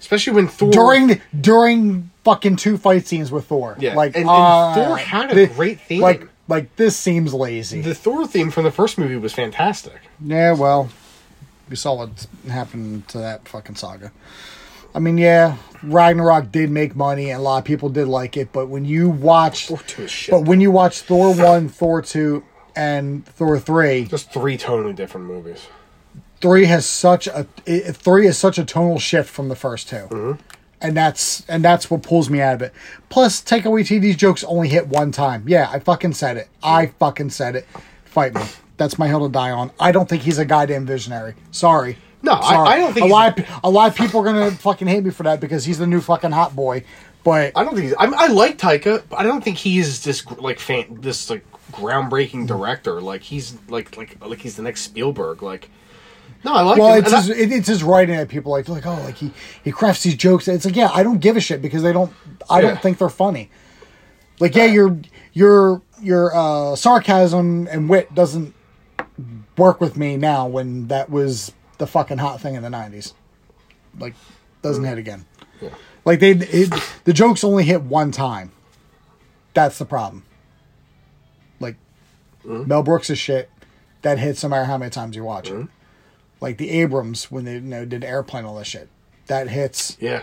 especially 0.00 0.32
when 0.32 0.48
Thor 0.48 0.70
during 0.70 1.06
the, 1.08 1.20
during 1.38 2.10
fucking 2.24 2.56
two 2.56 2.78
fight 2.78 3.06
scenes 3.06 3.30
with 3.30 3.44
Thor. 3.46 3.76
Yeah, 3.78 3.94
like 3.94 4.14
and- 4.16 4.22
and 4.22 4.30
uh, 4.30 4.74
Thor 4.74 4.96
had 4.96 5.30
a 5.32 5.34
the- 5.34 5.46
great 5.48 5.80
theme. 5.80 6.00
Like 6.00 6.26
like 6.48 6.74
this 6.76 6.96
seems 6.96 7.34
lazy. 7.34 7.80
the 7.82 7.94
Thor 7.94 8.26
theme 8.26 8.50
from 8.50 8.64
the 8.64 8.70
first 8.70 8.96
movie 8.98 9.16
was 9.16 9.32
fantastic. 9.32 10.00
Yeah, 10.24 10.52
well, 10.52 10.88
we 11.68 11.76
saw 11.76 11.94
what 11.94 12.26
happened 12.48 13.08
to 13.08 13.18
that 13.18 13.46
fucking 13.48 13.74
saga. 13.74 14.12
I 14.96 14.98
mean, 14.98 15.18
yeah, 15.18 15.56
Ragnarok 15.82 16.50
did 16.50 16.70
make 16.70 16.96
money, 16.96 17.30
and 17.30 17.38
a 17.38 17.42
lot 17.42 17.58
of 17.58 17.64
people 17.64 17.90
did 17.90 18.08
like 18.08 18.36
it. 18.38 18.50
But 18.50 18.68
when 18.68 18.86
you 18.86 19.10
watch, 19.10 19.66
Thor 19.68 19.78
two 19.86 20.02
is 20.04 20.10
shit. 20.10 20.30
but 20.32 20.44
when 20.46 20.60
you 20.62 20.70
watch 20.70 21.02
Thor 21.02 21.34
one, 21.34 21.68
Thor 21.68 22.00
two, 22.00 22.42
and 22.74 23.26
Thor 23.26 23.58
three, 23.58 24.04
Just 24.06 24.32
three 24.32 24.56
totally 24.56 24.94
different 24.94 25.26
movies. 25.26 25.66
three 26.40 26.64
has 26.64 26.86
such 26.86 27.26
a 27.26 27.46
it, 27.66 27.94
three 27.94 28.26
is 28.26 28.38
such 28.38 28.56
a 28.58 28.64
tonal 28.64 28.98
shift 28.98 29.28
from 29.28 29.48
the 29.48 29.56
first 29.56 29.88
2 29.90 29.96
Mm-hmm. 29.96 30.32
and 30.80 30.96
that's 30.96 31.44
and 31.48 31.62
that's 31.64 31.90
what 31.90 32.02
pulls 32.02 32.30
me 32.30 32.40
out 32.40 32.54
of 32.54 32.62
it. 32.62 32.72
Plus, 33.10 33.42
Taika 33.42 33.64
Waititi's 33.64 34.16
jokes 34.16 34.44
only 34.44 34.68
hit 34.68 34.88
one 34.88 35.12
time. 35.12 35.44
Yeah, 35.46 35.68
I 35.70 35.78
fucking 35.78 36.14
said 36.14 36.36
it. 36.38 36.48
I 36.62 36.86
fucking 36.86 37.30
said 37.30 37.54
it. 37.56 37.66
Fight 38.04 38.34
me. 38.34 38.42
That's 38.78 38.98
my 38.98 39.08
hill 39.08 39.20
to 39.26 39.32
die 39.32 39.50
on. 39.50 39.70
I 39.80 39.92
don't 39.92 40.08
think 40.08 40.22
he's 40.22 40.38
a 40.38 40.44
goddamn 40.46 40.84
visionary. 40.86 41.34
Sorry. 41.50 41.96
No, 42.26 42.32
I- 42.32 42.74
I 42.74 42.78
don't 42.78 42.92
think 42.92 43.06
a 43.06 43.08
lot. 43.08 43.38
Of, 43.38 43.46
a 43.64 43.70
lot 43.70 43.90
of 43.90 43.96
people 43.96 44.20
are 44.20 44.24
gonna 44.24 44.50
fucking 44.50 44.86
hate 44.88 45.04
me 45.04 45.10
for 45.10 45.22
that 45.22 45.40
because 45.40 45.64
he's 45.64 45.78
the 45.78 45.86
new 45.86 46.00
fucking 46.00 46.32
hot 46.32 46.54
boy. 46.54 46.84
But 47.24 47.52
I 47.56 47.64
don't 47.64 47.74
think 47.74 47.86
he's, 47.86 47.94
I, 47.98 48.04
I 48.06 48.26
like 48.28 48.56
Taika, 48.58 49.02
but 49.08 49.18
I 49.18 49.24
don't 49.24 49.42
think 49.42 49.56
he's 49.56 50.04
this 50.04 50.24
like 50.38 50.60
fan, 50.60 50.98
this 51.00 51.28
like 51.30 51.44
groundbreaking 51.72 52.46
director. 52.46 53.00
Like 53.00 53.22
he's 53.22 53.56
like 53.68 53.96
like 53.96 54.16
like 54.24 54.38
he's 54.40 54.56
the 54.56 54.62
next 54.62 54.82
Spielberg. 54.82 55.42
Like 55.42 55.68
no, 56.44 56.52
I 56.54 56.60
like 56.62 56.78
well, 56.78 56.92
him. 56.94 57.04
it's 57.04 57.12
and 57.12 57.24
his, 57.24 57.30
I- 57.36 57.40
it, 57.40 57.52
it's 57.52 57.68
his 57.68 57.82
writing 57.82 58.16
that 58.16 58.28
people 58.28 58.52
like. 58.52 58.66
They're 58.66 58.74
like, 58.76 58.86
oh, 58.86 59.02
like 59.04 59.16
he 59.16 59.32
he 59.64 59.72
crafts 59.72 60.02
these 60.04 60.14
jokes. 60.14 60.46
It's 60.46 60.64
like, 60.64 60.76
yeah, 60.76 60.90
I 60.92 61.02
don't 61.02 61.20
give 61.20 61.36
a 61.36 61.40
shit 61.40 61.60
because 61.62 61.82
they 61.82 61.92
don't. 61.92 62.12
I 62.48 62.60
Yeah. 62.60 62.68
don't 62.68 62.82
think 62.82 62.98
they're 62.98 63.08
funny. 63.08 63.50
Like, 64.38 64.54
yeah, 64.54 64.66
your 64.66 64.98
your 65.32 65.82
your 66.00 66.30
uh, 66.36 66.76
sarcasm 66.76 67.66
and 67.70 67.88
wit 67.88 68.14
doesn't 68.14 68.54
work 69.56 69.80
with 69.80 69.96
me 69.96 70.16
now 70.16 70.46
when 70.46 70.88
that 70.88 71.08
was 71.10 71.50
the 71.78 71.86
fucking 71.86 72.18
hot 72.18 72.40
thing 72.40 72.54
in 72.54 72.62
the 72.62 72.70
nineties. 72.70 73.14
Like, 73.98 74.14
doesn't 74.62 74.84
hit 74.84 74.98
again. 74.98 75.24
Yeah. 75.60 75.70
Like 76.04 76.20
they, 76.20 76.32
it, 76.32 76.72
the 77.04 77.12
jokes 77.12 77.42
only 77.42 77.64
hit 77.64 77.82
one 77.82 78.12
time. 78.12 78.52
That's 79.54 79.78
the 79.78 79.86
problem. 79.86 80.24
Like, 81.60 81.76
mm-hmm. 82.44 82.68
Mel 82.68 82.82
Brooks 82.82 83.12
shit. 83.14 83.50
That 84.02 84.18
hits 84.18 84.42
no 84.42 84.50
matter 84.50 84.64
how 84.66 84.78
many 84.78 84.90
times 84.90 85.16
you 85.16 85.24
watch 85.24 85.50
it. 85.50 85.66
Like 86.40 86.58
the 86.58 86.70
Abrams 86.70 87.30
when 87.30 87.44
they 87.44 87.54
you 87.54 87.60
know 87.60 87.84
did 87.84 88.04
airplane 88.04 88.44
all 88.44 88.56
this 88.56 88.68
shit. 88.68 88.88
That 89.26 89.48
hits 89.48 89.96
yeah, 89.98 90.22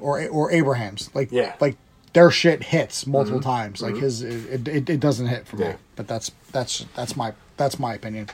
or 0.00 0.26
or 0.26 0.50
Abrahams 0.50 1.10
like 1.14 1.30
Yeah. 1.30 1.54
like 1.60 1.76
their 2.12 2.30
shit 2.30 2.64
hits 2.64 3.06
multiple 3.06 3.38
mm-hmm. 3.38 3.48
times. 3.48 3.82
Like 3.82 3.96
his 3.96 4.22
it, 4.22 4.66
it, 4.66 4.90
it 4.90 5.00
doesn't 5.00 5.26
hit 5.26 5.46
for 5.46 5.56
me. 5.56 5.66
Yeah. 5.66 5.76
But 5.94 6.08
that's 6.08 6.32
that's 6.50 6.86
that's 6.96 7.14
my 7.14 7.34
that's 7.56 7.78
my 7.78 7.94
opinion. 7.94 8.30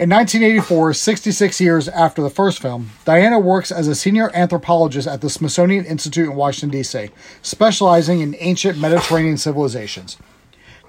In 0.00 0.10
1984, 0.10 0.94
66 0.94 1.60
years 1.60 1.88
after 1.88 2.22
the 2.22 2.30
first 2.30 2.62
film, 2.62 2.90
Diana 3.04 3.40
works 3.40 3.72
as 3.72 3.88
a 3.88 3.96
senior 3.96 4.30
anthropologist 4.32 5.08
at 5.08 5.22
the 5.22 5.28
Smithsonian 5.28 5.84
Institute 5.84 6.28
in 6.28 6.36
Washington, 6.36 6.70
D.C., 6.70 7.10
specializing 7.42 8.20
in 8.20 8.36
ancient 8.38 8.78
Mediterranean 8.78 9.38
civilizations. 9.38 10.16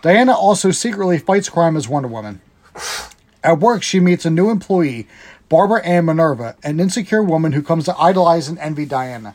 Diana 0.04 0.34
also 0.34 0.70
secretly 0.70 1.18
fights 1.18 1.50
crime 1.50 1.76
as 1.76 1.90
Wonder 1.90 2.08
Woman. 2.08 2.40
At 3.44 3.60
work, 3.60 3.82
she 3.82 4.00
meets 4.00 4.26
a 4.26 4.30
new 4.30 4.52
employee, 4.52 5.08
Barbara 5.50 5.84
Ann 5.84 6.06
Minerva, 6.06 6.56
an 6.62 6.80
insecure 6.80 7.24
woman 7.24 7.54
who 7.54 7.64
comes 7.64 7.86
to 7.86 7.98
idolize 7.98 8.48
and 8.48 8.60
envy 8.60 8.86
Diana. 8.86 9.34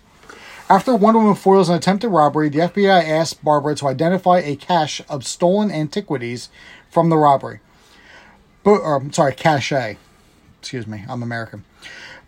After 0.70 0.94
Wonder 0.94 1.18
Woman 1.18 1.34
foils 1.34 1.68
an 1.68 1.74
attempted 1.74 2.10
robbery, 2.10 2.48
the 2.48 2.60
FBI 2.60 3.08
asks 3.08 3.34
Barbara 3.34 3.74
to 3.74 3.88
identify 3.88 4.38
a 4.38 4.54
cache 4.54 5.02
of 5.08 5.26
stolen 5.26 5.72
antiquities 5.72 6.48
from 6.88 7.10
the 7.10 7.16
robbery. 7.16 7.58
But, 8.64 8.81
or, 8.81 8.96
I'm 8.96 9.12
sorry, 9.12 9.35
cache. 9.35 9.96
Excuse 10.61 10.87
me, 10.87 11.05
I'm 11.09 11.22
American. 11.22 11.64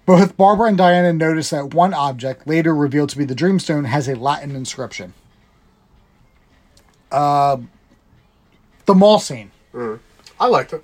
Both 0.04 0.36
Barbara 0.36 0.68
and 0.68 0.78
Diana 0.78 1.12
notice 1.12 1.50
that 1.50 1.74
one 1.74 1.92
object, 1.92 2.46
later 2.46 2.74
revealed 2.74 3.08
to 3.10 3.18
be 3.18 3.24
the 3.24 3.34
Dreamstone, 3.34 3.86
has 3.86 4.06
a 4.08 4.14
Latin 4.14 4.54
inscription. 4.54 5.14
Uh, 7.10 7.58
the 8.84 8.94
mall 8.94 9.18
scene 9.18 9.50
I 10.38 10.46
liked 10.48 10.72
it. 10.72 10.82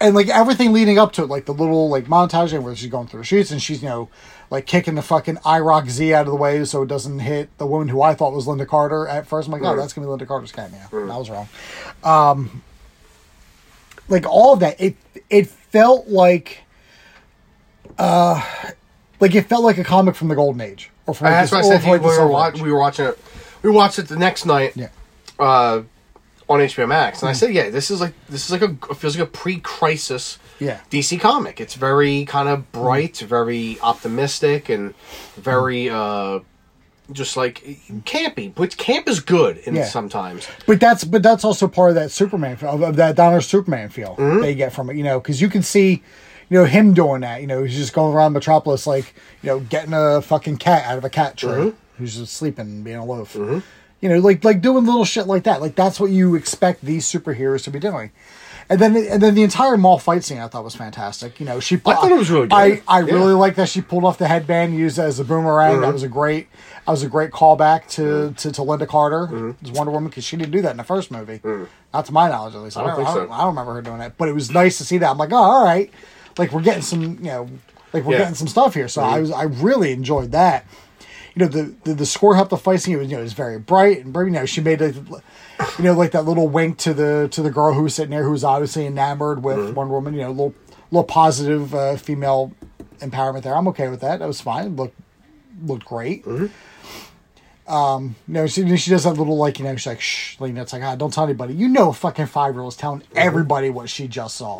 and 0.00 0.14
like 0.14 0.28
everything 0.28 0.72
leading 0.72 0.98
up 0.98 1.12
to 1.14 1.22
it, 1.24 1.28
like 1.28 1.46
the 1.46 1.54
little 1.54 1.88
like 1.88 2.04
montage 2.04 2.58
where 2.62 2.76
she's 2.76 2.90
going 2.90 3.06
through 3.08 3.20
the 3.20 3.24
streets 3.26 3.50
and 3.50 3.60
she's 3.62 3.82
you 3.82 3.88
know 3.88 4.08
like 4.50 4.66
kicking 4.66 4.94
the 4.94 5.02
fucking 5.02 5.36
IROC 5.36 5.88
Z 5.88 6.14
out 6.14 6.26
of 6.26 6.32
the 6.32 6.36
way 6.36 6.64
so 6.64 6.82
it 6.82 6.88
doesn't 6.88 7.18
hit 7.20 7.56
the 7.58 7.66
woman 7.66 7.88
who 7.88 8.02
I 8.02 8.14
thought 8.14 8.32
was 8.32 8.46
Lynda 8.46 8.66
Carter 8.66 9.08
at 9.08 9.26
first. 9.26 9.48
I'm 9.48 9.52
like, 9.52 9.62
oh, 9.62 9.74
that's 9.76 9.92
gonna 9.94 10.06
be 10.06 10.12
Lynda 10.12 10.28
Carter's 10.28 10.52
cameo. 10.52 10.80
I 10.92 11.16
was 11.18 11.28
wrong. 11.30 11.48
Um, 12.04 12.62
like 14.08 14.26
all 14.26 14.54
of 14.54 14.60
that, 14.60 14.80
it 14.80 14.96
it 15.30 15.46
felt 15.48 16.08
like, 16.08 16.62
uh, 17.98 18.42
like 19.20 19.34
it 19.34 19.42
felt 19.46 19.64
like 19.64 19.78
a 19.78 19.84
comic 19.84 20.14
from 20.14 20.28
the 20.28 20.34
Golden 20.34 20.60
Age 20.60 20.90
or 21.06 21.14
from 21.14 21.26
like, 21.26 21.34
That's 21.48 21.52
I 21.52 21.62
said 21.62 21.78
to 21.78 21.78
from, 21.80 21.86
you 21.88 21.92
like, 21.94 22.02
we 22.02 22.08
were, 22.18 22.26
watch, 22.28 22.60
we 22.60 22.72
were 22.72 22.78
watching 22.78 23.06
it. 23.06 23.18
We 23.62 23.70
watched 23.70 23.98
it 23.98 24.08
the 24.08 24.16
next 24.16 24.46
night 24.46 24.72
Yeah. 24.76 24.88
uh, 25.38 25.82
on 26.48 26.60
HBO 26.60 26.86
Max, 26.88 27.20
Hmm. 27.20 27.26
and 27.26 27.30
I 27.30 27.32
said, 27.34 27.52
"Yeah, 27.52 27.68
this 27.70 27.90
is 27.90 28.00
like 28.00 28.14
this 28.28 28.46
is 28.46 28.50
like 28.52 28.62
a 28.62 28.74
it 28.90 28.96
feels 28.96 29.16
like 29.18 29.28
a 29.28 29.30
pre-crisis 29.30 30.38
Yeah. 30.58 30.78
DC 30.90 31.20
comic. 31.20 31.60
It's 31.60 31.74
very 31.74 32.24
kind 32.24 32.48
of 32.48 32.70
bright, 32.72 33.18
very 33.18 33.78
optimistic, 33.82 34.68
and 34.70 34.94
very 35.36 35.90
uh, 35.90 36.38
just 37.12 37.36
like 37.36 37.62
campy. 38.04 38.52
But 38.54 38.76
camp 38.76 39.08
is 39.08 39.20
good 39.20 39.58
in 39.58 39.74
Yeah. 39.76 39.84
sometimes. 39.84 40.46
But 40.66 40.80
that's 40.80 41.04
but 41.04 41.22
that's 41.22 41.44
also 41.44 41.68
part 41.68 41.90
of 41.90 41.94
that 41.96 42.10
Superman 42.10 42.58
of, 42.62 42.82
of 42.82 42.96
that 42.96 43.16
Donner 43.16 43.40
Superman 43.40 43.88
feel 43.88 44.16
Mm-hmm. 44.16 44.40
they 44.42 44.54
get 44.54 44.72
from 44.72 44.90
it, 44.90 44.96
you 44.96 45.04
know, 45.04 45.18
because 45.20 45.40
you 45.40 45.48
can 45.48 45.62
see, 45.62 46.02
you 46.50 46.58
know, 46.58 46.64
him 46.64 46.94
doing 46.94 47.20
that. 47.22 47.40
You 47.40 47.46
know, 47.46 47.62
he's 47.62 47.76
just 47.76 47.92
going 47.92 48.14
around 48.14 48.32
Metropolis 48.32 48.86
like, 48.86 49.14
you 49.42 49.48
know, 49.48 49.60
getting 49.60 49.92
a 49.94 50.20
fucking 50.22 50.58
cat 50.58 50.84
out 50.86 50.98
of 50.98 51.04
a 51.04 51.10
cat 51.10 51.36
tree 51.36 51.48
Mm-hmm. 51.50 51.76
who's 51.98 52.16
just 52.16 52.34
sleeping 52.34 52.66
and 52.66 52.84
being 52.84 52.96
aloof. 52.96 53.34
You 54.00 54.08
know, 54.08 54.18
like 54.20 54.44
like 54.44 54.60
doing 54.60 54.84
little 54.86 55.04
shit 55.04 55.26
like 55.26 55.44
that. 55.44 55.60
Like 55.60 55.74
that's 55.74 55.98
what 55.98 56.10
you 56.10 56.34
expect 56.36 56.84
these 56.84 57.04
superheroes 57.10 57.64
to 57.64 57.70
be 57.70 57.80
doing. 57.80 58.12
And 58.70 58.78
then 58.80 58.94
and 58.96 59.22
then 59.22 59.34
the 59.34 59.42
entire 59.42 59.78
mall 59.78 59.98
fight 59.98 60.24
scene 60.24 60.38
I 60.38 60.46
thought 60.48 60.62
was 60.62 60.74
fantastic. 60.74 61.40
You 61.40 61.46
know, 61.46 61.58
she 61.58 61.76
I 61.76 61.78
thought 61.94 62.10
it 62.10 62.18
was 62.18 62.30
really 62.30 62.48
good. 62.48 62.52
I 62.54 62.64
I 62.86 63.00
Yeah. 63.00 63.06
Mm-hmm. 63.06 63.14
really 63.14 63.32
like 63.32 63.54
that 63.56 63.68
she 63.70 63.80
pulled 63.80 64.04
off 64.04 64.18
the 64.18 64.28
headband, 64.28 64.74
used 64.76 64.98
it 64.98 65.02
as 65.02 65.18
a 65.18 65.24
boomerang. 65.24 65.80
That 65.80 65.92
was 65.92 66.02
a 66.02 66.08
great. 66.08 66.48
That 66.84 66.92
was 66.92 67.02
a 67.02 67.08
great 67.08 67.30
callback 67.32 67.86
to, 67.90 68.32
to, 68.38 68.50
to 68.52 68.60
Lynda 68.62 68.86
Carter 68.88 69.26
Mm-hmm. 69.30 69.64
as 69.66 69.72
Wonder 69.72 69.90
Woman 69.92 70.08
because 70.10 70.24
she 70.24 70.36
didn't 70.36 70.52
do 70.52 70.60
that 70.62 70.70
in 70.72 70.76
the 70.78 70.84
first 70.84 71.10
movie. 71.10 71.40
Not 71.94 72.06
to 72.06 72.12
my 72.12 72.28
knowledge, 72.28 72.54
at 72.54 72.60
least. 72.62 72.76
I 72.76 72.80
don't 72.80 72.88
don't, 72.90 72.96
think 72.98 73.08
I, 73.08 73.14
don't, 73.14 73.28
so. 73.28 73.32
I 73.32 73.38
don't 73.38 73.46
remember 73.48 73.74
her 73.74 73.82
doing 73.82 73.98
that. 73.98 74.16
But 74.18 74.28
it 74.28 74.32
was 74.34 74.50
nice 74.50 74.78
to 74.78 74.84
see 74.84 74.98
that. 74.98 75.10
I'm 75.10 75.18
like, 75.18 75.32
oh, 75.32 75.36
all 75.36 75.64
right. 75.64 75.90
Like 76.38 76.52
we're 76.52 76.62
getting 76.62 76.82
some, 76.82 77.02
you 77.02 77.24
know, 77.24 77.48
like 77.92 78.04
we're 78.04 78.12
Yeah. 78.12 78.18
getting 78.20 78.34
some 78.34 78.48
stuff 78.48 78.74
here. 78.74 78.88
So 78.88 79.02
I 79.02 79.18
was, 79.20 79.30
I 79.30 79.44
really 79.44 79.92
enjoyed 79.92 80.32
that. 80.32 80.66
you 81.34 81.44
know 81.44 81.48
the 81.48 81.74
the, 81.84 81.94
the 81.94 82.06
score 82.06 82.34
helped 82.36 82.50
the 82.50 82.56
fight 82.58 82.80
scene. 82.82 82.94
It 82.94 82.98
was 82.98 83.08
you 83.10 83.14
know 83.16 83.20
it 83.20 83.24
was 83.24 83.32
very 83.34 83.58
bright 83.58 84.04
and 84.04 84.12
bright. 84.12 84.26
You 84.26 84.32
know 84.32 84.46
she 84.46 84.60
made 84.60 84.80
a, 84.82 84.94
you 85.78 85.84
know 85.84 85.92
like 85.94 86.12
that 86.12 86.24
little 86.24 86.48
wink 86.48 86.78
to 86.78 86.94
the 86.94 87.28
to 87.32 87.42
the 87.42 87.50
girl 87.50 87.72
who 87.74 87.82
was 87.82 87.94
sitting 87.94 88.10
there 88.10 88.22
who 88.24 88.30
was 88.32 88.44
obviously 88.44 88.86
enamored 88.86 89.42
with 89.42 89.56
Mm-hmm. 89.58 89.74
Wonder 89.74 89.94
Woman. 89.94 90.14
You 90.14 90.20
know, 90.22 90.28
a 90.28 90.30
little 90.30 90.54
little 90.90 91.04
positive 91.04 91.74
uh, 91.74 91.96
female 91.96 92.52
empowerment 92.98 93.42
there. 93.42 93.54
I'm 93.56 93.68
okay 93.68 93.88
with 93.88 94.00
that. 94.00 94.18
That 94.20 94.26
was 94.26 94.40
fine. 94.40 94.76
Looked 94.76 94.96
looked 95.62 95.84
great. 95.84 96.24
Mm-hmm. 96.24 96.46
Um, 97.72 98.16
you 98.26 98.32
know, 98.34 98.46
she, 98.46 98.76
she 98.78 98.90
does 98.90 99.04
that 99.04 99.12
little 99.12 99.36
like 99.36 99.58
you 99.58 99.64
know 99.66 99.76
she's 99.76 99.86
like 99.86 100.00
shh, 100.00 100.40
like, 100.40 100.54
it's 100.56 100.72
like 100.72 100.82
ah, 100.82 100.96
don't 100.96 101.12
tell 101.12 101.24
anybody. 101.24 101.52
You 101.54 101.68
know, 101.68 101.90
a 101.90 101.92
fucking 101.92 102.26
five 102.26 102.54
year 102.54 102.62
old 102.62 102.72
is 102.72 102.76
telling 102.78 103.00
Mm-hmm. 103.00 103.18
everybody 103.18 103.68
what 103.70 103.90
she 103.90 104.08
just 104.08 104.36
saw. 104.36 104.58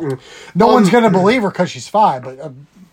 No 0.53 0.67
one's 0.67 0.89
gonna 0.91 1.09
believe 1.09 1.41
her 1.41 1.49
because 1.49 1.71
she's 1.71 1.87
five, 1.87 2.23
but 2.23 2.39
uh, 2.39 2.51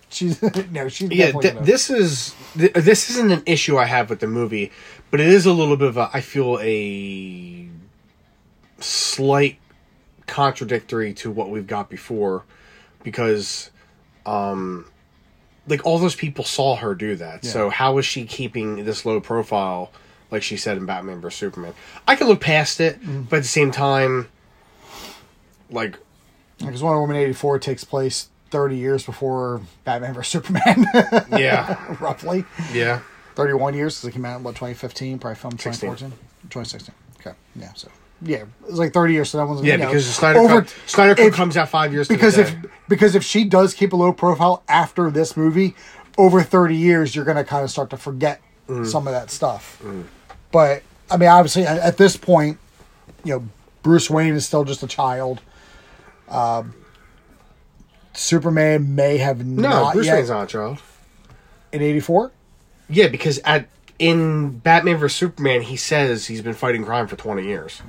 she's 0.09 0.41
no, 0.71 0.89
she's 0.89 1.11
yeah, 1.11 1.27
definitely 1.27 1.51
th- 1.51 1.65
this 1.65 1.91
is 1.91 2.35
th- 2.57 2.73
this 2.73 3.11
isn't 3.11 3.31
an 3.31 3.43
issue 3.45 3.77
I 3.77 3.85
have 3.85 4.09
with 4.09 4.21
the 4.21 4.27
movie, 4.27 4.73
but 5.11 5.21
it 5.21 5.29
is 5.29 5.45
a 5.45 5.53
little 5.53 5.77
bit 5.77 5.89
of 5.89 5.99
a 5.99 6.09
I 6.15 6.23
feel 6.23 6.59
a 6.63 7.66
slight 8.81 9.59
contradictory 10.27 11.15
to 11.15 11.31
what 11.31 11.51
we've 11.51 11.67
got 11.67 11.89
before 11.89 12.45
because 13.05 13.71
um 14.27 14.85
like 15.69 15.85
all 15.87 15.99
those 15.99 16.15
people 16.17 16.45
saw 16.45 16.77
her 16.77 16.95
do 16.95 17.17
that. 17.17 17.45
So 17.45 17.71
how 17.71 17.99
is 17.99 18.05
she 18.07 18.25
keeping 18.25 18.85
this 18.85 19.05
low 19.05 19.21
profile 19.21 19.91
like 20.31 20.43
she 20.43 20.57
said 20.57 20.77
in 20.77 20.87
Batman 20.87 21.21
vs 21.21 21.39
Superman? 21.39 21.75
I 22.07 22.17
can 22.17 22.27
look 22.29 22.41
past 22.41 22.81
it, 22.81 23.01
Mm. 23.03 23.29
but 23.29 23.37
at 23.39 23.43
the 23.43 23.49
same 23.49 23.71
time 23.71 24.29
like 25.71 25.99
Because 26.59 26.83
Wonder 26.83 27.01
Woman 27.01 27.17
eighty 27.17 27.33
four 27.33 27.59
takes 27.59 27.85
place 27.85 28.29
thirty 28.51 28.77
years 28.77 29.05
before 29.05 29.61
Batman 29.85 30.15
vs 30.15 30.29
Superman, 30.33 30.87
yeah, 31.37 31.97
roughly 32.01 32.45
yeah. 32.73 33.01
thirty 33.35 33.53
one 33.53 33.75
years 33.75 33.97
because 33.97 34.09
it 34.09 34.13
came 34.13 34.25
out 34.25 34.39
in 34.39 34.43
what 34.45 34.55
twenty 34.57 34.75
fifteen, 34.75 35.19
probably 35.19 35.37
filmed 35.37 35.61
16. 35.61 35.91
2014, 35.91 36.19
2016. 36.51 36.95
Okay, 37.21 37.37
yeah, 37.57 37.73
so 37.75 37.89
yeah, 38.23 38.45
it's 38.69 38.79
like 38.79 38.93
thirty 38.93 39.13
years. 39.15 39.31
So 39.31 39.39
that 39.39 39.47
one's 39.47 39.63
Yeah, 39.63 39.75
you 39.75 39.79
know, 39.81 39.87
because 39.89 40.07
Snyder 40.15 40.39
over- 40.39 40.63
Cut, 40.63 40.75
Snyder 40.87 41.15
Cut 41.15 41.27
if- 41.27 41.35
comes 41.35 41.57
out 41.57 41.69
five 41.69 41.93
years 41.93 42.09
to 42.09 42.15
the 42.15 42.17
because 42.19 42.39
if 42.39 42.55
because 42.89 43.15
if 43.15 43.23
she 43.25 43.45
does 43.45 43.75
keep 43.75 43.93
a 43.93 43.97
low 43.97 44.13
profile 44.13 44.63
after 44.69 45.11
this 45.11 45.37
movie, 45.37 45.75
over 46.19 46.43
thirty 46.43 46.77
years, 46.77 47.15
you're 47.15 47.25
gonna 47.25 47.45
kind 47.45 47.63
of 47.65 47.71
start 47.71 47.91
to 47.91 47.97
forget 47.97 48.41
Mm. 48.69 48.85
some 48.87 49.07
of 49.07 49.13
that 49.13 49.31
stuff. 49.31 49.81
But 50.51 50.83
I 51.11 51.17
mean, 51.19 51.29
obviously, 51.29 51.65
at, 51.67 51.79
at 51.79 51.97
this 51.99 52.17
point, 52.17 52.59
you 53.23 53.35
know, 53.35 53.45
Bruce 53.83 54.11
Wayne 54.11 54.35
is 54.35 54.45
still 54.47 54.65
just 54.65 54.83
a 54.83 54.87
child. 54.89 55.41
Um, 56.29 56.75
Superman 58.15 58.95
may 58.95 59.19
have 59.19 59.45
No, 59.47 59.91
Bruce 59.93 60.07
yet 60.07 60.17
Wayne's 60.17 60.31
not 60.31 60.45
a 60.45 60.47
child. 60.47 60.79
in 61.73 61.83
'84. 61.83 62.33
Yeah, 62.89 63.09
because 63.09 63.39
at 63.45 63.69
in 63.99 64.59
Batman 64.59 64.97
vs 64.99 65.17
Superman, 65.17 65.63
he 65.63 65.77
says 65.77 66.27
he's 66.27 66.43
been 66.43 66.55
fighting 66.55 66.85
crime 66.85 67.07
for 67.07 67.17
twenty 67.17 67.45
years. 67.45 67.83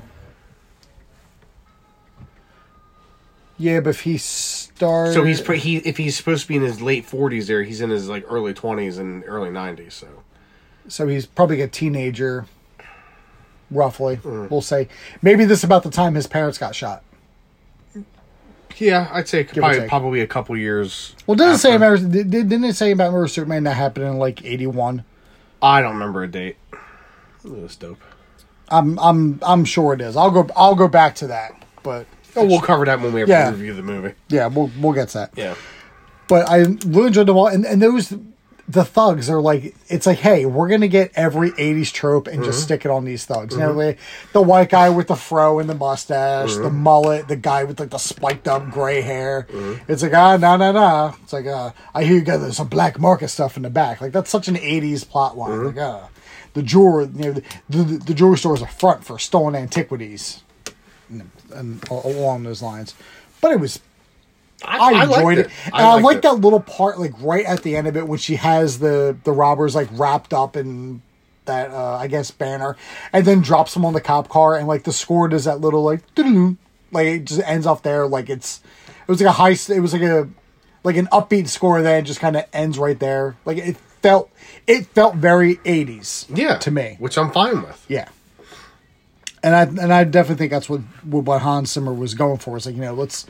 Yeah, 3.60 3.80
but 3.80 3.90
if 3.92 4.02
he 4.02 4.18
started, 4.18 5.14
So 5.14 5.24
he's 5.24 5.42
pre- 5.42 5.58
he 5.60 5.78
if 5.78 5.98
he's 5.98 6.16
supposed 6.16 6.44
to 6.44 6.48
be 6.48 6.56
in 6.58 6.62
his 6.62 6.82
late 6.82 7.06
forties, 7.06 7.48
there 7.48 7.64
he's 7.64 7.82
in 7.82 7.90
his 7.90 8.08
like 8.08 8.24
early 8.30 8.54
twenties 8.54 8.98
and 9.00 9.24
early 9.26 9.50
nineties. 9.50 9.94
So 9.96 10.08
so 10.88 11.08
he's 11.08 11.26
probably 11.26 11.62
a 11.62 11.68
teenager, 11.68 12.46
roughly. 13.72 14.18
Mm. 14.18 14.50
We'll 14.52 14.62
say 14.62 14.88
maybe 15.22 15.44
this 15.46 15.60
is 15.60 15.64
about 15.64 15.84
the 15.84 15.90
time 15.90 16.14
his 16.16 16.28
parents 16.28 16.58
got 16.58 16.76
shot. 16.76 17.04
yeah, 18.78 19.10
I'd 19.12 19.28
say 19.28 19.42
or 19.42 19.46
probably, 19.46 19.80
take. 19.80 19.90
probably 19.90 20.22
a 20.22 20.28
couple 20.28 20.56
years. 20.56 21.16
Well, 21.26 21.36
doesn't 21.36 21.56
it 21.56 21.58
say 21.58 21.74
after. 21.74 21.96
about 21.96 22.12
did- 22.12 22.30
didn't 22.30 22.64
it 22.64 22.76
say 22.76 22.92
about 22.92 23.12
Murder 23.12 23.28
Superman 23.28 23.64
that 23.64 23.74
happened 23.74 24.06
in 24.06 24.18
like 24.18 24.46
eighty 24.46 24.68
one? 24.68 25.04
I 25.62 25.82
don't 25.82 25.94
remember 25.94 26.22
a 26.24 26.28
date. 26.28 26.58
It 27.44 27.50
was 27.52 27.76
dope. 27.76 27.98
I'm 28.70 29.00
I'm 29.00 29.40
I'm 29.42 29.66
sure 29.66 29.94
it 29.94 30.02
is. 30.02 30.16
I'll 30.16 30.30
go 30.30 30.48
I'll 30.56 30.76
go 30.76 30.88
back 30.88 31.16
to 31.16 31.28
that, 31.28 31.54
but 31.82 32.06
Oh, 32.38 32.46
we'll 32.46 32.62
cover 32.62 32.86
that 32.86 33.00
when 33.02 33.14
we 33.14 33.22
have 33.22 33.30
Yeah. 33.30 33.50
review 33.52 33.74
the 33.74 33.84
movie. 33.84 34.14
yeah, 34.30 34.48
we'll 34.48 34.72
we'll 34.80 34.94
get 34.94 35.10
to 35.10 35.18
that. 35.20 35.32
Yeah, 35.36 35.56
But 36.28 36.50
I 36.50 36.58
really 36.86 37.08
enjoyed 37.08 37.28
them 37.28 37.38
all, 37.38 37.48
and 37.48 37.66
and 37.66 37.82
those 37.82 38.14
the 38.70 38.84
thugs 38.84 39.30
are 39.30 39.40
like 39.40 39.74
it's 39.88 40.06
like 40.06 40.18
hey 40.18 40.46
we're 40.46 40.68
gonna 40.68 40.90
get 40.90 41.10
every 41.16 41.52
80s 41.52 41.90
trope 41.94 42.28
and 42.28 42.44
just 42.44 42.62
stick 42.64 42.84
it 42.84 42.92
on 42.92 43.06
these 43.06 43.26
thugs. 43.26 43.56
You 43.56 43.62
know 43.62 43.72
like 43.72 43.98
the 44.34 44.42
white 44.42 44.68
guy 44.70 44.90
with 44.90 45.08
the 45.08 45.16
fro 45.16 45.60
and 45.60 45.70
the 45.70 45.74
mustache 45.74 46.54
the 46.56 46.70
mullet 46.70 47.30
the 47.30 47.38
guy 47.38 47.64
with 47.64 47.80
like 47.80 47.92
the 47.92 47.98
spiked 47.98 48.46
up 48.46 48.70
gray 48.70 49.00
hair. 49.00 49.48
It's 49.88 50.04
like 50.04 50.14
ah 50.14 50.36
no 50.36 50.58
no 50.58 50.74
no 50.74 51.16
it's 51.24 51.32
like 51.32 51.46
uh 51.48 51.72
i 51.96 52.04
hear 52.04 52.16
you 52.16 52.22
got 52.24 52.40
there's 52.40 52.58
some 52.58 52.68
black 52.68 53.00
market 53.00 53.30
stuff 53.30 53.56
in 53.56 53.64
the 53.64 53.70
back. 53.70 54.02
Like 54.02 54.12
that's 54.12 54.30
such 54.30 54.50
an 54.50 54.56
80s 54.56 55.08
plot 55.08 55.38
line. 55.38 55.64
Like 55.68 55.78
uh 55.78 56.02
the 56.54 56.62
jewelry 56.62 57.06
you 57.16 57.24
know 57.24 57.34
the, 57.34 57.44
the, 57.70 57.84
the 58.00 58.14
jewelry 58.14 58.38
store 58.38 58.54
is 58.56 58.62
a 58.62 58.68
front 58.68 59.06
for 59.06 59.18
stolen 59.18 59.56
antiquities 59.56 60.44
and, 61.54 61.84
along 61.90 62.44
those 62.44 62.62
lines 62.62 62.94
but 63.42 63.52
it 63.52 63.60
was 63.60 63.80
I 64.66 65.06
liked 65.06 65.14
enjoyed 65.14 65.38
it. 65.38 65.52
And 65.66 65.76
I, 65.76 65.94
liked 65.94 66.04
like 66.04 66.18
it. 66.18 66.22
that 66.24 66.34
little 66.36 66.60
part, 66.60 67.00
like 67.00 67.14
right 67.22 67.46
at 67.46 67.64
the 67.64 67.76
end 67.76 67.88
of 67.88 67.96
it, 67.96 68.08
when 68.08 68.18
she 68.18 68.38
has 68.38 68.80
the 68.80 69.16
the 69.24 69.32
robbers 69.32 69.76
like 69.76 69.88
wrapped 69.92 70.34
up 70.34 70.56
in 70.58 71.02
that 71.46 71.72
uh, 71.72 71.96
I 71.96 72.08
guess 72.08 72.32
banner, 72.32 72.76
and 73.14 73.26
then 73.26 73.42
drops 73.42 73.74
them 73.74 73.86
on 73.86 73.94
the 73.94 74.02
cop 74.02 74.30
car, 74.30 74.56
and 74.58 74.68
like 74.68 74.84
the 74.84 74.94
score 74.94 75.28
does 75.28 75.46
that 75.46 75.62
little 75.62 75.84
like 75.84 76.02
like 76.92 77.08
it 77.08 77.26
just 77.26 77.42
ends 77.42 77.66
off 77.66 77.84
there, 77.84 78.08
like 78.08 78.30
it's 78.30 78.62
it 79.08 79.08
was 79.08 79.22
like 79.22 79.30
a 79.30 79.34
high, 79.34 79.52
it 79.52 79.80
was 79.80 79.94
like 79.94 80.02
a 80.02 80.28
like 80.84 80.96
an 80.96 81.08
upbeat 81.08 81.48
score, 81.48 81.82
then 81.82 82.06
just 82.06 82.20
kind 82.20 82.36
of 82.36 82.46
ends 82.54 82.78
right 82.80 83.00
there. 83.00 83.36
Like 83.46 83.58
it 83.58 83.78
felt 84.02 84.32
it 84.66 84.88
felt 84.88 85.16
very 85.16 85.60
eighties, 85.66 86.26
yeah, 86.34 86.58
to 86.58 86.72
me, 86.72 86.96
which 87.00 87.18
I'm 87.18 87.32
fine 87.32 87.62
with. 87.62 87.86
yeah. 87.88 88.10
And 89.48 89.56
I 89.56 89.62
and 89.84 89.94
I 89.94 90.04
definitely 90.04 90.36
think 90.36 90.52
that's 90.52 90.70
what 90.70 90.82
what 91.06 91.42
Hans 91.42 91.72
Zimmer 91.72 91.94
was 91.94 92.14
going 92.14 92.38
for. 92.38 92.58
It's 92.58 92.66
like 92.66 92.76
you 92.76 92.82
know, 92.82 92.94
let's. 92.94 93.26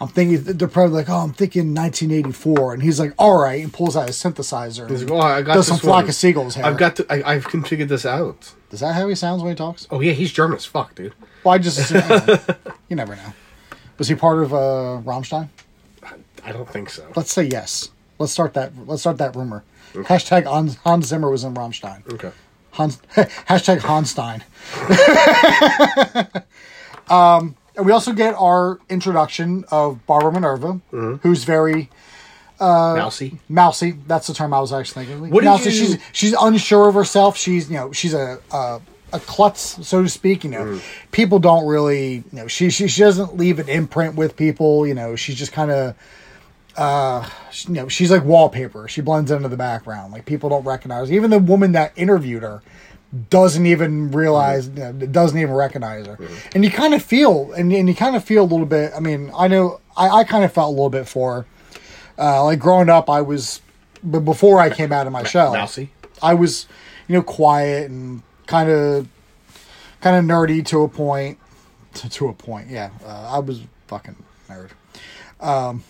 I'm 0.00 0.08
thinking 0.08 0.42
they're 0.42 0.66
probably 0.66 0.96
like, 0.96 1.08
oh, 1.08 1.18
I'm 1.18 1.32
thinking 1.32 1.72
1984, 1.72 2.74
and 2.74 2.82
he's 2.82 2.98
like, 2.98 3.14
all 3.16 3.40
right, 3.40 3.62
and 3.62 3.72
pulls 3.72 3.96
out 3.96 4.08
his 4.08 4.16
synthesizer. 4.16 4.90
He's 4.90 5.04
like, 5.04 5.12
oh, 5.12 5.20
I 5.20 5.42
got 5.42 5.54
does 5.54 5.68
some 5.68 5.78
flock 5.78 6.02
one. 6.02 6.08
of 6.08 6.14
seagulls 6.16 6.56
hair. 6.56 6.66
I've 6.66 6.76
got 6.76 6.96
to. 6.96 7.06
I, 7.08 7.34
I've 7.34 7.46
configured 7.46 7.86
this 7.86 8.04
out. 8.04 8.52
Is 8.72 8.80
that 8.80 8.94
how 8.94 9.06
he 9.06 9.14
sounds 9.14 9.44
when 9.44 9.52
he 9.52 9.56
talks? 9.56 9.86
Oh 9.92 10.00
yeah, 10.00 10.10
he's 10.10 10.32
German 10.32 10.56
as 10.56 10.64
fuck, 10.64 10.96
dude. 10.96 11.14
Well, 11.44 11.54
I 11.54 11.58
just 11.58 11.78
assume, 11.78 12.02
you, 12.02 12.08
know, 12.08 12.38
you 12.88 12.96
never 12.96 13.14
know. 13.14 13.32
Was 13.98 14.08
he 14.08 14.16
part 14.16 14.42
of 14.42 14.52
uh, 14.52 15.00
Rammstein? 15.04 15.48
I 16.44 16.50
don't 16.50 16.68
think 16.68 16.90
so. 16.90 17.06
Let's 17.14 17.32
say 17.32 17.44
yes. 17.44 17.90
Let's 18.18 18.32
start 18.32 18.54
that. 18.54 18.72
Let's 18.88 19.02
start 19.02 19.18
that 19.18 19.36
rumor. 19.36 19.62
Hashtag 19.92 20.46
Hans, 20.46 20.76
Hans 20.78 21.06
Zimmer 21.06 21.30
was 21.30 21.44
in 21.44 21.54
Rammstein. 21.54 22.12
Okay. 22.12 22.32
Hans, 22.72 22.98
hashtag 23.14 23.80
Hanstein. 23.80 24.42
um, 27.10 27.56
and 27.76 27.86
we 27.86 27.92
also 27.92 28.12
get 28.12 28.34
our 28.34 28.78
introduction 28.88 29.64
of 29.70 30.04
Barbara 30.06 30.32
Minerva, 30.32 30.80
Mm-hmm. 30.92 31.16
who's 31.26 31.44
very 31.44 31.90
Mousy. 32.60 33.38
mousy. 33.48 33.92
That's 34.06 34.28
the 34.28 34.34
term 34.34 34.54
I 34.54 34.60
was 34.60 34.72
actually 34.72 35.06
thinking. 35.06 35.30
What 35.30 35.42
mousy. 35.42 35.70
you- 35.70 35.76
She's 35.76 35.98
she's 36.12 36.34
unsure 36.40 36.88
of 36.88 36.94
herself. 36.94 37.36
She's 37.36 37.68
you 37.68 37.76
know 37.76 37.90
she's 37.92 38.14
a 38.14 38.38
a, 38.52 38.80
a 39.12 39.18
klutz, 39.20 39.84
so 39.86 40.02
to 40.02 40.08
speak. 40.08 40.44
You 40.44 40.50
know, 40.50 40.64
Mm. 40.64 40.82
people 41.10 41.40
don't 41.40 41.66
really 41.66 42.16
you 42.16 42.24
know 42.32 42.46
she, 42.46 42.70
she 42.70 42.86
she 42.86 43.00
doesn't 43.00 43.36
leave 43.36 43.58
an 43.58 43.68
imprint 43.68 44.14
with 44.14 44.36
people. 44.36 44.86
You 44.86 44.94
know, 44.94 45.16
she's 45.16 45.34
just 45.36 45.52
kind 45.52 45.70
of. 45.72 45.96
Uh, 46.76 47.28
she- 47.50 47.68
you 47.68 47.74
know, 47.74 47.88
she's 47.88 48.10
like 48.10 48.24
wallpaper. 48.24 48.88
She 48.88 49.00
blends 49.00 49.30
into 49.30 49.48
the 49.48 49.56
background. 49.56 50.12
Like 50.12 50.24
people 50.24 50.48
don't 50.48 50.64
recognize. 50.64 51.08
her. 51.08 51.14
Even 51.14 51.30
the 51.30 51.38
woman 51.38 51.72
that 51.72 51.92
interviewed 51.96 52.42
her 52.42 52.62
doesn't 53.28 53.66
even 53.66 54.10
realize, 54.10 54.68
you 54.68 54.74
know, 54.74 54.92
doesn't 54.92 55.38
even 55.38 55.54
recognize 55.54 56.06
her. 56.06 56.18
And 56.54 56.64
you 56.64 56.70
kind 56.70 56.94
of 56.94 57.02
feel, 57.02 57.52
and, 57.52 57.70
and 57.72 57.88
you 57.88 57.94
kind 57.94 58.16
of 58.16 58.24
feel 58.24 58.42
a 58.42 58.48
little 58.48 58.64
bit. 58.66 58.92
I 58.96 59.00
mean, 59.00 59.30
I 59.36 59.48
know 59.48 59.80
I, 59.96 60.08
I 60.08 60.24
kind 60.24 60.44
of 60.44 60.52
felt 60.52 60.68
a 60.68 60.70
little 60.70 60.88
bit 60.90 61.06
for 61.06 61.34
her. 61.42 61.46
Uh, 62.18 62.44
like 62.44 62.58
growing 62.58 62.88
up, 62.88 63.10
I 63.10 63.20
was, 63.20 63.60
but 64.02 64.20
before 64.20 64.58
I 64.60 64.70
came 64.70 64.92
out 64.92 65.06
of 65.06 65.12
my 65.12 65.24
shell, 65.24 65.52
Mousy. 65.52 65.90
I 66.22 66.34
was, 66.34 66.66
you 67.08 67.14
know, 67.16 67.22
quiet 67.22 67.90
and 67.90 68.22
kind 68.46 68.70
of, 68.70 69.08
kind 70.00 70.16
of 70.16 70.24
nerdy 70.24 70.64
to 70.66 70.82
a 70.82 70.88
point. 70.88 71.38
To, 71.94 72.08
to 72.08 72.28
a 72.28 72.32
point, 72.32 72.68
yeah. 72.70 72.90
Uh, 73.04 73.32
I 73.34 73.38
was 73.40 73.60
fucking 73.88 74.16
nerd. 74.48 74.70
Um, 75.40 75.84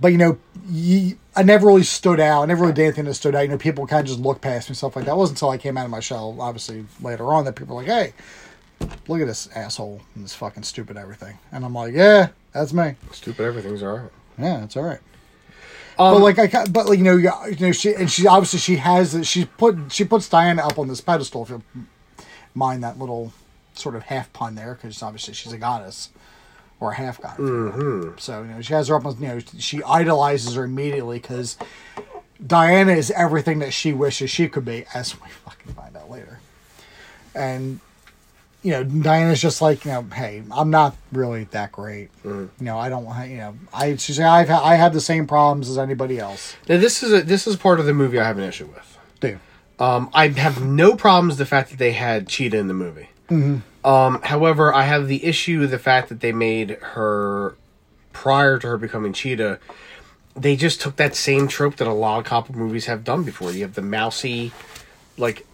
but 0.00 0.08
you 0.08 0.18
know, 0.18 0.38
ye, 0.68 1.16
I 1.34 1.42
never 1.42 1.66
really 1.66 1.82
stood 1.82 2.20
out. 2.20 2.42
I 2.42 2.46
never 2.46 2.62
really 2.62 2.74
did 2.74 2.84
anything 2.84 3.04
that 3.06 3.14
stood 3.14 3.34
out. 3.34 3.42
You 3.42 3.48
know, 3.48 3.58
people 3.58 3.86
kind 3.86 4.00
of 4.00 4.06
just 4.06 4.20
looked 4.20 4.42
past 4.42 4.68
me, 4.68 4.72
and 4.72 4.76
stuff 4.76 4.96
like 4.96 5.04
that. 5.06 5.12
It 5.12 5.16
wasn't 5.16 5.38
until 5.38 5.50
I 5.50 5.58
came 5.58 5.76
out 5.76 5.84
of 5.84 5.90
my 5.90 6.00
shell, 6.00 6.36
obviously 6.40 6.84
later 7.00 7.32
on, 7.32 7.44
that 7.44 7.56
people 7.56 7.76
were 7.76 7.82
like, 7.82 7.90
"Hey, 7.90 8.88
look 9.06 9.20
at 9.20 9.26
this 9.26 9.48
asshole 9.54 10.00
and 10.14 10.24
this 10.24 10.34
fucking 10.34 10.64
stupid 10.64 10.96
everything," 10.96 11.38
and 11.52 11.64
I'm 11.64 11.74
like, 11.74 11.94
"Yeah, 11.94 12.28
that's 12.52 12.72
me. 12.72 12.96
Stupid. 13.12 13.44
Everything's 13.44 13.82
alright. 13.82 14.10
Yeah, 14.38 14.64
it's 14.64 14.76
all 14.76 14.84
right." 14.84 15.00
Um, 15.98 16.14
but 16.14 16.20
like 16.20 16.54
I, 16.54 16.64
but 16.66 16.86
like 16.86 16.98
you 16.98 17.04
know, 17.04 17.16
you 17.16 17.32
you 17.50 17.66
know, 17.66 17.72
she 17.72 17.94
and 17.94 18.10
she 18.10 18.26
obviously 18.26 18.60
she 18.60 18.76
has 18.76 19.26
she 19.26 19.46
put 19.46 19.90
she 19.90 20.04
puts 20.04 20.28
Diana 20.28 20.64
up 20.66 20.78
on 20.78 20.88
this 20.88 21.00
pedestal. 21.00 21.42
If 21.42 21.50
you 21.50 21.62
mind 22.54 22.84
that 22.84 22.98
little 22.98 23.32
sort 23.74 23.96
of 23.96 24.04
half 24.04 24.32
pun 24.32 24.54
there, 24.54 24.74
because 24.74 25.02
obviously 25.02 25.34
she's 25.34 25.52
a 25.52 25.58
goddess 25.58 26.10
or 26.80 26.92
a 26.92 26.94
half 26.94 27.20
goddess. 27.20 27.48
Mm-hmm. 27.48 28.18
So 28.18 28.42
you 28.42 28.48
know, 28.48 28.60
she 28.60 28.72
has 28.74 28.88
her 28.88 28.96
up 28.96 29.04
you 29.04 29.28
know 29.28 29.38
she 29.58 29.82
idolizes 29.82 30.54
her 30.54 30.64
immediately 30.64 31.18
because 31.18 31.56
Diana 32.44 32.92
is 32.92 33.10
everything 33.10 33.58
that 33.60 33.72
she 33.72 33.92
wishes 33.92 34.30
she 34.30 34.48
could 34.48 34.64
be, 34.64 34.84
as 34.94 35.20
we 35.20 35.28
fucking 35.28 35.74
find 35.74 35.96
out 35.96 36.10
later. 36.10 36.40
And 37.34 37.80
you 38.62 38.72
know, 38.72 38.84
Diana's 38.84 39.40
just 39.40 39.62
like, 39.62 39.84
you 39.84 39.92
know, 39.92 40.02
hey, 40.02 40.42
I'm 40.50 40.70
not 40.70 40.96
really 41.12 41.44
that 41.44 41.72
great. 41.72 42.10
You 42.24 42.66
know, 42.66 42.78
I 42.78 42.88
don't 42.88 43.04
want, 43.04 43.30
you 43.30 43.36
know, 43.38 43.56
I 43.72 43.96
she's 43.96 44.18
like, 44.18 44.28
I've 44.28 44.50
I 44.50 44.74
have 44.74 44.92
the 44.92 45.00
same 45.00 45.26
problems 45.26 45.68
as 45.68 45.78
anybody 45.78 46.18
else. 46.18 46.56
Now 46.68 46.78
this 46.78 47.02
is 47.02 47.12
a 47.12 47.22
this 47.22 47.46
is 47.46 47.56
part 47.56 47.80
of 47.80 47.86
the 47.86 47.94
movie 47.94 48.18
I 48.18 48.24
have 48.24 48.38
an 48.38 48.44
issue 48.44 48.66
with. 48.66 48.98
Do 49.20 49.38
Um, 49.78 50.10
I 50.12 50.28
have 50.28 50.64
no 50.64 50.96
problems 50.96 51.32
with 51.32 51.38
the 51.38 51.46
fact 51.46 51.70
that 51.70 51.78
they 51.78 51.92
had 51.92 52.26
Cheetah 52.28 52.58
in 52.58 52.66
the 52.66 52.74
movie. 52.74 53.08
Um, 53.88 54.20
however, 54.22 54.74
I 54.74 54.82
have 54.82 55.08
the 55.08 55.24
issue 55.24 55.60
with 55.60 55.70
the 55.70 55.78
fact 55.78 56.10
that 56.10 56.20
they 56.20 56.30
made 56.30 56.72
her 56.82 57.56
prior 58.12 58.58
to 58.58 58.66
her 58.66 58.76
becoming 58.76 59.14
Cheetah. 59.14 59.58
They 60.36 60.56
just 60.56 60.82
took 60.82 60.96
that 60.96 61.16
same 61.16 61.48
trope 61.48 61.76
that 61.76 61.88
a 61.88 61.92
lot 61.94 62.18
of 62.18 62.26
cop 62.26 62.50
movies 62.50 62.84
have 62.84 63.02
done 63.02 63.24
before. 63.24 63.50
You 63.50 63.62
have 63.62 63.74
the 63.74 63.80
mousy, 63.80 64.52
like 65.16 65.46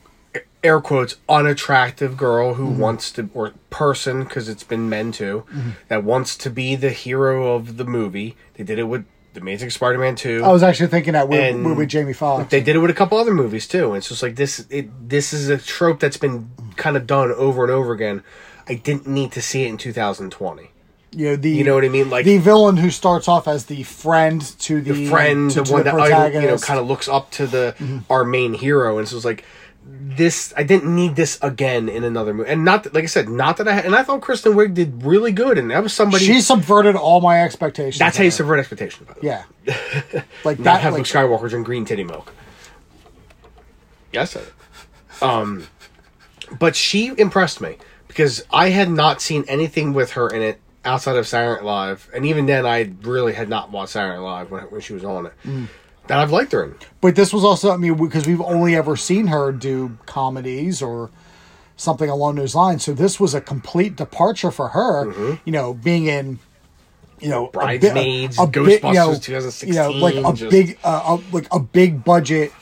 air 0.64 0.80
quotes 0.80 1.14
unattractive 1.28 2.16
girl 2.16 2.54
who 2.54 2.66
wants 2.66 3.12
to 3.12 3.30
or 3.34 3.52
person 3.70 4.24
because 4.24 4.48
it's 4.48 4.64
been 4.64 4.88
men 4.88 5.12
too 5.12 5.44
that 5.88 6.02
wants 6.02 6.36
to 6.38 6.50
be 6.50 6.74
the 6.74 6.90
hero 6.90 7.54
of 7.54 7.76
the 7.76 7.84
movie. 7.84 8.34
They 8.54 8.64
did 8.64 8.80
it 8.80 8.84
with 8.84 9.04
the 9.34 9.40
Amazing 9.40 9.70
Spider-Man 9.70 10.14
two. 10.16 10.42
I 10.44 10.52
was 10.52 10.62
actually 10.62 10.86
thinking 10.88 11.12
that 11.12 11.28
with, 11.28 11.40
And- 11.40 11.64
with, 11.64 11.76
with 11.76 11.88
Jamie 11.88 12.12
Foxx. 12.12 12.50
They 12.50 12.60
did 12.60 12.76
it 12.76 12.78
with 12.78 12.90
a 12.90 12.94
couple 12.94 13.18
other 13.18 13.34
movies 13.34 13.68
too. 13.68 13.88
And 13.88 13.96
it's 13.98 14.08
just 14.08 14.22
like 14.22 14.36
this. 14.36 14.64
It 14.70 15.08
this 15.08 15.32
is 15.32 15.48
a 15.48 15.58
trope 15.58 16.00
that's 16.00 16.16
been 16.16 16.50
kind 16.76 16.96
of 16.96 17.06
done 17.06 17.30
over 17.32 17.62
and 17.64 17.72
over 17.72 17.92
again. 17.92 18.22
I 18.68 18.74
didn't 18.74 19.06
need 19.06 19.32
to 19.32 19.42
see 19.42 19.64
it 19.64 19.68
in 19.68 19.76
2020. 19.76 20.70
you 21.12 21.26
know 21.26 21.36
the 21.36 21.50
You 21.50 21.64
know 21.64 21.74
what 21.74 21.84
I 21.84 21.88
mean? 21.88 22.08
Like 22.10 22.24
the 22.24 22.38
villain 22.38 22.76
who 22.78 22.90
starts 22.90 23.28
off 23.28 23.46
as 23.46 23.66
the 23.66 23.82
friend 23.82 24.40
to 24.60 24.80
the, 24.80 24.92
the 24.92 25.06
friend, 25.08 25.50
to, 25.50 25.58
the 25.60 25.64
to 25.64 25.72
one 25.72 25.84
that 25.84 25.92
you 25.92 25.98
know 25.98 26.06
protagonist. 26.06 26.64
kind 26.64 26.80
of 26.80 26.86
looks 26.86 27.08
up 27.08 27.30
to 27.32 27.46
the 27.46 27.74
mm-hmm. 27.78 27.98
our 28.10 28.24
main 28.24 28.54
hero, 28.54 28.98
and 28.98 29.06
so 29.06 29.16
it's 29.16 29.24
like 29.24 29.44
this. 29.84 30.52
I 30.56 30.62
didn't 30.62 30.94
need 30.94 31.16
this 31.16 31.38
again 31.42 31.88
in 31.88 32.04
another 32.04 32.34
movie. 32.34 32.50
And 32.50 32.64
not 32.64 32.84
that, 32.84 32.94
like 32.94 33.04
I 33.04 33.08
said, 33.08 33.28
not 33.28 33.58
that 33.58 33.68
I 33.68 33.80
and 33.80 33.94
I 33.94 34.02
thought 34.02 34.20
Kristen 34.20 34.54
Wiig 34.54 34.74
did 34.74 35.02
really 35.02 35.32
good, 35.32 35.58
and 35.58 35.70
that 35.70 35.82
was 35.82 35.92
somebody. 35.92 36.24
she 36.24 36.40
subverted 36.40 36.96
all 36.96 37.20
my 37.20 37.42
expectations. 37.42 37.98
that's 37.98 38.16
how 38.16 38.24
you 38.24 38.30
subvert 38.30 38.58
expectations. 38.58 39.06
By 39.06 39.14
the 39.14 39.26
way. 39.26 39.42
Yeah, 39.66 40.22
like 40.44 40.58
not 40.58 40.64
that. 40.64 40.80
have 40.80 40.94
Like, 40.94 41.04
Skywalker 41.04 41.48
drink 41.48 41.66
green 41.66 41.84
titty 41.84 42.04
milk. 42.04 42.32
Yes. 44.12 44.36
Um, 45.20 45.66
but 46.58 46.76
she 46.76 47.12
impressed 47.18 47.60
me 47.60 47.76
because 48.08 48.44
I 48.50 48.68
had 48.70 48.90
not 48.90 49.20
seen 49.20 49.44
anything 49.48 49.92
with 49.92 50.12
her 50.12 50.28
in 50.28 50.40
it 50.40 50.60
outside 50.84 51.16
of 51.16 51.30
Night 51.32 51.64
Live, 51.64 52.10
and 52.14 52.26
even 52.26 52.46
then, 52.46 52.66
I 52.66 52.92
really 53.02 53.32
had 53.32 53.48
not 53.48 53.70
watched 53.70 53.96
Night 53.96 54.16
Live 54.16 54.50
when, 54.50 54.62
when 54.64 54.80
she 54.80 54.92
was 54.92 55.04
on 55.04 55.26
it. 55.26 55.32
Mm. 55.44 55.68
That 56.06 56.18
I've 56.18 56.30
liked 56.30 56.52
her 56.52 56.64
in. 56.64 56.74
but 57.00 57.16
this 57.16 57.32
was 57.32 57.44
also 57.44 57.70
I 57.72 57.76
mean 57.76 57.94
because 57.96 58.26
we've 58.26 58.40
only 58.42 58.76
ever 58.76 58.96
seen 58.96 59.28
her 59.28 59.52
do 59.52 59.96
comedies 60.06 60.82
or 60.82 61.10
something 61.76 62.08
along 62.10 62.36
those 62.36 62.54
lines. 62.54 62.84
So 62.84 62.92
this 62.92 63.18
was 63.18 63.34
a 63.34 63.40
complete 63.40 63.96
departure 63.96 64.50
for 64.50 64.68
her. 64.68 65.06
Mm-hmm. 65.06 65.34
You 65.44 65.52
know, 65.52 65.74
being 65.74 66.06
in. 66.06 66.38
You 67.20 67.30
know, 67.30 67.44
a 67.46 67.46
bit- 67.46 67.52
Bridesmaids, 67.52 68.36
bit, 68.36 68.54
you 68.54 68.92
know, 68.92 69.10
Ghostbusters 69.12 69.22
2016, 69.22 69.68
You 69.68 69.74
know, 69.74 69.90
like 69.92 70.14
a 70.16 70.32
just- 70.34 70.50
big, 70.50 70.78
uh, 70.84 71.16
a, 71.16 71.34
like 71.34 71.46
a 71.52 71.60
big 71.60 72.04
budget 72.04 72.52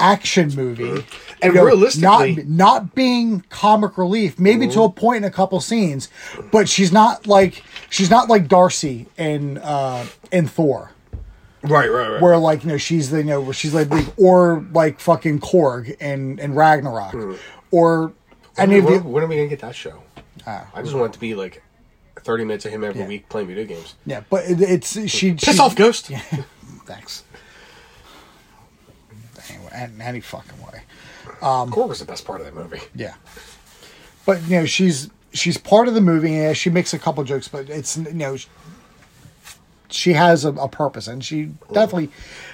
action 0.00 0.52
movie, 0.56 0.84
Mm-hmm. 0.84 1.36
And 1.42 1.54
You 1.54 1.60
know, 1.60 1.64
realistically- 1.66 2.36
not 2.36 2.46
not 2.48 2.94
being 2.94 3.44
comic 3.50 3.96
relief, 3.98 4.38
maybe 4.40 4.66
to 4.68 4.82
a 4.82 4.88
Mm-hmm. 4.88 4.98
point 4.98 5.16
in 5.18 5.24
a 5.24 5.30
couple 5.30 5.60
scenes, 5.60 6.08
but 6.50 6.68
she's 6.68 6.90
not 6.92 7.26
like 7.26 7.62
she's 7.88 8.10
not 8.10 8.28
like 8.28 8.48
Darcy 8.48 9.06
in 9.16 9.58
uh 9.58 10.06
in 10.32 10.46
Thor, 10.48 10.90
Right, 11.62 11.90
right, 11.90 12.12
right. 12.12 12.22
where 12.22 12.36
like 12.38 12.64
you 12.64 12.70
know 12.70 12.76
she's 12.78 13.10
the 13.10 13.18
you 13.18 13.24
know 13.24 13.40
where 13.40 13.52
she's 13.52 13.74
like 13.74 13.88
the- 13.90 14.12
or 14.16 14.64
like 14.72 14.98
fucking 15.00 15.40
Korg 15.40 16.00
in 16.00 16.38
in 16.38 16.54
Ragnarok, 16.54 17.14
or 17.70 18.12
any 18.56 18.78
of 18.78 18.84
when, 18.86 18.94
the 19.02 19.08
when 19.08 19.22
are 19.24 19.26
we 19.26 19.36
gonna 19.36 19.48
get 19.48 19.60
that 19.60 19.74
show? 19.74 20.02
Ah, 20.46 20.66
I 20.74 20.80
just 20.82 20.94
want 20.94 21.10
it 21.10 21.12
to 21.14 21.20
be 21.20 21.34
like 21.34 21.62
thirty 22.20 22.44
minutes 22.44 22.64
of 22.64 22.72
him 22.72 22.82
every 22.82 23.00
Yeah. 23.02 23.08
week 23.08 23.28
playing 23.28 23.48
video 23.48 23.64
games. 23.66 23.94
yeah, 24.06 24.22
but 24.30 24.44
it, 24.46 24.60
it's 24.62 24.92
she 25.10 25.32
Piss 25.34 25.56
she- 25.56 25.60
off, 25.60 25.76
Ghost. 25.76 26.06
Thanks. 26.86 27.24
Anyway, 29.50 29.70
any, 29.72 29.92
any 30.02 30.20
fucking 30.20 30.60
way. 30.62 30.82
Korg 31.40 31.88
was 31.88 31.98
the 31.98 32.04
best 32.04 32.24
part 32.24 32.40
of 32.40 32.46
that 32.46 32.54
movie. 32.54 32.80
Yeah. 32.94 33.14
But 34.26 34.42
you 34.44 34.60
know, 34.60 34.66
she's 34.66 35.10
she's 35.32 35.58
part 35.58 35.88
of 35.88 35.94
the 35.94 36.00
movie. 36.00 36.32
Yeah, 36.32 36.52
she 36.52 36.70
makes 36.70 36.94
a 36.94 36.98
couple 36.98 37.22
jokes, 37.24 37.48
but 37.48 37.68
it's 37.70 37.96
you 37.96 38.12
know, 38.12 38.36
she 39.92 40.12
has 40.14 40.44
a, 40.44 40.52
a 40.52 40.68
purpose, 40.68 41.06
and 41.08 41.24
she 41.24 41.50
definitely, 41.72 42.10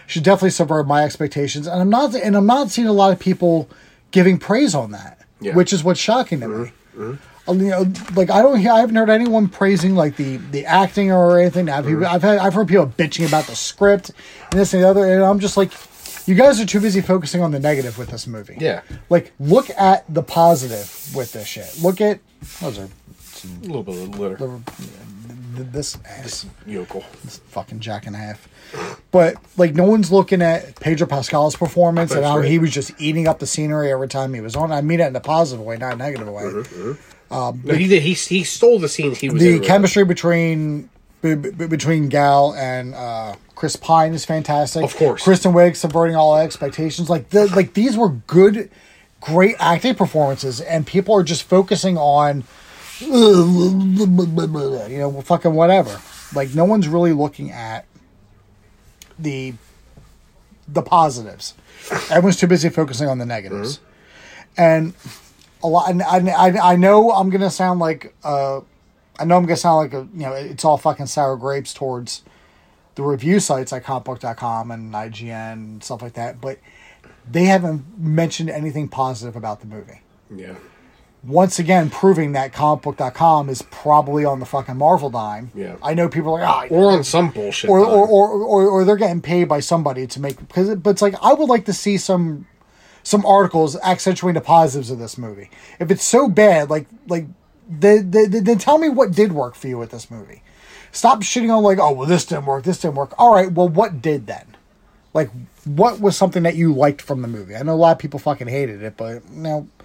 she 0.06 0.20
definitely 0.20 0.50
subverted 0.50 0.86
my 0.86 1.04
expectations. 1.04 1.66
And 1.66 1.80
I'm 1.80 1.90
not, 1.90 2.14
and 2.14 2.36
I'm 2.36 2.46
not 2.46 2.70
seeing 2.70 2.88
a 2.88 2.92
lot 2.92 3.12
of 3.12 3.18
people 3.18 3.68
giving 4.10 4.38
praise 4.38 4.74
on 4.74 4.90
that, 4.92 5.20
Yeah. 5.40 5.54
which 5.54 5.72
is 5.72 5.82
what's 5.84 6.00
shocking 6.00 6.40
to 6.40 6.48
me. 6.48 6.70
Uh, 6.98 7.14
You 7.48 7.68
know, 7.70 7.92
like 8.16 8.28
I 8.28 8.42
don't 8.42 8.58
hear, 8.58 8.72
I 8.72 8.80
haven't 8.80 8.96
heard 8.96 9.08
anyone 9.08 9.46
praising 9.48 9.94
like 9.94 10.16
the 10.16 10.38
the 10.50 10.64
acting 10.66 11.12
or 11.12 11.38
anything. 11.38 11.68
I've 11.68 11.84
mm-hmm. 11.84 12.04
I've 12.04 12.22
had 12.22 12.38
I've 12.38 12.54
heard 12.54 12.66
people 12.66 12.88
bitching 12.88 13.24
about 13.28 13.46
the 13.46 13.54
script 13.54 14.10
and 14.50 14.58
this 14.60 14.74
and 14.74 14.82
the 14.82 14.88
other, 14.88 15.04
and 15.04 15.22
I'm 15.22 15.38
just 15.38 15.56
like, 15.56 15.70
you 16.26 16.34
guys 16.34 16.60
are 16.60 16.66
too 16.66 16.80
busy 16.80 17.00
focusing 17.02 17.42
on 17.42 17.52
the 17.52 17.60
negative 17.60 17.98
with 17.98 18.08
this 18.10 18.26
movie. 18.26 18.56
Yeah. 18.60 18.80
Like, 19.10 19.32
look 19.38 19.70
at 19.78 20.12
the 20.12 20.24
positive 20.24 20.90
with 21.14 21.32
this 21.34 21.46
shit. 21.46 21.80
Look 21.80 22.00
at 22.00 22.18
was 22.60 22.78
there? 22.78 22.88
A 23.44 23.66
little 23.66 23.84
bit 23.84 23.94
of 24.02 24.18
litter. 24.18 24.36
th- 24.38 24.50
This 25.56 25.98
ass, 26.04 26.46
Yokel. 26.66 27.04
this 27.24 27.38
fucking 27.48 27.80
jack 27.80 28.06
and 28.06 28.14
a 28.14 28.18
half. 28.18 28.48
But 29.10 29.36
like, 29.56 29.74
no 29.74 29.84
one's 29.84 30.12
looking 30.12 30.42
at 30.42 30.78
Pedro 30.80 31.06
Pascal's 31.06 31.56
performance 31.56 32.12
and 32.12 32.24
how 32.24 32.38
right. 32.38 32.48
he 32.48 32.58
was 32.58 32.72
just 32.72 32.92
eating 32.98 33.26
up 33.26 33.38
the 33.38 33.46
scenery 33.46 33.90
every 33.90 34.08
time 34.08 34.34
he 34.34 34.40
was 34.40 34.56
on. 34.56 34.72
I 34.72 34.80
mean 34.80 35.00
it 35.00 35.06
in 35.06 35.16
a 35.16 35.20
positive 35.20 35.64
way, 35.64 35.76
not 35.76 35.94
a 35.94 35.96
negative 35.96 36.28
way. 36.28 36.44
Uh-huh, 36.44 36.60
uh-huh. 36.60 36.94
Um, 37.48 37.62
no, 37.64 37.74
he. 37.74 37.86
He 37.98 38.14
he 38.14 38.44
stole 38.44 38.78
the 38.78 38.88
scenes 38.88 39.18
he 39.18 39.30
was 39.30 39.42
The 39.42 39.58
chemistry 39.60 40.04
between 40.04 40.88
be- 41.22 41.34
be- 41.34 41.66
between 41.66 42.08
Gal 42.08 42.54
and 42.54 42.94
uh, 42.94 43.34
Chris 43.54 43.76
Pine 43.76 44.12
is 44.14 44.24
fantastic. 44.24 44.84
Of 44.84 44.96
course. 44.96 45.24
Kristen 45.24 45.52
Wiig 45.52 45.76
subverting 45.76 46.14
all 46.14 46.36
expectations. 46.36 47.10
Like 47.10 47.30
the 47.30 47.46
like 47.54 47.74
these 47.74 47.96
were 47.96 48.10
good, 48.10 48.70
great 49.20 49.56
acting 49.58 49.94
performances, 49.94 50.60
and 50.60 50.86
people 50.86 51.14
are 51.16 51.22
just 51.22 51.42
focusing 51.42 51.96
on, 51.96 52.44
you 54.88 54.98
know, 54.98 55.20
fucking 55.22 55.54
whatever. 55.54 56.00
Like 56.34 56.54
no 56.54 56.64
one's 56.64 56.88
really 56.88 57.12
looking 57.12 57.50
at 57.50 57.86
the 59.18 59.54
the 60.68 60.82
positives. 60.82 61.54
Everyone's 62.10 62.36
too 62.36 62.46
busy 62.46 62.68
focusing 62.68 63.08
on 63.08 63.18
the 63.18 63.26
negatives, 63.26 63.80
and 64.56 64.94
a 65.62 65.68
lot. 65.68 65.90
And 65.90 66.02
I, 66.02 66.18
I, 66.30 66.72
I 66.72 66.76
know 66.76 67.12
I'm 67.12 67.30
gonna 67.30 67.50
sound 67.50 67.80
like 67.80 68.14
uh, 68.24 68.60
I 69.18 69.24
know 69.24 69.36
I'm 69.36 69.44
gonna 69.44 69.56
sound 69.56 69.76
like 69.76 69.92
a 69.92 70.08
you 70.12 70.26
know 70.26 70.32
it's 70.32 70.64
all 70.64 70.78
fucking 70.78 71.06
sour 71.06 71.36
grapes 71.36 71.72
towards 71.72 72.22
the 72.96 73.02
review 73.02 73.40
sites 73.40 73.72
like 73.72 73.84
comicbook.com 73.84 74.70
and 74.70 74.92
IGN 74.92 75.52
and 75.52 75.84
stuff 75.84 76.02
like 76.02 76.14
that, 76.14 76.40
but 76.40 76.58
they 77.30 77.44
haven't 77.44 77.98
mentioned 77.98 78.50
anything 78.50 78.88
positive 78.88 79.36
about 79.36 79.60
the 79.60 79.66
movie. 79.66 80.00
Yeah. 80.34 80.54
Once 81.26 81.58
again, 81.58 81.90
proving 81.90 82.32
that 82.32 82.52
comicbook.com 82.52 83.48
is 83.48 83.62
probably 83.70 84.24
on 84.24 84.38
the 84.38 84.46
fucking 84.46 84.76
Marvel 84.76 85.10
dime. 85.10 85.50
Yeah. 85.54 85.76
I 85.82 85.94
know 85.94 86.08
people 86.08 86.34
are 86.34 86.40
like, 86.40 86.70
ah, 86.70 86.74
Or 86.74 86.92
on 86.92 87.02
some 87.04 87.30
bullshit. 87.30 87.68
or, 87.68 87.80
or, 87.80 88.06
or, 88.06 88.28
or, 88.32 88.68
or 88.68 88.84
they're 88.84 88.96
getting 88.96 89.20
paid 89.20 89.44
by 89.48 89.60
somebody 89.60 90.06
to 90.06 90.20
make 90.20 90.38
because 90.38 90.74
but 90.76 90.90
it's 90.90 91.02
like 91.02 91.14
I 91.22 91.32
would 91.32 91.48
like 91.48 91.64
to 91.66 91.72
see 91.72 91.96
some 91.98 92.46
some 93.02 93.24
articles 93.26 93.76
accentuating 93.82 94.34
the 94.34 94.40
positives 94.46 94.90
of 94.90 94.98
this 94.98 95.16
movie. 95.18 95.50
If 95.80 95.90
it's 95.90 96.04
so 96.04 96.28
bad, 96.28 96.70
like 96.70 96.86
like 97.08 97.26
then 97.68 98.10
then 98.12 98.44
then 98.44 98.58
tell 98.58 98.78
me 98.78 98.88
what 98.88 99.10
did 99.12 99.32
work 99.32 99.54
for 99.56 99.66
you 99.68 99.78
with 99.78 99.90
this 99.90 100.10
movie. 100.10 100.42
Stop 100.92 101.20
shitting 101.22 101.54
on 101.54 101.62
like 101.64 101.78
oh 101.78 101.92
well 101.92 102.06
this 102.08 102.24
didn't 102.24 102.46
work 102.46 102.62
this 102.64 102.78
didn't 102.80 102.94
work. 102.94 103.12
All 103.18 103.34
right, 103.34 103.50
well 103.50 103.68
what 103.68 104.00
did 104.00 104.26
then? 104.28 104.46
Like 105.12 105.30
what 105.64 105.98
was 106.00 106.16
something 106.16 106.44
that 106.44 106.54
you 106.54 106.72
liked 106.72 107.02
from 107.02 107.22
the 107.22 107.28
movie? 107.28 107.56
I 107.56 107.62
know 107.64 107.74
a 107.74 107.76
lot 107.76 107.92
of 107.92 107.98
people 107.98 108.20
fucking 108.20 108.46
hated 108.48 108.82
it, 108.82 108.96
but 108.96 109.28
no, 109.30 109.66
I- 109.80 109.84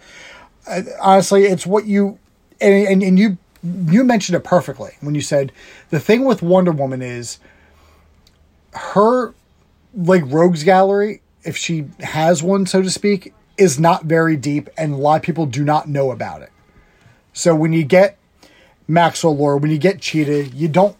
honestly, 0.99 1.45
it's 1.45 1.65
what 1.65 1.85
you 1.85 2.19
and, 2.59 2.87
and 2.87 3.03
and 3.03 3.19
you 3.19 3.37
you 3.63 4.03
mentioned 4.03 4.35
it 4.35 4.43
perfectly 4.43 4.91
when 5.01 5.15
you 5.15 5.21
said 5.21 5.51
the 5.89 5.99
thing 5.99 6.25
with 6.25 6.41
Wonder 6.41 6.71
Woman 6.71 7.01
is 7.01 7.39
her 8.73 9.33
like 9.93 10.23
rogues 10.25 10.63
gallery, 10.63 11.21
if 11.43 11.57
she 11.57 11.85
has 11.99 12.41
one, 12.41 12.65
so 12.65 12.81
to 12.81 12.89
speak, 12.89 13.33
is 13.57 13.79
not 13.79 14.05
very 14.05 14.37
deep, 14.37 14.69
and 14.77 14.93
a 14.93 14.97
lot 14.97 15.17
of 15.17 15.21
people 15.21 15.45
do 15.45 15.63
not 15.63 15.87
know 15.87 16.11
about 16.11 16.41
it. 16.41 16.51
So 17.33 17.55
when 17.55 17.73
you 17.73 17.83
get 17.83 18.17
Maxwell 18.87 19.35
Lord, 19.35 19.61
when 19.61 19.71
you 19.71 19.77
get 19.77 20.01
Cheetah, 20.01 20.49
you 20.49 20.67
don't 20.67 20.95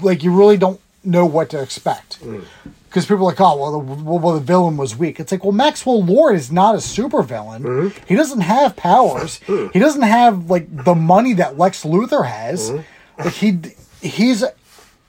like 0.00 0.22
you 0.22 0.36
really 0.36 0.56
don't 0.56 0.80
know 1.04 1.26
what 1.26 1.50
to 1.50 1.60
expect. 1.60 2.20
Mm. 2.20 2.44
Because 2.90 3.06
people 3.06 3.18
are 3.18 3.30
like, 3.30 3.40
oh, 3.40 3.56
well 3.56 3.80
the, 3.80 4.02
well, 4.02 4.34
the 4.34 4.40
villain 4.40 4.76
was 4.76 4.96
weak. 4.96 5.20
It's 5.20 5.30
like, 5.30 5.44
well, 5.44 5.52
Maxwell 5.52 6.02
Lord 6.02 6.34
is 6.34 6.50
not 6.50 6.74
a 6.74 6.78
supervillain. 6.78 7.60
Hmm? 7.60 8.04
He 8.04 8.16
doesn't 8.16 8.40
have 8.40 8.74
powers. 8.74 9.38
Hmm. 9.46 9.68
he 9.72 9.78
doesn't 9.78 10.02
have 10.02 10.50
like 10.50 10.66
the 10.84 10.96
money 10.96 11.34
that 11.34 11.56
Lex 11.56 11.84
Luthor 11.84 12.26
has. 12.26 12.70
Hmm? 12.70 12.80
Like 13.18 13.34
he 13.34 13.58
he's 14.02 14.42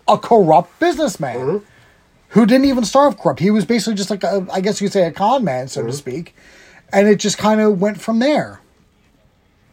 a 0.08 0.18
corrupt 0.18 0.80
businessman 0.80 1.64
who 2.30 2.46
didn't 2.46 2.66
even 2.66 2.86
start 2.86 3.18
corrupt. 3.18 3.40
He 3.40 3.52
was 3.52 3.66
basically 3.66 3.96
just 3.96 4.10
like 4.12 4.24
a, 4.24 4.46
I 4.52 4.62
guess 4.62 4.80
you 4.80 4.88
could 4.88 4.94
say 4.94 5.08
a 5.08 5.12
con 5.12 5.44
man, 5.44 5.68
so 5.68 5.84
to 5.86 5.92
speak, 5.94 6.36
and 6.94 7.08
it 7.08 7.16
just 7.18 7.38
kind 7.38 7.60
of 7.62 7.82
went 7.82 8.00
from 8.00 8.20
there. 8.20 8.62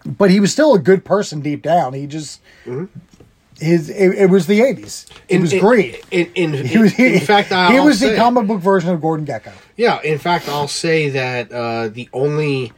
But 0.07 0.31
he 0.31 0.41
was 0.41 0.51
still 0.51 0.75
a 0.75 0.79
good 0.79 1.05
person 1.05 1.41
deep 1.41 1.63
down. 1.63 1.93
He 1.93 2.07
just 2.07 2.41
his 3.59 3.91
it, 3.91 4.11
it 4.15 4.31
was 4.31 4.47
the 4.47 4.61
eighties. 4.63 5.07
It 5.29 5.37
In- 5.37 5.43
was 5.43 5.53
in- 5.53 5.61
great. 5.61 6.05
In, 6.11 6.31
in, 6.35 6.53
He 6.67 6.79
was, 6.79 6.99
in 6.99 7.21
fact, 7.21 7.53
I'll 7.53 7.71
he 7.73 7.81
was 7.81 7.99
say, 8.01 8.11
the 8.11 8.17
comic 8.17 8.47
book 8.47 8.61
version 8.61 8.91
of 8.91 9.01
Gordon 9.01 9.27
Gekko. 9.27 9.53
Yeah, 9.77 10.01
in 10.03 10.19
fact, 10.19 10.49
I'll 10.49 10.69
say 10.69 11.09
that 11.11 11.53
uh, 11.53 11.89
the 11.89 12.09
only 12.13 12.73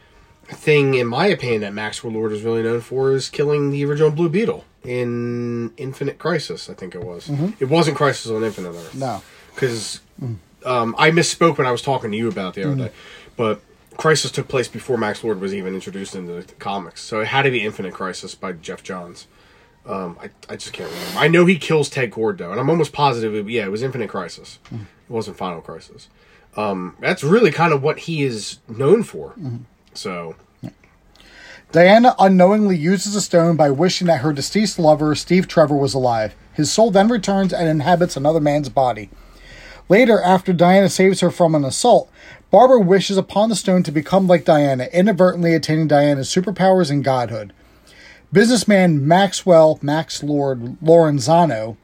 thing, 0.46 0.94
in 0.94 1.06
my 1.06 1.26
opinion, 1.26 1.60
that 1.62 1.72
Maxwell 1.74 2.12
Lord 2.12 2.32
is 2.32 2.42
really 2.42 2.62
known 2.62 2.80
for 2.80 3.12
is 3.12 3.28
killing 3.28 3.70
the 3.70 3.84
original 3.84 4.10
Blue 4.10 4.28
Beetle 4.28 4.64
in 4.84 5.72
Infinite 5.76 6.18
Crisis. 6.18 6.68
I 6.68 6.74
think 6.74 6.94
it 6.94 7.04
was. 7.04 7.30
It 7.60 7.68
wasn't 7.68 7.96
Crisis 7.96 8.30
on 8.30 8.42
Infinite 8.44 8.70
Earth. 8.70 8.94
No. 8.94 9.22
because 9.54 10.00
um, 10.64 10.94
I 10.98 11.10
misspoke 11.10 11.56
when 11.58 11.66
I 11.66 11.72
was 11.72 11.82
talking 11.82 12.10
to 12.10 12.16
you 12.16 12.28
about 12.28 12.56
it 12.56 12.62
the 12.62 12.68
other 12.68 12.76
Mm. 12.76 12.84
day, 12.86 12.92
but. 13.36 13.60
Crisis 13.96 14.30
took 14.30 14.48
place 14.48 14.66
before 14.66 14.96
Max 14.96 15.22
Lord 15.22 15.42
was 15.42 15.52
even 15.52 15.74
introduced 15.74 16.14
into 16.14 16.32
the 16.32 16.42
comics, 16.54 17.02
so 17.02 17.20
it 17.20 17.26
had 17.26 17.42
to 17.42 17.50
be 17.50 17.62
Infinite 17.66 17.92
Crisis 17.92 18.34
by 18.34 18.52
Geoff 18.52 18.82
Johns. 18.82 19.26
Um, 19.86 20.18
I, 20.20 20.30
I 20.48 20.56
just 20.56 20.72
can't 20.72 20.90
remember. 20.90 21.18
I 21.18 21.28
know 21.28 21.46
he 21.46 21.58
kills 21.58 21.88
Ted 21.88 22.10
Kord 22.10 22.38
though, 22.38 22.50
and 22.50 22.60
I'm 22.60 22.70
almost 22.70 22.92
positive. 22.92 23.34
It, 23.34 23.50
yeah, 23.50 23.64
it 23.64 23.70
was 23.70 23.82
Infinite 23.82 24.08
Crisis. 24.08 24.58
Mm. 24.70 24.82
It 24.82 25.12
wasn't 25.12 25.36
Final 25.36 25.60
Crisis. 25.60 26.08
Um, 26.56 26.96
that's 27.00 27.22
really 27.24 27.50
kind 27.50 27.72
of 27.72 27.82
what 27.82 28.00
he 28.00 28.22
is 28.22 28.58
known 28.68 29.02
for. 29.02 29.30
Mm-hmm. 29.30 29.58
So 29.94 30.36
Diana 31.72 32.16
unknowingly 32.18 32.76
uses 32.76 33.14
a 33.14 33.20
stone 33.20 33.54
by 33.54 33.70
wishing 33.70 34.08
that 34.08 34.22
her 34.22 34.32
deceased 34.32 34.78
lover, 34.78 35.14
Steve 35.14 35.46
Trevor, 35.46 35.76
was 35.76 35.94
alive. 35.94 36.34
His 36.52 36.72
soul 36.72 36.90
then 36.90 37.08
returns 37.08 37.52
and 37.52 37.68
inhabits 37.68 38.16
another 38.16 38.40
man's 38.40 38.68
body. 38.68 39.08
Later, 39.88 40.20
after 40.20 40.52
Diana 40.52 40.88
saves 40.88 41.20
her 41.20 41.30
from 41.30 41.54
an 41.54 41.64
assault, 41.64 42.10
Barbara 42.50 42.80
wishes 42.80 43.16
upon 43.16 43.48
the 43.48 43.56
stone 43.56 43.84
to 43.84 43.92
become 43.92 44.26
like 44.26 44.44
Diana, 44.44 44.88
inadvertently 44.92 45.54
attaining 45.54 45.86
Diana's 45.86 46.28
superpowers 46.28 46.90
and 46.90 47.04
godhood. 47.04 47.52
Businessman 48.32 49.08
Maxwell 49.08 49.80
Max 49.82 50.22
Lord 50.22 50.78
Lorenzano 50.80 51.76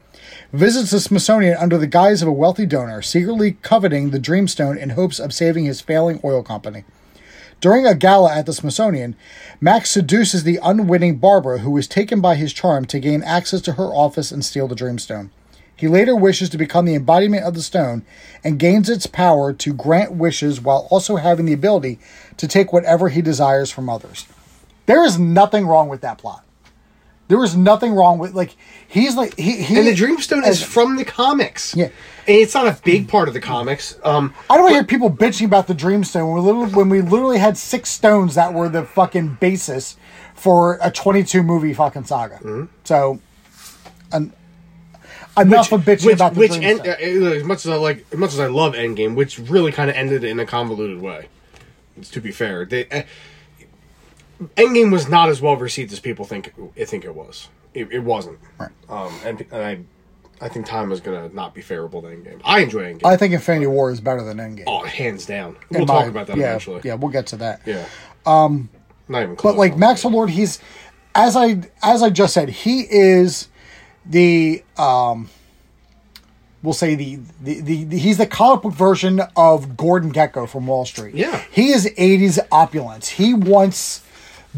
visits 0.52 0.92
the 0.92 1.00
Smithsonian 1.00 1.56
under 1.56 1.76
the 1.76 1.88
guise 1.88 2.22
of 2.22 2.28
a 2.28 2.32
wealthy 2.32 2.64
donor, 2.64 3.02
secretly 3.02 3.58
coveting 3.62 4.10
the 4.10 4.20
Dreamstone 4.20 4.78
in 4.78 4.90
hopes 4.90 5.18
of 5.18 5.34
saving 5.34 5.64
his 5.64 5.80
failing 5.80 6.20
oil 6.22 6.44
company. 6.44 6.84
During 7.60 7.84
a 7.84 7.96
gala 7.96 8.32
at 8.32 8.46
the 8.46 8.52
Smithsonian, 8.52 9.16
Max 9.60 9.90
seduces 9.90 10.44
the 10.44 10.60
unwitting 10.62 11.16
Barbara, 11.16 11.58
who 11.58 11.76
is 11.78 11.88
taken 11.88 12.20
by 12.20 12.36
his 12.36 12.52
charm 12.52 12.84
to 12.86 13.00
gain 13.00 13.24
access 13.24 13.60
to 13.62 13.72
her 13.72 13.86
office 13.86 14.30
and 14.30 14.44
steal 14.44 14.68
the 14.68 14.76
Dreamstone. 14.76 15.30
He 15.74 15.88
later 15.88 16.14
wishes 16.14 16.48
to 16.50 16.58
become 16.58 16.84
the 16.84 16.94
embodiment 16.94 17.42
of 17.42 17.54
the 17.54 17.60
stone 17.60 18.04
and 18.44 18.56
gains 18.56 18.88
its 18.88 19.08
power 19.08 19.52
to 19.54 19.74
grant 19.74 20.12
wishes 20.12 20.60
while 20.60 20.86
also 20.92 21.16
having 21.16 21.46
the 21.46 21.52
ability 21.52 21.98
to 22.36 22.46
take 22.46 22.72
whatever 22.72 23.08
he 23.08 23.20
desires 23.20 23.72
from 23.72 23.90
others. 23.90 24.26
There 24.86 25.04
is 25.04 25.18
nothing 25.18 25.66
wrong 25.66 25.88
with 25.88 26.00
that 26.02 26.18
plot. 26.18 26.44
There 27.28 27.42
is 27.42 27.56
nothing 27.56 27.92
wrong 27.92 28.18
with 28.18 28.34
like 28.34 28.56
he's 28.86 29.16
like 29.16 29.36
he, 29.36 29.62
he 29.62 29.76
and 29.76 29.86
the 29.86 29.92
Dreamstone 29.92 30.46
is 30.46 30.62
from 30.62 30.96
the 30.96 31.04
comics. 31.04 31.74
Yeah. 31.74 31.86
and 31.86 31.92
it's 32.36 32.54
not 32.54 32.68
a 32.68 32.80
big 32.82 33.08
part 33.08 33.26
of 33.26 33.34
the 33.34 33.40
comics. 33.40 33.98
Um, 34.04 34.32
I 34.48 34.54
don't 34.54 34.62
want 34.64 34.72
to 34.72 34.76
hear 34.76 34.84
people 34.84 35.10
bitching 35.10 35.46
about 35.46 35.66
the 35.66 35.74
Dreamstone 35.74 36.32
when 36.32 36.34
we, 36.34 36.40
literally, 36.40 36.72
when 36.72 36.88
we 36.88 37.00
literally 37.00 37.38
had 37.38 37.58
six 37.58 37.90
stones 37.90 38.36
that 38.36 38.54
were 38.54 38.68
the 38.68 38.84
fucking 38.84 39.38
basis 39.40 39.96
for 40.34 40.78
a 40.80 40.90
22 40.90 41.42
movie 41.42 41.74
fucking 41.74 42.04
saga. 42.04 42.36
Mm-hmm. 42.36 42.64
So, 42.84 43.18
an, 44.12 44.32
enough 45.36 45.72
of 45.72 45.80
bitching 45.80 46.06
which, 46.06 46.14
about 46.14 46.34
the 46.34 46.40
which 46.40 46.52
Dreamstone. 46.52 46.62
end, 46.62 46.80
uh, 46.86 47.34
as 47.34 47.44
much 47.44 47.66
as 47.66 47.72
I 47.72 47.76
like, 47.76 48.06
as 48.12 48.18
much 48.18 48.34
as 48.34 48.38
I 48.38 48.46
love 48.46 48.74
Endgame, 48.74 49.16
which 49.16 49.40
really 49.40 49.72
kind 49.72 49.90
of 49.90 49.96
ended 49.96 50.22
in 50.22 50.38
a 50.38 50.46
convoluted 50.46 51.00
way. 51.00 51.28
To 52.12 52.20
be 52.20 52.30
fair, 52.30 52.66
they, 52.66 52.86
uh, 52.90 53.02
Endgame 54.56 54.92
was 54.92 55.08
not 55.08 55.28
as 55.28 55.40
well 55.40 55.56
received 55.56 55.92
as 55.92 56.00
people 56.00 56.24
think 56.24 56.52
it 56.74 56.86
think 56.88 57.04
it 57.04 57.14
was. 57.14 57.48
It, 57.74 57.90
it 57.92 58.00
wasn't. 58.00 58.38
Right. 58.58 58.70
Um, 58.88 59.12
and, 59.24 59.44
and 59.52 59.62
I, 60.40 60.44
I 60.44 60.48
think 60.48 60.66
time 60.66 60.92
is 60.92 61.00
gonna 61.00 61.28
not 61.30 61.54
be 61.54 61.62
favorable 61.62 62.02
to 62.02 62.08
Endgame. 62.08 62.40
I 62.44 62.60
enjoy 62.60 62.92
Endgame. 62.94 63.04
I 63.06 63.16
think 63.16 63.32
Infinity 63.34 63.66
War 63.66 63.90
is 63.90 64.00
better 64.00 64.22
than 64.22 64.38
Endgame. 64.38 64.64
oh, 64.66 64.84
hands 64.84 65.26
down. 65.26 65.56
In 65.70 65.78
We'll 65.78 65.86
my- 65.86 65.94
talk 66.00 66.08
about 66.08 66.26
that 66.28 66.36
yeah, 66.36 66.48
eventually. 66.48 66.80
Yeah, 66.84 66.94
we'll 66.94 67.10
get 67.12 67.26
to 67.28 67.36
that. 67.36 67.60
Yeah. 67.66 67.86
Um, 68.24 68.68
not 69.08 69.22
even 69.22 69.36
close. 69.36 69.54
But 69.54 69.58
like 69.58 69.76
Max 69.76 70.04
Lord, 70.04 70.30
he's 70.30 70.58
as 71.14 71.36
I 71.36 71.62
as 71.82 72.02
I 72.02 72.10
just 72.10 72.34
said, 72.34 72.48
he 72.50 72.80
is 72.80 73.48
the 74.04 74.62
um 74.76 75.28
we'll 76.62 76.74
say 76.74 76.94
the 76.94 77.18
the, 77.42 77.60
the, 77.60 77.84
the 77.84 77.98
he's 77.98 78.18
the 78.18 78.26
comic 78.26 78.62
book 78.62 78.72
version 78.74 79.20
of 79.36 79.76
Gordon 79.76 80.12
Gekko 80.12 80.48
from 80.48 80.66
Wall 80.66 80.84
Street. 80.84 81.14
Yeah. 81.14 81.42
He 81.50 81.70
is 81.72 81.86
80s 81.98 82.38
opulence. 82.50 83.08
He 83.08 83.32
wants 83.34 84.02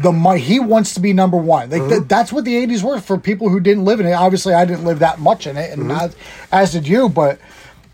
the 0.01 0.11
money. 0.11 0.39
He 0.41 0.59
wants 0.59 0.93
to 0.95 0.99
be 0.99 1.13
number 1.13 1.37
one. 1.37 1.69
Like 1.69 1.81
Mm-hmm. 1.81 1.89
th- 1.89 2.03
that's 2.07 2.31
what 2.33 2.45
the 2.45 2.55
80s 2.65 2.83
were 2.83 2.99
for 2.99 3.17
people 3.17 3.49
who 3.49 3.59
didn't 3.59 3.85
live 3.85 3.99
in 3.99 4.05
it. 4.05 4.13
Obviously, 4.13 4.53
I 4.53 4.65
didn't 4.65 4.85
live 4.85 4.99
that 4.99 5.19
much 5.19 5.47
in 5.47 5.57
it, 5.57 5.77
and 5.77 5.91
as, 5.91 6.15
as 6.51 6.71
did 6.71 6.87
you. 6.87 7.09
But 7.09 7.39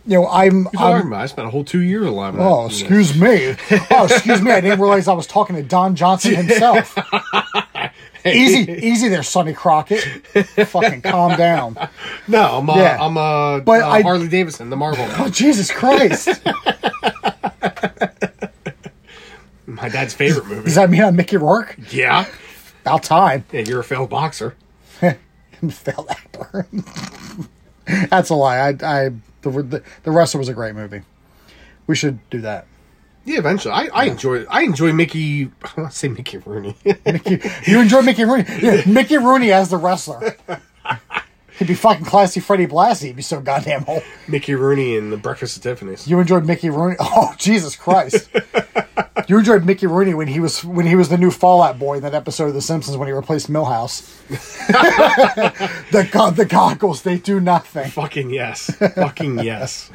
you 0.05 0.15
know, 0.19 0.27
I'm. 0.27 0.65
What 0.65 0.75
are 0.77 0.87
you 0.89 0.93
talking 1.01 1.13
I'm? 1.13 1.19
I 1.19 1.25
spent 1.25 1.47
a 1.47 1.51
whole 1.51 1.63
two 1.63 1.81
years 1.81 2.05
alive. 2.07 2.35
in 2.35 2.39
Oh, 2.41 2.67
excuse 2.67 3.19
me. 3.19 3.55
Oh, 3.91 4.05
excuse 4.09 4.41
me. 4.41 4.51
I 4.51 4.61
didn't 4.61 4.79
realize 4.79 5.07
I 5.07 5.13
was 5.13 5.25
talking 5.27 5.55
to 5.55 5.63
Don 5.63 5.95
Johnson 5.95 6.35
himself. 6.35 6.95
easy, 8.25 8.71
easy 8.71 9.09
there, 9.09 9.23
Sonny 9.23 9.53
Crockett. 9.53 10.01
Fucking 10.67 11.01
calm 11.01 11.35
down. 11.37 11.77
No, 12.27 12.57
I'm 12.59 12.69
uh, 12.69 12.75
Yeah. 12.75 12.97
I'm 12.99 13.17
uh, 13.17 13.59
But 13.59 13.81
uh, 13.81 13.87
I- 13.89 14.01
Harley 14.01 14.27
Davidson, 14.27 14.69
the 14.69 14.75
Marvel. 14.77 15.05
Oh, 15.17 15.29
Jesus 15.29 15.71
Christ. 15.71 16.29
My 19.85 19.89
dad's 19.89 20.15
favorite 20.15 20.47
movie. 20.47 20.63
Does 20.63 20.73
that 20.75 20.89
mean 20.89 21.03
I'm 21.03 21.15
Mickey 21.15 21.37
Rourke? 21.37 21.77
yeah. 21.91 22.25
About 22.81 23.03
time. 23.03 23.45
Yeah, 23.51 23.59
you're 23.61 23.81
a 23.81 23.83
failed 23.83 24.09
boxer. 24.09 24.55
Failed 25.69 26.07
actor. 26.09 26.67
That's 28.09 28.31
a 28.31 28.33
lie. 28.33 28.57
I, 28.57 28.69
I, 28.69 29.09
the, 29.43 29.51
the, 29.51 29.83
the 30.01 30.09
wrestler 30.09 30.39
was 30.39 30.49
a 30.49 30.55
great 30.55 30.73
movie. 30.73 31.03
We 31.85 31.95
should 31.95 32.17
do 32.31 32.41
that. 32.41 32.65
Yeah, 33.25 33.37
eventually. 33.37 33.75
I, 33.75 33.89
I 33.93 34.05
enjoy 34.05 34.45
I 34.45 34.61
enjoy 34.63 34.91
Mickey. 34.91 35.51
I 35.63 35.81
want 35.81 35.91
to 35.91 35.97
say 35.97 36.07
Mickey 36.07 36.37
Rooney. 36.39 36.75
Mickey, 37.05 37.39
you 37.67 37.79
enjoy 37.79 38.01
Mickey 38.01 38.25
Rooney? 38.25 38.45
Yeah, 38.59 38.81
Mickey 38.87 39.19
Rooney 39.19 39.51
as 39.51 39.69
the 39.69 39.77
wrestler. 39.77 40.35
He'd 41.57 41.67
be 41.67 41.73
fucking 41.73 42.05
classy 42.05 42.39
Freddie 42.39 42.67
Blassie. 42.67 43.07
He'd 43.07 43.15
be 43.15 43.21
so 43.21 43.39
goddamn 43.39 43.85
old. 43.87 44.03
Mickey 44.27 44.55
Rooney 44.55 44.97
in 44.97 45.09
the 45.09 45.17
Breakfast 45.17 45.57
at 45.57 45.63
Tiffany's. 45.63 46.07
You 46.07 46.19
enjoyed 46.19 46.45
Mickey 46.45 46.69
Rooney? 46.69 46.95
Oh 47.17 47.33
Jesus 47.37 47.75
Christ! 47.75 48.29
you 49.27 49.37
enjoyed 49.37 49.65
Mickey 49.65 49.87
Rooney 49.87 50.13
when 50.13 50.27
he 50.27 50.39
was 50.39 50.63
when 50.65 50.85
he 50.85 50.95
was 50.95 51.09
the 51.09 51.17
new 51.17 51.31
Fallout 51.31 51.79
boy 51.79 51.95
in 51.97 52.01
that 52.03 52.13
episode 52.13 52.47
of 52.47 52.53
The 52.53 52.61
Simpsons 52.61 52.97
when 52.97 53.07
he 53.07 53.13
replaced 53.13 53.49
Milhouse. 53.49 54.01
the 55.91 56.09
go- 56.11 56.31
the 56.31 56.45
goggles 56.45 57.03
they 57.03 57.17
do 57.17 57.39
nothing. 57.39 57.89
Fucking 57.89 58.29
yes. 58.31 58.69
Fucking 58.95 59.39
yes. 59.39 59.91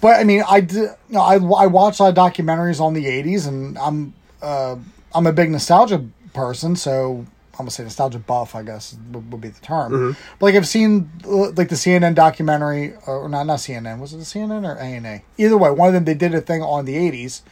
But 0.00 0.20
I 0.20 0.24
mean, 0.24 0.42
I 0.48 0.60
did, 0.60 0.90
I 1.16 1.34
I 1.36 1.66
watched 1.66 2.00
a 2.00 2.04
lot 2.04 2.08
of 2.10 2.14
documentaries 2.16 2.80
on 2.80 2.92
the 2.94 3.04
'80s, 3.04 3.46
and 3.46 3.78
I'm 3.78 4.14
uh, 4.42 4.76
I'm 5.14 5.26
a 5.26 5.32
big 5.32 5.50
nostalgia 5.50 6.04
person, 6.32 6.76
so 6.76 7.24
I'm 7.54 7.64
gonna 7.64 7.70
say 7.70 7.84
nostalgia 7.84 8.18
buff, 8.18 8.54
I 8.54 8.62
guess 8.62 8.96
would, 9.12 9.30
would 9.32 9.40
be 9.40 9.48
the 9.48 9.60
term. 9.60 9.92
But 10.38 10.46
like 10.46 10.54
I've 10.54 10.68
seen 10.68 11.10
uh, 11.24 11.50
like 11.50 11.68
the 11.68 11.76
CNN 11.76 12.14
documentary, 12.14 12.94
or 13.06 13.28
not 13.28 13.46
not 13.46 13.58
CNN, 13.60 13.98
was 14.00 14.12
it 14.12 14.18
the 14.18 14.24
CNN 14.24 14.66
or 14.68 14.78
ANA? 14.78 15.22
Either 15.38 15.56
way, 15.56 15.70
one 15.70 15.88
of 15.88 15.94
them 15.94 16.04
they 16.04 16.14
did 16.14 16.34
a 16.34 16.40
thing 16.40 16.62
on 16.62 16.84
the 16.84 16.96
'80s, 16.96 17.42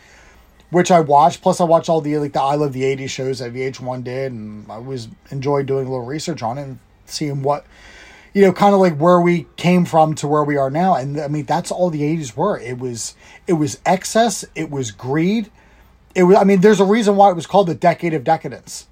which 0.71 0.91
I 0.91 1.01
watched. 1.01 1.43
Plus, 1.43 1.61
I 1.61 1.65
watched 1.65 1.89
all 1.89 2.01
the 2.01 2.19
like 2.19 2.33
the 2.33 2.41
I 2.41 2.55
Love 2.57 2.73
the 2.73 2.83
'80s 2.83 3.11
shows 3.11 3.39
that 3.39 3.53
VH1 3.53 4.05
did, 4.05 4.33
and 4.33 4.71
I 4.71 4.79
was 4.79 5.09
enjoyed 5.31 5.67
doing 5.67 5.87
a 5.87 5.91
little 5.91 6.07
research 6.07 6.43
on 6.43 6.59
it 6.59 6.63
and 6.63 6.79
seeing 7.07 7.43
what 7.43 7.65
you 8.35 8.43
know, 8.43 8.53
kind 8.53 8.75
of 8.75 8.81
like 8.81 8.97
where 8.97 9.21
we 9.21 9.47
came 9.57 9.85
from 9.85 10.15
to 10.17 10.27
where 10.27 10.43
we 10.43 10.57
are 10.57 10.71
now. 10.71 10.95
And 10.95 11.21
I 11.21 11.29
mean, 11.29 11.45
that's 11.45 11.71
all 11.71 11.91
the 11.91 12.03
'80s 12.03 12.37
were. 12.37 12.59
It 12.59 12.79
was 12.79 13.15
it 13.47 13.55
was 13.55 13.81
excess. 13.85 14.45
It 14.55 14.71
was 14.71 14.91
greed. 14.91 15.51
It 16.15 16.25
was. 16.25 16.37
I 16.37 16.45
mean, 16.45 16.61
there's 16.61 16.81
a 16.81 16.85
reason 16.85 17.17
why 17.17 17.31
it 17.31 17.37
was 17.37 17.47
called 17.47 17.67
the 17.67 17.75
decade 17.75 18.15
of 18.15 18.25
decadence, 18.25 18.87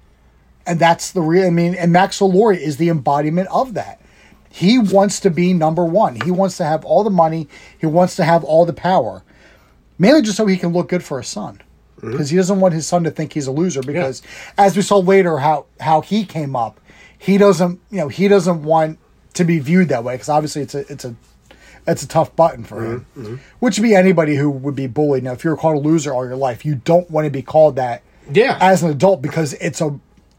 and 0.71 0.79
that's 0.79 1.11
the 1.11 1.21
real. 1.21 1.45
I 1.45 1.49
mean, 1.49 1.75
and 1.75 1.91
Max 1.91 2.21
Laurie 2.21 2.63
is 2.63 2.77
the 2.77 2.87
embodiment 2.89 3.49
of 3.51 3.73
that. 3.73 3.99
He 4.49 4.79
wants 4.79 5.19
to 5.21 5.29
be 5.29 5.53
number 5.53 5.83
one. 5.85 6.15
He 6.21 6.31
wants 6.31 6.57
to 6.57 6.63
have 6.65 6.83
all 6.85 7.03
the 7.03 7.09
money. 7.09 7.47
He 7.79 7.85
wants 7.85 8.15
to 8.15 8.23
have 8.23 8.43
all 8.43 8.65
the 8.65 8.73
power, 8.73 9.23
mainly 9.99 10.21
just 10.21 10.37
so 10.37 10.45
he 10.45 10.57
can 10.57 10.73
look 10.73 10.89
good 10.89 11.03
for 11.03 11.19
his 11.21 11.27
son. 11.27 11.61
Mm-hmm. 11.97 12.11
Because 12.11 12.29
he 12.29 12.37
doesn't 12.37 12.59
want 12.59 12.73
his 12.73 12.87
son 12.87 13.03
to 13.03 13.11
think 13.11 13.33
he's 13.33 13.47
a 13.47 13.51
loser. 13.51 13.81
Because 13.81 14.21
as 14.57 14.75
we 14.75 14.81
saw 14.81 14.97
later, 14.97 15.37
how 15.37 15.65
how 15.79 16.01
he 16.01 16.25
came 16.25 16.55
up, 16.55 16.79
he 17.17 17.37
doesn't 17.37 17.79
you 17.91 17.97
know 17.99 18.07
he 18.07 18.27
doesn't 18.27 18.63
want 18.63 18.97
to 19.35 19.43
be 19.43 19.59
viewed 19.59 19.89
that 19.89 20.03
way. 20.03 20.15
Because 20.15 20.29
obviously 20.29 20.61
it's 20.61 20.75
a 20.75 20.91
it's 20.91 21.05
a 21.05 21.15
it's 21.87 22.03
a 22.03 22.07
tough 22.07 22.35
button 22.35 22.63
for 22.63 22.83
him. 22.83 22.99
Mm-hmm. 22.99 23.23
Mm-hmm. 23.23 23.35
Which 23.59 23.77
would 23.77 23.83
be 23.83 23.95
anybody 23.95 24.35
who 24.35 24.49
would 24.49 24.75
be 24.75 24.87
bullied. 24.87 25.23
Now, 25.23 25.33
if 25.33 25.43
you're 25.43 25.57
called 25.57 25.77
a 25.83 25.87
loser 25.87 26.13
all 26.13 26.25
your 26.25 26.35
life, 26.35 26.65
you 26.65 26.75
don't 26.75 27.09
want 27.09 27.25
to 27.25 27.31
be 27.31 27.41
called 27.41 27.75
that 27.77 28.03
Yeah. 28.31 28.57
as 28.61 28.83
an 28.83 28.91
adult 28.91 29.21
because 29.21 29.53
it's 29.53 29.81
a 29.81 29.97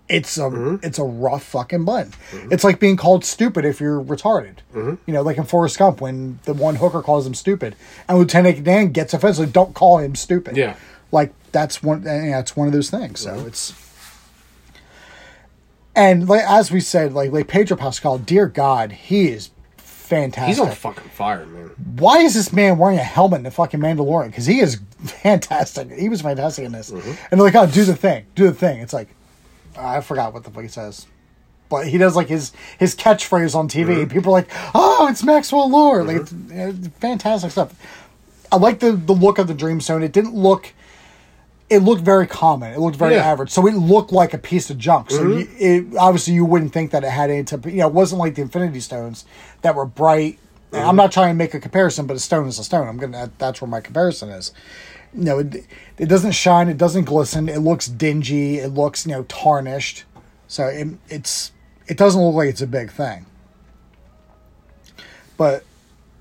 it's 0.09 0.36
a 0.36 0.42
mm-hmm. 0.42 0.84
it's 0.84 0.98
a 0.98 1.05
rough 1.05 1.44
fucking 1.44 1.84
button. 1.84 2.12
Mm-hmm. 2.12 2.53
It's 2.53 2.64
like 2.64 2.80
being 2.80 2.96
called 2.96 3.24
stupid 3.24 3.64
if 3.64 3.80
you're 3.80 4.03
retarded. 4.03 4.57
Mm-hmm. 4.74 4.94
You 5.07 5.14
know, 5.14 5.22
like 5.22 5.38
in 5.38 5.44
Forrest 5.44 5.78
Gump 5.78 6.00
when 6.00 6.38
the 6.44 6.55
one 6.55 6.76
hooker 6.76 7.03
calls 7.03 7.26
him 7.26 7.34
stupid, 7.34 7.76
and 8.09 8.18
Lieutenant 8.18 8.62
Dan 8.64 8.92
gets 8.92 9.14
offensive. 9.14 9.53
Don't 9.53 9.74
call 9.74 9.98
him 9.98 10.14
stupid. 10.14 10.57
Yeah. 10.57 10.76
like 11.12 11.32
that's 11.53 11.82
one. 11.82 12.07
And 12.07 12.30
yeah, 12.30 12.40
it's 12.40 12.57
one 12.57 12.66
of 12.66 12.72
those 12.72 12.90
things. 12.90 13.20
So 13.20 13.46
it's. 13.46 13.74
And 15.94 16.28
like 16.28 16.42
as 16.42 16.70
we 16.70 16.80
said, 16.80 17.12
like 17.12 17.32
like 17.32 17.48
Pedro 17.48 17.76
Pascal, 17.76 18.18
dear 18.18 18.46
God, 18.46 18.92
he 18.92 19.28
is 19.28 19.50
fantastic. 20.12 20.48
He's 20.48 20.61
on 20.61 20.74
fucking 20.74 21.11
fire, 21.11 21.46
man. 21.46 21.70
Why 21.98 22.18
is 22.18 22.34
this 22.34 22.53
man 22.53 22.78
wearing 22.78 22.98
a 22.98 23.03
helmet 23.03 23.38
in 23.38 23.44
the 23.44 23.50
fucking 23.50 23.80
Mandalorian? 23.80 24.26
Because 24.26 24.46
he 24.46 24.61
is 24.61 24.80
fantastic. 24.98 25.90
He 25.90 26.09
was 26.09 26.20
fantastic 26.22 26.64
in 26.64 26.72
this. 26.72 26.90
And 26.90 27.03
they're 27.30 27.40
like, 27.40 27.55
oh, 27.55 27.66
do 27.66 27.84
the 27.84 27.96
thing, 27.96 28.26
do 28.34 28.46
the 28.46 28.55
thing. 28.55 28.80
It's 28.80 28.92
like, 28.92 29.09
I 29.77 30.01
forgot 30.01 30.33
what 30.33 30.45
the 30.45 30.51
fuck 30.51 30.62
he 30.62 30.68
says. 30.68 31.07
But 31.68 31.87
he 31.89 31.97
does 31.97 32.14
like 32.14 32.29
his 32.29 32.53
his 32.79 32.95
catchphrase 32.95 33.55
on 33.55 33.68
TV. 33.68 33.97
Mm-hmm. 33.97 34.11
People 34.11 34.33
are 34.33 34.41
like, 34.41 34.51
"Oh, 34.75 35.09
it's 35.09 35.23
Maxwell 35.23 35.70
Lord!" 35.70 36.07
Like, 36.07 36.16
mm-hmm. 36.18 36.53
it's, 36.53 36.87
it's 36.87 36.97
fantastic 36.99 37.51
stuff. 37.51 37.75
I 38.53 38.57
like 38.57 38.81
the 38.81 38.93
the 38.93 39.14
look 39.14 39.39
of 39.39 39.47
the 39.47 39.55
Dreamstone. 39.55 40.03
It 40.03 40.12
didn't 40.12 40.35
look. 40.35 40.73
It 41.70 41.79
looked 41.79 42.03
very 42.03 42.27
common. 42.27 42.75
It 42.75 42.79
looked 42.79 42.99
very 42.99 43.14
Yeah. 43.14 43.25
average. 43.25 43.49
So 43.49 43.66
it 43.66 43.75
looked 43.75 44.12
like 44.12 44.35
a 44.35 44.39
piece 44.39 44.68
of 44.68 44.77
junk. 44.77 45.11
So 45.11 45.23
mm-hmm. 45.23 45.39
you, 45.62 45.93
it, 45.93 45.97
obviously 45.97 46.35
you 46.35 46.45
wouldn't 46.45 46.75
think 46.75 46.91
that 46.91 47.03
it 47.03 47.09
had 47.09 47.31
any 47.31 47.45
type. 47.45 47.64
of- 47.64 47.73
You 47.73 47.79
know, 47.79 47.87
it 47.87 47.95
wasn't 47.95 48.18
like 48.18 48.35
the 48.35 48.43
Infinity 48.43 48.81
Stones 48.81 49.25
that 49.62 49.75
were 49.75 49.87
bright. 49.87 50.39
And 50.70 50.83
I'm 50.83 50.97
not 50.97 51.12
trying 51.12 51.29
to 51.29 51.35
make 51.35 51.55
a 51.55 51.61
comparison, 51.61 52.07
but 52.07 52.16
a 52.16 52.20
stone 52.20 52.47
is 52.47 52.59
a 52.59 52.64
stone. 52.64 52.89
I'm 52.89 52.99
gonna. 52.99 53.31
That's 53.39 53.61
where 53.61 53.68
my 53.68 53.81
comparison 53.81 54.29
is. 54.31 54.53
No, 55.15 55.41
it, 55.41 55.67
it 55.99 56.07
doesn't 56.07 56.33
shine. 56.33 56.69
It 56.69 56.79
doesn't 56.79 57.05
glisten. 57.05 57.49
It 57.49 57.59
looks 57.59 57.87
dingy. 57.87 58.59
It 58.59 58.69
looks 58.69 59.05
you 59.07 59.13
know 59.13 59.25
tarnished. 59.25 60.05
So 60.49 60.67
it, 60.67 60.89
it's 61.09 61.53
it 61.87 61.97
doesn't 61.99 62.21
look 62.21 62.35
like 62.35 62.49
it's 62.49 62.63
a 62.63 62.67
big 62.67 62.91
thing. 62.91 63.27
But 65.37 65.65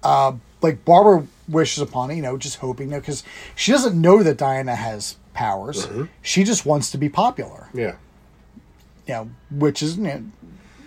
uh, 0.04 0.34
like 0.62 0.84
Barbara 0.86 1.28
wishes 1.48 1.82
upon 1.84 2.12
it, 2.12 2.16
you 2.16 2.22
know, 2.22 2.38
just 2.38 2.58
hoping, 2.60 2.88
you 2.88 2.94
know, 2.96 3.00
because 3.00 3.24
she 3.56 3.72
doesn't 3.72 4.00
know 4.00 4.24
that 4.24 4.38
Diana 4.38 4.76
has 4.76 5.18
powers. 5.34 5.88
She 6.22 6.44
just 6.44 6.66
wants 6.66 6.92
to 6.92 6.98
be 6.98 7.10
popular, 7.10 7.70
Yeah. 7.74 7.96
you 9.08 9.14
know, 9.14 9.30
which 9.52 9.82
is 9.84 9.98
you 9.98 10.04
know, 10.04 10.24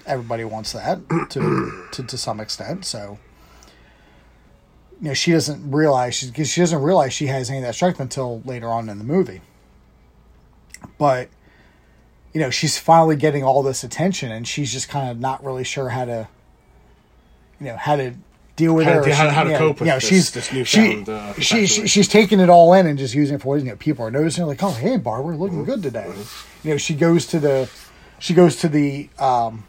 everybody 0.06 0.44
wants 0.44 0.72
that 0.72 1.00
to, 1.30 1.86
to 1.92 2.02
to 2.02 2.18
some 2.18 2.40
extent. 2.40 2.84
So 2.84 3.18
you 5.04 5.10
know, 5.10 5.14
she 5.14 5.32
doesn't 5.32 5.70
realize 5.70 6.14
she 6.14 6.26
because 6.28 6.48
she 6.48 6.62
doesn't 6.62 6.80
realize 6.80 7.12
she 7.12 7.26
has 7.26 7.50
any 7.50 7.58
of 7.58 7.64
that 7.64 7.74
strength 7.74 8.00
until 8.00 8.40
later 8.46 8.68
on 8.68 8.88
in 8.88 8.96
the 8.96 9.04
movie. 9.04 9.42
But 10.98 11.28
you 12.32 12.40
know, 12.40 12.48
she's 12.48 12.78
finally 12.78 13.14
getting 13.14 13.44
all 13.44 13.62
this 13.62 13.84
attention, 13.84 14.32
and 14.32 14.48
she's 14.48 14.72
just 14.72 14.88
kind 14.88 15.10
of 15.10 15.20
not 15.20 15.44
really 15.44 15.62
sure 15.62 15.90
how 15.90 16.06
to, 16.06 16.26
you 17.60 17.66
know, 17.66 17.76
how 17.76 17.96
to 17.96 18.14
deal 18.56 18.72
with 18.74 18.86
How 18.86 19.00
it. 19.00 19.04
to 19.04 19.14
how- 19.14 19.28
she- 19.28 19.34
how 19.34 19.44
to 19.44 19.50
yeah, 19.50 19.58
cope 19.58 19.80
with 19.80 19.86
you 19.88 19.92
know, 19.92 19.98
this- 19.98 20.08
she's 20.08 20.30
this 20.30 20.46
she, 20.66 21.04
uh, 21.06 21.32
she, 21.34 21.66
she 21.66 21.86
she's 21.86 22.08
taking 22.08 22.40
it 22.40 22.48
all 22.48 22.72
in 22.72 22.86
and 22.86 22.98
just 22.98 23.12
using 23.14 23.34
it 23.36 23.42
for 23.42 23.58
you 23.58 23.64
know 23.64 23.76
people 23.76 24.06
are 24.06 24.10
noticing 24.10 24.46
like 24.46 24.62
oh 24.62 24.70
hey 24.70 24.96
Barbara 24.96 25.36
looking 25.36 25.58
Mm-hmm. 25.58 25.70
good 25.70 25.82
today, 25.82 26.10
you 26.62 26.70
know 26.70 26.76
she 26.78 26.94
goes 26.94 27.26
to 27.26 27.38
the 27.40 27.68
she 28.20 28.32
goes 28.32 28.56
to 28.56 28.68
the 28.68 29.10
um 29.18 29.64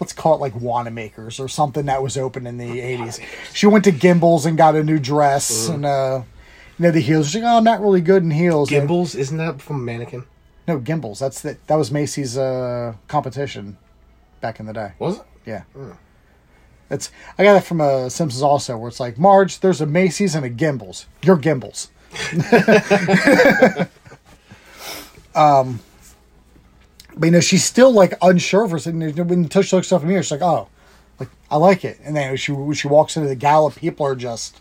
let's 0.00 0.12
call 0.12 0.34
it 0.34 0.40
like 0.40 0.54
Wanamaker's 0.54 1.38
or 1.40 1.48
something 1.48 1.86
that 1.86 2.02
was 2.02 2.16
open 2.16 2.46
in 2.46 2.58
the 2.58 2.80
eighties. 2.80 3.20
She 3.52 3.66
went 3.66 3.84
to 3.84 3.92
Gimbels 3.92 4.46
and 4.46 4.56
got 4.56 4.74
a 4.74 4.82
new 4.82 4.98
dress 4.98 5.50
Mm-hmm. 5.66 5.74
and 5.74 5.86
uh 5.86 6.22
you 6.78 6.82
know 6.82 6.90
the 6.90 7.00
heels. 7.00 7.26
She's 7.30 7.40
like, 7.42 7.44
oh, 7.52 7.58
I'm 7.58 7.64
not 7.64 7.80
really 7.80 8.00
good 8.00 8.22
in 8.24 8.30
heels. 8.32 8.72
And- 8.72 8.88
Gimbels, 8.88 9.14
isn't 9.14 9.36
that 9.38 9.60
from 9.62 9.84
Mannequin? 9.84 10.24
no, 10.66 10.80
Gimbels. 10.80 11.18
That's 11.20 11.40
the, 11.42 11.56
that 11.68 11.76
was 11.76 11.90
Macy's 11.92 12.36
uh, 12.38 12.94
competition 13.06 13.76
back 14.40 14.58
in 14.60 14.66
the 14.66 14.72
day. 14.72 14.92
Was 14.98 15.18
it? 15.18 15.24
Yeah. 15.46 15.62
It's 16.90 17.10
I 17.38 17.44
got 17.44 17.56
it 17.56 17.64
from 17.64 17.80
uh, 17.80 18.08
Simpsons 18.08 18.42
also, 18.42 18.76
where 18.76 18.88
it's 18.88 18.98
like 18.98 19.18
Marge, 19.18 19.60
there's 19.60 19.80
a 19.80 19.86
Macy's 19.86 20.34
and 20.34 20.44
a 20.44 20.50
Gimbels. 20.50 21.04
You're 21.22 21.36
Gimbels. 21.36 21.88
um, 25.34 25.80
but 27.16 27.26
you 27.26 27.32
know 27.32 27.40
she's 27.40 27.64
still 27.64 27.92
like 27.92 28.14
unsure 28.22 28.68
for 28.68 28.78
something. 28.78 29.26
When 29.28 29.48
Tush 29.48 29.72
looks 29.72 29.92
up 29.92 30.02
at 30.02 30.08
me, 30.08 30.16
she's 30.16 30.30
like, 30.30 30.42
"Oh, 30.42 30.68
like 31.20 31.28
I 31.50 31.56
like 31.56 31.84
it." 31.84 31.98
And 32.04 32.16
then 32.16 32.36
she 32.36 32.52
when 32.52 32.74
she 32.74 32.88
walks 32.88 33.16
into 33.16 33.28
the 33.28 33.34
gala, 33.36 33.70
people 33.70 34.06
are 34.06 34.16
just, 34.16 34.60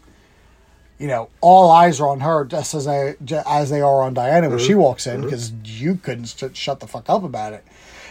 you 0.99 1.07
know, 1.07 1.29
all 1.41 1.71
eyes 1.71 1.99
are 1.99 2.07
on 2.09 2.19
her, 2.21 2.45
just 2.45 2.73
as 2.73 2.85
they 2.85 3.15
ju- 3.23 3.41
as 3.47 3.69
they 3.69 3.81
are 3.81 4.01
on 4.03 4.13
Diana 4.13 4.49
when 4.49 4.59
she 4.59 4.75
walks 4.75 5.07
in, 5.07 5.21
because 5.21 5.51
you 5.63 5.95
couldn't 5.95 6.25
sh- 6.25 6.43
shut 6.57 6.79
the 6.79 6.87
fuck 6.87 7.09
up 7.09 7.23
about 7.23 7.53
it. 7.53 7.63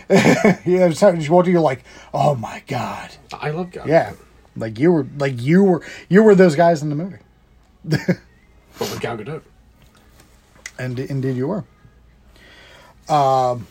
you 0.67 0.79
know, 0.79 0.91
so 0.91 1.19
she 1.21 1.31
walked 1.31 1.47
in, 1.47 1.53
you're 1.53 1.63
like, 1.63 1.85
"Oh 2.13 2.35
my 2.35 2.63
god." 2.67 3.11
I 3.33 3.51
love 3.51 3.71
God. 3.71 3.87
Yeah, 3.89 4.13
like 4.57 4.79
you 4.79 4.91
were, 4.93 5.07
like 5.19 5.41
you 5.41 5.63
were, 5.65 5.83
you 6.09 6.23
were 6.23 6.35
those 6.35 6.57
guys 6.57 6.83
in 6.83 6.89
the 6.91 6.97
movie, 6.97 7.17
But 7.85 8.01
with 8.81 9.01
Gal 9.01 9.17
Gadot. 9.17 9.43
and 10.79 10.99
indeed 10.99 11.37
you 11.37 11.47
were. 11.49 11.65
Um. 13.09 13.67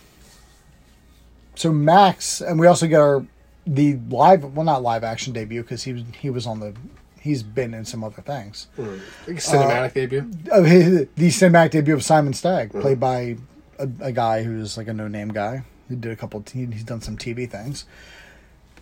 So 1.62 1.72
Max, 1.72 2.42
and 2.42 2.60
we 2.60 2.66
also 2.66 2.88
get 2.88 3.00
our 3.00 3.24
the 3.68 4.00
live, 4.10 4.44
well, 4.56 4.66
not 4.66 4.82
live 4.82 5.04
action 5.04 5.32
debut 5.34 5.62
because 5.62 5.84
he 5.84 5.94
was 5.94 6.04
he 6.20 6.30
was 6.32 6.48
on 6.48 6.60
the, 6.60 6.74
he's 7.20 7.44
been 7.44 7.76
in 7.76 7.86
some 7.86 8.04
other 8.04 8.24
things. 8.24 8.68
Like 8.78 9.38
cinematic 9.38 9.94
debut. 9.94 10.32
Uh, 10.52 10.64
his- 10.64 11.08
the 11.16 11.28
cinematic 11.30 11.70
debut 11.72 11.94
of 11.94 12.04
Simon 12.04 12.34
Stagg, 12.34 12.72
played 12.72 13.00
by 13.00 13.38
a, 13.78 13.88
a 14.00 14.12
guy 14.12 14.42
who's 14.42 14.76
like 14.78 14.88
a 14.88 14.94
no 14.94 15.08
name 15.08 15.30
guy 15.30 15.64
who 15.88 15.96
did 15.96 16.12
a 16.12 16.16
couple. 16.16 16.44
He, 16.52 16.66
he's 16.66 16.84
done 16.84 17.02
some 17.02 17.16
TV 17.18 17.48
things. 17.48 17.86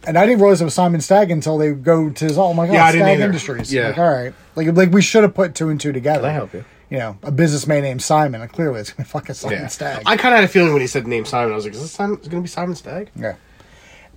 And 0.08 0.18
I 0.18 0.26
didn't 0.26 0.40
realize 0.40 0.62
it 0.62 0.64
was 0.64 0.74
Simon 0.76 1.02
Stagg 1.02 1.30
until 1.30 1.58
they 1.58 1.74
go 1.74 2.10
to 2.10 2.26
his. 2.26 2.38
Oh 2.38 2.54
my 2.54 2.66
god, 2.68 2.74
Yeah, 2.74 2.92
Stagg. 2.92 3.20
Industries. 3.20 3.74
Yeah. 3.74 3.90
like 3.90 3.98
all 3.98 4.10
right, 4.10 4.34
like 4.56 4.68
like 4.74 4.92
we 4.92 5.02
should 5.02 5.24
have 5.24 5.34
put 5.36 5.54
two 5.56 5.68
and 5.68 5.82
two 5.82 5.92
together. 5.92 6.22
Can 6.22 6.30
I 6.30 6.34
help 6.34 6.54
you? 6.54 6.64
You 6.90 6.98
know, 6.98 7.18
a 7.22 7.32
businessman 7.32 7.84
named 7.84 8.02
Simon. 8.02 8.42
And 8.42 8.52
clearly, 8.52 8.80
it's 8.80 8.92
gonna 8.92 9.06
be 9.06 9.10
fucking 9.10 9.36
Simon 9.36 9.60
Yeah. 9.60 9.68
Stagg. 9.68 10.04
I 10.06 10.18
kind 10.18 10.34
of 10.34 10.40
had 10.40 10.44
a 10.44 10.48
feeling 10.48 10.74
when 10.74 10.82
he 10.82 10.88
said 10.88 11.06
the 11.06 11.10
name 11.10 11.26
Simon, 11.26 11.52
I 11.52 11.56
was 11.56 11.66
like, 11.66 11.74
is 11.76 11.82
this 11.82 11.92
Simon? 11.92 12.20
Is 12.20 12.28
going 12.28 12.42
to 12.42 12.46
be 12.46 12.50
Simon 12.50 12.76
Stagg? 12.76 13.10
yeah, 13.16 13.36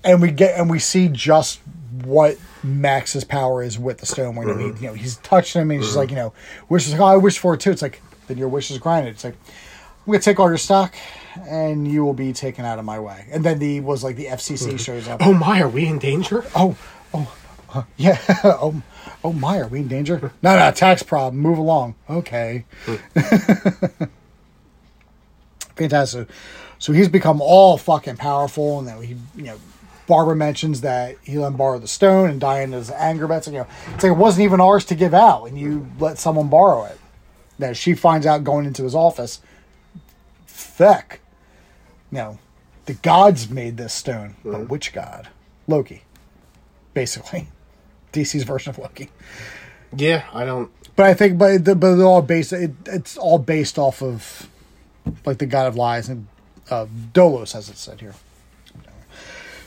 and 0.04 0.22
we 0.22 0.30
get 0.30 0.58
and 0.58 0.70
we 0.70 0.78
see 0.78 1.08
just 1.08 1.60
what 2.04 2.38
Max's 2.62 3.24
power 3.24 3.62
is 3.62 3.78
with 3.78 3.98
the 3.98 4.06
stone. 4.06 4.34
When 4.36 4.48
Mm-hmm. 4.48 4.76
he, 4.76 4.82
you 4.82 4.88
know, 4.88 4.94
he's 4.94 5.16
touching 5.18 5.60
him, 5.62 5.70
and 5.70 5.80
he's 5.80 5.88
just 5.88 5.96
like, 5.98 6.08
you 6.10 6.16
know, 6.16 6.32
wishes. 6.70 6.92
Like, 6.92 7.02
oh, 7.02 7.04
I 7.04 7.16
wish 7.18 7.38
for 7.38 7.54
it 7.54 7.60
too. 7.60 7.70
It's 7.72 7.82
like 7.82 8.00
then 8.28 8.38
your 8.38 8.48
wish 8.48 8.70
is 8.70 8.78
granted. 8.78 9.10
It's 9.10 9.24
like 9.24 9.34
I'm 10.06 10.12
gonna 10.12 10.20
take 10.20 10.40
all 10.40 10.48
your 10.48 10.56
stock, 10.58 10.94
and 11.46 11.86
you 11.86 12.04
will 12.04 12.14
be 12.14 12.32
taken 12.32 12.64
out 12.64 12.78
of 12.78 12.86
my 12.86 12.98
way. 12.98 13.26
And 13.30 13.44
then 13.44 13.58
the 13.58 13.80
was 13.80 14.02
like 14.02 14.16
the 14.16 14.26
FCC 14.26 14.80
shows 14.80 15.08
up. 15.08 15.20
Oh 15.22 15.34
my, 15.34 15.60
are 15.60 15.68
we 15.68 15.86
in 15.86 15.98
danger? 15.98 16.44
Oh, 16.56 16.74
oh, 17.12 17.30
uh, 17.74 17.82
yeah. 17.98 18.18
oh, 18.44 18.80
oh 19.24 19.32
my, 19.32 19.58
are 19.60 19.68
we 19.68 19.80
in 19.80 19.88
danger? 19.88 20.32
No, 20.42 20.58
no, 20.58 20.70
tax 20.72 21.02
problem. 21.02 21.40
Move 21.40 21.58
along. 21.58 21.94
Okay. 22.08 22.64
Fantastic. 25.76 26.28
So 26.78 26.92
he's 26.92 27.08
become 27.08 27.40
all 27.40 27.78
fucking 27.78 28.16
powerful, 28.16 28.78
and 28.78 28.88
then 28.88 29.02
he, 29.02 29.16
you 29.36 29.44
know, 29.44 29.58
Barbara 30.06 30.34
mentions 30.34 30.80
that 30.80 31.16
he 31.22 31.38
let 31.38 31.48
him 31.48 31.56
borrow 31.56 31.78
the 31.78 31.88
stone, 31.88 32.28
and 32.28 32.40
Diana's 32.40 32.90
anger 32.90 33.26
bets. 33.28 33.46
You 33.46 33.52
know, 33.54 33.66
it's 33.94 34.02
like 34.02 34.12
it 34.12 34.16
wasn't 34.16 34.44
even 34.44 34.60
ours 34.60 34.84
to 34.86 34.94
give 34.94 35.14
out, 35.14 35.44
and 35.46 35.58
you 35.58 35.86
let 35.98 36.18
someone 36.18 36.48
borrow 36.48 36.84
it. 36.84 36.98
That 37.58 37.76
she 37.76 37.94
finds 37.94 38.26
out 38.26 38.42
going 38.44 38.66
into 38.66 38.82
his 38.82 38.94
office. 38.94 39.40
Feck. 40.46 41.20
You 42.10 42.18
know, 42.18 42.38
the 42.86 42.94
gods 42.94 43.48
made 43.48 43.76
this 43.76 43.94
stone, 43.94 44.34
but 44.44 44.68
which 44.68 44.92
god? 44.92 45.28
Loki 45.68 46.02
basically. 46.94 47.48
DC's 48.12 48.44
version 48.44 48.70
of 48.70 48.78
Loki. 48.78 49.10
Yeah, 49.96 50.24
I 50.32 50.44
don't. 50.44 50.70
But 50.96 51.06
I 51.06 51.14
think, 51.14 51.38
but 51.38 51.64
the, 51.64 51.74
but 51.74 51.96
they're 51.96 52.06
all 52.06 52.22
based. 52.22 52.52
It, 52.52 52.72
it's 52.86 53.16
all 53.16 53.38
based 53.38 53.78
off 53.78 54.02
of 54.02 54.48
like 55.24 55.38
the 55.38 55.46
God 55.46 55.66
of 55.66 55.76
Lies 55.76 56.08
and 56.08 56.26
uh, 56.70 56.86
Dolos, 57.12 57.54
as 57.54 57.68
it 57.68 57.76
said 57.76 58.00
here. 58.00 58.14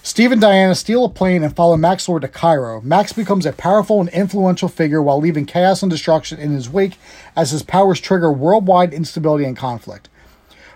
Steve 0.05 0.31
and 0.31 0.39
Diana 0.39 0.75
steal 0.75 1.05
a 1.05 1.09
plane 1.09 1.43
and 1.43 1.55
follow 1.55 1.75
Max 1.75 2.07
Lord 2.07 2.21
to 2.21 2.27
Cairo. 2.27 2.79
Max 2.81 3.11
becomes 3.11 3.43
a 3.43 3.51
powerful 3.51 3.99
and 3.99 4.09
influential 4.09 4.69
figure 4.69 5.01
while 5.01 5.19
leaving 5.19 5.47
chaos 5.47 5.81
and 5.81 5.89
destruction 5.89 6.37
in 6.37 6.51
his 6.51 6.69
wake 6.69 6.99
as 7.35 7.49
his 7.49 7.63
powers 7.63 7.99
trigger 7.99 8.31
worldwide 8.31 8.93
instability 8.93 9.45
and 9.45 9.57
conflict. 9.57 10.07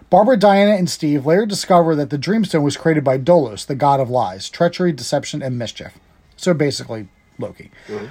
Barbara, 0.10 0.36
Diana, 0.36 0.72
and 0.72 0.90
Steve 0.90 1.28
later 1.28 1.46
discover 1.46 1.96
that 1.96 2.10
the 2.10 2.18
Dreamstone 2.18 2.64
was 2.64 2.76
created 2.76 3.04
by 3.04 3.20
Dolos, 3.20 3.68
the 3.68 3.76
god 3.76 4.00
of 4.00 4.10
lies, 4.10 4.50
treachery, 4.50 4.92
deception, 4.92 5.44
and 5.44 5.60
mischief. 5.60 6.00
So 6.36 6.56
basically, 6.56 7.08
Loki. 7.40 7.72
Mm-hmm. 7.88 8.06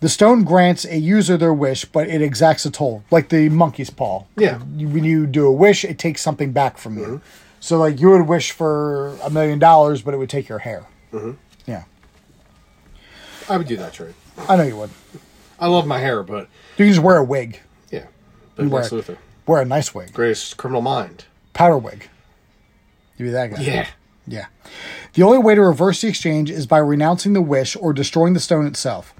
The 0.00 0.08
stone 0.08 0.44
grants 0.44 0.84
a 0.86 0.96
user 0.98 1.36
their 1.36 1.52
wish, 1.52 1.84
but 1.84 2.08
it 2.08 2.22
exacts 2.22 2.64
a 2.64 2.70
toll, 2.70 3.04
like 3.10 3.28
the 3.28 3.48
monkey's 3.50 3.90
paw. 3.90 4.24
Yeah. 4.36 4.58
When 4.58 5.04
you 5.04 5.26
do 5.26 5.46
a 5.46 5.52
wish, 5.52 5.84
it 5.84 5.98
takes 5.98 6.22
something 6.22 6.52
back 6.52 6.78
from 6.78 6.96
you. 6.98 7.04
Mm-hmm. 7.04 7.16
So, 7.60 7.76
like, 7.78 8.00
you 8.00 8.08
would 8.10 8.26
wish 8.26 8.52
for 8.52 9.08
a 9.22 9.28
million 9.28 9.58
dollars, 9.58 10.00
but 10.00 10.14
it 10.14 10.16
would 10.16 10.30
take 10.30 10.48
your 10.48 10.60
hair. 10.60 10.86
Mm-hmm. 11.12 11.32
Yeah. 11.66 11.84
I 13.50 13.58
would 13.58 13.66
do 13.66 13.76
that 13.76 13.92
trade. 13.92 14.14
I 14.48 14.56
know 14.56 14.62
you 14.62 14.76
would. 14.78 14.88
I 15.58 15.66
love 15.66 15.86
my 15.86 15.98
hair, 15.98 16.22
but 16.22 16.48
You 16.78 16.86
can 16.86 16.88
just 16.88 17.00
wear 17.00 17.18
a 17.18 17.24
wig. 17.24 17.60
yeah. 17.90 18.06
But 18.56 18.68
Wear, 18.68 18.80
Lex 18.82 18.92
Luthor, 18.94 19.18
wear 19.46 19.60
a 19.60 19.64
nice 19.66 19.94
wig. 19.94 20.14
greatest 20.14 20.56
criminal 20.56 20.80
mind. 20.80 21.24
Powder 21.52 21.76
wig. 21.76 22.08
You 23.18 23.26
be 23.26 23.30
that 23.32 23.50
guy. 23.50 23.60
Yeah. 23.60 23.86
Yeah. 24.30 24.46
The 25.14 25.22
only 25.22 25.38
way 25.38 25.54
to 25.54 25.60
reverse 25.60 26.00
the 26.00 26.08
exchange 26.08 26.50
is 26.50 26.66
by 26.66 26.78
renouncing 26.78 27.32
the 27.32 27.42
wish 27.42 27.76
or 27.76 27.92
destroying 27.92 28.32
the 28.32 28.40
stone 28.40 28.66
itself. 28.66 29.12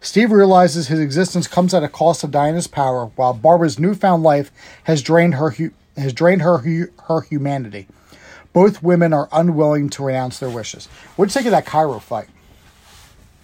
Steve 0.00 0.30
realizes 0.32 0.88
his 0.88 1.00
existence 1.00 1.46
comes 1.46 1.74
at 1.74 1.82
a 1.82 1.88
cost 1.88 2.24
of 2.24 2.30
Diana's 2.30 2.66
power, 2.66 3.06
while 3.16 3.32
Barbara's 3.34 3.78
newfound 3.78 4.22
life 4.22 4.50
has 4.84 5.02
drained 5.02 5.34
her 5.34 5.50
hu- 5.50 5.70
has 5.96 6.12
drained 6.12 6.42
her 6.42 6.58
hu- 6.58 6.88
her 7.08 7.20
humanity. 7.22 7.86
Both 8.52 8.82
women 8.82 9.12
are 9.12 9.28
unwilling 9.32 9.90
to 9.90 10.04
renounce 10.04 10.38
their 10.38 10.50
wishes. 10.50 10.86
What 11.16 11.26
do 11.26 11.30
you 11.30 11.32
think 11.34 11.46
of 11.46 11.52
that 11.52 11.66
Cairo 11.66 11.98
fight 11.98 12.28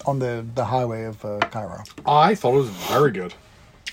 on 0.06 0.18
the 0.18 0.44
the 0.54 0.66
highway 0.66 1.04
of 1.04 1.24
uh, 1.24 1.38
Cairo? 1.50 1.82
I 2.06 2.34
thought 2.34 2.54
it 2.54 2.58
was 2.58 2.70
very 2.70 3.10
good. 3.12 3.34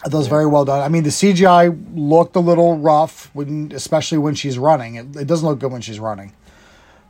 That 0.03 0.17
was 0.17 0.28
very 0.28 0.45
well 0.45 0.65
done. 0.65 0.82
I 0.82 0.89
mean, 0.89 1.03
the 1.03 1.09
CGI 1.09 1.76
looked 1.95 2.36
a 2.36 2.39
little 2.39 2.78
rough, 2.78 3.30
when, 3.34 3.71
especially 3.73 4.17
when 4.19 4.36
she's 4.36 4.57
running. 4.57 4.95
It, 4.95 5.15
it 5.15 5.26
doesn't 5.28 5.47
look 5.47 5.57
good 5.59 5.71
when 5.71 5.82
she's 5.82 5.99
running, 5.99 6.34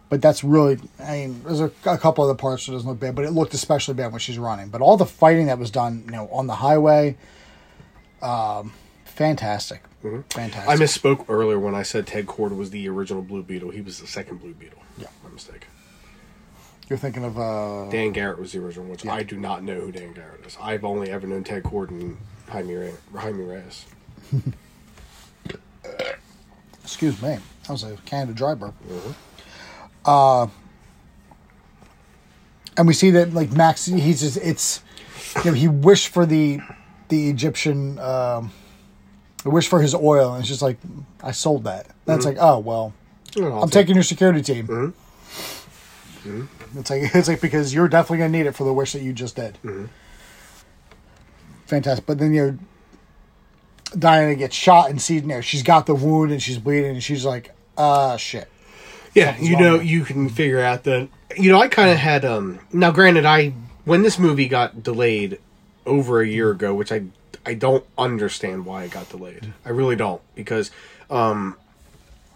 but 0.09 0.21
that's 0.21 0.43
really. 0.43 0.77
I 0.99 1.11
mean, 1.11 1.43
there's 1.43 1.59
a, 1.59 1.71
a 1.85 1.97
couple 1.97 2.23
other 2.23 2.35
parts 2.35 2.65
that 2.65 2.73
doesn't 2.73 2.87
look 2.87 2.99
bad, 2.99 3.15
but 3.15 3.25
it 3.25 3.31
looked 3.31 3.53
especially 3.53 3.93
bad 3.95 4.11
when 4.11 4.19
she's 4.19 4.37
running. 4.37 4.69
But 4.69 4.81
all 4.81 4.97
the 4.97 5.05
fighting 5.05 5.47
that 5.47 5.59
was 5.59 5.71
done, 5.71 6.03
you 6.05 6.11
know, 6.11 6.27
on 6.29 6.47
the 6.47 6.55
highway, 6.55 7.17
um, 8.21 8.73
fantastic, 9.05 9.83
fantastic. 10.29 10.69
I 10.69 10.75
misspoke 10.75 11.25
earlier 11.29 11.59
when 11.59 11.75
I 11.75 11.83
said 11.83 12.07
Ted 12.07 12.27
Kord 12.27 12.55
was 12.55 12.69
the 12.69 12.87
original 12.89 13.21
Blue 13.21 13.43
Beetle. 13.43 13.71
He 13.71 13.81
was 13.81 13.99
the 13.99 14.07
second 14.07 14.39
Blue 14.39 14.53
Beetle. 14.53 14.79
Yeah. 14.97 15.07
my 15.23 15.29
mistake. 15.29 15.67
You're 16.87 16.99
thinking 16.99 17.23
of 17.23 17.39
uh, 17.39 17.89
Dan 17.89 18.11
Garrett 18.11 18.37
was 18.39 18.51
the 18.51 18.59
original, 18.59 18.85
which 18.85 19.07
I 19.07 19.23
do 19.23 19.37
not 19.37 19.63
know 19.63 19.79
who 19.79 19.91
Dan 19.91 20.13
Garrett 20.13 20.45
is. 20.45 20.55
I've 20.61 20.83
only 20.85 21.09
ever 21.09 21.25
known 21.25 21.43
Ted 21.43 21.63
Kord 21.63 21.89
and 21.89 22.17
Jaime, 22.47 22.91
Jaime 23.15 23.43
Reyes. 23.43 23.85
excuse 26.83 27.19
me, 27.21 27.39
that 27.63 27.69
was 27.69 27.83
a 27.83 27.97
Canada 28.05 28.33
dry 28.33 28.53
burp. 28.53 28.75
Mm-hmm. 28.87 29.11
Uh, 30.05 30.47
and 32.77 32.87
we 32.87 32.93
see 32.93 33.11
that 33.11 33.33
like 33.33 33.51
Max, 33.51 33.85
he's 33.85 34.21
just 34.21 34.37
it's 34.37 34.81
you 35.43 35.51
know 35.51 35.53
he 35.53 35.67
wished 35.67 36.09
for 36.09 36.25
the 36.25 36.59
the 37.09 37.29
Egyptian 37.29 37.97
um, 37.99 38.51
he 39.43 39.49
wished 39.49 39.69
for 39.69 39.81
his 39.81 39.95
oil, 39.95 40.33
and 40.33 40.39
it's 40.41 40.49
just 40.49 40.61
like 40.61 40.77
I 41.23 41.31
sold 41.31 41.63
that. 41.65 41.87
That's 42.05 42.25
like 42.25 42.37
oh 42.39 42.59
well, 42.59 42.93
I'm 43.63 43.69
taking 43.69 43.95
your 43.95 44.03
security 44.03 44.41
team. 44.41 44.93
It's 46.77 46.89
like 46.89 47.01
it's 47.15 47.27
like 47.27 47.41
because 47.41 47.73
you're 47.73 47.87
definitely 47.87 48.17
gonna 48.19 48.29
need 48.37 48.45
it 48.45 48.53
for 48.55 48.63
the 48.63 48.73
wish 48.73 48.93
that 48.93 49.01
you 49.01 49.13
just 49.13 49.35
did. 49.35 49.57
Fantastic, 51.67 52.05
but 52.05 52.19
then 52.19 52.33
you 52.33 52.41
know, 52.45 52.57
Diana 53.97 54.35
gets 54.35 54.55
shot 54.55 54.89
and 54.89 55.01
see 55.01 55.15
you 55.15 55.21
know 55.21 55.41
she's 55.41 55.63
got 55.63 55.85
the 55.85 55.95
wound 55.95 56.31
and 56.31 56.41
she's 56.41 56.57
bleeding 56.59 56.91
and 56.91 57.03
she's 57.03 57.25
like, 57.25 57.55
uh 57.77 58.17
shit. 58.17 58.49
Yeah, 59.15 59.37
you 59.39 59.57
know, 59.57 59.79
you 59.79 60.03
can 60.03 60.29
figure 60.29 60.59
out 60.59 60.83
that. 60.83 61.07
You 61.37 61.51
know, 61.51 61.59
I 61.61 61.69
kind 61.69 61.89
of 61.89 61.97
had. 61.97 62.25
um 62.25 62.59
Now, 62.71 62.91
granted, 62.91 63.25
I 63.25 63.53
when 63.85 64.03
this 64.03 64.19
movie 64.19 64.47
got 64.47 64.83
delayed 64.83 65.39
over 65.85 66.21
a 66.21 66.27
year 66.27 66.51
ago, 66.51 66.75
which 66.75 66.91
I 66.91 67.05
I 67.45 67.53
don't 67.53 67.85
understand 67.97 68.65
why 68.65 68.83
it 68.83 68.91
got 68.91 69.09
delayed. 69.09 69.53
I 69.65 69.69
really 69.69 69.95
don't 69.95 70.21
because 70.35 70.69
um 71.09 71.55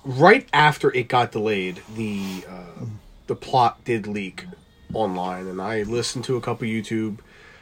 right 0.06 0.48
after 0.54 0.94
it 0.94 1.08
got 1.08 1.32
delayed, 1.32 1.82
the 1.94 2.46
uh, 2.50 2.86
the 3.28 3.36
plot 3.36 3.84
did 3.84 4.08
leak 4.08 4.46
online, 4.94 5.48
and 5.48 5.62
I 5.62 5.84
listened 5.84 6.24
to 6.26 6.38
a 6.38 6.42
couple 6.42 6.68
YouTube 6.68 7.20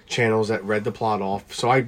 channels 0.08 0.48
that 0.48 0.64
read 0.64 0.84
the 0.84 0.92
plot 0.92 1.22
off, 1.22 1.54
so 1.54 1.70
I 1.70 1.88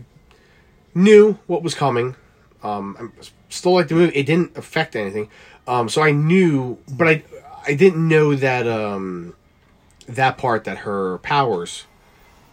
knew 0.94 1.38
what 1.48 1.64
was 1.64 1.76
coming. 1.76 2.16
Um, 2.62 3.12
I 3.22 3.26
still 3.50 3.74
like 3.74 3.88
the 3.88 3.96
movie. 3.96 4.16
It 4.16 4.26
didn't 4.26 4.58
affect 4.58 4.96
anything. 4.96 5.30
Um, 5.70 5.88
so 5.88 6.02
I 6.02 6.12
knew, 6.12 6.78
but 6.92 7.08
I 7.08 7.24
I 7.68 7.74
didn't 7.76 8.08
know 8.08 8.36
that 8.36 8.68
um, 8.68 9.36
that 10.08 10.38
part 10.38 10.64
that 10.64 10.80
her 10.80 11.20
powers 11.20 11.86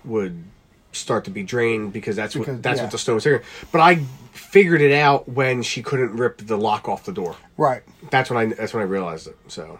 would 0.04 0.44
start 0.92 1.24
to 1.24 1.30
be 1.30 1.42
drained 1.42 1.92
because 1.92 2.14
that's 2.16 2.34
Because- 2.34 2.54
what 2.54 2.62
that's 2.62 2.76
yeah. 2.78 2.84
what 2.84 2.92
the 2.92 2.98
stone 2.98 3.14
was 3.16 3.24
saying. 3.24 3.40
But 3.72 3.80
I 3.80 3.96
figured 4.32 4.80
it 4.82 4.92
out 4.92 5.28
when 5.28 5.62
she 5.62 5.82
couldn't 5.82 6.14
rip 6.16 6.38
the 6.46 6.56
lock 6.58 6.88
off 6.88 7.04
the 7.04 7.12
door. 7.12 7.36
Right. 7.56 7.82
That's 8.10 8.28
when 8.30 8.38
I 8.38 8.54
that's 8.54 8.72
when 8.74 8.82
I 8.82 8.86
realized 8.86 9.26
it. 9.28 9.36
So. 9.48 9.78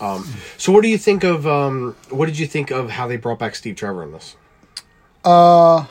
Um, 0.00 0.26
so 0.58 0.72
what 0.72 0.82
do 0.82 0.88
you 0.88 0.98
think 0.98 1.22
of 1.22 1.46
um, 1.46 1.94
what 2.10 2.26
did 2.26 2.38
you 2.38 2.46
think 2.48 2.70
of 2.72 2.90
how 2.90 3.06
they 3.06 3.16
brought 3.16 3.38
back 3.38 3.54
Steve 3.54 3.76
Trevor 3.76 4.02
in 4.02 4.10
this 4.12 4.34
Uh, 5.24 5.84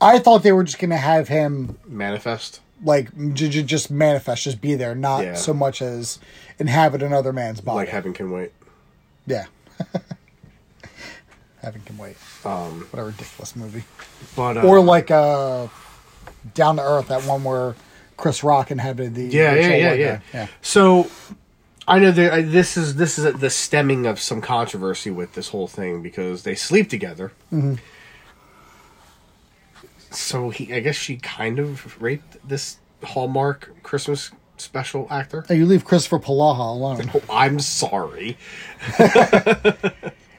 I 0.00 0.18
thought 0.18 0.42
they 0.42 0.52
were 0.52 0.64
just 0.64 0.78
gonna 0.78 0.98
have 0.98 1.28
him 1.28 1.78
manifest? 1.86 2.60
Like 2.82 3.34
j- 3.34 3.48
j- 3.48 3.62
just 3.62 3.90
manifest, 3.90 4.44
just 4.44 4.60
be 4.60 4.74
there, 4.74 4.94
not 4.94 5.24
Yeah. 5.24 5.34
so 5.34 5.52
much 5.54 5.82
as 5.82 6.18
inhabit 6.58 7.02
another 7.02 7.32
man's 7.32 7.60
body. 7.60 7.76
Like 7.76 7.88
heaven 7.88 8.12
can 8.12 8.30
wait. 8.30 8.52
yeah. 9.26 9.46
Having 11.62 11.82
can 11.82 11.98
wait. 11.98 12.16
Um, 12.44 12.86
what 12.90 13.00
a 13.00 13.04
ridiculous 13.04 13.54
movie. 13.54 13.84
But 14.34 14.56
uh, 14.56 14.62
Or 14.62 14.80
like 14.80 15.10
uh, 15.10 15.66
Down 16.54 16.76
to 16.76 16.82
Earth, 16.82 17.08
that 17.08 17.24
one 17.24 17.44
where 17.44 17.74
Chris 18.16 18.42
Rock 18.42 18.70
inhabited 18.70 19.14
the 19.14 19.24
Yeah, 19.26 19.54
yeah, 19.54 19.68
yeah, 19.76 19.92
yeah, 19.92 20.20
yeah. 20.32 20.46
So 20.62 21.10
I 21.86 21.98
know 21.98 22.12
that 22.12 22.32
I, 22.32 22.40
this 22.42 22.78
is 22.78 22.96
this 22.96 23.18
is 23.18 23.34
the 23.40 23.50
stemming 23.50 24.06
of 24.06 24.18
some 24.20 24.40
controversy 24.40 25.10
with 25.10 25.34
this 25.34 25.48
whole 25.50 25.68
thing 25.68 26.02
because 26.02 26.44
they 26.44 26.54
sleep 26.54 26.88
together. 26.88 27.32
Mm-hmm. 27.52 27.74
So 30.10 30.50
he, 30.50 30.72
I 30.74 30.80
guess 30.80 30.96
she 30.96 31.16
kind 31.16 31.58
of 31.58 32.00
raped 32.02 32.36
this 32.46 32.78
Hallmark 33.04 33.82
Christmas 33.82 34.30
special 34.56 35.06
actor. 35.10 35.44
Hey, 35.48 35.56
you 35.56 35.66
leave 35.66 35.86
Kristoffer 35.86 36.22
Polaha 36.22 36.70
alone, 36.70 37.10
Oh, 37.14 37.22
I'm 37.30 37.60
sorry. 37.60 38.36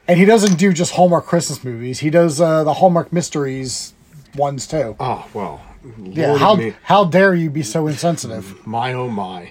and 0.08 0.18
he 0.18 0.24
doesn't 0.24 0.58
do 0.58 0.72
just 0.72 0.92
Hallmark 0.92 1.26
Christmas 1.26 1.64
movies. 1.64 2.00
He 2.00 2.10
does 2.10 2.40
uh, 2.40 2.64
the 2.64 2.74
Hallmark 2.74 3.12
mysteries 3.12 3.94
ones 4.36 4.66
too. 4.66 4.96
Oh 5.00 5.28
well. 5.34 5.60
Yeah, 5.98 6.36
how 6.36 6.54
me. 6.54 6.74
how 6.84 7.04
dare 7.04 7.34
you 7.34 7.50
be 7.50 7.64
so 7.64 7.88
insensitive? 7.88 8.64
my 8.66 8.92
oh 8.92 9.08
my. 9.08 9.50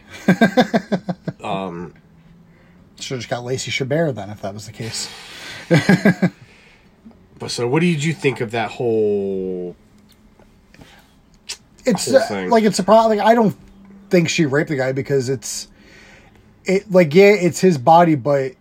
um. 1.43 1.93
Should 2.99 3.15
have 3.15 3.19
just 3.21 3.29
got 3.29 3.43
Lacey 3.43 3.71
Chabert 3.71 4.13
then, 4.13 4.29
if 4.29 4.41
that 4.41 4.53
was 4.53 4.67
the 4.67 4.71
case. 4.71 5.09
But 7.41 7.49
so, 7.49 7.67
what 7.67 7.79
did 7.79 8.03
you 8.03 8.13
think 8.13 8.39
of 8.39 8.51
that 8.51 8.69
whole? 8.69 9.75
It's 11.85 12.13
uh, 12.13 12.47
like 12.49 12.63
it's 12.63 12.75
surprising. 12.75 13.17
Like, 13.19 13.27
I 13.27 13.33
don't 13.35 13.55
think 14.09 14.29
she 14.29 14.45
raped 14.45 14.69
the 14.69 14.75
guy 14.75 14.91
because 14.91 15.29
it's 15.29 15.67
it 16.65 16.91
like 16.91 17.13
yeah, 17.15 17.31
it's 17.33 17.59
his 17.59 17.77
body, 17.77 18.15
but 18.15 18.53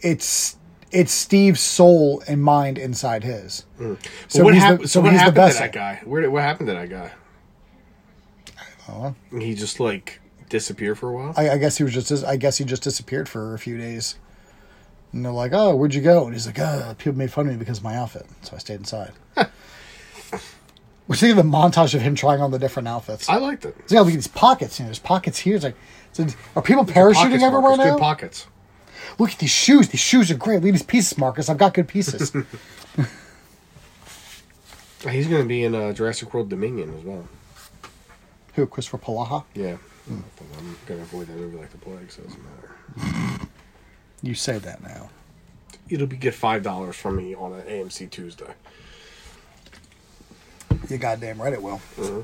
it's 0.00 0.56
it's 0.90 1.12
Steve's 1.12 1.60
soul 1.60 2.22
and 2.28 2.42
mind 2.42 2.78
inside 2.78 3.24
his. 3.24 3.64
So 3.78 3.96
So 4.28 4.44
what 4.44 4.54
he's 4.54 4.62
the- 4.62 4.66
happened? 4.66 4.90
so 4.90 4.98
so 4.98 5.00
what 5.00 5.12
he's 5.12 5.20
happened 5.20 5.52
to 5.52 5.58
that 5.58 5.72
guy? 5.72 6.00
Where 6.04 6.30
what 6.30 6.42
happened 6.42 6.68
to 6.68 6.74
that 6.74 6.90
guy? 6.90 7.10
He 9.38 9.54
just 9.54 9.80
like 9.80 10.20
disappeared 10.50 10.98
for 10.98 11.08
a 11.08 11.12
while. 11.14 11.34
I, 11.36 11.50
I 11.50 11.58
guess 11.58 11.78
he 11.78 11.84
was 11.84 11.92
just. 11.94 12.24
I 12.24 12.36
guess 12.36 12.58
he 12.58 12.64
just 12.64 12.82
disappeared 12.82 13.28
for 13.28 13.54
a 13.54 13.58
few 13.58 13.78
days. 13.78 14.16
And 15.12 15.24
they're 15.24 15.32
like, 15.32 15.52
"Oh, 15.54 15.74
where'd 15.74 15.94
you 15.94 16.02
go?" 16.02 16.24
And 16.26 16.34
he's 16.34 16.46
like, 16.46 16.58
"Oh, 16.58 16.94
people 16.98 17.14
made 17.16 17.32
fun 17.32 17.46
of 17.46 17.52
me 17.52 17.58
because 17.58 17.78
of 17.78 17.84
my 17.84 17.96
outfit, 17.96 18.26
so 18.42 18.54
I 18.54 18.58
stayed 18.58 18.80
inside." 18.80 19.12
We're 21.06 21.16
seeing 21.16 21.36
the 21.36 21.42
montage 21.42 21.94
of 21.94 22.00
him 22.00 22.14
trying 22.14 22.40
on 22.40 22.50
the 22.50 22.58
different 22.58 22.88
outfits. 22.88 23.28
I 23.28 23.36
liked 23.36 23.64
it. 23.66 23.76
See 23.86 23.96
how 23.96 24.02
look 24.02 24.12
at 24.12 24.16
these 24.16 24.26
pockets. 24.26 24.78
You 24.78 24.84
know, 24.84 24.88
there's 24.88 24.98
pockets 24.98 25.38
here. 25.38 25.56
It's 25.56 25.64
like, 25.64 25.76
so 26.12 26.26
are 26.56 26.62
people 26.62 26.84
parachuting 26.84 27.14
Pockets, 27.14 27.42
everywhere 27.42 27.76
Marcus, 27.76 27.84
now? 27.84 27.92
Good 27.94 28.00
pockets. 28.00 28.46
Look 29.18 29.32
at 29.32 29.38
these 29.38 29.50
shoes. 29.50 29.88
These 29.88 30.00
shoes 30.00 30.30
are 30.30 30.36
great. 30.36 30.56
Look 30.62 30.68
at 30.68 30.72
these 30.72 30.82
pieces, 30.82 31.18
Marcus. 31.18 31.48
I've 31.50 31.58
got 31.58 31.74
good 31.74 31.88
pieces. 31.88 32.32
He's 35.10 35.28
going 35.28 35.42
to 35.42 35.48
be 35.48 35.64
in 35.64 35.74
uh, 35.74 35.92
Jurassic 35.92 36.32
World 36.32 36.48
Dominion 36.48 36.94
as 36.96 37.04
well. 37.04 37.28
Who? 38.54 38.66
Kristoffer 38.66 39.00
Polaha. 39.00 39.44
Yeah. 39.54 39.76
But 40.08 40.46
I'm 40.58 40.76
going 40.86 41.00
to 41.00 41.04
avoid 41.04 41.26
that 41.26 41.36
movie 41.36 41.58
like 41.58 41.70
the 41.70 41.78
plague, 41.78 42.10
so 42.10 42.22
it 42.22 42.28
doesn't 42.28 42.42
matter. 42.44 43.48
You 44.22 44.34
say 44.34 44.58
that 44.58 44.82
now. 44.82 45.10
It'll 45.88 46.06
be 46.06 46.16
get 46.16 46.34
five 46.34 46.62
dollars 46.62 46.96
from 46.96 47.16
me 47.16 47.34
on 47.34 47.52
an 47.52 47.62
AMC 47.62 48.10
Tuesday. 48.10 48.54
You 50.88 50.98
goddamn 50.98 51.40
right 51.40 51.52
it 51.52 51.62
will. 51.62 51.80
Mm-hmm. 51.96 52.22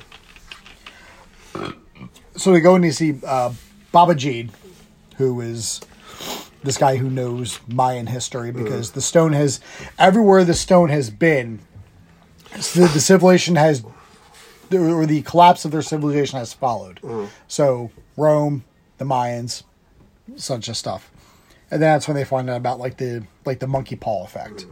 So 2.37 2.53
we 2.53 2.61
go 2.61 2.75
and 2.75 2.85
you 2.85 2.93
see 2.93 3.15
uh, 3.27 3.53
Baba 3.93 4.15
Jeed, 4.15 4.51
who 5.17 5.41
is 5.41 5.81
this 6.63 6.79
guy 6.79 6.97
who 6.97 7.11
knows 7.11 7.61
Mayan 7.69 8.07
history 8.07 8.51
mm-hmm. 8.51 8.63
because 8.63 8.93
the 8.93 9.01
stone 9.01 9.33
has 9.33 9.61
everywhere 9.99 10.45
the 10.45 10.55
stone 10.55 10.89
has 10.89 11.11
been. 11.11 11.61
The, 12.53 12.91
the 12.93 13.01
civilization 13.01 13.57
has, 13.57 13.85
or 14.73 15.07
the 15.07 15.23
collapse 15.23 15.65
of 15.65 15.71
their 15.71 15.83
civilization 15.83 16.39
has 16.39 16.53
followed. 16.53 17.01
Mm-hmm. 17.03 17.27
So 17.47 17.91
Rome, 18.17 18.65
the 18.99 19.05
Mayans, 19.05 19.63
such 20.37 20.69
a 20.69 20.75
stuff, 20.75 21.11
and 21.71 21.81
that's 21.81 22.09
when 22.09 22.17
they 22.17 22.25
find 22.25 22.51
out 22.51 22.57
about 22.57 22.79
like 22.79 22.97
the 22.97 23.25
like 23.45 23.61
the 23.61 23.67
monkey 23.67 23.97
paw 23.97 24.25
effect. 24.25 24.67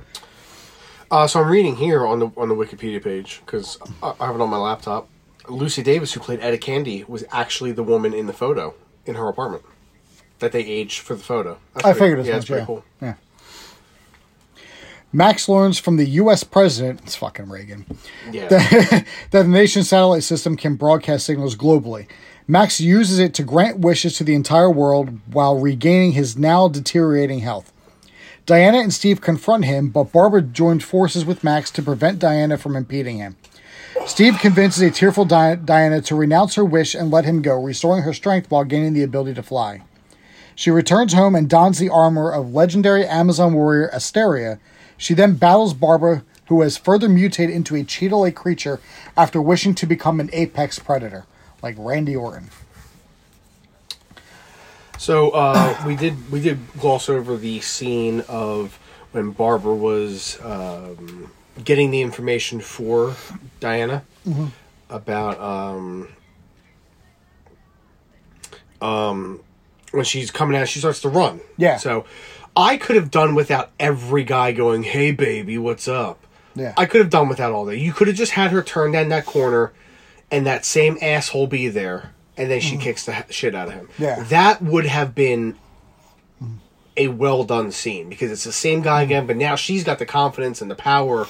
Uh, 1.10 1.26
so 1.26 1.40
I'm 1.42 1.48
reading 1.50 1.76
here 1.76 2.06
on 2.06 2.18
the 2.18 2.30
on 2.36 2.48
the 2.48 2.54
Wikipedia 2.54 3.02
page 3.02 3.40
because 3.44 3.78
I 4.02 4.14
I 4.20 4.26
have 4.26 4.34
it 4.34 4.40
on 4.40 4.50
my 4.50 4.58
laptop. 4.58 5.08
Lucy 5.48 5.82
Davis, 5.82 6.12
who 6.12 6.20
played 6.20 6.40
Etta 6.40 6.58
Candy, 6.58 7.04
was 7.08 7.24
actually 7.30 7.72
the 7.72 7.82
woman 7.82 8.12
in 8.12 8.26
the 8.26 8.32
photo 8.34 8.74
in 9.06 9.14
her 9.14 9.28
apartment. 9.28 9.64
that 10.40 10.52
they 10.52 10.60
aged 10.64 11.00
for 11.00 11.14
the 11.16 11.22
photo. 11.22 11.58
That's 11.74 11.84
I 11.86 11.92
pretty- 11.92 11.98
figured 11.98 12.18
as 12.20 12.26
yeah, 12.28 12.32
much. 12.34 12.38
it's 12.42 12.46
pretty 12.48 12.60
Yeah. 12.60 12.66
cool. 12.66 12.84
yeah. 13.02 13.14
Max 15.12 15.48
learns 15.48 15.78
from 15.78 15.96
the 15.96 16.04
U.S. 16.22 16.44
president, 16.44 17.00
it's 17.02 17.16
fucking 17.16 17.48
Reagan, 17.48 17.86
Yeah. 18.30 18.46
that 18.50 19.04
the 19.30 19.44
nation's 19.44 19.88
satellite 19.88 20.22
system 20.22 20.56
can 20.56 20.76
broadcast 20.76 21.24
signals 21.26 21.56
globally. 21.56 22.06
Max 22.46 22.80
uses 22.80 23.18
it 23.18 23.34
to 23.34 23.42
grant 23.42 23.78
wishes 23.80 24.16
to 24.18 24.24
the 24.24 24.34
entire 24.34 24.70
world 24.70 25.18
while 25.32 25.58
regaining 25.58 26.12
his 26.12 26.36
now 26.36 26.68
deteriorating 26.68 27.40
health. 27.40 27.72
Diana 28.48 28.78
and 28.78 28.94
Steve 28.94 29.20
confront 29.20 29.66
him, 29.66 29.90
but 29.90 30.10
Barbara 30.10 30.40
joins 30.40 30.82
forces 30.82 31.22
with 31.22 31.44
Max 31.44 31.70
to 31.70 31.82
prevent 31.82 32.18
Diana 32.18 32.56
from 32.56 32.76
impeding 32.76 33.18
him. 33.18 33.36
Steve 34.06 34.38
convinces 34.40 34.80
a 34.80 34.90
tearful 34.90 35.26
Di- 35.26 35.56
Diana 35.56 36.00
to 36.00 36.14
renounce 36.14 36.54
her 36.54 36.64
wish 36.64 36.94
and 36.94 37.10
let 37.10 37.26
him 37.26 37.42
go, 37.42 37.62
restoring 37.62 38.04
her 38.04 38.14
strength 38.14 38.50
while 38.50 38.64
gaining 38.64 38.94
the 38.94 39.02
ability 39.02 39.34
to 39.34 39.42
fly. 39.42 39.82
She 40.54 40.70
returns 40.70 41.12
home 41.12 41.34
and 41.34 41.46
dons 41.46 41.78
the 41.78 41.90
armor 41.90 42.30
of 42.30 42.54
legendary 42.54 43.04
Amazon 43.04 43.52
warrior 43.52 43.90
Asteria. 43.92 44.58
She 44.96 45.12
then 45.12 45.34
battles 45.34 45.74
Barbara, 45.74 46.24
who 46.46 46.62
has 46.62 46.78
further 46.78 47.10
mutated 47.10 47.54
into 47.54 47.76
a 47.76 47.84
cheetah 47.84 48.16
like 48.16 48.34
creature 48.34 48.80
after 49.14 49.42
wishing 49.42 49.74
to 49.74 49.84
become 49.84 50.20
an 50.20 50.30
apex 50.32 50.78
predator, 50.78 51.26
like 51.62 51.76
Randy 51.78 52.16
Orton. 52.16 52.48
So 54.98 55.30
uh, 55.30 55.80
we 55.86 55.96
did 55.96 56.30
we 56.30 56.40
did 56.40 56.58
gloss 56.78 57.08
over 57.08 57.36
the 57.36 57.60
scene 57.60 58.24
of 58.28 58.78
when 59.12 59.30
Barbara 59.30 59.74
was 59.74 60.38
um, 60.42 61.30
getting 61.64 61.90
the 61.90 62.02
information 62.02 62.60
for 62.60 63.14
Diana 63.60 64.04
about 64.90 65.40
um, 65.40 66.08
um, 68.80 69.40
when 69.92 70.04
she's 70.04 70.30
coming 70.30 70.56
out, 70.56 70.68
she 70.68 70.80
starts 70.80 71.00
to 71.02 71.08
run. 71.08 71.40
Yeah. 71.56 71.76
So 71.76 72.04
I 72.56 72.76
could 72.76 72.96
have 72.96 73.10
done 73.10 73.34
without 73.34 73.70
every 73.78 74.24
guy 74.24 74.52
going, 74.52 74.82
"Hey, 74.82 75.12
baby, 75.12 75.58
what's 75.58 75.88
up?" 75.88 76.26
Yeah. 76.54 76.74
I 76.76 76.86
could 76.86 77.00
have 77.00 77.10
done 77.10 77.28
without 77.28 77.52
all 77.52 77.64
that. 77.66 77.78
You 77.78 77.92
could 77.92 78.08
have 78.08 78.16
just 78.16 78.32
had 78.32 78.50
her 78.50 78.62
turn 78.62 78.92
down 78.92 79.08
that 79.10 79.24
corner, 79.26 79.72
and 80.30 80.44
that 80.46 80.64
same 80.64 80.98
asshole 81.00 81.46
be 81.46 81.68
there, 81.68 82.12
and 82.38 82.50
then 82.50 82.60
she 82.60 82.76
kicks 82.76 83.04
the 83.04 83.24
shit 83.30 83.54
out 83.54 83.68
of 83.68 83.74
him. 83.74 83.86
Mm-hmm. 83.88 84.02
Yeah. 84.02 84.22
That 84.24 84.62
would 84.62 84.86
have 84.86 85.14
been 85.14 85.56
a 86.96 87.08
well 87.08 87.44
done 87.44 87.70
scene 87.70 88.08
because 88.08 88.30
it's 88.32 88.44
the 88.44 88.52
same 88.52 88.82
guy 88.82 89.02
again, 89.02 89.26
but 89.26 89.36
now 89.36 89.54
she's 89.54 89.84
got 89.84 89.98
the 90.00 90.06
confidence 90.06 90.60
and 90.60 90.70
the 90.70 90.74
power 90.74 91.26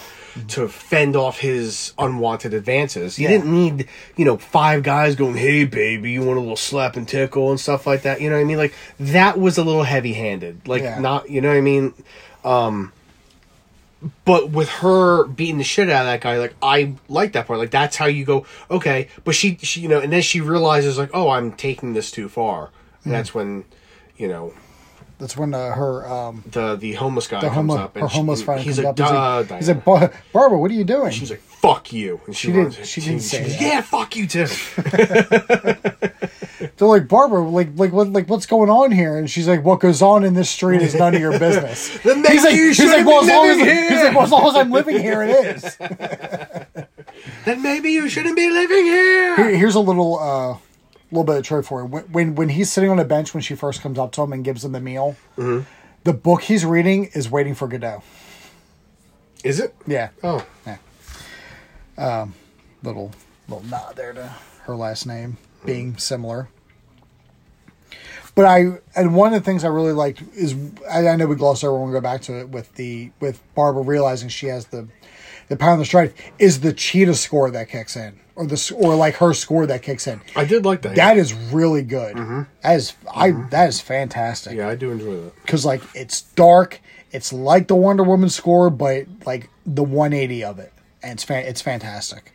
to 0.48 0.68
fend 0.68 1.14
off 1.16 1.40
his 1.40 1.92
unwanted 1.98 2.54
advances. 2.54 3.18
You 3.18 3.24
Yeah. 3.24 3.38
didn't 3.38 3.52
need, 3.52 3.88
you 4.16 4.24
know, 4.24 4.38
five 4.38 4.82
guys 4.82 5.14
going, 5.16 5.36
"Hey, 5.36 5.64
baby, 5.64 6.12
you 6.12 6.22
want 6.22 6.38
a 6.38 6.40
little 6.40 6.56
slap 6.56 6.96
and 6.96 7.06
tickle 7.08 7.50
and 7.50 7.58
stuff 7.60 7.86
like 7.86 8.02
that." 8.02 8.20
You 8.22 8.30
know 8.30 8.36
what 8.36 8.42
I 8.42 8.44
mean? 8.44 8.56
Like 8.56 8.72
that 9.00 9.38
was 9.38 9.58
a 9.58 9.64
little 9.64 9.82
heavy 9.82 10.14
handed. 10.14 10.66
Like 10.66 10.82
Yeah. 10.82 11.00
not, 11.00 11.28
you 11.28 11.40
know 11.40 11.48
what 11.48 11.56
I 11.58 11.60
mean? 11.62 11.92
Um, 12.44 12.92
but 14.24 14.50
with 14.50 14.68
her 14.68 15.24
beating 15.26 15.58
the 15.58 15.64
shit 15.64 15.90
out 15.90 16.02
of 16.02 16.06
that 16.06 16.20
guy, 16.20 16.38
like 16.38 16.54
I 16.62 16.94
like 17.08 17.32
that 17.32 17.46
part. 17.46 17.58
Like 17.58 17.70
that's 17.70 17.96
how 17.96 18.06
you 18.06 18.24
go, 18.24 18.46
okay. 18.70 19.08
But 19.24 19.34
she, 19.34 19.56
she, 19.56 19.80
you 19.80 19.88
know, 19.88 19.98
and 20.00 20.12
then 20.12 20.22
she 20.22 20.40
realizes 20.40 20.98
like, 20.98 21.10
oh, 21.12 21.30
I'm 21.30 21.52
taking 21.52 21.94
this 21.94 22.10
too 22.10 22.28
far. 22.28 22.70
And 23.04 23.12
that's 23.12 23.34
when, 23.34 23.64
you 24.16 24.28
know, 24.28 24.52
That's 25.18 25.36
when 25.36 25.52
uh, 25.54 25.72
her 25.72 26.06
um, 26.06 26.44
the 26.46 26.76
the 26.76 26.92
homeless 26.92 27.26
guy 27.26 27.40
the 27.40 27.48
comes 27.48 27.74
up 27.74 27.94
her 27.94 28.00
and 28.02 28.10
she- 28.10 28.16
homeless 28.16 28.42
friend 28.42 28.60
he's 28.60 28.76
comes 28.78 28.98
like, 28.98 28.98
up. 29.16 29.46
He's 29.46 29.50
like, 29.50 29.58
he's 29.58 29.86
like, 29.86 30.32
Barbara, 30.32 30.58
what 30.58 30.70
are 30.70 30.74
you 30.74 30.84
doing? 30.84 31.10
She's 31.10 31.30
like, 31.30 31.42
"Fuck 31.60 31.92
you," 31.92 32.20
and 32.26 32.34
she, 32.36 32.48
She 32.48 32.52
did- 32.52 32.58
runs. 32.58 32.88
she 32.88 33.00
didn't 33.00 33.20
say 33.20 33.42
that. 33.44 33.60
Yeah, 33.60 33.80
fuck 33.80 34.16
you 34.16 34.26
too. 34.26 34.46
They're 36.76 36.88
like, 36.88 37.08
Barbara, 37.08 37.40
like, 37.42 37.70
like, 37.76 37.92
what, 37.92 38.08
like, 38.12 38.28
what's 38.28 38.46
going 38.46 38.70
on 38.70 38.92
here? 38.92 39.16
And 39.18 39.28
she's 39.30 39.48
like, 39.48 39.64
what 39.64 39.80
goes 39.80 40.00
on 40.02 40.24
in 40.24 40.34
this 40.34 40.48
street 40.50 40.80
is 40.82 40.94
none 40.94 41.14
of 41.14 41.20
your 41.20 41.36
business. 41.38 41.98
Then 42.04 42.22
maybe 42.22 42.34
he's 42.34 42.44
like, 42.44 42.54
you 42.54 42.68
he's 42.68 42.84
like, 42.84 43.06
well, 43.06 43.22
as 43.22 43.28
long 43.28 43.48
as, 43.48 43.56
here." 43.58 43.90
he's 43.90 44.02
like, 44.04 44.14
well, 44.14 44.22
as 44.24 44.30
long 44.30 44.46
as 44.48 44.54
I'm 44.56 44.70
living 44.70 45.00
here, 45.00 45.22
it 45.22 45.30
is. 45.30 45.76
then 47.44 47.62
maybe 47.62 47.90
you 47.90 48.08
shouldn't 48.08 48.36
be 48.36 48.48
living 48.50 48.84
here. 48.84 49.36
Here- 49.36 49.56
Here's 49.56 49.74
a 49.74 49.80
little, 49.80 50.18
uh, 50.18 50.56
little 51.10 51.24
bit 51.24 51.36
of 51.36 51.42
trivia 51.44 51.62
for 51.64 51.80
you. 51.82 51.86
When, 51.86 52.04
when, 52.12 52.34
when 52.36 52.48
he's 52.50 52.70
sitting 52.70 52.90
on 52.90 52.98
a 53.00 53.04
bench 53.04 53.34
when 53.34 53.42
she 53.42 53.54
first 53.56 53.80
comes 53.80 53.98
up 53.98 54.12
to 54.12 54.22
him 54.22 54.32
and 54.32 54.44
gives 54.44 54.64
him 54.64 54.72
the 54.72 54.80
meal, 54.80 55.16
Mm-hmm. 55.36 55.64
the 56.04 56.12
book 56.12 56.42
he's 56.42 56.64
reading 56.64 57.06
is 57.14 57.28
Waiting 57.30 57.54
for 57.54 57.66
Godot. 57.68 58.02
Is 59.44 59.58
it? 59.60 59.74
Yeah. 59.86 60.10
Oh, 60.22 60.44
Um, 61.98 62.34
little 62.82 63.10
little 63.48 63.64
nod 63.68 63.96
there 63.96 64.12
to 64.12 64.32
her 64.62 64.76
last 64.76 65.06
name 65.06 65.36
being 65.64 65.96
similar. 65.96 66.48
But 68.34 68.44
I 68.44 68.78
and 68.94 69.16
one 69.16 69.34
of 69.34 69.40
the 69.42 69.44
things 69.44 69.64
I 69.64 69.68
really 69.68 69.92
liked 69.92 70.22
is 70.34 70.54
I, 70.88 71.08
I 71.08 71.16
know 71.16 71.26
we 71.26 71.34
glossed 71.34 71.64
over 71.64 71.76
when 71.76 71.88
we 71.88 71.92
go 71.92 72.00
back 72.00 72.20
to 72.22 72.38
it 72.38 72.50
with 72.50 72.72
the 72.76 73.10
with 73.18 73.42
Barbara 73.54 73.82
realizing 73.82 74.28
she 74.28 74.46
has 74.46 74.66
the 74.66 74.86
the 75.48 75.56
power 75.56 75.72
and 75.72 75.80
the 75.80 75.86
strength 75.86 76.14
is 76.38 76.60
the 76.60 76.72
cheetah 76.72 77.14
score 77.14 77.50
that 77.50 77.68
kicks 77.68 77.96
in 77.96 78.20
or 78.36 78.46
the 78.46 78.74
or 78.76 78.94
like 78.94 79.16
her 79.16 79.34
score 79.34 79.66
that 79.66 79.82
kicks 79.82 80.06
in. 80.06 80.20
I 80.36 80.44
did 80.44 80.64
like 80.64 80.82
that. 80.82 80.94
That 80.94 81.16
is 81.16 81.34
really 81.34 81.82
good. 81.82 82.14
Mm-hmm. 82.14 82.42
That 82.62 82.76
is 82.76 82.94
I 83.12 83.30
mm-hmm. 83.32 83.48
that 83.48 83.68
is 83.68 83.80
fantastic 83.80 84.56
yeah, 84.56 84.68
I 84.68 84.76
do 84.76 84.92
enjoy 84.92 85.16
that. 85.16 85.42
because 85.42 85.64
like 85.64 85.82
it's 85.94 86.22
dark. 86.22 86.80
It's 87.10 87.32
like 87.32 87.66
the 87.66 87.74
Wonder 87.74 88.04
Woman 88.04 88.28
score, 88.28 88.70
but 88.70 89.06
like 89.26 89.50
the 89.64 89.82
180 89.82 90.44
of 90.44 90.58
it, 90.58 90.72
and 91.08 91.16
it's 91.16 91.24
fan- 91.24 91.44
it's 91.46 91.60
fantastic. 91.62 92.32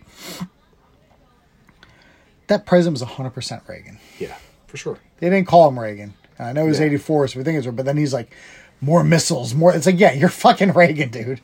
That 2.47 2.65
president 2.65 2.93
was 2.95 3.01
100 3.01 3.29
percent 3.31 3.63
Reagan. 3.67 3.99
Yeah, 4.19 4.35
for 4.67 4.77
sure. 4.77 4.99
They 5.19 5.29
didn't 5.29 5.47
call 5.47 5.67
him 5.69 5.79
Reagan. 5.79 6.13
I 6.39 6.51
know 6.53 6.67
he's 6.67 6.79
Yeah. 6.79 6.87
84, 6.87 7.29
so 7.29 7.39
we 7.39 7.43
think 7.45 7.57
it's 7.57 7.67
but 7.67 7.85
then 7.85 7.97
he's 7.97 8.13
like 8.13 8.35
more 8.81 9.03
missiles, 9.03 9.53
more. 9.55 9.73
It's 9.73 9.85
like 9.85 9.99
yeah, 9.99 10.11
you're 10.13 10.29
fucking 10.29 10.73
Reagan, 10.73 11.09
dude. 11.09 11.41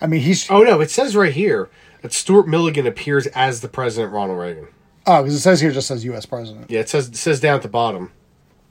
I 0.00 0.06
mean, 0.06 0.20
he's 0.22 0.50
oh 0.50 0.62
no, 0.62 0.80
it 0.80 0.90
says 0.90 1.14
right 1.14 1.32
here 1.32 1.68
that 2.00 2.12
Stuart 2.12 2.48
Milligan 2.48 2.86
appears 2.86 3.26
as 3.28 3.60
the 3.60 3.68
President 3.68 4.12
Ronald 4.12 4.38
Reagan. 4.38 4.68
Oh, 5.06 5.22
because 5.22 5.34
it 5.34 5.40
says 5.40 5.60
here 5.60 5.70
it 5.70 5.74
just 5.74 5.88
says 5.88 6.04
U.S. 6.04 6.26
president. 6.26 6.70
Yeah, 6.70 6.80
it 6.80 6.88
says 6.88 7.08
it 7.08 7.16
says 7.16 7.40
down 7.40 7.56
at 7.56 7.62
the 7.62 7.68
bottom. 7.68 8.12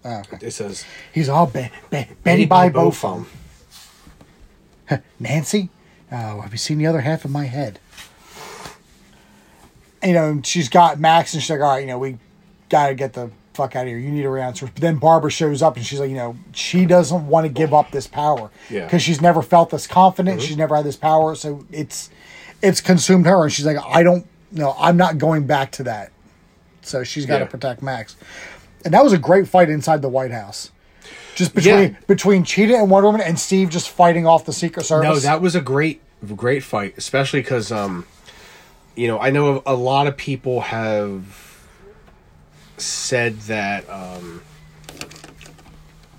Oh, 0.03 0.19
okay. 0.21 0.37
It 0.47 0.51
says 0.51 0.83
He's 1.13 1.29
all 1.29 1.45
be- 1.45 1.69
be- 1.91 2.07
Betty 2.23 2.45
by 2.45 2.69
Bophone. 2.69 3.25
Nancy, 5.19 5.69
oh, 6.11 6.41
have 6.41 6.51
you 6.51 6.57
seen 6.57 6.77
the 6.77 6.87
other 6.87 7.01
half 7.01 7.25
of 7.25 7.31
my 7.31 7.45
head? 7.45 7.79
You 10.03 10.13
know, 10.13 10.29
and 10.29 10.45
she's 10.45 10.67
got 10.69 10.99
Max, 10.99 11.33
and 11.33 11.41
she's 11.43 11.49
like, 11.51 11.59
all 11.61 11.69
right, 11.75 11.79
you 11.81 11.87
know, 11.87 11.99
we 11.99 12.17
got 12.69 12.87
to 12.87 12.95
get 12.95 13.13
the 13.13 13.29
fuck 13.53 13.75
out 13.75 13.83
of 13.83 13.87
here. 13.87 13.99
You 13.99 14.09
need 14.09 14.25
a 14.25 14.29
answer. 14.31 14.65
But 14.65 14.75
then 14.77 14.95
Barbara 14.97 15.29
shows 15.29 15.61
up, 15.61 15.75
and 15.75 15.85
she's 15.85 15.99
like, 15.99 16.09
you 16.09 16.15
know, 16.15 16.35
she 16.53 16.85
doesn't 16.85 17.27
want 17.27 17.45
to 17.45 17.53
give 17.53 17.71
up 17.73 17.91
this 17.91 18.07
power 18.07 18.49
Yeah. 18.69 18.85
because 18.85 19.03
she's 19.03 19.21
never 19.21 19.41
felt 19.43 19.69
this 19.69 19.85
confident. 19.85 20.39
Mm-hmm. 20.39 20.47
She's 20.47 20.57
never 20.57 20.75
had 20.75 20.85
this 20.85 20.95
power, 20.95 21.35
so 21.35 21.65
it's 21.71 22.09
it's 22.63 22.81
consumed 22.81 23.25
her, 23.27 23.43
and 23.43 23.51
she's 23.53 23.65
like, 23.65 23.77
I 23.83 24.01
don't, 24.03 24.25
no, 24.51 24.75
I'm 24.79 24.97
not 24.97 25.17
going 25.17 25.45
back 25.47 25.71
to 25.73 25.83
that. 25.83 26.11
So 26.81 27.03
she's 27.03 27.25
got 27.27 27.37
to 27.39 27.43
Yeah. 27.45 27.49
protect 27.51 27.83
Max, 27.83 28.15
and 28.83 28.93
that 28.95 29.03
was 29.03 29.13
a 29.13 29.17
great 29.19 29.47
fight 29.47 29.69
inside 29.69 30.01
the 30.01 30.09
White 30.09 30.31
House. 30.31 30.71
Just 31.35 31.53
between 31.55 31.73
Yeah. 31.93 31.97
between 32.07 32.43
Cheetah 32.43 32.75
and 32.75 32.89
Wonder 32.89 33.07
Woman 33.07 33.21
and 33.21 33.39
Steve 33.39 33.69
just 33.69 33.89
fighting 33.89 34.25
off 34.27 34.45
the 34.45 34.53
Secret 34.53 34.85
Service. 34.85 35.03
no, 35.07 35.15
that 35.19 35.41
was 35.41 35.55
a 35.55 35.61
great 35.61 36.01
great 36.35 36.63
fight, 36.63 36.93
especially 36.97 37.41
because 37.41 37.71
um, 37.71 38.05
you 38.95 39.07
know, 39.07 39.19
I 39.19 39.29
know 39.31 39.63
a 39.65 39.73
lot 39.75 40.07
of 40.07 40.17
people 40.17 40.61
have 40.61 41.49
said 42.77 43.39
that 43.41 43.89
um, 43.89 44.41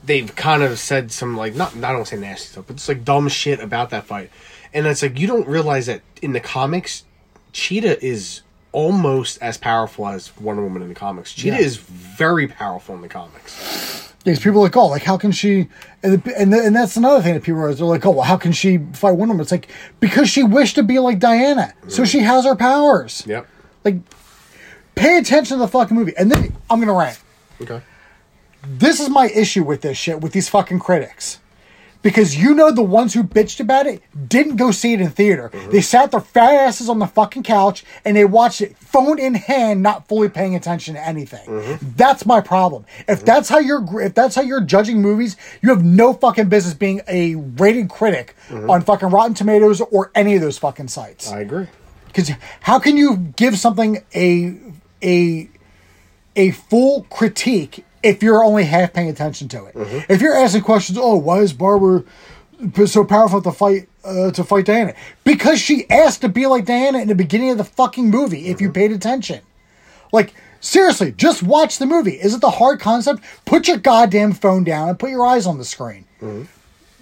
they've 0.04 0.34
kind 0.34 0.62
of 0.62 0.78
said 0.78 1.12
some 1.12 1.36
like 1.36 1.54
not 1.54 1.76
I 1.76 1.92
don't 1.92 2.06
say 2.06 2.16
nasty 2.16 2.48
stuff, 2.48 2.64
but 2.66 2.76
it's 2.76 2.88
like 2.88 3.04
dumb 3.04 3.28
shit 3.28 3.60
about 3.60 3.90
that 3.90 4.04
fight, 4.06 4.30
and 4.72 4.86
it's 4.86 5.02
like 5.02 5.18
you 5.18 5.26
don't 5.26 5.46
realize 5.46 5.86
that 5.86 6.00
in 6.20 6.32
the 6.32 6.40
comics, 6.40 7.04
Cheetah 7.52 8.04
is 8.04 8.42
almost 8.72 9.38
as 9.42 9.58
powerful 9.58 10.08
as 10.08 10.34
Wonder 10.38 10.62
Woman 10.62 10.82
in 10.82 10.88
the 10.88 10.94
comics. 10.94 11.34
Cheetah 11.34 11.56
Yeah. 11.56 11.62
is 11.62 11.76
very 11.76 12.48
powerful 12.48 12.94
in 12.94 13.02
the 13.02 13.08
comics. 13.08 14.11
Because 14.24 14.38
people 14.38 14.60
are 14.60 14.64
like, 14.64 14.76
oh, 14.76 14.86
like 14.86 15.02
how 15.02 15.16
can 15.16 15.32
she? 15.32 15.68
And 16.02 16.22
the, 16.22 16.38
and, 16.38 16.52
the, 16.52 16.64
and 16.64 16.76
that's 16.76 16.96
another 16.96 17.20
thing 17.22 17.34
that 17.34 17.42
people 17.42 17.60
are. 17.60 17.74
They're 17.74 17.86
like, 17.86 18.06
oh, 18.06 18.10
well, 18.10 18.24
how 18.24 18.36
can 18.36 18.52
she 18.52 18.78
fight 18.92 19.12
Wonder 19.12 19.32
Woman? 19.32 19.40
It's 19.40 19.50
like 19.50 19.68
because 20.00 20.28
she 20.28 20.42
wished 20.42 20.76
to 20.76 20.82
be 20.82 20.98
like 20.98 21.18
Diana, 21.18 21.74
so 21.88 22.04
she 22.04 22.20
has 22.20 22.44
her 22.44 22.54
powers. 22.54 23.24
Yep. 23.26 23.48
Like, 23.84 23.96
pay 24.94 25.18
attention 25.18 25.56
to 25.56 25.60
the 25.60 25.68
fucking 25.68 25.96
movie. 25.96 26.12
And 26.16 26.30
then 26.30 26.56
I'm 26.70 26.78
gonna 26.78 26.92
rant. 26.92 27.20
Okay. 27.60 27.82
This 28.64 29.00
is 29.00 29.08
my 29.08 29.28
issue 29.28 29.64
with 29.64 29.80
this 29.80 29.98
shit 29.98 30.20
with 30.20 30.32
these 30.32 30.48
fucking 30.48 30.78
critics. 30.78 31.40
Because 32.02 32.36
you 32.36 32.54
know 32.54 32.72
the 32.72 32.82
ones 32.82 33.14
who 33.14 33.22
bitched 33.22 33.60
about 33.60 33.86
it 33.86 34.02
didn't 34.28 34.56
go 34.56 34.70
see 34.70 34.92
it 34.92 35.00
in 35.00 35.10
theater. 35.10 35.50
Mm-hmm. 35.52 35.70
They 35.70 35.80
sat 35.80 36.10
their 36.10 36.20
fat 36.20 36.52
asses 36.52 36.88
on 36.88 36.98
the 36.98 37.06
fucking 37.06 37.44
couch 37.44 37.84
and 38.04 38.16
they 38.16 38.24
watched 38.24 38.60
it 38.60 38.76
phone 38.76 39.18
in 39.18 39.34
hand, 39.34 39.82
not 39.82 40.08
fully 40.08 40.28
paying 40.28 40.54
attention 40.54 40.94
to 40.94 41.06
anything. 41.06 41.46
Mm-hmm. 41.46 41.86
That's 41.96 42.26
my 42.26 42.40
problem. 42.40 42.84
If 43.00 43.18
mm-hmm. 43.18 43.24
that's 43.26 43.48
how 43.48 43.58
you're 43.58 44.00
if 44.02 44.14
that's 44.14 44.34
how 44.34 44.42
you're 44.42 44.60
judging 44.60 45.00
movies, 45.00 45.36
you 45.60 45.68
have 45.70 45.84
no 45.84 46.12
fucking 46.12 46.48
business 46.48 46.74
being 46.74 47.00
a 47.08 47.36
rated 47.36 47.88
critic 47.88 48.34
on 48.50 48.82
fucking 48.82 49.08
Rotten 49.08 49.34
Tomatoes 49.34 49.80
or 49.80 50.10
any 50.14 50.34
of 50.34 50.42
those 50.42 50.58
fucking 50.58 50.88
sites. 50.88 51.30
I 51.30 51.40
agree. 51.40 51.68
Because 52.06 52.30
how 52.60 52.78
can 52.78 52.96
you 52.96 53.16
give 53.16 53.58
something 53.58 54.04
a 54.14 54.58
a 55.02 55.48
a 56.36 56.50
full 56.52 57.04
critique 57.04 57.84
if 58.02 58.22
you're 58.22 58.42
only 58.44 58.64
half 58.64 58.92
paying 58.92 59.08
attention 59.08 59.48
to 59.48 59.64
it. 59.66 59.74
Mm-hmm. 59.74 60.12
If 60.12 60.20
you're 60.20 60.34
asking 60.34 60.62
questions, 60.62 60.98
oh, 61.00 61.16
why 61.16 61.38
is 61.38 61.52
Barbara 61.52 62.04
so 62.86 63.04
powerful 63.04 63.42
to 63.42 63.52
fight 63.52 63.88
uh, 64.04 64.30
to 64.32 64.44
fight 64.44 64.66
Diana? 64.66 64.94
Because 65.24 65.60
she 65.60 65.88
asked 65.90 66.20
to 66.22 66.28
be 66.28 66.46
like 66.46 66.64
Diana 66.64 66.98
in 66.98 67.08
the 67.08 67.14
beginning 67.14 67.50
of 67.50 67.58
the 67.58 67.64
fucking 67.64 68.10
movie. 68.10 68.48
If 68.48 68.60
you 68.60 68.68
Mm-hmm. 68.68 68.74
paid 68.74 68.92
attention, 68.92 69.40
like 70.12 70.34
seriously, 70.60 71.12
just 71.12 71.42
watch 71.42 71.78
the 71.78 71.86
movie. 71.86 72.12
Is 72.20 72.34
it 72.34 72.40
the 72.40 72.50
hard 72.50 72.80
concept? 72.80 73.22
Put 73.44 73.68
your 73.68 73.78
goddamn 73.78 74.32
phone 74.32 74.64
down 74.64 74.88
and 74.88 74.98
put 74.98 75.10
your 75.10 75.24
eyes 75.26 75.46
on 75.46 75.58
the 75.58 75.64
screen. 75.64 76.04
Mm-hmm. 76.20 76.42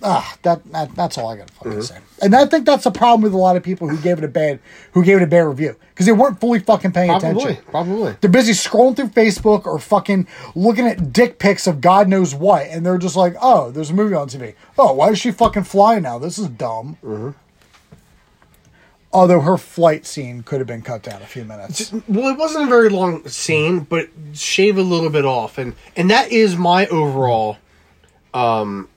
Ah, 0.02 0.36
that, 0.42 0.64
that 0.72 0.94
that's 0.94 1.18
all 1.18 1.28
I 1.28 1.36
gotta 1.36 1.52
fucking 1.52 1.82
say. 1.82 1.98
And 2.22 2.34
I 2.34 2.46
think 2.46 2.64
that's 2.64 2.86
a 2.86 2.90
problem 2.90 3.22
with 3.22 3.34
a 3.34 3.36
lot 3.36 3.56
of 3.56 3.62
people 3.62 3.88
who 3.88 3.96
gave 3.98 4.18
it 4.18 4.24
a 4.24 4.28
bad 4.28 4.58
who 4.92 5.04
gave 5.04 5.18
it 5.18 5.22
a 5.22 5.26
bad 5.26 5.40
review 5.40 5.76
because 5.90 6.06
they 6.06 6.12
weren't 6.12 6.40
fully 6.40 6.58
fucking 6.60 6.92
paying 6.92 7.10
Probably, 7.10 7.42
attention. 7.42 7.64
probably. 7.70 8.16
They're 8.20 8.30
busy 8.30 8.52
scrolling 8.52 8.96
through 8.96 9.08
Facebook 9.08 9.66
or 9.66 9.78
fucking 9.78 10.26
looking 10.54 10.86
at 10.86 11.12
dick 11.12 11.38
pics 11.38 11.66
of 11.66 11.80
God 11.80 12.08
knows 12.08 12.34
what, 12.34 12.66
and 12.66 12.84
they're 12.86 12.98
just 12.98 13.16
like, 13.16 13.34
"Oh, 13.42 13.70
there's 13.70 13.90
a 13.90 13.94
movie 13.94 14.14
on 14.14 14.28
TV. 14.28 14.54
Oh, 14.78 14.94
why 14.94 15.10
is 15.10 15.18
she 15.18 15.30
fucking 15.30 15.64
fly 15.64 15.98
now? 15.98 16.18
This 16.18 16.38
is 16.38 16.48
dumb." 16.48 16.96
Mm-hmm. 17.04 17.30
Although 19.12 19.40
her 19.40 19.58
flight 19.58 20.06
scene 20.06 20.44
could 20.44 20.60
have 20.60 20.68
been 20.68 20.82
cut 20.82 21.02
down 21.02 21.20
a 21.20 21.26
few 21.26 21.44
minutes. 21.44 21.92
Well, 22.06 22.28
it 22.32 22.38
wasn't 22.38 22.66
a 22.66 22.68
very 22.68 22.88
long 22.88 23.26
scene, 23.26 23.80
but 23.80 24.08
shave 24.34 24.78
a 24.78 24.82
little 24.82 25.10
bit 25.10 25.24
off, 25.24 25.58
and 25.58 25.74
and 25.96 26.08
that 26.10 26.30
is 26.30 26.56
my 26.56 26.86
overall 26.86 27.58
um 28.32 28.88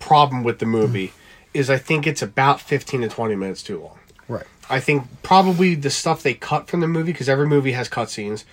problem 0.00 0.42
with 0.42 0.58
the 0.58 0.66
movie. 0.66 1.12
Is 1.54 1.70
I 1.70 1.78
think 1.78 2.06
it's 2.06 2.22
about 2.22 2.60
fifteen 2.60 3.00
to 3.02 3.08
twenty 3.08 3.36
minutes 3.36 3.62
too 3.62 3.80
long. 3.80 3.98
Right. 4.28 4.46
I 4.68 4.78
think 4.80 5.04
probably 5.22 5.74
the 5.74 5.90
stuff 5.90 6.22
they 6.22 6.34
cut 6.34 6.68
from 6.68 6.80
the 6.80 6.86
movie 6.86 7.12
because 7.12 7.28
every 7.28 7.46
movie 7.46 7.72
has 7.72 7.88
cutscenes. 7.88 8.44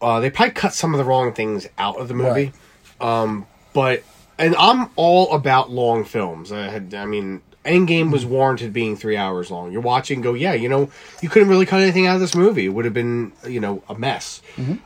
Uh, 0.00 0.20
they 0.20 0.30
probably 0.30 0.52
cut 0.54 0.72
some 0.72 0.94
of 0.94 0.98
the 0.98 1.04
wrong 1.04 1.32
things 1.32 1.68
out 1.78 1.98
of 1.98 2.06
the 2.06 2.14
movie. 2.14 2.52
Um, 3.00 3.46
but 3.72 4.04
and 4.38 4.54
I'm 4.56 4.90
all 4.94 5.34
about 5.34 5.70
long 5.70 6.04
films. 6.04 6.52
I 6.52 6.68
had, 6.68 6.94
I 6.94 7.06
mean, 7.06 7.42
Endgame 7.64 8.12
was 8.12 8.24
warranted 8.24 8.72
being 8.72 8.96
three 8.96 9.16
hours 9.16 9.50
long. 9.50 9.72
You're 9.72 9.80
watching, 9.82 10.20
go, 10.20 10.34
yeah, 10.34 10.52
you 10.52 10.68
know, 10.68 10.90
you 11.20 11.28
couldn't 11.28 11.48
really 11.48 11.66
cut 11.66 11.80
anything 11.80 12.06
out 12.06 12.14
of 12.14 12.20
this 12.20 12.36
movie. 12.36 12.66
It 12.66 12.68
would 12.68 12.84
have 12.84 12.94
been, 12.94 13.32
you 13.46 13.58
know, 13.58 13.82
a 13.88 13.98
mess. 13.98 14.40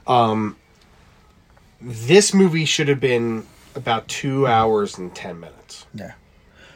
Um, 0.07 0.57
this 1.81 2.33
movie 2.33 2.65
should 2.65 2.89
have 2.89 3.01
been 3.01 3.47
about 3.75 4.09
two 4.09 4.47
hours 4.47 4.97
and 4.97 5.15
ten 5.15 5.39
minutes. 5.39 5.62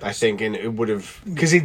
I 0.02 0.12
think, 0.12 0.40
and 0.40 0.54
it 0.54 0.72
would 0.74 0.88
have 0.88 1.20
because 1.24 1.52
it 1.52 1.64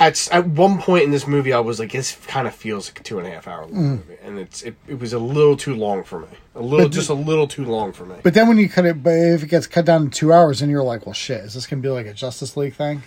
at 0.00 0.28
at 0.32 0.46
one 0.46 0.78
point 0.80 1.04
in 1.04 1.10
this 1.10 1.26
movie, 1.26 1.52
I 1.52 1.58
was 1.60 1.78
like, 1.78 1.92
this 1.92 2.16
kind 2.26 2.46
of 2.46 2.54
feels 2.54 2.88
like 2.90 3.00
a 3.00 3.02
two 3.02 3.18
and 3.18 3.26
a 3.26 3.30
half 3.30 3.46
hour 3.46 3.66
long 3.66 3.88
movie, 3.88 4.16
and 4.22 4.38
it's 4.38 4.62
it, 4.62 4.74
it 4.88 4.98
was 4.98 5.12
a 5.12 5.18
little 5.18 5.56
too 5.56 5.74
long 5.74 6.02
for 6.02 6.20
me, 6.20 6.28
a 6.54 6.60
little 6.62 6.86
But 6.86 6.92
just 6.92 7.10
a 7.10 7.14
little 7.14 7.46
too 7.46 7.64
long 7.64 7.92
for 7.92 8.06
me. 8.06 8.16
But 8.22 8.34
then 8.34 8.48
when 8.48 8.58
you 8.58 8.68
cut 8.68 8.86
it, 8.86 9.02
but 9.02 9.10
if 9.14 9.42
it 9.42 9.48
gets 9.48 9.66
cut 9.66 9.84
down 9.84 10.04
to 10.04 10.10
two 10.10 10.32
hours, 10.32 10.60
then 10.60 10.70
you're 10.70 10.82
like, 10.82 11.06
well, 11.06 11.12
shit, 11.12 11.44
is 11.44 11.54
this 11.54 11.66
gonna 11.66 11.82
be 11.82 11.88
like 11.88 12.06
a 12.06 12.14
Justice 12.14 12.56
League 12.56 12.74
thing? 12.74 13.02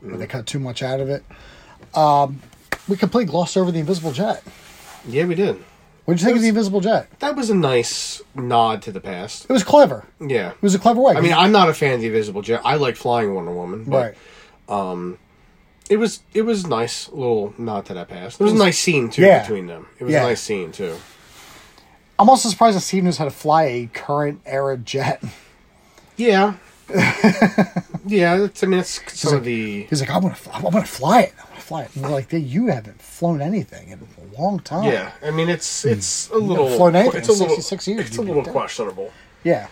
Where 0.00 0.16
they 0.16 0.26
cut 0.26 0.46
too 0.46 0.58
much 0.60 0.82
out 0.82 1.00
of 1.00 1.08
it? 1.08 1.24
Um, 1.94 2.40
we 2.88 2.96
completely 2.96 3.30
glossed 3.30 3.56
over 3.56 3.70
the 3.70 3.78
Invisible 3.80 4.12
Jet. 4.12 4.42
yeah, 5.08 5.24
we 5.26 5.34
did. 5.34 5.62
What 6.08 6.14
did 6.16 6.20
you 6.22 6.24
think 6.28 6.36
of 6.36 6.42
the 6.42 6.48
Invisible 6.48 6.80
Jet? 6.80 7.06
That 7.18 7.36
was 7.36 7.50
a 7.50 7.54
nice 7.54 8.22
nod 8.34 8.80
to 8.80 8.92
the 8.92 9.00
past. 9.00 9.44
It 9.44 9.52
was 9.52 9.62
clever. 9.62 10.06
Yeah, 10.18 10.52
It 10.52 10.62
was 10.62 10.74
a 10.74 10.78
clever 10.78 11.02
way. 11.02 11.12
I 11.14 11.20
mean, 11.20 11.34
I'm 11.34 11.52
not 11.52 11.68
a 11.68 11.74
fan 11.74 11.92
of 11.92 12.00
the 12.00 12.06
Invisible 12.06 12.40
Jet. 12.40 12.62
I 12.64 12.76
like 12.76 12.96
flying 12.96 13.34
Wonder 13.34 13.50
Woman, 13.52 13.84
but 13.84 14.16
right. 14.70 14.90
Um, 14.90 15.18
it 15.90 15.98
was 15.98 16.20
it 16.32 16.42
was 16.42 16.66
nice 16.66 17.10
little 17.10 17.52
nod 17.58 17.84
to 17.86 17.92
that 17.94 18.08
past. 18.08 18.40
It 18.40 18.44
was 18.44 18.54
a 18.54 18.56
nice 18.56 18.78
scene 18.78 19.10
too 19.10 19.20
Yeah. 19.20 19.42
between 19.42 19.66
them. 19.66 19.86
It 19.98 20.04
was 20.04 20.14
Yeah. 20.14 20.24
a 20.24 20.28
nice 20.28 20.40
scene 20.40 20.72
too. 20.72 20.96
I'm 22.18 22.30
also 22.30 22.48
surprised 22.48 22.78
that 22.78 22.80
Steve 22.80 23.04
knows 23.04 23.18
how 23.18 23.26
to 23.26 23.30
fly 23.30 23.64
a 23.64 23.86
current 23.92 24.40
era 24.46 24.78
jet. 24.78 25.22
Yeah, 26.16 26.54
yeah. 28.06 28.38
That's, 28.38 28.64
I 28.64 28.66
mean, 28.66 28.80
it's 28.80 29.00
some 29.12 29.32
like- 29.32 29.38
of 29.40 29.44
the 29.44 29.82
He's 29.84 30.00
like, 30.00 30.08
I 30.10 30.16
want 30.18 30.36
to, 30.36 30.54
I 30.54 30.60
want 30.60 30.74
to 30.76 30.82
fly 30.90 31.20
it. 31.20 31.34
I 31.38 31.44
want 31.44 31.54
to 31.56 31.60
fly 31.60 31.82
it. 31.82 31.90
And 31.94 32.02
we're 32.04 32.10
like, 32.10 32.32
you 32.32 32.68
haven't 32.68 33.00
flown 33.02 33.40
anything 33.42 33.90
in 33.90 33.98
a 34.00 34.04
long 34.38 34.60
time. 34.60 34.84
Yeah, 34.84 35.12
I 35.22 35.30
mean 35.30 35.48
it's 35.48 35.82
hmm. 35.82 35.88
it's 35.90 36.30
a 36.30 36.36
little 36.36 36.68
flown 36.76 36.96
anything 36.96 37.20
it's 37.20 37.28
a 37.28 37.32
little 37.32 37.48
66 37.48 37.88
years, 37.88 38.06
It's 38.06 38.10
a 38.10 38.20
you'd 38.20 38.22
be 38.22 38.28
little 38.28 38.42
dead. 38.42 38.52
questionable. 38.52 39.12
Yeah. 39.44 39.68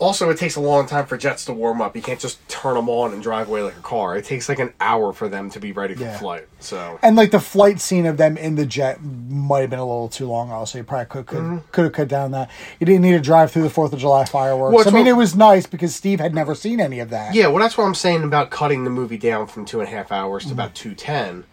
Also, 0.00 0.30
it 0.30 0.38
takes 0.38 0.56
a 0.56 0.60
long 0.62 0.86
time 0.86 1.04
for 1.04 1.18
jets 1.18 1.44
to 1.44 1.52
warm 1.52 1.82
up. 1.82 1.94
You 1.94 2.00
can't 2.00 2.18
just 2.18 2.46
turn 2.48 2.74
them 2.74 2.88
on 2.88 3.12
and 3.12 3.22
drive 3.22 3.48
away 3.48 3.60
like 3.60 3.76
a 3.76 3.82
car. 3.82 4.16
It 4.16 4.24
takes 4.24 4.48
like 4.48 4.58
an 4.58 4.72
hour 4.80 5.12
for 5.12 5.28
them 5.28 5.50
to 5.50 5.60
be 5.60 5.72
ready 5.72 5.94
for 5.94 6.04
Yeah. 6.04 6.16
flight. 6.16 6.48
So 6.58 6.98
And 7.02 7.16
like 7.16 7.32
the 7.32 7.38
flight 7.38 7.80
scene 7.80 8.06
of 8.06 8.16
them 8.16 8.38
in 8.38 8.54
the 8.54 8.64
jet 8.64 9.02
might 9.02 9.60
have 9.60 9.68
been 9.68 9.78
a 9.78 9.84
little 9.84 10.08
too 10.08 10.26
long. 10.26 10.50
Also, 10.50 10.78
you 10.78 10.84
probably 10.84 11.04
could 11.04 11.26
could, 11.26 11.38
mm-hmm. 11.40 11.58
could 11.70 11.84
have 11.84 11.92
cut 11.92 12.08
down 12.08 12.30
that. 12.30 12.48
You 12.78 12.86
didn't 12.86 13.02
need 13.02 13.12
to 13.12 13.20
drive 13.20 13.50
through 13.50 13.64
the 13.64 13.68
Fourth 13.68 13.92
of 13.92 13.98
July 13.98 14.24
fireworks. 14.24 14.74
Well, 14.74 14.88
I 14.88 14.90
mean, 14.90 15.04
what- 15.04 15.10
it 15.10 15.16
was 15.16 15.36
nice 15.36 15.66
because 15.66 15.94
Steve 15.94 16.18
had 16.18 16.34
never 16.34 16.54
seen 16.54 16.80
any 16.80 16.98
of 17.00 17.10
that. 17.10 17.34
yeah, 17.34 17.48
well, 17.48 17.58
that's 17.58 17.76
what 17.76 17.84
I'm 17.84 17.94
saying 17.94 18.22
about 18.22 18.48
cutting 18.50 18.84
the 18.84 18.90
movie 18.90 19.18
down 19.18 19.48
from 19.48 19.66
two 19.66 19.80
and 19.80 19.88
a 19.88 19.90
half 19.90 20.10
hours 20.10 20.44
to 20.44 20.48
mm-hmm. 20.48 20.60
about 20.60 20.74
two 20.74 20.94
ten. 20.94 21.44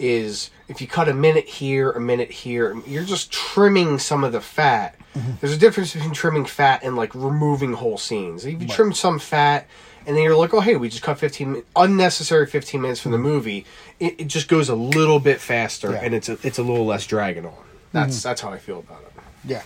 Is 0.00 0.50
if 0.68 0.80
you 0.80 0.86
cut 0.86 1.08
a 1.08 1.14
minute 1.14 1.46
here, 1.46 1.90
a 1.90 2.00
minute 2.00 2.30
here, 2.30 2.76
you're 2.86 3.04
just 3.04 3.30
trimming 3.30 3.98
some 3.98 4.24
of 4.24 4.32
the 4.32 4.40
fat. 4.40 4.96
Mm-hmm. 5.14 5.32
There's 5.40 5.52
a 5.52 5.58
difference 5.58 5.92
between 5.92 6.12
trimming 6.12 6.46
fat 6.46 6.82
and 6.82 6.96
like 6.96 7.14
removing 7.14 7.74
whole 7.74 7.98
scenes. 7.98 8.46
If 8.46 8.62
you 8.62 8.68
trim 8.68 8.92
some 8.92 9.18
fat, 9.18 9.66
and 10.06 10.16
then 10.16 10.24
you're 10.24 10.36
like, 10.36 10.54
oh 10.54 10.60
hey, 10.60 10.76
we 10.76 10.88
just 10.88 11.02
cut 11.02 11.18
15 11.18 11.62
unnecessary 11.76 12.46
15 12.46 12.80
minutes 12.80 13.00
from 13.00 13.12
the 13.12 13.18
mm-hmm. 13.18 13.26
movie. 13.26 13.66
It, 13.98 14.22
it 14.22 14.26
just 14.28 14.48
goes 14.48 14.68
a 14.68 14.74
little 14.74 15.20
bit 15.20 15.40
faster, 15.40 15.92
Yeah. 15.92 16.02
and 16.02 16.14
it's 16.14 16.28
a, 16.28 16.38
it's 16.42 16.58
a 16.58 16.62
little 16.62 16.86
less 16.86 17.06
dragging 17.06 17.46
on. 17.46 17.52
That's 17.92 18.18
mm-hmm. 18.18 18.28
that's 18.28 18.40
how 18.40 18.50
I 18.50 18.58
feel 18.58 18.78
about 18.78 19.02
it. 19.02 19.12
Yeah. 19.44 19.62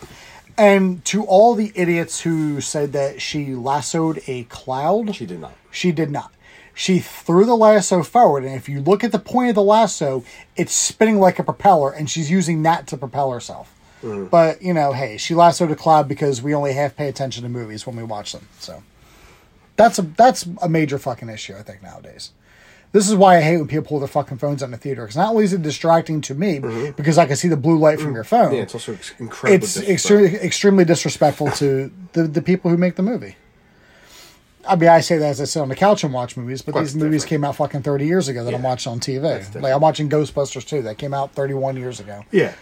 And 0.56 1.04
to 1.06 1.24
all 1.24 1.54
the 1.54 1.72
idiots 1.74 2.20
who 2.20 2.60
said 2.60 2.92
that 2.92 3.20
she 3.20 3.54
lassoed 3.54 4.22
a 4.26 4.44
cloud, 4.44 5.14
She 5.14 5.26
did 5.26 5.40
not. 5.40 5.52
She 5.70 5.92
did 5.92 6.10
not. 6.10 6.32
She 6.74 6.98
threw 6.98 7.44
the 7.44 7.56
lasso 7.56 8.02
forward, 8.02 8.44
and 8.44 8.54
if 8.54 8.68
you 8.68 8.80
look 8.80 9.04
at 9.04 9.12
the 9.12 9.18
point 9.20 9.50
of 9.50 9.54
the 9.54 9.62
lasso, 9.62 10.24
it's 10.56 10.74
spinning 10.74 11.20
like 11.20 11.38
a 11.38 11.44
propeller, 11.44 11.92
and 11.92 12.10
she's 12.10 12.30
using 12.30 12.62
that 12.64 12.88
to 12.88 12.96
propel 12.96 13.30
herself. 13.30 13.72
Mm. 14.02 14.28
But 14.28 14.60
you 14.60 14.74
know, 14.74 14.92
hey, 14.92 15.16
she 15.16 15.34
lassoed 15.34 15.70
a 15.70 15.76
cloud 15.76 16.08
because 16.08 16.42
we 16.42 16.54
only 16.54 16.72
half 16.72 16.96
pay 16.96 17.08
attention 17.08 17.42
to 17.44 17.48
movies 17.48 17.86
when 17.86 17.96
we 17.96 18.02
watch 18.02 18.32
them. 18.32 18.48
So 18.58 18.82
that's 19.76 19.98
a 19.98 20.02
that's 20.02 20.46
a 20.60 20.68
major 20.68 20.98
fucking 20.98 21.28
issue, 21.28 21.54
I 21.56 21.62
think 21.62 21.82
nowadays. 21.82 22.32
This 22.92 23.08
is 23.08 23.16
why 23.16 23.38
I 23.38 23.40
hate 23.40 23.56
when 23.56 23.66
people 23.66 23.84
pull 23.84 23.98
their 23.98 24.06
fucking 24.06 24.38
phones 24.38 24.62
out 24.62 24.66
in 24.66 24.70
the 24.70 24.76
theater 24.76 25.02
because 25.02 25.16
not 25.16 25.30
only 25.30 25.44
is 25.44 25.52
it 25.52 25.62
distracting 25.62 26.20
to 26.22 26.34
me 26.34 26.60
mm-hmm. 26.60 26.92
because 26.92 27.18
I 27.18 27.26
can 27.26 27.34
see 27.34 27.48
the 27.48 27.56
blue 27.56 27.76
light 27.76 28.00
from 28.00 28.12
mm. 28.12 28.14
your 28.14 28.24
phone, 28.24 28.54
Yeah, 28.54 28.62
it's 28.62 28.74
also 28.74 28.96
incredibly. 29.18 29.56
it's 29.56 29.76
extremely 29.76 30.36
extremely 30.36 30.84
disrespectful 30.84 31.50
to 31.52 31.90
the, 32.12 32.24
the 32.24 32.42
people 32.42 32.70
who 32.70 32.76
make 32.76 32.94
the 32.94 33.02
movie. 33.02 33.36
I 34.66 34.76
mean, 34.76 34.88
I 34.88 35.00
say 35.00 35.18
that 35.18 35.26
as 35.28 35.40
I 35.40 35.44
sit 35.44 35.60
on 35.60 35.68
the 35.68 35.74
couch 35.76 36.04
and 36.04 36.12
watch 36.12 36.36
movies, 36.36 36.62
but 36.62 36.74
these 36.74 36.94
movies 36.94 37.22
different. 37.22 37.28
came 37.28 37.44
out 37.44 37.56
fucking 37.56 37.82
thirty 37.82 38.06
years 38.06 38.28
ago 38.28 38.44
that 38.44 38.54
I'm 38.54 38.62
watching 38.62 38.92
on 38.92 39.00
TV. 39.00 39.54
Like 39.60 39.72
I'm 39.74 39.80
watching 39.80 40.08
Ghostbusters 40.08 40.66
too, 40.66 40.82
that 40.82 40.98
came 40.98 41.12
out 41.14 41.32
thirty 41.32 41.54
one 41.54 41.76
years 41.76 42.00
ago. 42.00 42.24
Yeah. 42.30 42.52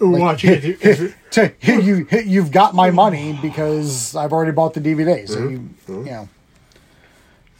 Watching 0.00 0.50
it. 0.62 1.14
To- 1.32 1.52
you 1.62 2.06
you've 2.24 2.50
got 2.50 2.74
my 2.74 2.90
money 2.90 3.38
because 3.40 4.16
I've 4.16 4.32
already 4.32 4.50
bought 4.52 4.74
the 4.74 4.80
DVD, 4.80 5.28
so 5.28 5.38
you 5.48 5.58
Mm-hmm. 5.58 6.06
you 6.06 6.10
know. 6.12 6.28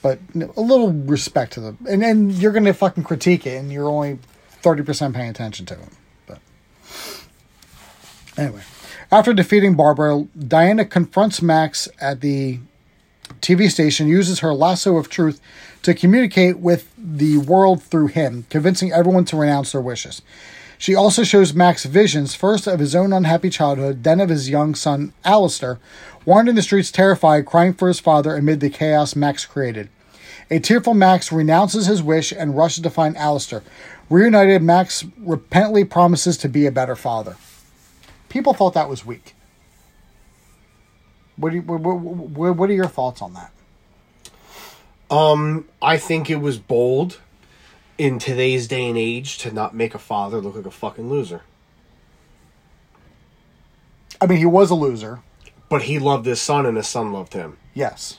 But 0.03 0.19
a 0.57 0.61
little 0.63 0.93
respect 0.93 1.53
to 1.55 1.61
them, 1.61 1.79
and 1.89 2.01
then 2.03 2.31
you're 2.31 2.53
gonna 2.53 2.73
fucking 2.73 3.05
critique 3.05 3.47
it, 3.47 3.57
and 3.59 3.71
you're 3.71 3.89
only 3.89 4.19
thirty 4.63 4.83
percent 4.83 5.15
paying 5.15 5.29
attention 5.29 5.67
to 5.67 5.75
it. 5.75 5.89
But 6.27 6.39
anyway, 8.37 8.63
after 9.13 9.33
defeating 9.33 9.75
Barbara, 9.75 10.27
Diana 10.39 10.85
confronts 10.85 11.43
Max 11.43 11.89
at 12.01 12.21
the 12.23 12.61
TV 13.41 13.71
station, 13.71 14.09
uses 14.09 14.41
her 14.41 14.55
lasso 14.55 14.97
of 14.97 15.09
truth 15.09 15.41
to 15.83 15.95
communicate 15.95 16.59
with 16.59 16.93
the 16.99 17.39
world 17.39 17.83
through 17.83 18.09
him, 18.09 18.47
convincing 18.51 18.93
everyone 18.93 19.25
to 19.27 19.37
renounce 19.37 19.73
their 19.73 19.81
wishes. 19.81 20.23
She 20.79 20.95
also 20.95 21.25
shows 21.25 21.53
Max 21.53 21.85
visions, 21.85 22.35
first 22.35 22.67
of 22.67 22.81
his 22.81 22.95
own 22.95 23.13
unhappy 23.13 23.51
childhood, 23.51 24.03
then 24.03 24.19
of 24.19 24.31
his 24.31 24.49
young 24.49 24.75
son, 24.75 25.13
Alistair, 25.25 25.79
wandering 26.25 26.57
the 26.57 26.63
streets 26.63 26.91
terrified, 26.91 27.45
crying 27.45 27.75
for 27.75 27.89
his 27.89 28.01
father 28.01 28.35
amid 28.35 28.61
the 28.61 28.71
chaos 28.71 29.15
Max 29.15 29.45
created. 29.45 29.91
A 30.51 30.59
tearful 30.59 30.95
Max 30.95 31.31
renounces 31.31 31.87
his 31.87 32.03
wish 32.03 32.33
and 32.33 32.57
rushes 32.57 32.83
to 32.83 32.91
find 32.91 33.17
Alistair. 33.17 33.63
Reunited, 34.09 34.63
Max 34.63 35.05
repentantly 35.19 35.85
promises 35.85 36.37
to 36.39 36.49
be 36.49 36.67
a 36.67 36.73
better 36.73 36.97
father. 36.97 37.37
People 38.31 38.55
thought 38.55 38.75
that 38.75 38.89
was 38.89 39.05
weak. 39.05 39.35
What, 41.41 41.53
you, 41.53 41.63
what, 41.63 41.81
what, 41.81 42.57
what 42.57 42.71
are 42.71 42.75
your 42.75 42.87
thoughts 42.87 43.23
on 43.23 43.35
that? 43.35 43.53
Um, 45.11 45.69
I 45.83 45.97
think 45.97 46.31
it 46.31 46.37
was 46.37 46.59
bold 46.59 47.21
in 47.99 48.19
today's 48.19 48.69
day 48.69 48.89
and 48.89 48.99
age 48.99 49.39
to 49.39 49.53
not 49.53 49.75
make 49.75 49.95
a 49.95 49.99
father 49.99 50.41
look 50.41 50.55
like 50.55 50.67
a 50.67 50.71
fucking 50.71 51.09
loser. 51.09 51.43
I 54.21 54.27
mean, 54.27 54.39
he 54.39 54.47
was 54.47 54.71
a 54.71 54.75
loser. 54.75 55.21
But 55.71 55.83
he 55.83 55.99
loved 55.99 56.27
his 56.27 56.41
son, 56.41 56.67
and 56.67 56.77
his 56.77 56.89
son 56.89 57.13
loved 57.13 57.33
him. 57.33 57.57
Yes. 57.75 58.19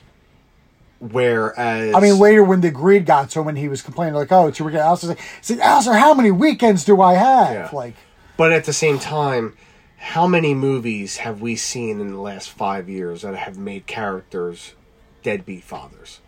Whereas, 0.99 1.93
I 1.93 1.99
mean, 1.99 2.17
later 2.17 2.43
when 2.43 2.61
the 2.61 2.71
greed 2.71 3.05
got 3.05 3.29
to 3.31 3.41
him 3.41 3.47
and 3.47 3.57
he 3.57 3.67
was 3.67 3.81
complaining, 3.81 4.13
like, 4.13 4.31
oh, 4.31 4.47
it's 4.47 4.57
your 4.57 4.67
weekend. 4.67 4.83
Alistair's 4.83 5.09
like, 5.09 5.19
said, 5.41 5.59
Alistair, 5.59 5.95
how 5.95 6.13
many 6.13 6.31
weekends 6.31 6.85
do 6.85 7.01
I 7.01 7.15
have? 7.15 7.53
Yeah. 7.53 7.69
Like, 7.73 7.95
but 8.37 8.51
at 8.51 8.65
the 8.65 8.73
same 8.73 8.99
time, 8.99 9.57
how 10.01 10.25
many 10.27 10.53
movies 10.55 11.17
have 11.17 11.41
we 11.41 11.55
seen 11.55 12.01
in 12.01 12.11
the 12.11 12.19
last 12.19 12.49
five 12.49 12.89
years 12.89 13.21
that 13.21 13.35
have 13.35 13.57
made 13.57 13.85
characters 13.85 14.73
deadbeat 15.21 15.63
fathers? 15.63 16.19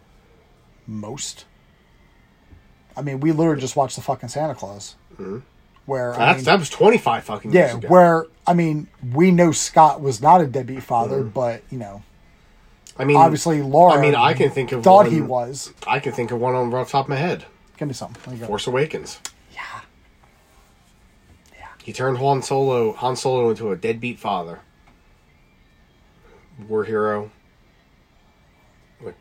Most. 0.86 1.46
I 2.96 3.02
mean, 3.02 3.20
we 3.20 3.32
literally 3.32 3.60
just 3.60 3.76
watched 3.76 3.96
the 3.96 4.04
fucking 4.04 4.30
Santa 4.30 4.54
Claus. 4.54 4.96
Where 5.86 6.14
I 6.14 6.18
That's, 6.18 6.38
mean, 6.38 6.46
that 6.46 6.60
was 6.60 6.70
twenty 6.70 6.98
five 6.98 7.24
fucking 7.24 7.52
years 7.52 7.76
yeah, 7.82 7.90
where 7.90 8.26
I 8.48 8.54
mean, 8.54 8.88
we 9.12 9.32
know 9.32 9.52
Scott 9.52 10.02
was 10.02 10.22
not 10.22 10.40
a 10.42 10.48
deadbeat 10.48 10.84
father, 10.84 11.20
Mm-hmm. 11.20 11.30
but 11.30 11.64
you 11.70 11.78
know, 11.78 12.04
I 12.98 13.06
mean, 13.06 13.18
obviously 13.18 13.62
Laura. 13.62 13.94
I 13.94 14.02
mean, 14.02 14.16
I 14.16 14.34
can 14.34 14.50
think 14.52 14.72
of 14.72 14.84
thought 14.84 15.06
one, 15.06 15.12
he 15.12 15.22
was. 15.22 15.74
I 15.88 16.00
can 16.00 16.12
think 16.14 16.32
of 16.32 16.40
one 16.40 16.56
on 16.56 16.70
the 16.70 16.84
top 16.86 17.06
of 17.06 17.10
my 17.10 17.16
head. 17.16 17.46
Give 17.78 17.88
me 17.88 17.94
something. 17.96 18.22
There 18.26 18.34
you 18.36 18.40
go. 18.42 18.48
Force 18.48 18.68
Awakens. 18.68 19.20
He 21.84 21.92
turned 21.92 22.18
Han 22.18 22.42
Solo 22.42 22.94
Han 22.94 23.18
Solo 23.18 23.50
into 23.50 23.72
a 23.72 23.76
deadbeat 23.76 24.18
father. 24.18 24.62
War 26.70 26.86
hero. 26.86 27.30
Like 29.02 29.16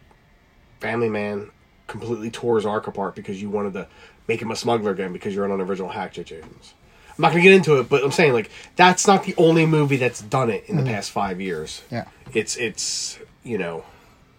family 0.78 1.08
man 1.08 1.50
completely 1.88 2.30
tore 2.30 2.56
his 2.56 2.64
arc 2.64 2.86
apart 2.86 3.16
because 3.16 3.42
you 3.42 3.50
wanted 3.50 3.72
to 3.72 3.88
make 4.28 4.40
him 4.40 4.52
a 4.52 4.56
smuggler 4.56 4.92
again 4.92 5.12
because 5.12 5.34
you're 5.34 5.44
an 5.44 5.50
unoriginal 5.50 5.90
hack. 5.90 6.16
Abrams. 6.16 6.74
I'm 7.10 7.22
not 7.22 7.32
gonna 7.32 7.42
get 7.42 7.52
into 7.52 7.78
it, 7.80 7.88
but 7.88 8.04
I'm 8.04 8.12
saying 8.12 8.32
like 8.32 8.48
that's 8.76 9.08
not 9.08 9.24
the 9.24 9.34
only 9.36 9.66
movie 9.66 9.96
that's 9.96 10.22
done 10.22 10.48
it 10.48 10.64
in 10.68 10.76
the 10.76 10.82
mm. 10.82 10.86
past 10.86 11.10
five 11.10 11.40
years. 11.40 11.82
Yeah. 11.90 12.04
It's 12.32 12.56
it's 12.56 13.18
you 13.42 13.58
know 13.58 13.84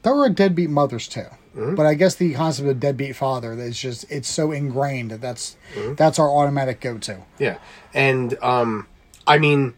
There 0.04 0.16
were 0.16 0.30
deadbeat 0.30 0.70
mothers 0.70 1.10
too, 1.10 1.28
Mm-hmm. 1.56 1.76
but 1.76 1.86
I 1.86 1.94
guess 1.94 2.16
the 2.16 2.34
concept 2.34 2.68
of 2.68 2.80
deadbeat 2.80 3.16
father 3.16 3.54
is 3.54 3.80
just 3.80 4.10
it's 4.10 4.28
so 4.28 4.52
ingrained 4.52 5.12
that 5.12 5.22
that's 5.22 5.56
Mm-hmm. 5.76 5.94
that's 5.96 6.18
our 6.18 6.28
automatic 6.30 6.82
go 6.82 6.98
to. 6.98 7.20
Yeah, 7.38 7.58
and 7.94 8.36
um, 8.42 8.88
I 9.28 9.38
mean, 9.38 9.76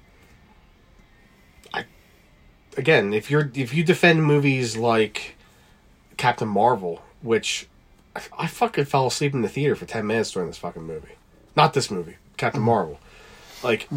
I 1.74 1.86
again, 2.78 3.14
if 3.14 3.30
you're 3.30 3.52
if 3.54 3.74
you 3.74 3.84
defend 3.84 4.24
movies 4.24 4.78
like 4.78 5.36
Captain 6.18 6.48
Marvel, 6.48 7.02
which 7.22 7.68
I, 8.16 8.22
I 8.40 8.48
fucking 8.48 8.86
fell 8.86 9.08
asleep 9.08 9.34
in 9.34 9.42
the 9.42 9.50
theater 9.50 9.76
for 9.76 9.86
ten 9.86 10.08
minutes 10.08 10.32
during 10.32 10.48
this 10.48 10.58
fucking 10.58 10.84
movie, 10.84 11.16
not 11.58 11.74
this 11.74 11.92
movie, 11.92 12.16
Captain 12.38 12.62
Marvel, 12.62 13.00
like 13.64 13.90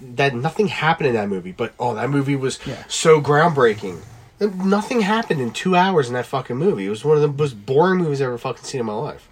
that. 0.00 0.34
Nothing 0.34 0.66
happened 0.68 1.08
in 1.10 1.14
that 1.14 1.28
movie, 1.28 1.52
but 1.52 1.74
oh, 1.78 1.94
that 1.94 2.10
movie 2.10 2.36
was 2.36 2.58
Yeah. 2.66 2.82
so 2.88 3.20
groundbreaking. 3.20 4.00
Nothing 4.40 5.00
happened 5.02 5.40
in 5.40 5.52
two 5.52 5.76
hours 5.76 6.08
in 6.08 6.14
that 6.14 6.26
fucking 6.26 6.56
movie. 6.56 6.86
It 6.86 6.90
was 6.90 7.04
one 7.04 7.16
of 7.16 7.22
the 7.22 7.28
most 7.28 7.64
boring 7.66 8.00
movies 8.00 8.20
I've 8.20 8.28
ever 8.28 8.38
fucking 8.38 8.64
seen 8.64 8.80
in 8.80 8.86
my 8.86 8.92
life 8.94 9.28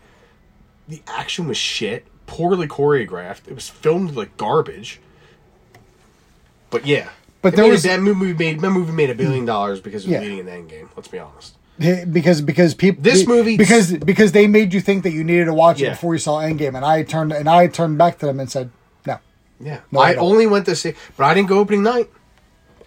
the 0.89 1.01
action 1.07 1.47
was 1.49 1.57
shit, 1.57 2.05
poorly 2.27 2.67
choreographed. 2.67 3.47
It 3.49 3.55
was 3.55 3.69
filmed 3.69 4.15
like 4.17 4.37
garbage. 4.37 5.01
But 6.71 6.87
yeah, 6.87 7.09
But 7.41 7.57
there 7.57 7.65
a- 7.67 7.69
was- 7.69 7.83
that 7.85 8.01
movie 8.01 8.33
made 8.35 8.61
that 8.61 8.71
movie 8.71 8.93
made 8.93 9.11
a 9.11 9.15
billion 9.15 9.41
hmm. 9.41 9.47
dollars 9.47 9.81
because 9.81 10.05
it 10.05 10.09
was 10.09 10.13
Yeah. 10.15 10.21
leading 10.21 10.39
in 10.39 10.47
the 10.47 10.53
end 10.53 10.69
game. 10.69 10.89
Let's 10.97 11.09
be 11.09 11.19
honest. 11.19 11.55
because 12.13 12.41
because 12.43 12.75
people 12.75 13.03
This 13.03 13.27
movie- 13.27 13.57
because 13.57 13.93
because 13.95 14.33
they 14.33 14.47
made 14.47 14.75
you 14.75 14.81
think 14.81 15.03
that 15.05 15.13
you 15.13 15.25
needed 15.25 15.47
to 15.47 15.55
watch 15.55 15.81
Yeah. 15.81 15.89
it 15.89 15.91
before 15.93 16.15
you 16.15 16.19
saw 16.19 16.41
Endgame, 16.41 16.75
and 16.77 16.85
I 16.85 17.03
turned 17.03 17.33
and 17.33 17.49
I 17.49 17.67
turned 17.69 17.97
back 17.99 18.19
to 18.19 18.27
them 18.27 18.39
and 18.41 18.51
said 18.51 18.71
no. 19.07 19.19
Yeah, 19.61 19.79
No, 19.91 20.01
I 20.01 20.13
I 20.13 20.15
only 20.17 20.47
went 20.47 20.67
to 20.67 20.77
see, 20.77 20.95
but 21.17 21.25
I 21.25 21.35
didn't 21.35 21.49
go 21.49 21.59
opening 21.59 21.83
night. 21.83 22.11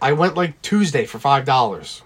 I 0.01 0.13
went 0.13 0.35
like 0.35 0.61
Tuesday 0.61 1.05
for 1.05 1.19
five 1.19 1.45
dollars. 1.45 2.01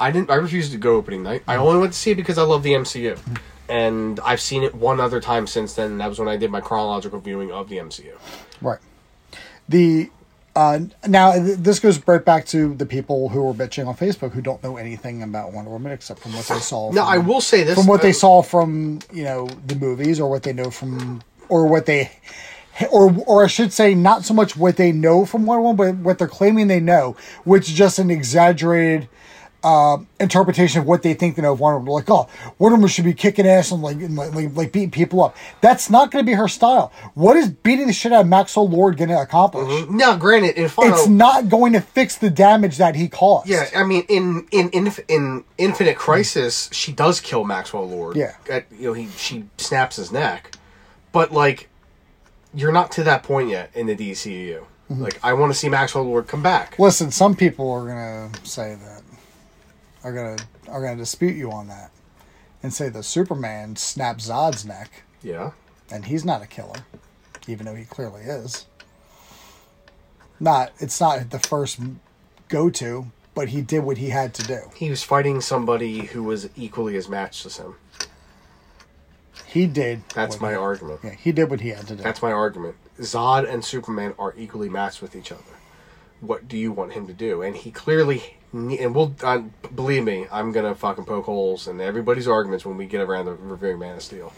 I 0.00 0.10
didn't. 0.10 0.30
I 0.30 0.34
refused 0.34 0.72
to 0.72 0.78
go 0.78 0.96
opening 0.96 1.22
night. 1.22 1.42
I 1.46 1.56
only 1.56 1.78
went 1.80 1.92
to 1.92 1.98
see 1.98 2.10
it 2.10 2.16
because 2.16 2.38
I 2.38 2.42
love 2.42 2.62
the 2.62 2.72
MCU, 2.72 3.18
and 3.68 4.18
I've 4.20 4.40
seen 4.40 4.62
it 4.62 4.74
one 4.74 4.98
other 5.00 5.20
time 5.20 5.46
since 5.46 5.74
then. 5.74 5.98
That 5.98 6.08
was 6.08 6.18
when 6.18 6.28
I 6.28 6.36
did 6.36 6.50
my 6.50 6.60
chronological 6.60 7.20
viewing 7.20 7.52
of 7.52 7.68
the 7.68 7.76
MCU. 7.76 8.12
Right. 8.60 8.80
The 9.68 10.10
uh, 10.54 10.80
now 11.06 11.32
th- 11.32 11.58
this 11.58 11.78
goes 11.78 12.04
right 12.06 12.24
back 12.24 12.46
to 12.46 12.74
the 12.74 12.84
people 12.84 13.28
who 13.28 13.42
were 13.42 13.54
bitching 13.54 13.86
on 13.86 13.96
Facebook 13.96 14.32
who 14.32 14.40
don't 14.42 14.62
know 14.62 14.76
anything 14.76 15.22
about 15.22 15.52
Wonder 15.52 15.70
Woman 15.70 15.92
except 15.92 16.20
from 16.20 16.32
what 16.34 16.46
they 16.46 16.58
saw. 16.58 16.90
No, 16.90 17.02
from- 17.02 17.12
I 17.12 17.18
will 17.18 17.40
say 17.40 17.62
this 17.62 17.76
from 17.76 17.86
what 17.86 18.00
uh, 18.00 18.02
they 18.02 18.12
saw 18.12 18.42
from 18.42 18.98
you 19.12 19.24
know 19.24 19.46
the 19.66 19.76
movies 19.76 20.20
or 20.20 20.28
what 20.28 20.42
they 20.42 20.52
know 20.52 20.70
from 20.70 21.22
or 21.48 21.66
what 21.66 21.86
they 21.86 22.10
or 22.90 23.14
or 23.26 23.44
I 23.44 23.48
should 23.48 23.72
say 23.72 23.94
not 23.94 24.24
so 24.24 24.34
much 24.34 24.56
what 24.56 24.76
they 24.76 24.92
know 24.92 25.24
from 25.24 25.46
Wonder 25.46 25.62
Woman, 25.62 25.76
but 25.76 26.04
what 26.04 26.18
they're 26.18 26.28
claiming 26.28 26.68
they 26.68 26.80
know, 26.80 27.16
which 27.44 27.68
is 27.68 27.74
just 27.74 27.98
an 27.98 28.10
exaggerated 28.10 29.08
uh, 29.64 29.98
interpretation 30.18 30.80
of 30.80 30.86
what 30.86 31.02
they 31.02 31.14
think 31.14 31.36
they 31.36 31.42
know 31.42 31.52
of 31.52 31.60
Wonder 31.60 31.78
Woman. 31.78 31.94
Like, 31.94 32.10
oh, 32.10 32.28
Wonder 32.58 32.76
Woman 32.76 32.88
should 32.88 33.04
be 33.04 33.14
kicking 33.14 33.46
ass 33.46 33.70
and 33.70 33.82
like 33.82 33.96
and, 33.96 34.16
like, 34.16 34.56
like, 34.56 34.72
beating 34.72 34.90
people 34.90 35.22
up. 35.22 35.36
That's 35.60 35.90
not 35.90 36.10
going 36.10 36.24
to 36.24 36.28
be 36.28 36.34
her 36.34 36.48
style. 36.48 36.92
What 37.14 37.36
is 37.36 37.48
beating 37.50 37.86
the 37.86 37.92
shit 37.92 38.12
out 38.12 38.22
of 38.22 38.26
Maxwell 38.26 38.68
Lord 38.68 38.96
going 38.96 39.10
to 39.10 39.20
accomplish? 39.20 39.88
Now, 39.88 40.16
granted, 40.16 40.54
It's 40.56 41.06
not 41.08 41.48
going 41.48 41.74
to 41.74 41.80
fix 41.80 42.16
the 42.16 42.30
damage 42.30 42.78
that 42.78 42.96
he 42.96 43.08
caused. 43.08 43.48
Yeah, 43.48 43.68
I 43.76 43.84
mean, 43.84 44.04
in 44.08 44.48
in 44.50 44.70
in, 44.70 44.92
in 45.08 45.44
Infinite 45.58 45.96
Crisis, 45.96 46.68
she 46.72 46.92
does 46.92 47.20
kill 47.20 47.44
Maxwell 47.44 47.88
Lord. 47.88 48.16
Yeah. 48.16 48.34
At- 48.50 48.66
you 48.72 48.88
know, 48.88 48.92
he 48.94 49.08
she 49.16 49.44
snaps 49.58 49.96
his 49.96 50.10
neck, 50.10 50.56
but 51.12 51.30
like, 51.32 51.68
you're 52.54 52.72
not 52.72 52.92
to 52.92 53.04
that 53.04 53.22
point 53.22 53.48
yet 53.48 53.70
in 53.74 53.86
the 53.86 53.96
DCU. 53.96 54.64
Mm-hmm. 54.90 55.02
Like, 55.02 55.18
I 55.22 55.32
want 55.32 55.52
to 55.52 55.58
see 55.58 55.68
Maxwell 55.68 56.04
Lord 56.04 56.26
come 56.26 56.42
back. 56.42 56.78
Listen, 56.78 57.10
some 57.10 57.34
people 57.34 57.70
are 57.70 57.86
gonna 57.86 58.30
say 58.44 58.74
that 58.74 59.02
are 60.04 60.12
gonna 60.12 60.36
are 60.68 60.82
gonna 60.82 60.96
dispute 60.96 61.36
you 61.36 61.50
on 61.50 61.68
that 61.68 61.90
and 62.62 62.72
say 62.72 62.88
the 62.88 63.02
Superman 63.02 63.76
snapped 63.76 64.20
Zod's 64.20 64.64
neck 64.64 65.04
Yeah, 65.22 65.52
and 65.90 66.04
he's 66.04 66.24
not 66.24 66.42
a 66.42 66.46
killer, 66.46 66.80
even 67.46 67.66
though 67.66 67.74
he 67.74 67.84
clearly 67.84 68.22
is. 68.22 68.66
Not 70.38 70.72
it's 70.78 71.00
not 71.00 71.30
the 71.30 71.38
first 71.38 71.80
go 72.48 72.68
to, 72.70 73.06
but 73.34 73.48
he 73.48 73.62
did 73.62 73.80
what 73.84 73.98
he 73.98 74.10
had 74.10 74.34
to 74.34 74.42
do. 74.42 74.58
he 74.76 74.90
was 74.90 75.02
fighting 75.02 75.40
somebody 75.40 76.00
who 76.06 76.22
was 76.22 76.50
equally 76.56 76.96
as 76.96 77.08
matched 77.08 77.46
as 77.46 77.56
him. 77.56 77.76
He 79.46 79.66
did. 79.66 80.02
That's 80.14 80.40
my 80.40 80.50
he, 80.50 80.56
argument. 80.56 81.00
Yeah, 81.02 81.10
he 81.10 81.32
did 81.32 81.50
what 81.50 81.60
he 81.60 81.70
had 81.70 81.86
to 81.88 81.96
do. 81.96 82.02
That's 82.02 82.22
my 82.22 82.32
argument. 82.32 82.76
Zod 82.98 83.48
and 83.48 83.64
Superman 83.64 84.14
are 84.18 84.34
equally 84.36 84.68
matched 84.68 85.02
with 85.02 85.16
each 85.16 85.32
other. 85.32 85.42
What 86.20 86.48
do 86.48 86.56
you 86.56 86.72
want 86.72 86.92
him 86.92 87.06
to 87.06 87.12
do? 87.12 87.42
And 87.42 87.56
he 87.56 87.70
clearly, 87.70 88.36
and 88.52 88.94
we'll 88.94 89.14
uh, 89.22 89.42
believe 89.74 90.04
me, 90.04 90.26
I'm 90.30 90.52
gonna 90.52 90.74
fucking 90.74 91.04
poke 91.04 91.24
holes 91.24 91.66
in 91.66 91.80
everybody's 91.80 92.28
arguments 92.28 92.64
when 92.64 92.76
we 92.76 92.86
get 92.86 93.00
around 93.00 93.26
to 93.26 93.32
reviewing 93.32 93.78
Man 93.78 93.96
of 93.96 94.02
Steel. 94.02 94.32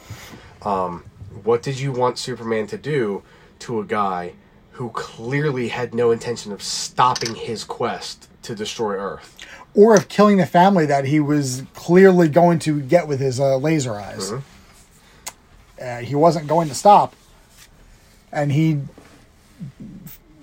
Um, 0.63 1.05
what 1.43 1.63
did 1.63 1.79
you 1.79 1.93
want 1.93 2.19
Superman 2.19 2.67
to 2.69 2.79
do 2.79 3.23
to 3.61 3.81
a 3.81 3.85
guy 3.85 4.35
who 4.73 4.91
clearly 4.91 5.69
had 5.69 5.95
no 5.95 6.11
intention 6.11 6.53
of 6.53 6.63
stopping 6.63 7.35
his 7.35 7.65
quest 7.65 8.29
to 8.43 8.55
destroy 8.55 8.95
Earth? 8.95 9.37
or 9.75 9.95
of 9.95 10.09
killing 10.09 10.37
the 10.37 10.47
family 10.47 10.87
that 10.87 11.05
he 11.05 11.21
was 11.21 11.65
clearly 11.75 12.29
going 12.29 12.59
to 12.61 12.81
get 12.81 13.09
with 13.09 13.21
his 13.21 13.41
uh, 13.41 13.57
laser 13.57 13.95
eyes. 13.95 14.33
Uh, 15.81 15.99
he 15.99 16.15
wasn't 16.15 16.47
going 16.47 16.69
to 16.69 16.75
stop, 16.75 17.15
and 18.33 18.53
he 18.53 18.81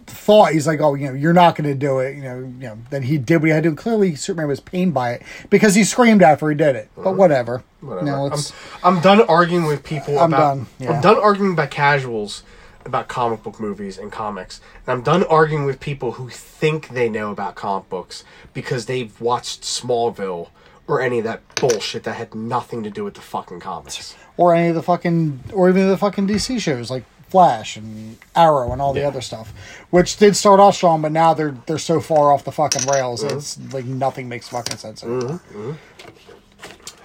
thought 0.08 0.52
he's 0.54 0.68
like, 0.68 0.82
"Oh, 0.82 0.94
you 0.94 1.08
know, 1.08 1.14
you're 1.14 1.34
not 1.34 1.56
going 1.56 1.70
to 1.70 1.76
do 1.76 2.00
it." 2.00 2.16
You 2.16 2.24
know, 2.24 2.40
you 2.40 2.68
know. 2.68 2.78
Then 2.90 3.04
he 3.04 3.18
did 3.18 3.38
what 3.38 3.48
he 3.48 3.52
had 3.52 3.64
to. 3.64 3.70
do. 3.70 3.76
Clearly, 3.76 4.16
Superman 4.16 4.48
was 4.48 4.60
pained 4.60 4.94
by 4.94 5.14
it 5.14 5.24
because 5.50 5.76
he 5.76 5.84
screamed 5.84 6.22
after 6.22 6.50
he 6.50 6.56
did 6.56 6.76
it. 6.76 6.90
But 6.96 7.16
whatever. 7.16 7.64
Whatever. 7.80 8.06
No, 8.06 8.30
I'm, 8.32 8.40
I'm 8.84 9.02
done 9.02 9.22
arguing 9.22 9.66
with 9.66 9.84
people 9.84 10.20
I'm 10.20 10.34
about. 10.34 10.56
done, 10.56 10.68
yeah. 10.80 10.92
I'm 10.92 11.02
done 11.02 11.18
arguing 11.18 11.54
about 11.54 11.72
casuals 11.72 12.44
about 12.86 13.08
comic 13.08 13.44
book 13.44 13.60
movies 13.60 13.98
and 13.98 14.12
comics. 14.12 14.62
And 14.86 14.94
I'm 14.94 15.02
done 15.02 15.24
arguing 15.24 15.66
with 15.66 15.80
people 15.80 16.14
who 16.14 16.30
think 16.30 16.90
they 16.90 17.10
know 17.10 17.32
about 17.32 17.56
comic 17.56 17.90
books 17.90 18.24
because 18.54 18.86
they've 18.86 19.20
watched 19.22 19.62
Smallville 19.62 20.50
or 20.88 21.02
any 21.02 21.20
of 21.20 21.24
that 21.26 21.42
bullshit 21.56 22.04
that 22.04 22.16
had 22.16 22.34
nothing 22.36 22.84
to 22.84 22.90
do 22.90 23.04
with 23.04 23.14
the 23.14 23.22
fucking 23.22 23.60
comics. 23.60 24.16
Or 24.38 24.56
any 24.56 24.70
of 24.70 24.76
the 24.76 24.84
fucking 24.84 25.40
or 25.54 25.70
even 25.70 25.88
the 25.90 25.98
fucking 25.98 26.28
DC 26.28 26.60
shows 26.60 26.90
like 26.90 27.04
Flash 27.30 27.78
and 27.78 28.18
Arrow 28.36 28.72
and 28.74 28.82
all 28.82 28.92
the 28.94 29.02
Yeah. 29.02 29.08
other 29.08 29.22
stuff, 29.22 29.54
which 29.90 30.18
did 30.18 30.36
start 30.36 30.60
off 30.60 30.76
strong, 30.76 31.02
but 31.02 31.12
now 31.12 31.34
they're 31.34 31.56
they're 31.66 31.78
so 31.78 32.00
far 32.02 32.32
off 32.34 32.44
the 32.44 32.52
fucking 32.52 32.88
rails. 32.92 33.24
Mm-hmm. 33.24 33.38
It's 33.38 33.74
like 33.74 33.86
nothing 33.86 34.28
makes 34.30 34.48
fucking 34.50 34.78
sense 34.78 35.04
anymore. 35.04 35.40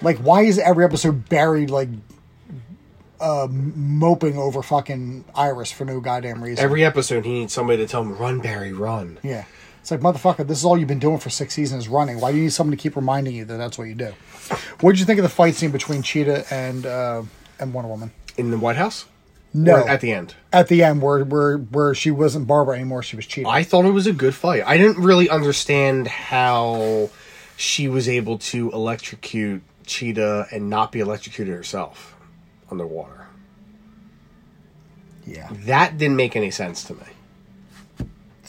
Like, 0.03 0.19
why 0.19 0.43
is 0.43 0.59
every 0.59 0.85
episode 0.85 1.29
Barry 1.29 1.67
like 1.67 1.89
uh, 3.21 3.49
moping 3.51 4.37
over 4.37 4.63
fucking 4.63 5.25
Iris 5.35 5.73
for 5.73 5.85
no 5.85 6.01
goddamn 6.01 6.43
reason? 6.43 6.63
Every 6.65 6.85
episode, 6.85 7.25
he 7.25 7.33
needs 7.33 7.53
somebody 7.53 7.79
to 7.79 7.89
tell 7.89 8.03
him, 8.03 8.17
"Run, 8.17 8.41
Barry, 8.41 8.73
run." 8.73 9.19
yeah. 9.23 9.45
It's 9.87 9.93
like 9.93 10.01
motherfucker. 10.01 10.45
This 10.45 10.59
is 10.59 10.65
all 10.65 10.77
you've 10.77 10.89
been 10.89 10.99
doing 10.99 11.19
for 11.19 11.31
six 11.31 11.55
seasons 11.55 11.87
running. 11.87 12.19
Why 12.19 12.33
do 12.33 12.39
you 12.39 12.43
need 12.43 12.53
someone 12.53 12.77
to 12.77 12.83
keep 12.83 12.97
reminding 12.97 13.37
you 13.37 13.45
that 13.45 13.57
that's 13.57 13.79
what 13.79 13.85
you 13.85 13.95
do? 13.95 14.13
What 14.81 14.91
did 14.91 14.99
you 14.99 15.07
think 15.07 15.21
of 15.21 15.23
the 15.23 15.29
fight 15.29 15.55
scene 15.55 15.71
between 15.71 16.03
Cheetah 16.03 16.53
and 16.53 16.85
uh, 16.85 17.23
and 17.61 17.73
Wonder 17.73 17.89
Woman? 17.89 18.11
In 18.37 18.51
the 18.51 18.59
White 18.59 18.75
House? 18.75 19.05
No, 19.55 19.77
Or 19.77 19.89
at 19.89 20.01
the 20.01 20.11
end? 20.11 20.35
at 20.53 20.67
the 20.67 20.83
end 20.83 21.03
where 21.03 21.25
where 21.25 21.59
where 21.59 21.95
she 21.95 22.11
wasn't 22.11 22.49
Barbara 22.49 22.75
anymore, 22.75 23.05
she 23.05 23.15
was 23.15 23.27
Cheetah. 23.27 23.49
I 23.49 23.63
thought 23.63 23.85
it 23.85 23.93
was 23.93 24.09
a 24.09 24.13
good 24.13 24.35
fight. 24.35 24.65
I 24.67 24.77
didn't 24.77 25.01
really 25.05 25.31
understand 25.31 26.09
how 26.09 27.09
she 27.57 27.87
was 27.87 28.09
able 28.09 28.39
to 28.39 28.73
electrocute 28.73 29.63
Cheetah 29.87 30.49
and 30.51 30.69
not 30.69 30.91
be 30.91 30.99
electrocuted 30.99 31.55
herself 31.55 32.17
underwater. 32.73 33.29
yeah, 35.25 35.49
That 35.65 35.97
didn't 35.97 36.17
make 36.17 36.35
any 36.35 36.51
sense 36.51 36.83
to 36.85 36.95
me. 36.95 37.03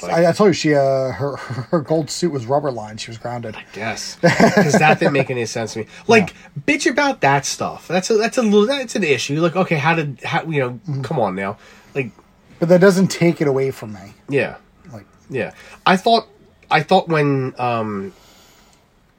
Like, 0.03 0.13
I, 0.13 0.29
I 0.29 0.31
told 0.31 0.49
you 0.49 0.53
she 0.53 0.73
uh 0.73 1.11
her 1.11 1.35
her 1.71 1.81
gold 1.81 2.09
suit 2.09 2.31
was 2.31 2.45
rubber 2.45 2.71
lined. 2.71 3.01
She 3.01 3.09
was 3.11 3.17
grounded. 3.17 3.55
Yes, 3.75 4.15
because 4.21 4.73
that 4.73 4.99
didn't 4.99 5.13
make 5.13 5.29
any 5.29 5.45
sense 5.45 5.73
to 5.73 5.79
me. 5.79 5.87
Like, 6.07 6.33
bitch 6.65 6.89
about 6.89 7.21
that 7.21 7.45
stuff. 7.45 7.87
That's 7.87 8.09
a 8.09 8.15
that's 8.17 8.37
a 8.37 8.41
little 8.43 8.65
that's 8.67 8.95
an 8.95 9.03
issue. 9.03 9.41
Like, 9.41 9.55
okay, 9.55 9.75
how 9.77 9.95
did 9.95 10.21
how 10.23 10.43
you 10.43 10.59
know? 10.61 10.69
Mm-hmm. 10.71 11.01
Come 11.01 11.19
on 11.19 11.35
now, 11.35 11.57
like, 11.95 12.11
But 12.59 12.69
that 12.69 12.81
doesn't 12.81 13.07
take 13.07 13.41
it 13.41 13.47
away 13.47 13.71
from 13.71 13.93
me. 13.93 14.13
yeah, 14.29 14.57
Like 14.91 15.05
yeah. 15.29 15.53
I 15.85 15.97
thought 15.97 16.27
I 16.71 16.81
thought 16.83 17.07
when 17.07 17.53
um 17.59 18.13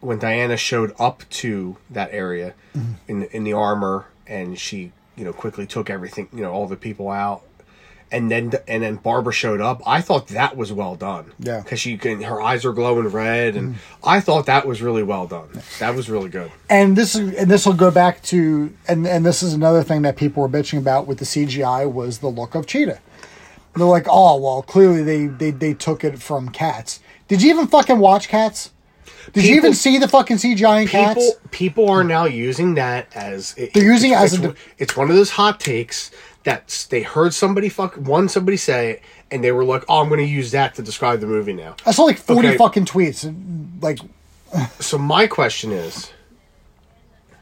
when 0.01 0.19
Diana 0.19 0.57
showed 0.57 0.95
up 0.99 1.25
to 1.31 1.77
that 1.91 2.11
area 2.13 2.55
Mm-hmm. 2.77 2.93
in 3.09 3.23
in 3.25 3.45
the 3.45 3.53
armor 3.55 4.07
and 4.27 4.59
she 4.59 4.93
you 5.17 5.25
know 5.25 5.33
quickly 5.33 5.67
took 5.67 5.91
everything 5.91 6.29
you 6.33 6.43
know 6.43 6.53
all 6.53 6.67
the 6.69 6.77
people 6.77 7.11
out. 7.11 7.43
And 8.11 8.31
then 8.31 8.53
and 8.67 8.83
then 8.83 8.97
Barbara 8.97 9.33
showed 9.33 9.61
up. 9.61 9.83
I 9.87 10.01
thought 10.01 10.29
that 10.29 10.57
was 10.57 10.73
well 10.73 10.95
done. 10.95 11.33
Yeah. 11.39 11.61
Because 11.61 11.79
she 11.81 11.99
can. 11.99 12.23
Her 12.23 12.41
eyes 12.41 12.65
are 12.65 12.73
glowing 12.73 13.07
red, 13.09 13.55
and 13.55 13.77
I 14.03 14.21
thought 14.21 14.47
that 14.47 14.67
was 14.67 14.81
really 14.81 15.03
well 15.03 15.27
done. 15.27 15.49
That 15.79 15.95
was 15.95 16.09
really 16.09 16.31
good. 16.31 16.51
and 16.71 16.97
this 16.97 17.15
is 17.15 17.35
and 17.35 17.51
this 17.51 17.67
will 17.67 17.75
go 17.75 17.91
back 17.91 18.23
to 18.25 18.73
and 18.89 19.07
and 19.07 19.27
this 19.27 19.43
is 19.43 19.53
another 19.53 19.83
thing 19.83 20.03
that 20.03 20.17
people 20.17 20.43
were 20.43 20.49
bitching 20.49 20.79
about 20.79 21.07
with 21.07 21.19
the 21.19 21.27
CGI 21.27 21.91
was 21.93 22.19
the 22.19 22.29
look 22.29 22.55
of 22.55 22.67
Cheetah. 22.67 22.99
They're 23.77 23.87
like, 23.87 24.07
oh 24.09 24.39
well, 24.41 24.63
clearly 24.63 25.03
they 25.03 25.27
they 25.27 25.51
they 25.51 25.75
took 25.75 26.03
it 26.03 26.21
from 26.21 26.49
Cats. 26.49 27.01
Did 27.29 27.43
you 27.43 27.51
even 27.51 27.67
fucking 27.67 27.99
watch 27.99 28.29
Cats? 28.29 28.73
Did 29.35 29.45
you 29.45 29.57
even 29.57 29.75
see 29.75 29.99
the 29.99 30.09
fucking 30.09 30.39
CGI 30.39 30.83
in 30.83 30.89
Cats? 30.89 31.15
people 31.21 31.51
people 31.51 31.91
are 31.91 32.03
now 32.03 32.25
using 32.25 32.75
that 32.77 33.07
as 33.15 33.55
it, 33.59 33.75
They're 33.75 33.85
using 33.85 34.13
it 34.13 34.17
as 34.17 34.33
it's, 34.35 34.43
a- 34.45 34.55
it's 34.79 34.97
one 34.97 35.11
of 35.11 35.17
those 35.17 35.29
hot 35.31 35.61
takes 35.61 36.11
that 36.49 36.87
they 36.91 37.03
heard 37.03 37.35
somebody 37.35 37.69
fuck 37.69 37.95
one 37.97 38.27
somebody 38.29 38.57
say 38.57 38.91
it 38.93 39.03
and 39.31 39.45
they 39.45 39.53
were 39.53 39.65
like 39.65 39.85
oh 39.89 40.01
i'm 40.01 40.09
going 40.09 40.19
to 40.19 40.25
use 40.41 40.51
that 40.53 40.75
to 40.75 40.83
describe 40.83 41.21
the 41.21 41.27
movie 41.27 41.53
now 41.53 41.75
I 41.85 41.91
saw 41.93 42.05
like 42.05 42.19
forty 42.19 42.49
Okay. 42.49 42.57
fucking 42.57 42.87
tweets. 42.87 43.21
Like, 43.83 43.99
so 44.81 44.97
my 44.99 45.27
question 45.27 45.73
is 45.73 46.11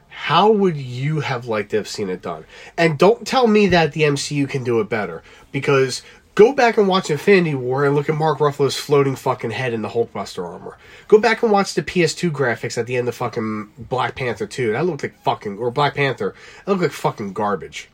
how 0.09 0.51
would 0.51 0.77
you 0.77 1.21
have 1.21 1.47
liked 1.47 1.71
to 1.71 1.77
have 1.77 1.87
seen 1.89 2.09
it 2.11 2.21
done 2.23 2.45
and 2.77 2.99
don't 2.99 3.27
tell 3.27 3.47
me 3.47 3.67
that 3.69 3.93
the 3.93 4.03
mcu 4.03 4.49
can 4.49 4.65
do 4.65 4.81
it 4.81 4.89
better 4.89 5.23
because 5.53 6.03
go 6.35 6.53
back 6.53 6.77
and 6.79 6.89
watch 6.89 7.09
infinity 7.11 7.55
war 7.55 7.85
and 7.85 7.95
look 7.95 8.09
at 8.09 8.15
mark 8.15 8.39
ruffalo's 8.39 8.77
floating 8.77 9.15
fucking 9.15 9.51
head 9.53 9.73
in 9.73 9.83
the 9.83 9.89
hulkbuster 9.91 10.45
armor 10.45 10.77
go 11.07 11.19
back 11.19 11.43
and 11.43 11.53
watch 11.53 11.75
the 11.75 11.83
ps2 11.83 12.31
graphics 12.31 12.77
at 12.77 12.87
the 12.87 12.97
end 12.97 13.07
of 13.09 13.15
fucking 13.15 13.71
black 13.79 14.17
panther 14.17 14.47
2 14.47 14.73
that 14.73 14.85
looked 14.85 15.03
like 15.03 15.17
fucking 15.23 15.59
or 15.59 15.71
black 15.71 15.95
panther 15.95 16.35
that 16.65 16.73
looked 16.73 16.83
like 16.83 16.93
fucking 16.93 17.33
garbage 17.33 17.89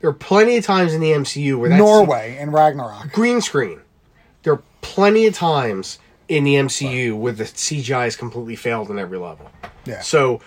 there 0.00 0.10
are 0.10 0.14
plenty 0.14 0.56
of 0.56 0.64
times 0.64 0.94
in 0.94 1.00
the 1.00 1.10
mcu 1.10 1.58
where 1.58 1.70
that's 1.70 1.80
Norway 1.80 2.36
and 2.38 2.52
Ragnarok. 2.52 3.12
green 3.12 3.40
screen. 3.40 3.80
There 4.42 4.52
are 4.52 4.62
plenty 4.80 5.26
of 5.26 5.34
times 5.34 5.98
in 6.28 6.44
the 6.44 6.54
MCU 6.54 7.16
where 7.16 7.32
the 7.32 7.44
CGI 7.44 8.04
has 8.04 8.16
completely 8.16 8.56
failed 8.56 8.90
on 8.90 8.98
every 8.98 9.18
level. 9.18 9.50
Yeah. 9.84 10.00
So 10.02 10.40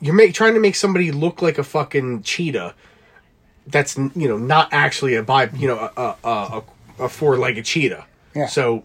you're 0.00 0.14
make, 0.14 0.34
trying 0.34 0.54
to 0.54 0.60
make 0.60 0.76
somebody 0.76 1.10
look 1.10 1.42
like 1.42 1.58
a 1.58 1.64
fucking 1.64 2.22
cheetah. 2.22 2.74
That's 3.66 3.96
you 3.96 4.28
know 4.28 4.38
not 4.38 4.68
actually 4.70 5.16
a 5.16 5.24
bi 5.24 5.50
you 5.54 5.66
know 5.66 5.90
a 5.96 6.00
a, 6.00 6.28
a, 6.28 6.62
a 7.00 7.08
four 7.08 7.36
legged 7.36 7.64
cheetah. 7.64 8.06
Yeah. 8.34 8.46
So 8.46 8.84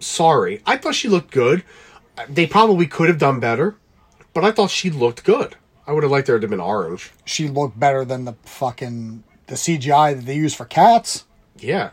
sorry, 0.00 0.62
I 0.64 0.78
thought 0.78 0.94
she 0.94 1.08
looked 1.08 1.30
good. 1.30 1.62
They 2.28 2.46
probably 2.46 2.86
could 2.86 3.08
have 3.08 3.18
done 3.18 3.38
better, 3.38 3.76
but 4.32 4.42
I 4.42 4.50
thought 4.50 4.70
she 4.70 4.88
looked 4.88 5.24
good. 5.24 5.56
I 5.86 5.92
would 5.92 6.02
have 6.02 6.12
liked 6.12 6.28
her 6.28 6.38
to 6.38 6.44
have 6.44 6.50
been 6.50 6.60
orange. 6.60 7.12
She 7.24 7.48
looked 7.48 7.78
better 7.78 8.04
than 8.04 8.24
the 8.24 8.34
fucking 8.44 9.24
the 9.46 9.54
CGI 9.54 10.16
that 10.16 10.24
they 10.24 10.36
use 10.36 10.54
for 10.54 10.64
Cats. 10.64 11.24
Yeah. 11.58 11.90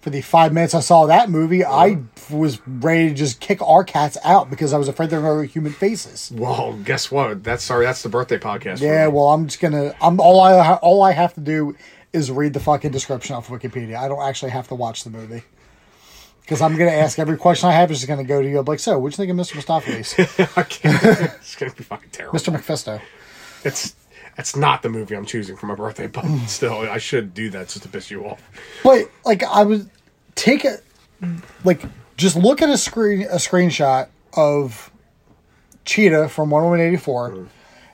For 0.00 0.10
the 0.10 0.20
five 0.20 0.52
minutes 0.52 0.74
I 0.74 0.80
saw 0.80 1.06
that 1.06 1.30
movie, 1.30 1.64
uh-huh. 1.64 1.74
I 1.74 2.02
was 2.30 2.60
ready 2.66 3.08
to 3.08 3.14
just 3.14 3.40
kick 3.40 3.62
our 3.62 3.84
cats 3.84 4.18
out 4.22 4.50
because 4.50 4.74
I 4.74 4.78
was 4.78 4.86
afraid 4.86 5.08
they 5.08 5.16
were 5.16 5.44
human 5.44 5.72
faces. 5.72 6.30
Well, 6.34 6.74
guess 6.84 7.10
what? 7.10 7.42
That's 7.42 7.64
sorry. 7.64 7.86
That's 7.86 8.02
the 8.02 8.10
birthday 8.10 8.38
podcast. 8.38 8.78
for 8.80 8.84
Yeah, 8.84 9.06
well, 9.06 9.30
I'm 9.30 9.46
just 9.46 9.60
gonna. 9.60 9.94
I'm 10.02 10.20
all 10.20 10.40
I 10.40 10.74
all 10.74 11.02
I 11.02 11.12
have 11.12 11.32
to 11.34 11.40
do 11.40 11.74
is 12.12 12.30
read 12.30 12.52
the 12.52 12.60
fucking 12.60 12.90
description 12.90 13.34
off 13.34 13.48
Wikipedia. 13.48 13.96
I 13.96 14.08
don't 14.08 14.22
actually 14.22 14.50
have 14.50 14.68
to 14.68 14.74
watch 14.74 15.04
the 15.04 15.10
movie 15.10 15.42
because 16.42 16.60
I'm 16.60 16.76
gonna 16.76 16.90
ask 16.90 17.18
every 17.18 17.38
question 17.38 17.70
I 17.70 17.72
have 17.72 17.90
is 17.90 17.98
just 17.98 18.08
gonna 18.08 18.24
go 18.24 18.42
to 18.42 18.48
you. 18.48 18.58
I'm 18.58 18.64
like, 18.66 18.80
so, 18.80 18.98
what 18.98 19.12
do 19.12 19.22
you 19.22 19.26
think 19.26 19.40
of 19.40 19.46
Mr. 19.46 19.58
Mistoffelees, 19.58 20.14
it's 21.40 21.56
gonna 21.56 21.72
be 21.72 21.82
fucking 21.82 22.10
terrible. 22.10 22.38
Mr. 22.38 22.52
Mephisto? 22.52 23.00
It's 23.64 23.94
it's 24.36 24.56
not 24.56 24.82
the 24.82 24.88
movie 24.88 25.14
I'm 25.16 25.26
choosing 25.26 25.56
for 25.56 25.66
my 25.66 25.74
birthday, 25.74 26.06
but 26.08 26.24
Mm. 26.24 26.48
still, 26.48 26.74
I 26.80 26.98
should 26.98 27.34
do 27.34 27.50
that 27.50 27.68
just 27.68 27.82
to 27.82 27.88
piss 27.88 28.10
you 28.10 28.24
off. 28.26 28.42
But 28.82 29.08
like, 29.24 29.42
I 29.44 29.62
was 29.62 29.86
take 30.34 30.64
it, 30.64 30.82
like, 31.64 31.82
just 32.16 32.34
look 32.36 32.60
at 32.60 32.68
a 32.68 32.76
screen 32.76 33.22
a 33.22 33.36
screenshot 33.36 34.08
of 34.36 34.90
Cheetah 35.84 36.28
from 36.28 36.50
Wonder 36.50 36.68
Woman 36.68 36.80
eighty 36.80 36.96
four, 36.96 37.30
mm. 37.30 37.48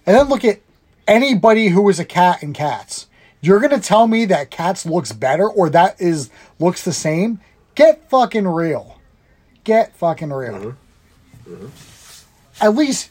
and 0.07 0.17
then 0.17 0.29
look 0.29 0.45
at 0.45 0.61
anybody 1.07 1.69
who 1.69 1.83
was 1.83 1.99
a 1.99 2.05
cat 2.05 2.43
in 2.43 2.53
Cats. 2.53 3.07
You're 3.43 3.61
gonna 3.61 3.81
tell 3.81 4.07
me 4.07 4.25
that 4.27 4.51
Cats 4.51 4.85
looks 4.87 5.13
better 5.13 5.49
or 5.49 5.71
that 5.71 6.01
is 6.01 6.31
looks 6.59 6.85
the 6.85 6.93
same? 6.93 7.41
Get 7.75 8.09
fucking 8.11 8.47
real. 8.47 8.99
Get 9.65 9.95
fucking 9.97 10.33
real. 10.33 10.55
Mm-hmm. 10.55 11.55
Mm-hmm. 11.55 11.67
At 12.65 12.75
least, 12.75 12.75
at 12.75 12.77
least 12.77 13.11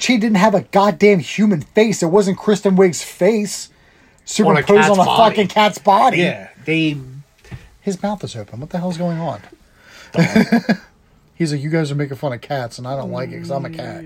she 0.00 0.16
didn't 0.18 0.36
have 0.36 0.54
a 0.54 0.62
goddamn 0.62 1.18
human 1.20 1.60
face. 1.62 2.02
It 2.02 2.06
wasn't 2.06 2.38
Kristen 2.38 2.76
Wiig's 2.76 3.02
face 3.02 3.70
superimposed 4.24 4.66
cat's 4.82 4.98
on 4.98 5.00
a 5.00 5.04
fucking 5.16 5.48
cat's 5.48 5.78
body. 5.78 6.18
Yeah, 6.18 6.48
they. 6.64 6.96
His 7.80 8.02
mouth 8.02 8.22
is 8.24 8.36
open. 8.36 8.60
What 8.60 8.70
the 8.70 8.78
hell's 8.78 8.98
going 8.98 9.18
on? 9.18 9.40
He's 11.34 11.52
like, 11.52 11.62
you 11.62 11.70
guys 11.70 11.92
are 11.92 11.94
making 11.94 12.16
fun 12.16 12.32
of 12.32 12.40
cats, 12.40 12.78
and 12.78 12.86
I 12.86 12.96
don't 12.96 13.12
like 13.12 13.28
it 13.28 13.34
because 13.34 13.50
I'm 13.52 13.64
a 13.64 13.70
cat. 13.70 14.02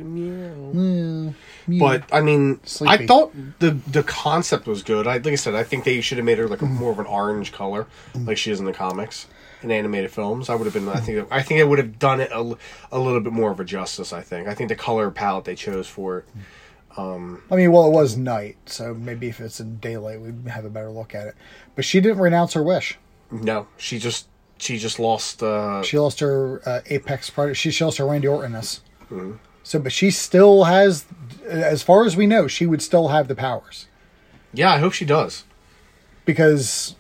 But 1.78 2.02
I 2.12 2.20
mean, 2.20 2.60
Sleepy. 2.64 2.93
I 3.05 3.06
thought 3.06 3.32
the 3.59 3.70
the 3.86 4.02
concept 4.02 4.66
was 4.66 4.82
good. 4.82 5.06
I 5.06 5.14
like 5.14 5.26
I 5.28 5.34
said, 5.36 5.55
I 5.55 5.62
think 5.64 5.84
they 5.84 6.01
should 6.01 6.18
have 6.18 6.24
made 6.24 6.39
her 6.39 6.48
like 6.48 6.60
a 6.60 6.66
Mm. 6.66 6.72
more 6.78 6.93
of 6.93 6.98
an 6.98 7.06
orange 7.06 7.52
color, 7.52 7.86
like 8.14 8.36
she 8.36 8.51
is 8.51 8.59
in 8.60 8.66
the 8.66 8.72
comics 8.72 9.26
in 9.62 9.70
animated 9.70 10.10
films. 10.10 10.48
I 10.51 10.55
would 10.55 10.64
have 10.64 10.74
been. 10.74 10.89
I 10.89 11.01
think. 11.01 11.26
I 11.30 11.43
think 11.43 11.60
it 11.60 11.68
would 11.68 11.78
have 11.78 11.98
done 11.98 12.20
it 12.20 12.30
a 12.32 12.40
little 12.98 13.20
bit 13.20 13.32
more 13.32 13.51
of 13.51 13.60
a 13.60 13.64
justice. 13.64 14.12
I 14.12 14.20
think. 14.22 14.48
I 14.48 14.55
think 14.55 14.68
the 14.68 14.76
color 14.76 15.10
palette 15.10 15.44
they 15.44 15.55
chose 15.55 15.86
for 15.89 16.18
it. 16.18 16.24
I 16.98 17.56
mean, 17.56 17.72
well, 17.72 17.86
it 17.86 17.93
was 17.93 18.18
night, 18.18 18.56
so 18.66 18.93
maybe 18.93 19.28
if 19.28 19.40
it's 19.40 19.60
in 19.60 19.78
daylight, 19.78 20.20
we'd 20.20 20.47
have 20.48 20.66
a 20.66 20.70
better 20.70 20.90
look 20.90 21.14
at 21.14 21.26
it. 21.26 21.34
But 21.74 21.86
she 21.86 22.01
didn't 22.02 22.18
renounce 22.18 22.52
her 22.52 22.62
wish. 22.62 22.98
No, 23.30 23.66
she 23.78 23.98
just 23.98 24.26
she 24.59 24.76
just 24.78 24.98
lost. 24.98 25.43
uh 25.43 25.82
She 25.82 25.98
lost 25.98 26.20
her 26.20 26.60
uh, 26.68 26.80
apex 26.86 27.30
part. 27.30 27.56
She 27.56 27.70
she 27.70 27.82
lost 27.84 27.97
her 27.98 28.06
Randy 28.06 28.28
Ortonness. 28.28 28.80
So, 29.62 29.78
but 29.78 29.93
she 29.93 30.10
still 30.10 30.64
has, 30.64 31.05
as 31.47 31.82
far 31.82 32.05
as 32.05 32.16
we 32.16 32.26
know, 32.26 32.47
she 32.48 32.66
would 32.66 32.82
still 32.82 33.09
have 33.09 33.28
the 33.28 33.34
powers 33.36 33.86
Yeah, 34.52 34.72
I 34.72 34.78
hope 34.78 34.93
she 34.93 35.05
does. 35.05 35.44
because, 36.24 36.97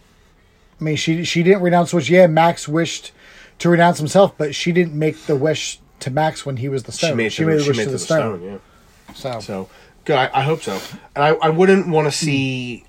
I 0.82 0.84
mean, 0.84 0.96
she 0.96 1.22
she 1.22 1.44
didn't 1.44 1.62
renounce 1.62 1.94
wish. 1.94 2.10
Yeah, 2.10 2.26
Max 2.26 2.66
wished 2.66 3.12
to 3.60 3.68
renounce 3.68 3.98
himself, 3.98 4.36
but 4.36 4.52
she 4.52 4.72
didn't 4.72 4.98
make 4.98 5.16
the 5.26 5.36
wish 5.36 5.78
to 6.00 6.10
Max 6.10 6.44
when 6.44 6.56
he 6.56 6.68
was 6.68 6.82
the 6.82 6.90
stone. 6.90 7.10
She 7.10 7.14
made, 7.14 7.32
she 7.32 7.44
the, 7.44 7.50
made 7.50 7.60
the 7.60 7.68
wish 7.68 7.78
to 7.78 7.84
the, 7.84 7.90
the 7.92 7.98
stone. 8.00 8.38
stone. 8.40 8.60
Yeah. 9.08 9.14
So, 9.14 9.40
So 9.40 9.68
good. 10.04 10.16
I, 10.16 10.40
I 10.40 10.42
hope 10.42 10.60
so. 10.60 10.80
And 11.14 11.24
I, 11.24 11.28
I 11.34 11.50
wouldn't 11.50 11.86
want 11.86 12.08
to 12.08 12.10
see 12.10 12.84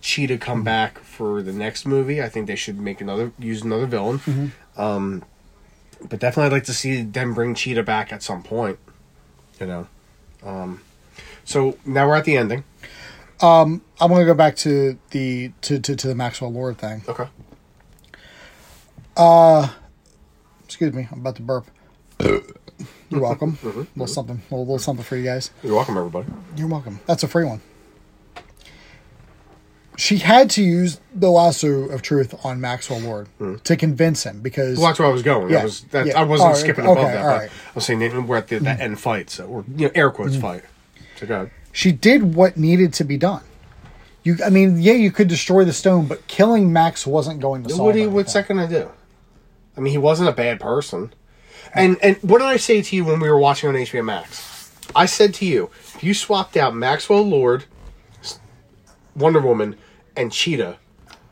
Cheetah 0.00 0.38
come 0.38 0.64
back 0.64 0.98
for 0.98 1.42
the 1.42 1.52
next 1.52 1.86
movie. 1.86 2.20
I 2.20 2.28
think 2.28 2.48
they 2.48 2.56
should 2.56 2.80
make 2.80 3.00
another 3.00 3.30
use 3.38 3.62
another 3.62 3.86
villain. 3.86 4.52
Um, 4.76 5.22
but 6.00 6.18
definitely, 6.18 6.46
I'd 6.46 6.52
like 6.52 6.64
to 6.64 6.74
see 6.74 7.02
them 7.02 7.34
bring 7.34 7.54
Cheetah 7.54 7.84
back 7.84 8.12
at 8.12 8.24
some 8.24 8.42
point. 8.42 8.80
You 9.60 9.66
know. 9.66 9.86
Um, 10.42 10.80
so 11.44 11.78
now 11.86 12.08
we're 12.08 12.16
at 12.16 12.24
the 12.24 12.36
ending. 12.36 12.64
I'm 13.40 13.82
going 14.00 14.20
to 14.20 14.26
go 14.26 14.34
back 14.34 14.56
to 14.56 14.98
the 15.10 15.52
to, 15.62 15.78
to, 15.78 15.96
to 15.96 16.08
the 16.08 16.14
Maxwell 16.14 16.52
Lord 16.52 16.78
thing. 16.78 17.02
Okay. 17.08 17.28
Uh, 19.16 19.68
Excuse 20.64 20.92
me, 20.92 21.08
I'm 21.10 21.20
about 21.20 21.36
to 21.36 21.42
burp. 21.42 21.66
Uh. 22.20 22.40
You're 23.10 23.20
welcome. 23.20 23.58
A 23.62 23.66
mm-hmm. 23.66 23.78
little 23.96 24.06
something, 24.06 24.42
a 24.50 24.54
little, 24.54 24.78
something 24.78 25.04
for 25.04 25.16
you 25.16 25.24
guys. 25.24 25.50
You're 25.62 25.74
welcome, 25.74 25.96
everybody. 25.96 26.28
You're 26.56 26.68
welcome. 26.68 27.00
That's 27.06 27.22
a 27.22 27.28
free 27.28 27.44
one. 27.44 27.60
She 29.96 30.18
had 30.18 30.48
to 30.50 30.62
use 30.62 31.00
the 31.12 31.28
lasso 31.28 31.88
of 31.88 32.02
truth 32.02 32.34
on 32.44 32.60
Maxwell 32.60 33.00
Lord 33.00 33.26
hmm. 33.38 33.56
to 33.56 33.76
convince 33.76 34.24
him 34.24 34.40
because 34.40 34.78
Well, 34.78 34.88
that's 34.88 35.00
where 35.00 35.08
I 35.08 35.10
was 35.10 35.22
going. 35.22 35.50
Yeah, 35.50 35.60
I 35.60 35.64
was. 35.64 35.80
That, 35.84 36.06
yeah. 36.06 36.20
I 36.20 36.22
wasn't 36.22 36.56
skipping 36.56 36.86
okay, 36.86 37.00
above 37.00 37.12
that. 37.12 37.24
right. 37.24 37.50
I 37.50 37.72
was 37.74 37.84
saying 37.84 37.98
that 38.00 38.22
we're 38.22 38.36
at 38.36 38.46
the, 38.46 38.60
the 38.60 38.74
hmm. 38.74 38.80
end 38.80 39.00
fight, 39.00 39.30
so 39.30 39.46
or 39.46 39.64
you 39.74 39.86
know, 39.86 39.92
air 39.94 40.10
quotes 40.10 40.34
hmm. 40.34 40.40
fight. 40.42 40.64
So 41.16 41.26
go 41.26 41.34
ahead. 41.34 41.50
She 41.78 41.92
did 41.92 42.34
what 42.34 42.56
needed 42.56 42.92
to 42.94 43.04
be 43.04 43.16
done. 43.16 43.44
You, 44.24 44.36
I 44.44 44.50
mean, 44.50 44.82
yeah, 44.82 44.94
you 44.94 45.12
could 45.12 45.28
destroy 45.28 45.64
the 45.64 45.72
stone, 45.72 46.06
but 46.06 46.26
killing 46.26 46.72
Max 46.72 47.06
wasn't 47.06 47.38
going 47.38 47.62
to 47.62 47.70
solve 47.70 47.80
What 47.80 47.92
do 47.92 47.98
you, 47.98 48.04
anything. 48.06 48.16
what's 48.16 48.32
that 48.32 48.48
going 48.48 48.68
to 48.68 48.80
do? 48.82 48.90
I 49.76 49.80
mean, 49.80 49.92
he 49.92 49.98
wasn't 49.98 50.28
a 50.28 50.32
bad 50.32 50.58
person. 50.58 51.14
And 51.72 51.96
and 52.02 52.16
what 52.16 52.38
did 52.38 52.48
I 52.48 52.56
say 52.56 52.82
to 52.82 52.96
you 52.96 53.04
when 53.04 53.20
we 53.20 53.30
were 53.30 53.38
watching 53.38 53.68
on 53.68 53.76
HBO 53.76 54.04
Max? 54.04 54.72
I 54.96 55.06
said 55.06 55.34
to 55.34 55.46
you, 55.46 55.70
if 55.94 56.02
you 56.02 56.14
swapped 56.14 56.56
out 56.56 56.74
Maxwell 56.74 57.22
Lord, 57.22 57.66
Wonder 59.14 59.40
Woman, 59.40 59.76
and 60.16 60.32
Cheetah 60.32 60.78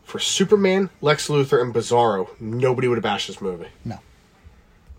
for 0.04 0.20
Superman, 0.20 0.90
Lex 1.00 1.26
Luthor, 1.26 1.60
and 1.60 1.74
Bizarro, 1.74 2.28
nobody 2.40 2.86
would 2.86 2.98
have 2.98 3.02
bashed 3.02 3.26
this 3.26 3.40
movie. 3.40 3.68
No. 3.84 3.98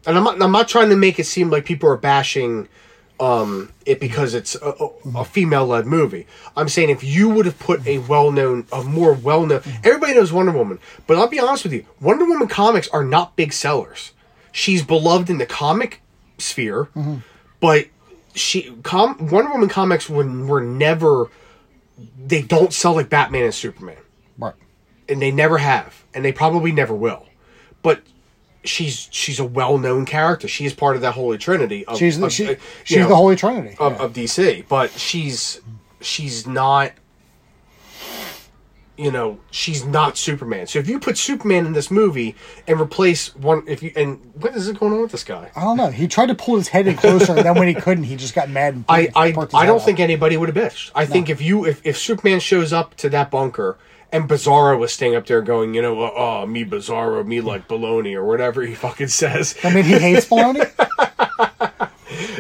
And 0.06 0.18
I'm 0.18 0.26
not, 0.26 0.42
I'm 0.42 0.52
not 0.52 0.68
trying 0.68 0.90
to 0.90 0.98
make 0.98 1.20
it 1.20 1.26
seem 1.26 1.50
like 1.50 1.64
people 1.64 1.88
are 1.88 1.96
bashing 1.96 2.68
um, 3.20 3.72
it 3.86 4.00
because 4.00 4.34
it's 4.34 4.56
a, 4.56 4.90
a, 5.16 5.26
female-led 5.26 5.86
movie. 5.88 6.28
I'm 6.56 6.70
saying 6.70 6.90
if 6.90 7.04
you 7.04 7.30
would 7.30 7.46
have 7.46 7.58
put 7.58 7.86
a 7.88 7.98
well-known, 8.00 8.68
a 8.72 8.84
more 8.84 9.14
well-known, 9.14 9.62
everybody 9.84 10.14
knows 10.14 10.32
Wonder 10.32 10.52
Woman, 10.52 10.80
but 11.08 11.18
I'll 11.18 11.28
be 11.28 11.40
honest 11.40 11.64
with 11.64 11.74
you, 11.74 11.86
Wonder 12.00 12.26
Woman 12.26 12.48
comics 12.48 12.88
are 12.90 13.04
not 13.04 13.36
big 13.36 13.54
sellers. 13.54 14.12
She's 14.52 14.84
beloved 14.84 15.30
in 15.30 15.40
the 15.40 15.46
comic 15.46 16.02
sphere, 16.38 16.90
but 17.60 17.88
she 18.36 18.72
com, 18.84 19.30
Wonder 19.32 19.52
Woman 19.52 19.70
comics 19.70 20.10
were 20.10 20.26
were 20.46 20.62
never. 20.62 21.30
They 22.24 22.44
don't 22.44 22.74
sell 22.74 22.94
like 22.94 23.10
Batman 23.10 23.46
and 23.46 23.54
Superman 23.54 23.98
Right. 24.38 24.54
and 25.10 25.20
they 25.20 25.32
never 25.32 25.58
have, 25.58 26.04
and 26.14 26.24
they 26.24 26.32
probably 26.32 26.72
never 26.72 26.94
will. 26.94 27.26
But 27.82 28.02
she's 28.64 29.08
she's 29.12 29.40
a 29.40 29.46
well 29.46 29.78
known 29.78 30.06
character. 30.06 30.48
She 30.48 30.66
is 30.66 30.74
part 30.74 30.96
of 30.96 31.02
that 31.02 31.14
holy 31.14 31.38
trinity. 31.38 31.86
Of, 31.86 31.98
She's 31.98 32.20
the, 32.20 32.26
of, 32.28 32.32
she, 32.34 32.50
uh, 32.52 32.56
she's 32.84 32.98
know, 32.98 33.08
the 33.10 33.16
Holy 33.16 33.36
Trinity. 33.36 33.76
of, 33.80 33.94
Yeah. 33.94 34.00
of 34.04 34.14
DC. 34.14 34.66
But 34.68 34.92
she's 34.92 35.62
she's 36.02 36.46
not. 36.48 36.92
You 39.00 39.12
know, 39.12 39.38
she's 39.52 39.86
not 39.86 40.18
Superman. 40.18 40.66
So 40.66 40.80
if 40.80 40.90
you 40.90 41.00
put 41.00 41.20
Superman 41.20 41.68
in 41.68 41.74
this 41.74 41.92
movie 41.92 42.36
and 42.68 42.82
replace 42.82 43.36
one, 43.36 43.62
if 43.68 43.84
you 43.84 43.92
and 43.96 44.20
what 44.34 44.56
is 44.56 44.68
it 44.68 44.80
going 44.80 44.92
on 44.92 45.02
with 45.04 45.12
this 45.12 45.24
guy? 45.24 45.52
I 45.56 45.62
don't 45.62 45.78
know. 45.78 45.92
He 45.92 46.08
tried 46.08 46.30
to 46.30 46.36
pull 46.36 46.56
his 46.56 46.70
head 46.70 46.88
in 46.88 46.96
closer, 46.96 47.34
and 47.34 47.46
then 47.46 47.54
when 47.54 47.68
he 47.68 47.74
couldn't, 47.80 48.06
he 48.06 48.16
just 48.16 48.34
got 48.34 48.50
mad. 48.50 48.74
And 48.74 48.86
I 48.90 49.08
I, 49.16 49.26
I 49.54 49.66
don't 49.68 49.76
up. 49.78 49.82
think 49.84 50.00
anybody 50.00 50.36
would 50.36 50.50
have 50.50 50.58
bitched. 50.58 50.90
I 50.96 51.06
think 51.06 51.30
if 51.30 51.40
you 51.44 51.64
if, 51.66 51.80
if 51.86 51.96
Superman 51.96 52.40
shows 52.40 52.74
up 52.74 52.96
to 52.96 53.10
that 53.10 53.30
bunker 53.30 53.78
and 54.12 54.30
Bizarro 54.30 54.78
was 54.80 54.94
staying 54.94 55.16
up 55.16 55.26
there 55.26 55.42
going, 55.42 55.74
you 55.74 55.82
know, 55.82 56.12
oh, 56.16 56.46
me 56.46 56.64
Bizarro, 56.66 57.26
me 57.26 57.42
like 57.42 57.68
baloney 57.68 58.16
or 58.16 58.24
whatever 58.24 58.62
he 58.62 58.74
fucking 58.76 59.08
says. 59.10 59.56
I 59.64 59.74
mean, 59.74 59.84
he 59.86 59.98
hates 60.00 60.26
baloney. 60.30 60.70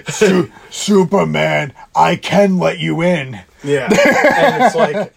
Su- 0.10 0.52
Superman, 0.70 1.74
I 1.96 2.16
can 2.16 2.58
let 2.58 2.80
you 2.80 3.02
in. 3.02 3.42
Yeah, 3.64 3.86
and 3.86 4.64
it's 4.64 4.76
like, 4.76 5.14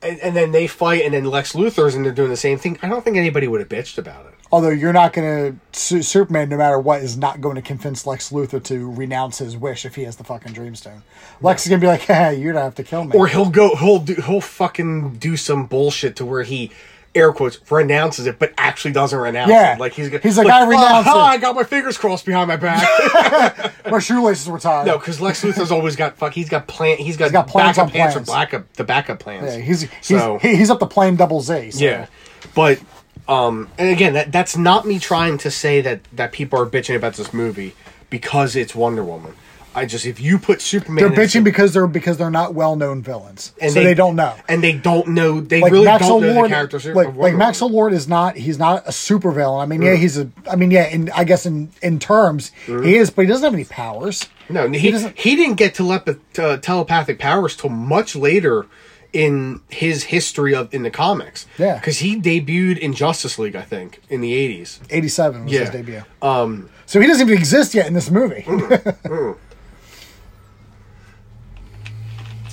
and, 0.00 0.18
and 0.20 0.36
then 0.36 0.52
they 0.52 0.66
fight, 0.66 1.02
and 1.04 1.12
then 1.12 1.24
Lex 1.24 1.52
Luthor's 1.52 1.94
and 1.94 2.04
they're 2.04 2.12
doing 2.12 2.30
the 2.30 2.36
same 2.36 2.58
thing. 2.58 2.78
I 2.82 2.88
don't 2.88 3.04
think 3.04 3.16
anybody 3.16 3.46
would 3.48 3.60
have 3.60 3.68
bitched 3.68 3.98
about 3.98 4.26
it. 4.26 4.34
Although 4.52 4.68
you're 4.68 4.92
not 4.92 5.14
going 5.14 5.54
to, 5.72 5.78
Su- 5.78 6.02
Superman, 6.02 6.50
no 6.50 6.58
matter 6.58 6.78
what, 6.78 7.00
is 7.02 7.16
not 7.16 7.40
going 7.40 7.56
to 7.56 7.62
convince 7.62 8.06
Lex 8.06 8.30
Luthor 8.30 8.62
to 8.64 8.92
renounce 8.92 9.38
his 9.38 9.56
wish 9.56 9.86
if 9.86 9.94
he 9.94 10.02
has 10.04 10.16
the 10.16 10.24
fucking 10.24 10.52
Dreamstone. 10.52 11.00
Lex 11.40 11.62
is 11.62 11.70
going 11.70 11.80
to 11.80 11.84
be 11.84 11.88
like, 11.88 12.02
hey, 12.02 12.34
you're 12.34 12.52
going 12.52 12.60
to 12.60 12.64
have 12.64 12.74
to 12.74 12.82
kill 12.84 13.04
me. 13.04 13.16
Or 13.16 13.26
he'll 13.28 13.48
go, 13.48 13.74
he'll 13.76 13.98
do, 14.00 14.14
he'll 14.16 14.42
fucking 14.42 15.16
do 15.16 15.38
some 15.38 15.64
bullshit 15.66 16.16
to 16.16 16.26
where 16.26 16.42
he. 16.42 16.70
Air 17.14 17.30
quotes 17.34 17.58
renounces 17.70 18.24
it, 18.26 18.38
but 18.38 18.54
actually 18.56 18.92
doesn't 18.92 19.18
renounce 19.18 19.50
Yeah. 19.50 19.74
it. 19.74 19.78
Like 19.78 19.92
he's 19.92 20.08
He's 20.22 20.38
like, 20.38 20.46
"I 20.46 20.66
renounce 20.66 21.06
"Oh, 21.10 21.20
it." 21.20 21.22
I 21.22 21.36
got 21.36 21.54
my 21.54 21.62
fingers 21.62 21.98
crossed 21.98 22.24
behind 22.24 22.48
my 22.48 22.56
back. 22.56 23.84
My 23.90 23.98
shoelaces 23.98 24.48
were 24.48 24.58
tied. 24.58 24.86
No, 24.86 24.96
because 24.96 25.20
Lex 25.20 25.44
Luthor's 25.44 25.70
always 25.70 25.94
got 25.94 26.16
fuck. 26.16 26.32
He's 26.32 26.48
got 26.48 26.66
plan. 26.66 26.96
He's 26.96 27.18
got, 27.18 27.30
got 27.30 27.48
plans 27.48 27.76
backup 27.76 27.84
on 27.84 27.90
plans, 27.90 28.12
plans. 28.14 28.26
for 28.28 28.32
backup 28.32 28.72
the 28.72 28.84
backup 28.84 29.18
plans. 29.18 29.44
Yeah, 29.56 29.60
he's, 29.62 29.82
he's, 29.82 30.06
so 30.06 30.38
he- 30.38 30.56
he's 30.56 30.70
up 30.70 30.78
to 30.78 30.86
playing 30.86 31.16
double 31.16 31.42
Z. 31.42 31.72
so- 31.72 31.84
yeah, 31.84 32.06
but 32.54 32.80
um, 33.28 33.68
and 33.78 33.88
again, 33.90 34.14
that 34.14 34.32
that's 34.32 34.56
not 34.56 34.86
me 34.86 34.98
trying 34.98 35.38
to 35.38 35.50
say 35.50 35.80
that 35.80 36.00
that 36.12 36.32
people 36.32 36.58
are 36.60 36.66
bitching 36.66 36.96
about 36.96 37.14
this 37.14 37.32
movie 37.32 37.74
because 38.10 38.56
it's 38.56 38.74
Wonder 38.74 39.04
Woman. 39.04 39.34
I 39.74 39.86
just 39.86 40.04
if 40.04 40.20
you 40.20 40.38
put 40.38 40.60
Superman, 40.60 40.96
They're 40.96 41.06
in 41.06 41.14
bitching 41.14 41.44
because 41.44 41.72
they're 41.72 41.86
because 41.86 42.18
they're 42.18 42.30
not 42.30 42.52
well 42.52 42.76
known 42.76 43.00
villains, 43.02 43.54
and 43.58 43.72
so 43.72 43.82
they, 43.82 43.94
don't 43.94 44.16
know. 44.16 44.34
and 44.46 44.62
they 44.62 44.72
don't 44.74 45.08
know. 45.08 45.40
They 45.40 45.62
Like 45.62 45.72
really 45.72 45.86
Max 45.86 46.06
don't 46.06 46.20
know 46.20 46.26
the 46.28 46.34
Lord, 46.34 46.50
characters. 46.50 46.84
like 46.86 47.16
like 47.16 47.34
Max 47.34 47.58
Woman. 47.62 47.74
Lord 47.76 47.92
is 47.94 48.06
not 48.06 48.36
he's 48.36 48.58
not 48.58 48.82
a 48.86 48.92
super 48.92 49.30
villain. 49.30 49.62
I 49.62 49.66
mean, 49.66 49.80
yeah, 49.80 49.94
he's 49.94 50.18
a. 50.18 50.28
I 50.50 50.56
mean, 50.56 50.70
yeah, 50.70 50.88
in 50.88 51.08
I 51.12 51.24
guess 51.24 51.46
in 51.46 51.70
in 51.80 51.98
terms 51.98 52.52
he 52.66 52.96
is, 52.96 53.08
but 53.08 53.22
he 53.22 53.28
doesn't 53.28 53.44
have 53.44 53.54
any 53.54 53.64
powers. 53.64 54.28
No, 54.50 54.68
he 54.68 54.74
he 54.74 54.78
he, 54.86 54.90
doesn't- 54.90 55.18
He 55.18 55.36
didn't 55.36 55.54
get 55.54 55.74
telepath- 55.74 56.38
uh, 56.38 56.58
telepathic 56.58 57.18
powers 57.18 57.56
till 57.56 57.70
much 57.70 58.14
later 58.14 58.66
in 59.12 59.60
his 59.68 60.04
history 60.04 60.54
of 60.54 60.72
in 60.72 60.82
the 60.82 60.90
comics. 60.90 61.46
Yeah. 61.58 61.76
because 61.76 61.98
he 61.98 62.20
debuted 62.20 62.78
in 62.78 62.94
Justice 62.94 63.38
League, 63.38 63.56
I 63.56 63.62
think, 63.62 64.00
in 64.08 64.20
the 64.20 64.32
eighties. 64.34 64.80
Eighty 64.90 65.08
seven 65.08 65.44
was 65.44 65.52
his 65.52 65.70
debut. 65.70 66.02
Um, 66.20 66.70
so 66.86 67.00
he 67.00 67.06
doesn't 67.06 67.26
even 67.26 67.38
exist 67.38 67.74
yet 67.74 67.86
in 67.86 67.94
this 67.94 68.10
movie. 68.10 68.44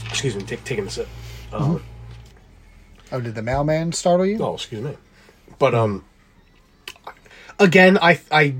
Excuse 0.09 0.35
me, 0.35 0.43
take, 0.43 0.63
taking 0.65 0.87
a 0.87 0.89
sip. 0.89 1.07
Um, 1.53 1.83
oh, 3.11 3.21
did 3.21 3.35
the 3.35 3.41
mailman 3.41 3.91
startle 3.93 4.25
you? 4.25 4.37
Oh, 4.39 4.55
excuse 4.55 4.83
me. 4.83 4.97
But 5.57 5.73
um, 5.73 6.03
again, 7.59 7.97
I 8.01 8.19
I 8.31 8.55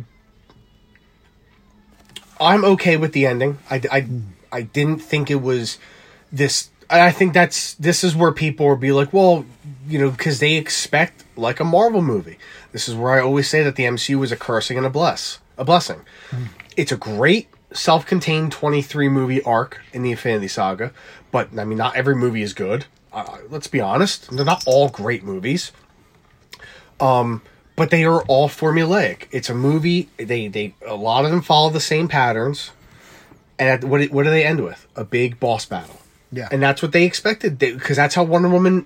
I'm 2.40 2.64
okay 2.64 2.98
with 2.98 3.14
the 3.14 3.26
ending. 3.26 3.58
I 3.70 3.82
I 3.92 4.08
I 4.52 4.62
didn't 4.62 5.00
think 5.00 5.30
it 5.30 5.42
was 5.42 5.78
this. 6.32 6.70
I 6.90 7.11
think 7.11 7.34
that's 7.34 7.76
this 7.76 8.03
is 8.03 8.16
where 8.16 8.32
people 8.32 8.68
will 8.68 8.76
be 8.76 8.91
like, 8.91 9.14
well, 9.14 9.45
you 9.88 9.99
know, 9.99 10.10
because 10.11 10.40
they 10.40 10.56
expect 10.56 11.24
like 11.36 11.60
a 11.60 11.64
Marvel 11.64 12.02
movie. 12.02 12.38
This 12.72 12.90
is 12.90 12.95
where 12.95 13.11
I 13.11 13.22
always 13.22 13.48
say 13.48 13.64
that 13.64 13.76
the 13.76 13.84
MCU 13.84 14.24
is 14.24 14.32
a 14.32 14.36
cursing 14.36 14.78
and 14.78 14.86
a 14.86 14.90
bless, 14.90 15.40
a 15.57 15.66
blessing. 15.66 16.02
It's 16.76 16.91
a 16.91 16.98
great 16.98 17.49
self-contained 17.72 18.52
23 18.52 19.10
movie 19.10 19.41
arc 19.44 19.82
in 19.94 20.02
the 20.02 20.11
Infinity 20.11 20.48
Saga, 20.48 20.91
but 21.32 21.49
I 21.57 21.66
mean, 21.66 21.78
not 21.78 21.95
every 21.95 22.16
movie 22.16 22.41
is 22.41 22.53
good. 22.53 22.86
Uh, 23.11 23.38
let's 23.49 23.68
be 23.68 23.82
honest; 23.82 24.30
they're 24.32 24.45
not 24.45 24.64
all 24.66 24.90
great 24.90 25.24
movies 25.24 25.72
but 27.80 27.91
they 27.91 28.03
are 28.03 28.22
all 28.24 28.49
formulaic. 28.49 29.28
It's 29.32 29.49
a 29.49 29.56
movie. 29.56 30.10
They 30.18 30.49
they 30.49 30.74
a 30.86 30.95
lot 30.95 31.24
of 31.24 31.32
them 31.32 31.41
follow 31.41 31.70
the 31.70 31.80
same 31.80 32.10
patterns. 32.10 32.72
And 33.57 33.70
at, 33.70 33.84
what 33.86 34.06
what 34.11 34.24
do 34.24 34.30
they 34.30 34.45
end 34.45 34.64
with? 34.64 34.86
A 34.98 35.06
big 35.06 35.40
boss 35.40 35.66
battle. 35.66 36.02
Yeah. 36.32 36.48
and 36.52 36.62
that's 36.62 36.82
what 36.82 36.92
they 36.92 37.06
expected 37.06 37.58
because 37.58 37.98
that's 37.98 38.16
how 38.16 38.24
Wonder 38.24 38.50
Woman 38.50 38.86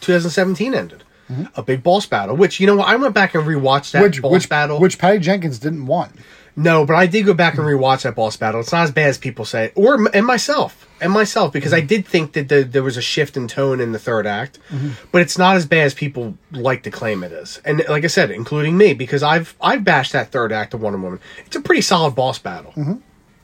2017 0.00 0.74
ended. 0.74 1.04
Mm-hmm. 1.30 1.44
A 1.56 1.62
big 1.62 1.82
boss 1.82 2.04
battle. 2.04 2.36
Which 2.36 2.60
you 2.60 2.66
know 2.66 2.76
what? 2.76 2.88
I 2.88 2.96
went 2.96 3.14
back 3.14 3.34
and 3.34 3.44
rewatched 3.44 3.92
that 3.92 4.02
which 4.02 4.20
boss 4.20 4.32
which 4.32 4.48
battle. 4.48 4.78
which 4.78 4.98
Patty 4.98 5.18
Jenkins 5.18 5.58
didn't 5.58 5.86
want. 5.86 6.12
No, 6.56 6.86
but 6.86 6.94
I 6.94 7.06
did 7.06 7.26
go 7.26 7.34
back 7.34 7.54
and 7.54 7.64
rewatch 7.64 8.02
that 8.02 8.14
boss 8.14 8.36
battle. 8.36 8.60
It's 8.60 8.70
not 8.70 8.84
as 8.84 8.92
bad 8.92 9.08
as 9.08 9.18
people 9.18 9.44
say, 9.44 9.72
or 9.74 10.06
and 10.14 10.24
myself 10.24 10.88
and 11.00 11.12
myself 11.12 11.52
because 11.52 11.72
mm-hmm. 11.72 11.82
I 11.82 11.86
did 11.86 12.06
think 12.06 12.34
that 12.34 12.48
the, 12.48 12.62
there 12.62 12.82
was 12.82 12.96
a 12.96 13.02
shift 13.02 13.36
in 13.36 13.48
tone 13.48 13.80
in 13.80 13.90
the 13.92 13.98
third 13.98 14.26
act, 14.26 14.60
mm-hmm. 14.68 14.90
but 15.10 15.22
it's 15.22 15.36
not 15.36 15.56
as 15.56 15.66
bad 15.66 15.86
as 15.86 15.94
people 15.94 16.36
like 16.52 16.84
to 16.84 16.90
claim 16.90 17.24
it 17.24 17.32
is. 17.32 17.60
And 17.64 17.82
like 17.88 18.04
I 18.04 18.08
said, 18.08 18.30
including 18.30 18.76
me, 18.76 18.94
because 18.94 19.22
I've 19.22 19.56
I've 19.60 19.82
bashed 19.82 20.12
that 20.12 20.30
third 20.30 20.52
act 20.52 20.74
of 20.74 20.82
Wonder 20.82 20.98
Woman. 20.98 21.20
It's 21.44 21.56
a 21.56 21.60
pretty 21.60 21.82
solid 21.82 22.14
boss 22.14 22.38
battle. 22.38 22.72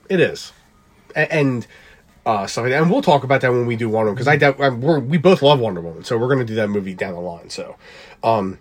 It 0.08 0.20
is, 0.20 0.52
A- 1.16 1.32
and 1.32 1.66
uh, 2.26 2.46
stuff 2.46 2.62
like 2.64 2.72
that. 2.72 2.82
And 2.82 2.90
we'll 2.90 3.02
talk 3.02 3.24
about 3.24 3.40
that 3.40 3.50
when 3.52 3.66
we 3.66 3.76
do 3.76 3.88
Wonder 3.88 4.10
Woman 4.10 4.14
because 4.14 4.28
I, 4.28 4.36
doubt- 4.36 4.58
we 5.04 5.18
both 5.18 5.42
love 5.42 5.60
Wonder 5.60 5.80
Woman, 5.80 6.04
so 6.04 6.16
we're 6.18 6.26
going 6.28 6.38
to 6.40 6.44
do 6.44 6.54
that 6.56 6.68
movie 6.68 6.94
down 6.94 7.14
the 7.14 7.20
line. 7.20 7.50
So. 7.50 7.76
um 8.22 8.58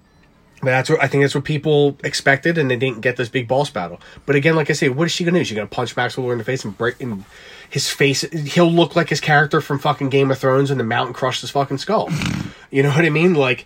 but 0.62 0.72
that's 0.72 0.90
what 0.90 1.02
I 1.02 1.08
think. 1.08 1.24
That's 1.24 1.34
what 1.34 1.46
people 1.46 1.98
expected, 2.04 2.58
and 2.58 2.70
they 2.70 2.76
didn't 2.76 3.00
get 3.00 3.16
this 3.16 3.30
big 3.30 3.48
boss 3.48 3.70
battle. 3.70 4.02
But 4.26 4.36
again, 4.36 4.58
like 4.58 4.70
I 4.70 4.74
say, 4.74 4.90
what 4.90 5.06
is 5.06 5.14
she 5.14 5.24
gonna 5.24 5.40
do? 5.40 5.46
She 5.46 5.56
gonna 5.56 5.68
punch 5.68 5.96
Max 5.96 6.18
Lord 6.18 6.34
in 6.34 6.38
the 6.38 6.44
face 6.44 6.66
and 6.66 6.78
break 6.78 7.00
in 7.00 7.24
his 7.70 7.90
face? 7.90 8.24
He'll 8.24 8.70
look 8.70 8.94
like 8.94 9.08
his 9.08 9.22
character 9.22 9.62
from 9.62 9.80
fucking 9.80 10.10
Game 10.10 10.30
of 10.32 10.38
Thrones, 10.38 10.70
and 10.70 10.78
the 10.78 10.84
mountain 10.84 11.14
crushed 11.14 11.40
his 11.40 11.50
fucking 11.52 11.78
skull. 11.78 12.10
You 12.72 12.84
know 12.84 12.90
what 12.90 13.04
I 13.06 13.10
mean? 13.10 13.34
Like 13.36 13.66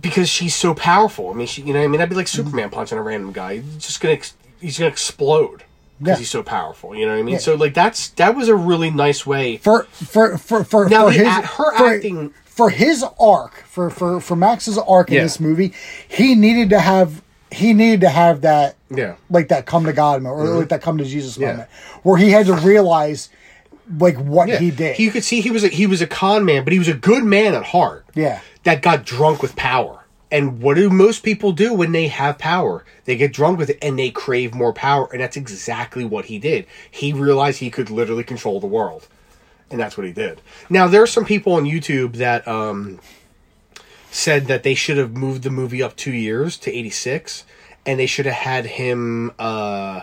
because 0.00 0.28
she's 0.28 0.54
so 0.54 0.72
powerful. 0.72 1.30
I 1.30 1.34
mean, 1.34 1.46
she, 1.46 1.62
you 1.62 1.74
know, 1.74 1.82
I 1.82 1.88
mean, 1.88 1.98
that'd 1.98 2.08
be 2.08 2.14
like 2.16 2.28
Superman 2.28 2.70
punching 2.70 2.96
a 2.96 3.02
random 3.02 3.32
guy. 3.32 3.58
He's 3.58 3.76
just 3.78 4.00
gonna, 4.00 4.18
he's 4.60 4.78
gonna 4.78 4.88
explode 4.90 5.64
because 5.98 6.12
Yeah. 6.12 6.18
he's 6.18 6.30
so 6.30 6.42
powerful. 6.42 6.94
You 6.94 7.06
know 7.06 7.12
what 7.12 7.18
I 7.20 7.22
mean? 7.22 7.38
So 7.38 7.54
like 7.54 7.74
that's 7.74 8.08
that 8.10 8.34
was 8.36 8.48
a 8.48 8.56
really 8.56 8.90
nice 8.90 9.26
way. 9.26 9.56
for 9.58 9.84
for 9.84 10.36
for 10.38 10.64
for, 10.64 10.88
Now 10.88 11.06
for 11.06 11.12
the 11.12 11.18
his 11.18 11.26
act- 11.26 11.46
her 11.54 11.76
for, 11.76 11.86
acting- 11.94 12.34
for 12.44 12.70
his 12.70 13.04
arc 13.20 13.64
for 13.66 13.90
for 13.90 14.20
for 14.20 14.36
Max's 14.36 14.78
arc 14.78 15.08
in 15.08 15.14
Yeah. 15.16 15.22
this 15.22 15.40
movie, 15.40 15.72
he 16.08 16.34
needed 16.34 16.70
to 16.70 16.80
have 16.80 17.22
he 17.50 17.72
needed 17.72 18.00
to 18.02 18.08
have 18.08 18.40
that 18.42 18.76
Yeah. 18.90 19.04
Mm-hmm. 19.04 19.34
like 19.34 19.48
that 19.48 19.66
come 19.66 19.84
to 19.84 19.92
God 19.92 20.22
moment 20.22 20.48
or 20.48 20.54
like 20.58 20.68
that 20.70 20.82
come 20.82 20.98
to 20.98 21.04
Jesus 21.04 21.36
Yeah. 21.38 21.52
moment 21.52 21.68
where 22.02 22.16
he 22.18 22.30
had 22.30 22.46
to 22.46 22.54
realize 22.54 23.28
like 24.00 24.16
what 24.16 24.48
Yeah. 24.48 24.58
he 24.58 24.70
did. 24.72 24.98
You 24.98 25.10
could 25.12 25.22
see 25.24 25.40
he 25.40 25.50
was 25.50 25.62
a, 25.64 25.68
he 25.68 25.86
was 25.86 26.02
a 26.02 26.06
con 26.08 26.44
man, 26.44 26.64
but 26.64 26.72
he 26.72 26.78
was 26.78 26.88
a 26.88 26.94
good 26.94 27.22
man 27.24 27.54
at 27.54 27.62
heart. 27.66 28.04
Yeah. 28.14 28.40
That 28.64 28.82
got 28.82 29.04
drunk 29.04 29.42
with 29.42 29.54
power. 29.54 30.00
And 30.36 30.60
what 30.60 30.74
do 30.74 30.90
most 30.90 31.22
people 31.22 31.52
do 31.52 31.72
when 31.72 31.92
they 31.92 32.08
have 32.08 32.36
power? 32.36 32.84
They 33.06 33.16
get 33.16 33.32
drunk 33.32 33.58
with 33.58 33.70
it 33.70 33.78
and 33.80 33.98
they 33.98 34.10
crave 34.10 34.54
more 34.54 34.74
power. 34.74 35.08
And 35.10 35.22
that's 35.22 35.38
exactly 35.38 36.04
what 36.04 36.26
he 36.26 36.38
did. 36.38 36.66
He 36.90 37.14
realized 37.14 37.58
he 37.58 37.70
could 37.70 37.88
literally 37.88 38.22
control 38.22 38.60
the 38.60 38.66
world. 38.66 39.08
And 39.70 39.80
that's 39.80 39.96
what 39.96 40.06
he 40.06 40.12
did. 40.12 40.42
Now, 40.68 40.88
there 40.88 41.02
are 41.02 41.06
some 41.06 41.24
people 41.24 41.54
on 41.54 41.64
YouTube 41.64 42.16
that 42.16 42.46
um, 42.46 43.00
said 44.10 44.44
that 44.48 44.62
they 44.62 44.74
should 44.74 44.98
have 44.98 45.16
moved 45.16 45.42
the 45.42 45.48
movie 45.48 45.82
up 45.82 45.96
two 45.96 46.12
years 46.12 46.58
to 46.58 46.70
86. 46.70 47.46
And 47.86 47.98
they 47.98 48.04
should 48.04 48.26
have 48.26 48.34
had 48.34 48.66
him. 48.66 49.32
Uh, 49.38 50.02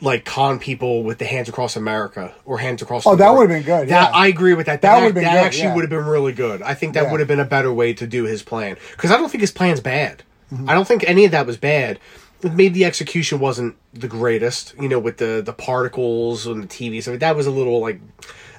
like 0.00 0.24
con 0.24 0.58
people 0.58 1.02
with 1.02 1.18
the 1.18 1.24
hands 1.24 1.48
across 1.48 1.76
America 1.76 2.34
or 2.44 2.58
hands 2.58 2.82
across. 2.82 3.06
Oh, 3.06 3.16
that 3.16 3.30
would've 3.30 3.48
been 3.48 3.62
good, 3.62 3.88
That 3.88 4.10
yeah. 4.10 4.16
I 4.18 4.26
agree 4.26 4.54
with 4.54 4.66
that. 4.66 4.82
That 4.82 4.94
That, 4.96 5.00
would've 5.02 5.14
been 5.14 5.24
that 5.24 5.34
good, 5.34 5.46
actually 5.46 5.62
yeah. 5.64 5.74
would 5.74 5.82
have 5.82 5.90
been 5.90 6.04
really 6.04 6.32
good. 6.32 6.62
I 6.62 6.74
think 6.74 6.94
that 6.94 7.04
Yeah. 7.04 7.10
would 7.12 7.20
have 7.20 7.28
been 7.28 7.40
a 7.40 7.44
better 7.44 7.72
way 7.72 7.92
to 7.94 8.06
do 8.06 8.24
his 8.24 8.42
plan 8.42 8.76
because 8.92 9.10
I 9.10 9.16
don't 9.16 9.28
think 9.30 9.40
his 9.40 9.52
plan's 9.52 9.80
bad. 9.80 10.22
Mm-hmm. 10.52 10.68
I 10.68 10.74
don't 10.74 10.86
think 10.86 11.04
any 11.08 11.24
of 11.24 11.30
that 11.30 11.46
was 11.46 11.56
bad. 11.56 11.98
Maybe 12.42 12.68
the 12.68 12.84
execution 12.84 13.38
wasn't 13.38 13.76
the 13.94 14.08
greatest, 14.08 14.74
you 14.78 14.88
know, 14.88 14.98
with 14.98 15.16
the 15.16 15.40
the 15.44 15.52
particles 15.54 16.46
and 16.46 16.62
the 16.64 16.66
TV. 16.66 17.02
So 17.02 17.16
that 17.16 17.36
was 17.36 17.46
a 17.46 17.50
little 17.50 17.80
like 17.80 18.00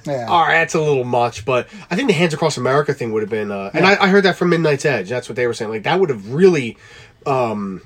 Yeah. 0.04 0.26
all 0.28 0.40
right, 0.42 0.58
that's 0.58 0.74
a 0.74 0.80
little 0.80 1.04
much, 1.04 1.44
but 1.44 1.68
I 1.90 1.94
think 1.96 2.08
the 2.08 2.14
Hands 2.14 2.32
Across 2.34 2.56
America 2.56 2.94
thing 2.94 3.12
would 3.12 3.22
have 3.22 3.30
been, 3.30 3.52
uh, 3.52 3.70
and 3.74 3.86
I, 3.86 4.04
I 4.04 4.08
heard 4.08 4.24
that 4.24 4.36
from 4.36 4.48
Midnight's 4.50 4.84
Edge. 4.84 5.08
That's 5.08 5.28
what 5.28 5.36
they 5.36 5.46
were 5.46 5.54
saying. 5.54 5.70
Like 5.70 5.82
that 5.84 6.00
would 6.00 6.10
have 6.10 6.32
really 6.32 6.76
um, 7.26 7.82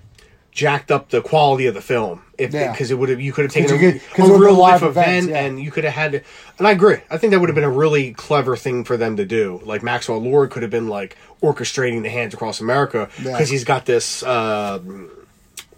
jacked 0.52 0.90
up 0.90 1.10
the 1.10 1.20
quality 1.22 1.66
of 1.66 1.74
the 1.74 1.80
film 1.82 2.22
if 2.40 2.52
Yeah. 2.54 2.72
because 2.72 2.90
it 2.90 2.94
would 2.98 3.08
have 3.08 3.20
you 3.20 3.32
could 3.32 3.44
have 3.44 3.52
taken 3.52 3.74
a, 3.76 3.78
could- 3.78 4.30
a 4.30 4.38
real 4.38 4.54
life 4.54 4.82
event 4.82 4.96
events, 5.06 5.28
yeah. 5.28 5.40
and 5.44 5.60
you 5.60 5.70
could 5.70 5.84
have 5.84 5.92
had. 5.94 6.24
And 6.58 6.66
I 6.66 6.72
agree. 6.72 6.98
I 7.10 7.18
think 7.18 7.30
that 7.32 7.40
would 7.40 7.48
have 7.48 7.54
been 7.54 7.64
a 7.64 7.70
really 7.70 8.12
clever 8.12 8.56
thing 8.56 8.84
for 8.84 8.96
them 8.96 9.16
to 9.16 9.24
do. 9.24 9.60
Like 9.64 9.82
Maxwell 9.82 10.18
Lord 10.18 10.50
could 10.50 10.62
have 10.62 10.70
been 10.70 10.88
like 10.88 11.16
orchestrating 11.42 12.02
the 12.02 12.10
Hands 12.10 12.32
Across 12.34 12.60
America 12.60 13.08
Yeah. 13.22 13.32
because 13.32 13.48
he's 13.48 13.64
got 13.64 13.86
this. 13.86 14.22
Uh, 14.22 14.78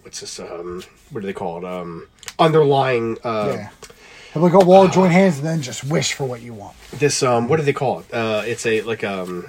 what's 0.01 0.19
this? 0.21 0.39
Um, 0.39 0.83
what 1.11 1.21
do 1.21 1.27
they 1.27 1.33
call 1.33 1.57
it? 1.59 1.65
Um, 1.65 2.07
underlying. 2.39 3.17
Uh, 3.23 3.51
yeah. 3.55 3.69
Have 4.33 4.41
like, 4.41 4.53
oh, 4.55 4.65
we'll 4.65 4.77
all 4.77 4.87
join 4.87 5.11
hands 5.11 5.37
and 5.37 5.45
then 5.45 5.61
just 5.61 5.83
wish 5.83 6.13
for 6.13 6.25
what 6.25 6.41
you 6.41 6.53
want. 6.55 6.75
this 6.91 7.21
um 7.21 7.47
what 7.47 7.57
do 7.57 7.63
they 7.63 7.71
call 7.73 7.99
it 7.99 8.11
uh 8.11 8.41
it's 8.45 8.65
a 8.65 8.81
like 8.81 9.03
um 9.03 9.45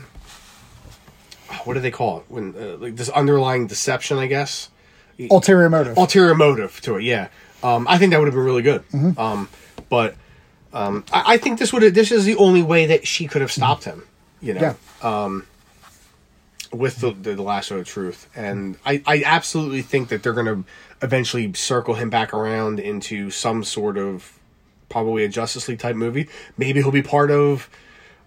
what 1.65 1.73
do 1.75 1.81
they 1.81 1.91
call 1.91 2.19
it 2.19 2.25
when 2.29 2.55
uh, 2.55 2.77
like 2.77 2.95
this 2.97 3.09
underlying 3.09 3.67
deception 3.67 4.19
i 4.19 4.27
guess 4.27 4.69
Ulterior 5.31 5.69
motive. 5.71 5.97
ulterior 5.97 6.35
motive 6.35 6.81
to 6.83 6.97
it 6.97 7.03
yeah 7.05 7.29
um 7.63 7.87
i 7.89 7.99
think 7.99 8.11
that 8.13 8.19
would 8.19 8.27
have 8.27 8.35
been 8.35 8.45
really 8.45 8.63
good 8.63 8.83
Mm-hmm. 8.91 9.19
um 9.19 9.49
but 9.89 10.17
um 10.73 11.05
I, 11.13 11.35
I 11.35 11.37
think 11.37 11.59
this 11.59 11.73
would 11.73 11.95
this 11.95 12.11
is 12.11 12.25
the 12.25 12.37
only 12.37 12.63
way 12.63 12.87
that 12.87 13.07
she 13.07 13.27
could 13.29 13.41
have 13.43 13.53
stopped 13.53 13.85
him 13.85 14.03
you 14.41 14.55
know 14.55 14.61
yeah. 15.03 15.41
with 16.73 16.97
the, 16.97 17.13
the, 17.13 17.35
the 17.35 17.43
lasso 17.43 17.79
of 17.79 17.87
truth 17.87 18.29
and 18.35 18.77
I, 18.85 19.03
I 19.07 19.23
absolutely 19.25 19.83
think 19.83 20.09
that 20.09 20.23
they're 20.23 20.33
going 20.33 20.47
to 20.47 20.65
eventually 21.03 21.53
circle 21.55 21.95
him 21.95 22.11
back 22.11 22.35
around 22.35 22.81
into 22.81 23.31
some 23.31 23.63
sort 23.63 23.97
of 23.97 24.39
probably 24.89 25.25
a 25.25 25.29
justice 25.29 25.69
league 25.69 25.79
type 25.79 25.95
movie 25.97 26.29
maybe 26.57 26.81
he'll 26.83 26.91
be 26.91 27.03
part 27.03 27.31
of 27.31 27.69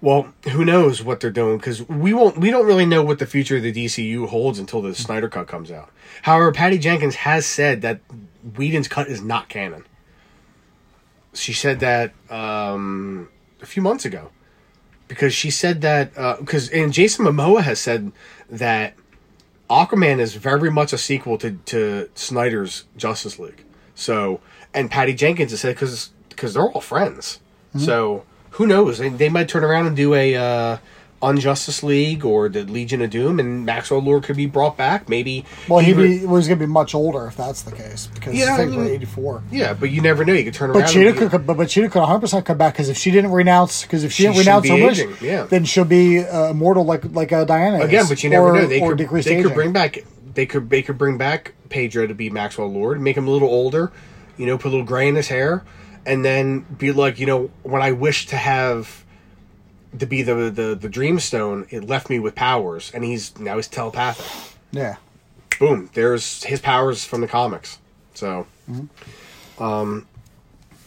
well 0.01 0.33
who 0.51 0.63
knows 0.63 1.03
what 1.03 1.19
they're 1.19 1.31
doing 1.31 1.57
because 1.57 1.87
we 1.87 2.13
won't 2.13 2.37
we 2.37 2.51
don't 2.51 2.65
really 2.65 2.85
know 2.85 3.03
what 3.03 3.19
the 3.19 3.25
future 3.25 3.57
of 3.57 3.63
the 3.63 3.73
dcu 3.73 4.27
holds 4.27 4.59
until 4.59 4.81
the 4.81 4.93
snyder 4.93 5.27
cut 5.27 5.47
comes 5.47 5.71
out 5.71 5.89
however 6.23 6.51
patty 6.51 6.77
jenkins 6.77 7.15
has 7.15 7.45
said 7.45 7.81
that 7.81 7.99
whedon's 8.55 8.87
cut 8.87 9.07
is 9.07 9.21
not 9.21 9.49
canon 9.49 9.83
she 11.33 11.53
said 11.53 11.79
that 11.79 12.13
um, 12.29 13.29
a 13.61 13.65
few 13.65 13.81
months 13.81 14.05
ago 14.05 14.31
because 15.07 15.33
she 15.33 15.51
said 15.51 15.81
that 15.81 16.13
because 16.39 16.69
and 16.69 16.91
Jason 16.91 17.25
Momoa 17.25 17.61
has 17.61 17.79
said 17.79 18.11
that 18.49 18.95
Aquaman 19.69 20.19
is 20.19 20.35
very 20.35 20.71
much 20.71 20.93
a 20.93 20.97
sequel 20.97 21.37
to 21.39 21.51
to 21.65 22.09
Snyder's 22.15 22.85
Justice 22.95 23.39
League. 23.39 23.63
So 23.95 24.41
and 24.73 24.91
Patty 24.91 25.13
Jenkins 25.13 25.51
has 25.51 25.61
said 25.61 25.75
because 25.75 26.11
because 26.29 26.53
they're 26.53 26.69
all 26.69 26.81
friends. 26.81 27.39
Mm-hmm. 27.69 27.85
So 27.85 28.25
who 28.57 28.67
knows? 28.67 28.97
They, 28.99 29.09
they 29.09 29.29
might 29.29 29.49
turn 29.49 29.63
around 29.63 29.87
and 29.87 29.95
do 29.95 30.13
a 30.13 30.35
uh, 30.35 30.77
Injustice 31.23 31.81
League 31.81 32.23
or 32.23 32.47
the 32.47 32.63
Legion 32.63 33.01
of 33.01 33.09
Doom, 33.09 33.39
and 33.39 33.65
Maxwell 33.65 34.01
Lord 34.01 34.23
could 34.23 34.35
be 34.37 34.45
brought 34.45 34.77
back. 34.77 35.09
Maybe 35.09 35.45
Well, 35.67 35.79
he 35.79 35.87
he'd 35.87 35.97
re- 35.97 36.19
be 36.19 36.25
well, 36.27 36.35
he's 36.35 36.47
gonna 36.47 36.59
be 36.59 36.67
much 36.67 36.93
older 36.93 37.25
if 37.25 37.35
that's 37.35 37.63
the 37.63 37.71
case 37.71 38.05
because 38.13 38.35
Yeah, 38.35 38.53
I 38.53 38.57
things 38.57 38.75
were 38.75 38.83
mean- 38.83 38.91
eighty 38.93 39.05
four. 39.05 39.41
yeah, 39.51 39.73
but 39.73 39.89
you 39.89 40.01
never 40.01 40.23
know. 40.23 40.33
You 40.33 40.43
could 40.43 40.53
turn 40.53 40.71
But 40.73 40.79
around. 40.83 40.89
Cheetah 40.89 41.09
and 41.09 41.19
be- 41.19 41.27
could, 41.29 41.47
but, 41.47 41.57
but 41.57 41.69
Cheetah 41.69 41.89
could 41.89 41.99
100 42.01 42.19
percent 42.19 42.45
come 42.45 42.57
back 42.59 42.73
because 42.73 42.89
if 42.89 42.97
she 42.97 43.09
didn't 43.09 43.31
renounce, 43.31 43.81
because 43.81 44.03
if 44.03 44.11
she, 44.11 44.23
She 44.23 44.27
didn't 44.27 44.39
renounce 44.39 44.67
so 44.67 44.75
shouldn't 44.77 44.89
much, 44.89 44.97
be 44.97 45.13
aging, 45.27 45.27
yeah. 45.27 45.43
then 45.45 45.65
she'll 45.65 45.85
be 45.85 46.19
uh, 46.23 46.51
immortal 46.51 46.85
like 46.85 47.03
like 47.13 47.31
uh, 47.33 47.45
Diana. 47.45 47.79
is. 47.79 47.85
Again, 47.85 48.05
but 48.07 48.23
you 48.23 48.29
never 48.29 48.49
or, 48.49 48.53
know. 48.53 48.67
They 48.67 48.79
could 48.79 48.97
they 49.23 49.41
could 49.41 49.53
bring 49.55 49.73
back 49.73 49.97
they 50.35 50.45
could 50.45 50.69
they 50.69 50.83
could 50.83 50.97
bring 50.99 51.17
back 51.17 51.53
Pedro 51.69 52.05
to 52.05 52.13
be 52.13 52.29
Maxwell 52.29 52.71
Lord, 52.71 53.01
make 53.01 53.17
him 53.17 53.27
a 53.27 53.31
little 53.31 53.49
older, 53.49 53.91
you 54.37 54.45
know, 54.45 54.57
put 54.59 54.67
a 54.67 54.69
little 54.71 54.85
gray 54.85 55.07
in 55.07 55.15
his 55.15 55.29
hair, 55.29 55.63
and 56.07 56.25
then 56.25 56.61
be 56.61 56.91
like, 56.91 57.19
you 57.19 57.25
know, 57.25 57.51
when 57.63 57.81
I 57.81 57.91
wish 57.91 58.25
to 58.27 58.37
have 58.37 59.05
to 59.99 60.05
be 60.05 60.23
the 60.23 60.49
the 60.49 60.75
the 60.75 60.89
Dreamstone, 60.89 61.71
it 61.71 61.83
left 61.83 62.09
me 62.09 62.17
with 62.19 62.33
powers, 62.33 62.91
and 62.93 63.03
he's 63.03 63.37
now 63.37 63.57
he's 63.57 63.67
telepathic. 63.67 64.25
Yeah, 64.71 64.97
Boom, 65.59 65.89
there's 65.93 66.43
his 66.43 66.59
powers 66.59 67.03
from 67.03 67.21
the 67.21 67.27
comics. 67.27 67.79
So 68.13 68.47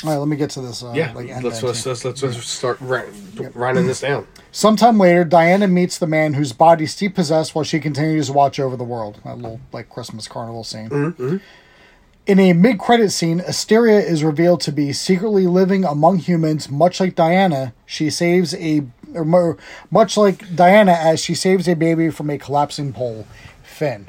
all 0.02 0.10
right. 0.10 0.16
Let 0.16 0.28
me 0.28 0.36
get 0.36 0.51
to 0.51 0.60
this. 0.60 0.82
Uh, 0.82 0.92
yeah, 0.94 1.12
like, 1.12 1.28
let's, 1.42 1.62
let's 1.62 1.84
let's 1.84 2.05
let's 2.05 2.22
let's 2.22 2.47
start 2.47 2.80
ri- 2.80 3.05
running 3.55 3.86
this 3.86 4.01
down. 4.01 4.26
Sometime 4.52 4.98
later, 4.98 5.24
Diana 5.24 5.68
meets 5.68 5.98
the 5.98 6.06
man 6.06 6.34
whose 6.34 6.52
body 6.52 6.86
she 6.86 7.09
possessed 7.09 7.55
while 7.55 7.64
she 7.64 7.80
continues 7.80 8.28
to 8.28 8.32
watch 8.32 8.59
over 8.59 8.76
the 8.76 8.84
world. 8.84 9.20
That 9.24 9.36
little 9.36 9.60
like 9.72 9.90
Christmas 9.90 10.26
carnival 10.26 10.64
scene. 10.64 10.88
Mm-hmm, 10.88 11.36
In 12.26 12.38
a 12.38 12.52
mid-credit 12.52 13.10
scene, 13.10 13.40
Asteria 13.40 13.98
is 13.98 14.22
revealed 14.22 14.60
to 14.62 14.72
be 14.72 14.92
secretly 14.92 15.47
living 15.47 15.84
among 15.84 16.18
humans, 16.18 16.68
much 16.70 17.01
like 17.01 17.14
Diana. 17.14 17.72
She 17.86 18.09
saves 18.10 18.55
a, 18.55 18.82
or 19.14 19.56
much 19.90 20.16
like 20.16 20.55
Diana, 20.55 20.92
as 20.92 21.20
she 21.20 21.34
saves 21.34 21.66
a 21.66 21.74
baby 21.74 22.10
from 22.10 22.30
a 22.30 22.38
collapsing 22.38 22.92
pole, 22.92 23.26
Finn, 23.64 24.09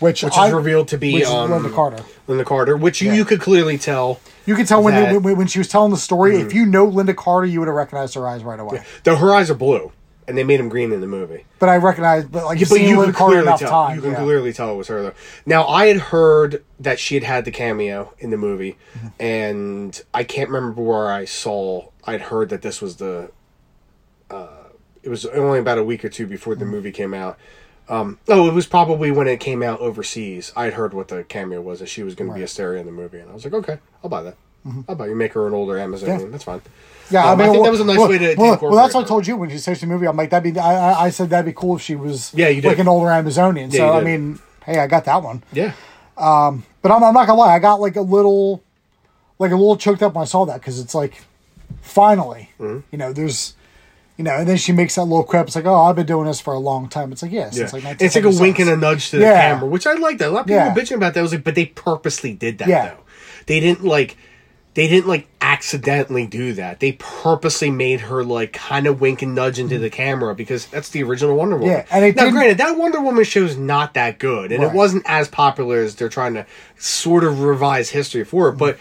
which, 0.00 0.24
Which 0.24 0.36
I- 0.36 0.48
is 0.48 0.52
revealed 0.54 0.88
to 0.88 0.98
be 0.98 1.12
which 1.14 1.26
um, 1.26 1.50
Lynda 1.50 1.72
Carter. 1.72 2.02
Lynda 2.26 2.44
Carter, 2.44 2.76
which 2.76 3.00
you, 3.00 3.08
Yeah. 3.10 3.16
you 3.16 3.24
could 3.24 3.40
clearly 3.40 3.78
tell. 3.78 4.18
You 4.46 4.56
could 4.56 4.66
tell 4.66 4.82
when, 4.82 4.94
that- 4.94 5.14
Mm-hmm. 5.14 5.22
when 5.24 5.36
when 5.36 5.46
she 5.46 5.58
was 5.60 5.68
telling 5.68 5.92
the 5.92 5.96
story. 5.98 6.40
If 6.40 6.52
you 6.54 6.66
know 6.66 6.90
Lynda 6.90 7.14
Carter, 7.14 7.46
you 7.46 7.60
would 7.60 7.68
have 7.68 7.76
recognized 7.76 8.14
her 8.14 8.26
eyes 8.26 8.42
right 8.42 8.58
away. 8.58 8.82
Though 9.04 9.16
her 9.16 9.32
eyes 9.32 9.50
are 9.50 9.54
blue, 9.54 9.92
and 10.28 10.38
they 10.38 10.44
made 10.44 10.60
him 10.60 10.68
green 10.68 10.92
in 10.92 11.00
the 11.00 11.06
movie. 11.06 11.44
But 11.58 11.68
I 11.68 11.76
recognize, 11.76 12.24
but 12.24 12.44
like 12.44 12.58
Yeah, 12.60 12.66
but 12.68 12.76
seen 12.78 12.88
you 12.88 13.02
can 13.02 13.12
clearly 13.12 13.46
tell. 13.58 13.70
time. 13.70 13.96
you 13.96 14.02
can 14.02 14.12
yeah. 14.12 14.22
clearly 14.22 14.52
tell 14.52 14.72
it 14.72 14.76
was 14.76 14.88
her 14.88 15.02
though. 15.02 15.14
Now 15.46 15.66
I 15.66 15.86
had 15.86 15.96
heard 15.98 16.64
that 16.80 16.98
she 16.98 17.14
had 17.16 17.24
had 17.24 17.44
the 17.44 17.50
cameo 17.50 18.14
in 18.18 18.30
the 18.30 18.36
movie, 18.36 18.76
Mm-hmm. 18.94 19.08
and 19.20 20.02
I 20.14 20.24
can't 20.24 20.48
remember 20.50 20.80
where 20.82 21.10
I 21.10 21.24
saw. 21.24 21.88
I'd 22.04 22.22
heard 22.22 22.48
that 22.50 22.62
this 22.62 22.80
was 22.82 22.96
the. 22.96 23.30
Uh, 24.30 24.48
it 25.02 25.08
was 25.08 25.26
only 25.26 25.58
about 25.58 25.78
a 25.78 25.84
week 25.84 26.04
or 26.04 26.08
two 26.08 26.26
before 26.26 26.54
Mm-hmm. 26.54 26.60
the 26.60 26.66
movie 26.66 26.92
came 26.92 27.14
out. 27.14 27.38
Um, 27.88 28.18
oh, 28.28 28.48
it 28.48 28.54
was 28.54 28.66
probably 28.66 29.10
when 29.10 29.26
it 29.26 29.40
came 29.40 29.62
out 29.62 29.80
overseas. 29.80 30.52
I'd 30.56 30.74
heard 30.74 30.94
what 30.94 31.08
the 31.08 31.24
cameo 31.24 31.60
was 31.60 31.80
that 31.80 31.88
she 31.88 32.02
was 32.04 32.14
going 32.14 32.30
to 32.30 32.34
be 32.34 32.40
a 32.40 32.44
Asteria 32.44 32.80
in 32.80 32.86
the 32.86 32.92
movie, 32.92 33.18
and 33.18 33.28
I 33.28 33.34
was 33.34 33.44
like, 33.44 33.52
okay, 33.54 33.78
I'll 34.02 34.08
buy 34.08 34.22
that. 34.22 34.36
I'll 34.88 34.94
buy 34.94 35.08
you. 35.08 35.16
Make 35.16 35.32
her 35.32 35.48
an 35.48 35.52
older 35.54 35.76
Amazonian. 35.76 36.18
Mm-hmm. 36.18 36.26
Yeah. 36.26 36.32
That's 36.32 36.44
fine. 36.44 36.62
Yeah, 37.12 37.24
Um, 37.24 37.40
I 37.40 37.44
mean, 37.44 37.52
think 37.52 37.54
well, 37.54 37.64
that 37.64 37.70
was 37.70 37.80
a 37.80 37.84
nice 37.84 37.98
well, 37.98 38.08
way 38.08 38.18
to. 38.18 38.34
Well, 38.36 38.58
well, 38.62 38.74
that's 38.76 38.94
what 38.94 39.04
I 39.04 39.08
told 39.08 39.26
you 39.26 39.36
when 39.36 39.50
she 39.50 39.58
searched 39.58 39.80
the 39.82 39.86
movie. 39.86 40.06
I'm 40.06 40.16
like, 40.16 40.30
that'd 40.30 40.52
be. 40.54 40.58
I, 40.58 40.92
I, 40.92 41.04
I 41.04 41.10
said 41.10 41.30
that'd 41.30 41.46
be 41.46 41.52
cool 41.52 41.76
if 41.76 41.82
she 41.82 41.94
was. 41.94 42.32
Yeah, 42.34 42.48
you 42.48 42.60
did. 42.62 42.68
like 42.68 42.78
an 42.78 42.88
older 42.88 43.10
Amazonian. 43.10 43.70
Yeah, 43.70 43.78
so 43.78 43.92
I 43.92 44.00
mean, 44.02 44.38
hey, 44.64 44.78
I 44.78 44.86
got 44.86 45.04
that 45.04 45.22
one. 45.22 45.42
Yeah. 45.52 45.72
But 46.16 46.90
I'm, 46.90 47.04
I'm 47.04 47.14
not 47.14 47.26
gonna 47.26 47.34
lie, 47.38 47.54
I 47.54 47.58
got 47.58 47.80
like 47.80 47.96
a 47.96 48.00
little, 48.00 48.62
like 49.38 49.50
a 49.52 49.56
little 49.56 49.76
choked 49.76 50.02
up 50.02 50.14
when 50.14 50.22
I 50.22 50.24
saw 50.26 50.44
that 50.46 50.60
because 50.60 50.80
it's 50.80 50.94
like, 50.94 51.22
finally, 51.80 52.50
Mm-hmm. 52.58 52.80
you 52.90 52.98
know, 52.98 53.12
there's, 53.12 53.54
you 54.16 54.24
know, 54.24 54.32
and 54.36 54.48
then 54.48 54.56
she 54.56 54.72
makes 54.72 54.94
that 54.96 55.04
little 55.04 55.24
quip. 55.24 55.46
It's 55.46 55.56
like, 55.56 55.64
oh, 55.64 55.74
I've 55.84 55.96
been 55.96 56.06
doing 56.06 56.26
this 56.26 56.40
for 56.40 56.54
a 56.54 56.58
long 56.58 56.88
time. 56.88 57.12
It's 57.12 57.22
like, 57.22 57.32
yes, 57.32 57.56
Yeah. 57.56 57.64
it's 57.64 57.72
like 57.72 57.84
it's 58.00 58.14
like 58.14 58.24
a 58.24 58.30
wink 58.30 58.58
and 58.58 58.68
a 58.70 58.76
nudge 58.76 59.10
to 59.10 59.16
the 59.18 59.22
Yeah. 59.24 59.40
camera, 59.52 59.68
which 59.68 59.86
I 59.86 59.94
like 59.94 60.18
that. 60.18 60.28
A 60.28 60.30
lot 60.30 60.40
of 60.40 60.46
people 60.46 60.56
Yeah. 60.60 60.74
were 60.74 60.80
bitching 60.80 60.96
about 60.96 61.14
that. 61.14 61.20
I 61.20 61.22
was 61.22 61.32
like, 61.32 61.44
but 61.44 61.54
they 61.54 61.66
purposely 61.66 62.34
did 62.34 62.58
that 62.58 62.68
Yeah. 62.68 62.88
though. 62.90 63.00
They 63.46 63.60
didn't 63.60 63.84
like 63.84 64.16
they 64.74 64.88
didn't 64.88 65.08
like 65.08 65.28
accidentally 65.40 66.26
do 66.26 66.54
that. 66.54 66.80
They 66.80 66.92
purposely 66.92 67.70
made 67.70 68.00
her 68.00 68.24
like 68.24 68.52
kind 68.52 68.86
of 68.86 69.00
wink 69.00 69.20
and 69.20 69.34
nudge 69.34 69.58
into 69.58 69.78
the 69.78 69.90
camera 69.90 70.34
because 70.34 70.66
that's 70.66 70.88
the 70.90 71.02
original 71.02 71.36
Wonder 71.36 71.56
Woman. 71.56 71.76
Yeah, 71.76 71.86
and 71.90 72.04
it 72.04 72.16
now, 72.16 72.30
granted, 72.30 72.58
that 72.58 72.78
Wonder 72.78 73.00
Woman 73.00 73.24
show 73.24 73.46
show's 73.46 73.56
not 73.56 73.94
that 73.94 74.18
good, 74.18 74.50
and 74.52 74.62
it 74.62 74.72
wasn't 74.72 75.04
as 75.06 75.28
popular 75.28 75.80
as 75.80 75.96
they're 75.96 76.08
trying 76.08 76.34
to 76.34 76.46
sort 76.78 77.24
of 77.24 77.42
revise 77.42 77.90
history 77.90 78.24
for 78.24 78.48
it. 78.48 78.52
But 78.52 78.78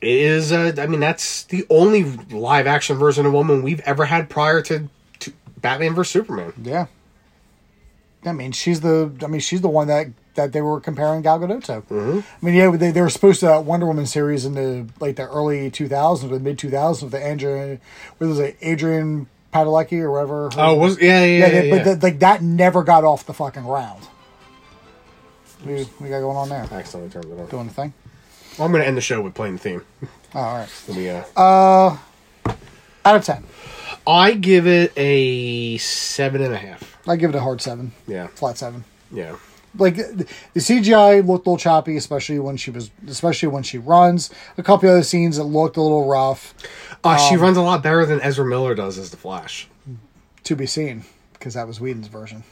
it 0.00 0.08
is, 0.08 0.50
uh, 0.50 0.72
I 0.78 0.86
mean, 0.86 1.00
that's 1.00 1.44
the 1.44 1.64
only 1.70 2.04
live 2.30 2.66
action 2.66 2.96
version 2.96 3.26
of 3.26 3.32
Woman 3.32 3.62
we've 3.62 3.80
ever 3.80 4.06
had 4.06 4.28
prior 4.28 4.62
to, 4.62 4.88
to 5.20 5.32
Batman 5.58 5.94
vs 5.94 6.12
Superman. 6.12 6.52
Yeah. 6.62 6.86
I 8.24 8.32
mean, 8.32 8.52
she's 8.52 8.80
the. 8.80 9.12
I 9.22 9.28
mean, 9.28 9.40
she's 9.40 9.60
the 9.60 9.68
one 9.68 9.86
that 9.88 10.08
that 10.44 10.52
they 10.52 10.60
were 10.60 10.80
comparing 10.80 11.22
Gal 11.22 11.38
Gadot 11.38 11.64
to. 11.64 11.72
Mm-hmm. 11.82 12.20
I 12.20 12.46
mean, 12.46 12.54
yeah, 12.54 12.70
they, 12.76 12.90
they 12.90 13.00
were 13.00 13.10
supposed 13.10 13.40
to 13.40 13.46
that 13.46 13.64
Wonder 13.64 13.86
Woman 13.86 14.06
series 14.06 14.44
in 14.44 14.54
the 14.54 14.86
like 15.00 15.16
the 15.16 15.28
early 15.28 15.70
2000s 15.70 16.24
or 16.24 16.28
the 16.28 16.40
mid 16.40 16.58
2000s 16.58 17.02
with 17.02 17.12
the 17.12 17.22
Andrew, 17.24 17.78
what 18.18 18.26
was 18.26 18.38
it, 18.38 18.56
Adrian 18.62 19.28
Padalecki 19.52 20.00
or 20.00 20.10
whatever. 20.12 20.44
her- 20.50 20.50
Oh, 20.58 20.74
was 20.76 21.00
yeah, 21.00 21.24
yeah, 21.24 21.24
yeah. 21.24 21.46
yeah, 21.52 21.62
yeah, 21.62 21.74
but 21.84 22.00
the, 22.00 22.06
like 22.06 22.18
that 22.20 22.42
never 22.42 22.82
got 22.82 23.04
off 23.04 23.26
the 23.26 23.34
fucking 23.34 23.64
ground. 23.64 24.02
We, 25.64 25.86
we 26.00 26.08
got 26.08 26.20
going 26.20 26.36
on 26.36 26.48
there. 26.48 26.66
I 26.70 26.76
accidentally 26.76 27.10
turned 27.10 27.26
it 27.26 27.38
on. 27.38 27.46
Doing 27.48 27.66
the 27.68 27.74
thing. 27.74 27.92
Well, 28.58 28.66
I'm 28.66 28.72
going 28.72 28.82
to 28.82 28.88
end 28.88 28.96
the 28.96 29.00
show 29.02 29.20
with 29.20 29.34
playing 29.34 29.54
the 29.54 29.58
theme. 29.60 29.84
Oh, 30.34 30.38
all 30.40 30.56
right. 30.58 30.68
Let 30.88 30.96
me, 30.96 31.08
uh, 31.10 31.96
Out 33.04 33.16
of 33.16 33.24
ten, 33.24 33.44
I 34.06 34.32
give 34.34 34.66
it 34.66 34.92
a 34.96 35.76
seven 35.78 36.42
and 36.42 36.54
a 36.54 36.56
half. 36.56 36.96
I 37.06 37.16
give 37.16 37.30
it 37.30 37.36
a 37.36 37.40
hard 37.40 37.60
seven, 37.60 37.92
Yeah, 38.06 38.26
flat 38.28 38.56
seven. 38.58 38.84
yeah. 39.12 39.36
Like 39.76 39.96
the 39.96 40.26
CGI 40.56 41.16
looked 41.26 41.46
a 41.46 41.50
little 41.50 41.56
choppy, 41.56 41.96
especially 41.96 42.38
when 42.38 42.56
she 42.56 42.70
was, 42.70 42.90
especially 43.06 43.48
when 43.48 43.62
she 43.62 43.78
runs. 43.78 44.30
A 44.58 44.62
couple 44.62 44.88
other 44.88 45.02
scenes 45.02 45.36
that 45.36 45.44
looked 45.44 45.76
a 45.76 45.82
little 45.82 46.06
rough. 46.08 46.54
Uh, 47.04 47.16
she 47.16 47.36
Um, 47.36 47.40
runs 47.42 47.56
a 47.56 47.62
lot 47.62 47.82
better 47.82 48.04
than 48.04 48.20
Ezra 48.20 48.44
Miller 48.44 48.74
does 48.74 48.98
as 48.98 49.10
the 49.10 49.16
Flash. 49.16 49.68
To 50.44 50.56
be 50.56 50.66
seen, 50.66 51.04
because 51.34 51.54
that 51.54 51.66
was 51.66 51.80
Whedon's 51.80 52.08
version. 52.08 52.44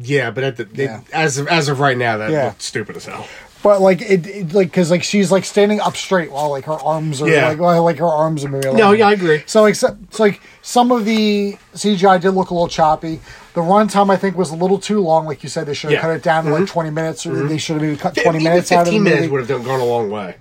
Yeah, 0.00 0.30
but 0.30 0.44
at 0.44 0.56
the, 0.56 0.68
Yeah. 0.72 1.00
as 1.12 1.38
of, 1.38 1.48
as 1.48 1.68
of 1.68 1.80
right 1.80 1.96
now, 1.96 2.16
that 2.18 2.30
Yeah. 2.30 2.46
looked 2.46 2.62
stupid 2.62 2.96
as 2.96 3.06
hell. 3.06 3.26
But 3.62 3.82
like 3.82 4.00
it, 4.00 4.26
it 4.26 4.52
like 4.54 4.68
because 4.68 4.90
like 4.90 5.02
she's 5.02 5.30
like 5.30 5.44
standing 5.44 5.80
up 5.80 5.94
straight 5.96 6.30
while 6.32 6.48
like 6.50 6.64
her 6.64 6.72
arms 6.80 7.20
are 7.20 7.28
Yeah. 7.28 7.48
like 7.48 7.58
like 7.58 7.98
her 7.98 8.06
arms 8.06 8.42
are 8.44 8.48
moving. 8.48 8.74
No, 8.76 8.92
yeah, 8.92 9.08
I 9.08 9.12
agree. 9.12 9.42
So 9.46 9.60
like 9.62 9.74
so, 9.74 9.96
it's 10.04 10.18
like 10.18 10.40
some 10.62 10.90
of 10.90 11.04
the 11.04 11.58
CGI 11.74 12.20
did 12.20 12.30
look 12.30 12.48
a 12.50 12.54
little 12.54 12.68
choppy. 12.68 13.20
The 13.52 13.60
runtime 13.60 14.10
I 14.10 14.16
think 14.16 14.36
was 14.38 14.50
a 14.50 14.56
little 14.56 14.78
too 14.78 15.00
long. 15.00 15.26
Like 15.26 15.42
you 15.42 15.50
said, 15.50 15.66
they 15.66 15.74
should 15.74 15.90
have 15.90 15.92
Yeah. 15.92 15.98
Mm-hmm. 15.98 16.08
cut 16.08 16.16
it 16.16 16.22
down 16.22 16.44
to 16.46 16.50
like 16.52 16.68
twenty 16.68 16.90
minutes, 16.90 17.26
or 17.26 17.46
they 17.48 17.58
should 17.58 17.74
have 17.74 17.82
maybe 17.82 17.96
cut 17.98 18.14
twenty 18.14 18.38
Even 18.38 18.44
minutes 18.44 18.72
out 18.72 18.80
of 18.80 18.84
the 18.86 18.90
Fifteen 18.92 19.02
minutes 19.04 19.20
movie. 19.22 19.32
would 19.32 19.40
have 19.40 19.48
done- 19.48 19.62
gone 19.64 19.80
a 19.80 19.84
long 19.84 20.08
way. 20.10 20.36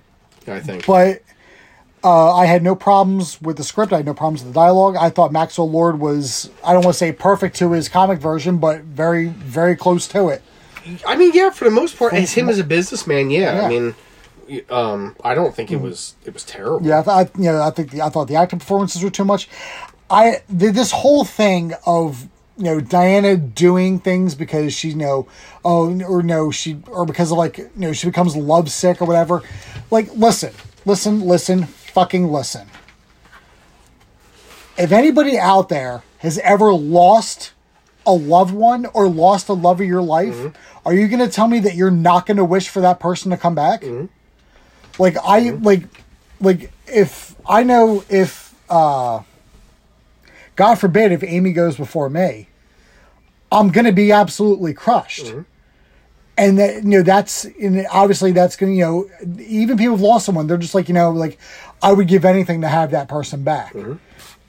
I 0.47 0.59
think. 0.61 0.85
But 0.87 1.21
uh, 2.01 2.33
I 2.33 2.45
had 2.45 2.63
no 2.63 2.75
problems 2.75 3.41
with 3.41 3.57
the 3.57 3.63
script. 3.65 3.91
I 3.91 3.97
had 3.97 4.05
no 4.05 4.13
problems 4.13 4.43
with 4.45 4.53
the 4.53 4.59
dialogue. 4.59 4.95
I 4.95 5.09
thought 5.09 5.33
Maxwell 5.33 5.69
Lord 5.69 5.99
was 5.99 6.49
I 6.63 6.71
don't 6.71 6.85
want 6.85 6.93
to 6.93 6.97
say 6.97 7.11
perfect 7.11 7.57
to 7.57 7.73
his 7.73 7.89
comic 7.89 8.19
version, 8.19 8.59
but 8.59 8.81
very 8.83 9.27
very 9.27 9.75
close 9.75 10.07
to 10.09 10.29
it. 10.29 10.41
I 11.05 11.15
mean, 11.15 11.31
yeah, 11.33 11.49
for 11.49 11.65
the 11.65 11.71
most 11.71 11.97
part, 11.97 12.13
as 12.13 12.33
him 12.33 12.49
as 12.49 12.59
a 12.59 12.63
businessman, 12.63 13.29
yeah. 13.29 13.55
Yeah. 13.55 13.65
I 13.65 13.69
mean, 13.69 13.95
um, 14.69 15.15
I 15.23 15.35
don't 15.35 15.55
think 15.55 15.71
it 15.71 15.77
was 15.81 16.15
it 16.25 16.33
was 16.33 16.43
terrible. 16.43 16.85
Yeah, 16.85 16.99
I, 16.99 17.03
th- 17.03 17.37
I 17.37 17.41
you 17.41 17.51
know 17.51 17.61
I 17.61 17.71
think 17.71 17.91
the, 17.91 18.01
I 18.01 18.09
thought 18.09 18.27
the 18.27 18.35
acting 18.35 18.59
performances 18.59 19.03
were 19.03 19.09
too 19.09 19.25
much. 19.25 19.49
I 20.09 20.41
the, 20.49 20.71
this 20.71 20.91
whole 20.91 21.25
thing 21.25 21.73
of 21.85 22.27
you 22.57 22.63
know 22.63 22.79
Diana 22.79 23.37
doing 23.37 23.99
things 23.99 24.35
because 24.35 24.73
she 24.73 24.89
you 24.89 24.95
know 24.95 25.27
oh 25.63 26.01
or 26.01 26.23
no 26.23 26.51
she 26.51 26.81
or 26.87 27.05
because 27.05 27.31
of 27.31 27.37
like 27.37 27.57
you 27.57 27.69
know 27.75 27.93
she 27.93 28.07
becomes 28.07 28.35
lovesick 28.35 29.01
or 29.01 29.05
whatever. 29.05 29.43
Like 29.91 30.13
listen, 30.15 30.53
listen, 30.85 31.21
listen, 31.21 31.65
fucking 31.65 32.31
listen. 32.31 32.67
If 34.77 34.91
anybody 34.91 35.37
out 35.37 35.69
there 35.69 36.03
has 36.19 36.39
ever 36.39 36.73
lost 36.73 37.51
a 38.05 38.13
loved 38.13 38.53
one 38.53 38.85
or 38.87 39.07
lost 39.07 39.49
a 39.49 39.53
love 39.53 39.81
of 39.81 39.87
your 39.87 40.01
life, 40.01 40.33
mm-hmm. 40.33 40.87
are 40.87 40.93
you 40.93 41.07
going 41.07 41.19
to 41.19 41.29
tell 41.29 41.47
me 41.47 41.59
that 41.59 41.75
you're 41.75 41.91
not 41.91 42.25
going 42.25 42.37
to 42.37 42.45
wish 42.45 42.69
for 42.69 42.81
that 42.81 42.99
person 42.99 43.31
to 43.31 43.37
come 43.37 43.55
back? 43.55 43.81
Mm-hmm. 43.81 44.05
Like 45.01 45.15
I 45.23 45.41
mm-hmm. 45.41 45.63
like 45.63 45.83
like 46.41 46.71
if 46.87 47.35
I 47.47 47.63
know 47.63 48.03
if 48.09 48.53
uh 48.69 49.21
God 50.55 50.75
forbid 50.75 51.11
if 51.11 51.23
Amy 51.23 51.53
goes 51.53 51.77
before 51.77 52.09
me, 52.09 52.49
I'm 53.51 53.69
gonna 53.69 53.93
be 53.93 54.11
absolutely 54.11 54.73
crushed. 54.73 55.33
And 56.37 56.59
that 56.59 56.83
you 56.83 56.89
know 56.89 57.01
that's 57.01 57.45
and 57.45 57.85
obviously 57.91 58.33
that's 58.33 58.55
gonna 58.55 58.73
you 58.73 58.83
know 58.83 59.09
even 59.39 59.77
people 59.77 59.93
who've 59.93 60.01
lost 60.01 60.25
someone 60.25 60.47
they're 60.47 60.57
just 60.57 60.75
like 60.75 60.87
you 60.87 60.93
know 60.93 61.11
like 61.11 61.37
I 61.81 61.93
would 61.93 62.07
give 62.07 62.25
anything 62.25 62.61
to 62.61 62.67
have 62.67 62.91
that 62.91 63.07
person 63.07 63.43
back. 63.43 63.73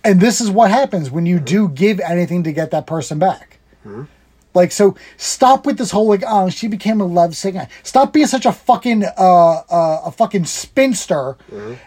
And 0.03 0.21
this 0.21 0.41
is 0.41 0.51
what 0.51 0.71
happens 0.71 1.11
when 1.11 1.27
you 1.27 1.39
do 1.39 1.69
give 1.69 2.01
anything 2.01 2.43
to 2.45 2.53
get 2.53 2.71
that 2.71 2.87
person 2.87 3.19
back. 3.19 3.59
Like 4.53 4.73
so, 4.73 4.97
stop 5.17 5.65
with 5.65 5.79
this 5.79 5.93
whole 5.93 6.09
like, 6.09 6.25
oh, 6.27 6.51
she 6.51 6.67
became 6.67 7.01
a 7.01 7.05
love 7.05 7.37
singer. 7.37 7.69
Stop 7.85 8.13
being 8.13 8.27
such 8.27 8.47
a 8.47 8.53
fucking 8.53 9.05
uh, 9.05 9.11
uh 9.17 10.03
a 10.07 10.11
fucking 10.11 10.47
spinster 10.47 11.37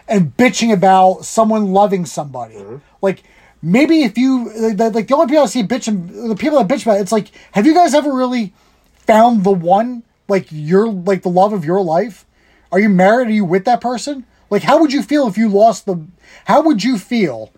and 0.08 0.34
bitching 0.36 0.72
about 0.72 1.24
someone 1.24 1.72
loving 1.72 2.06
somebody. 2.06 2.54
Like 3.02 3.22
maybe 3.60 4.02
if 4.02 4.16
you 4.16 4.50
like, 4.54 4.94
like 4.94 5.08
the 5.08 5.14
only 5.14 5.26
people 5.26 5.42
I 5.42 5.46
see 5.46 5.62
bitching, 5.62 6.28
the 6.28 6.36
people 6.36 6.62
that 6.62 6.68
bitch 6.68 6.84
about 6.84 6.98
it, 6.98 7.02
it's 7.02 7.12
like, 7.12 7.28
have 7.52 7.66
you 7.66 7.74
guys 7.74 7.94
ever 7.94 8.12
really 8.12 8.54
found 8.96 9.44
the 9.44 9.50
one 9.50 10.02
like 10.28 10.46
your 10.50 10.88
like 10.88 11.22
the 11.22 11.30
love 11.30 11.52
of 11.52 11.66
your 11.66 11.82
life? 11.82 12.24
Are 12.72 12.80
you 12.80 12.88
married? 12.88 13.28
Are 13.28 13.32
you 13.32 13.44
with 13.44 13.66
that 13.66 13.82
person? 13.82 14.24
Like, 14.50 14.62
how 14.62 14.80
would 14.80 14.92
you 14.92 15.02
feel 15.02 15.26
if 15.26 15.36
you 15.36 15.48
lost 15.48 15.84
the? 15.84 16.02
How 16.46 16.62
would 16.62 16.82
you 16.82 16.98
feel 16.98 17.52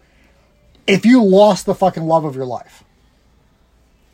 if 0.86 1.04
you 1.04 1.22
lost 1.22 1.66
the 1.66 1.74
fucking 1.74 2.04
love 2.04 2.24
of 2.24 2.34
your 2.36 2.46
life? 2.46 2.84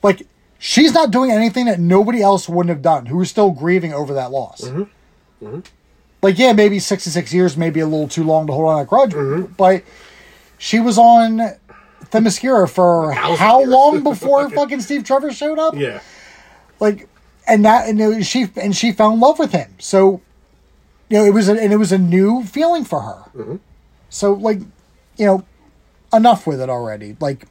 Like, 0.03 0.27
she's 0.59 0.93
not 0.93 1.11
doing 1.11 1.31
anything 1.31 1.67
that 1.67 1.79
nobody 1.79 2.23
else 2.23 2.49
wouldn't 2.49 2.71
have 2.71 2.83
done 2.83 3.07
who 3.07 3.21
is 3.21 3.31
still 3.31 3.51
grieving 3.51 3.93
over 3.93 4.15
that 4.15 4.31
loss. 4.31 4.63
Mm-hmm. 4.63 5.47
Mm-hmm. 5.47 5.61
Like, 6.23 6.39
yeah, 6.39 6.53
maybe 6.53 6.79
66 6.79 7.33
years 7.33 7.57
may 7.57 7.71
be 7.71 7.81
a 7.81 7.87
little 7.87 8.09
too 8.09 8.25
long 8.25 8.47
to 8.47 8.53
hold 8.53 8.69
on 8.69 8.81
a 8.81 8.85
grudge, 8.85 9.13
mm-hmm. 9.13 9.53
but 9.55 9.83
she 10.59 10.79
was 10.79 10.99
on 10.99 11.57
Themyscira 12.05 12.71
for 12.71 13.13
how 13.13 13.59
years. 13.59 13.71
long 13.71 14.03
before 14.05 14.49
fucking 14.51 14.81
Steve 14.81 15.05
Trevor 15.05 15.33
showed 15.33 15.59
up? 15.59 15.75
Yeah. 15.75 16.01
like 16.79 17.09
and 17.47 17.65
that 17.65 17.89
and 17.89 18.25
she 18.25 18.49
and 18.57 18.77
she 18.77 18.93
fell 18.93 19.13
in 19.13 19.21
love 19.21 19.39
with 19.39 19.53
him 19.53 19.75
so 19.79 20.21
you 21.09 21.19
know 21.19 21.25
it 21.25 21.35
was 21.35 21.49
a, 21.49 21.53
and 21.53 21.73
it 21.73 21.77
was 21.77 21.91
a 21.93 21.99
new 21.99 22.45
feeling 22.45 22.85
for 22.85 23.01
her 23.01 23.59
so 24.09 24.33
like 24.33 24.61
you 25.17 25.27
know 25.27 25.45
enough 26.13 26.47
with 26.47 26.61
it 26.61 26.69
already. 26.69 27.17
Like 27.21 27.47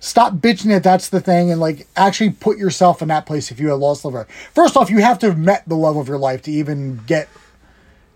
stop 0.00 0.34
bitching 0.34 0.66
that 0.66 0.82
that's 0.82 1.08
the 1.10 1.20
thing 1.20 1.50
and 1.52 1.60
like 1.60 1.86
actually 1.94 2.30
put 2.30 2.58
yourself 2.58 3.02
in 3.02 3.08
that 3.08 3.24
place 3.24 3.52
if 3.52 3.60
you 3.60 3.68
had 3.68 3.74
lost 3.74 4.04
love 4.04 4.26
first 4.52 4.76
off 4.76 4.90
you 4.90 5.00
have 5.00 5.16
to 5.16 5.26
have 5.26 5.38
met 5.38 5.62
the 5.68 5.76
love 5.76 5.96
of 5.96 6.08
your 6.08 6.18
life 6.18 6.42
to 6.42 6.50
even 6.50 7.00
get 7.06 7.28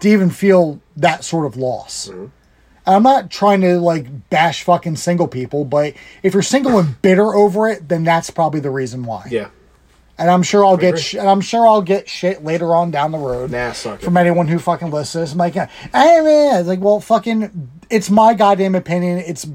to 0.00 0.08
even 0.08 0.30
feel 0.30 0.80
that 0.96 1.24
sort 1.24 1.46
of 1.46 1.56
loss. 1.56 2.08
And 2.08 2.30
I'm 2.94 3.02
not 3.02 3.30
trying 3.30 3.60
to 3.62 3.80
like 3.80 4.30
bash 4.30 4.62
fucking 4.62 4.96
single 4.96 5.26
people, 5.28 5.64
but 5.64 5.94
if 6.22 6.34
you're 6.34 6.42
single 6.42 6.78
and 6.78 7.00
bitter 7.02 7.34
over 7.34 7.68
it, 7.68 7.88
then 7.88 8.04
that's 8.04 8.30
probably 8.30 8.60
the 8.60 8.70
reason 8.70 9.04
why. 9.04 9.26
Yeah. 9.30 9.48
And 10.18 10.30
I'm 10.30 10.42
sure 10.42 10.64
I'll 10.64 10.78
get 10.78 10.98
sh- 10.98 11.14
and 11.14 11.28
I'm 11.28 11.42
sure 11.42 11.66
I'll 11.66 11.82
get 11.82 12.08
shit 12.08 12.42
later 12.42 12.74
on 12.74 12.90
down 12.90 13.12
the 13.12 13.18
road 13.18 13.50
Nah, 13.50 13.72
from 13.72 14.16
anyone 14.16 14.48
who 14.48 14.58
fucking 14.58 14.90
listens. 14.90 15.32
I'm 15.32 15.38
like, 15.38 15.54
hey 15.54 15.66
man, 15.92 16.60
it's 16.60 16.68
like, 16.68 16.80
well, 16.80 17.00
fucking, 17.00 17.70
it's 17.90 18.10
my 18.10 18.34
goddamn 18.34 18.74
opinion. 18.74 19.18
It's 19.18 19.46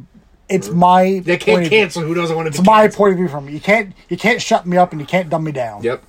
it's 0.50 0.70
my. 0.70 1.22
They 1.24 1.34
point 1.38 1.42
can't 1.42 1.64
of 1.64 1.70
cancel 1.70 2.02
who 2.04 2.14
doesn't 2.14 2.36
want 2.36 2.48
to 2.48 2.50
It's 2.50 2.60
be 2.60 2.66
my 2.66 2.82
canceled. 2.84 2.98
point 2.98 3.12
of 3.14 3.18
view 3.18 3.28
from 3.28 3.48
it. 3.48 3.52
You 3.52 3.62
can't 3.62 3.94
you 4.10 4.18
can't 4.18 4.42
shut 4.42 4.66
me 4.66 4.78
up 4.78 4.92
and 4.92 5.00
you 5.00 5.08
can't 5.08 5.30
dumb 5.30 5.44
me 5.44 5.52
down. 5.52 5.84
Yep. 5.84 6.04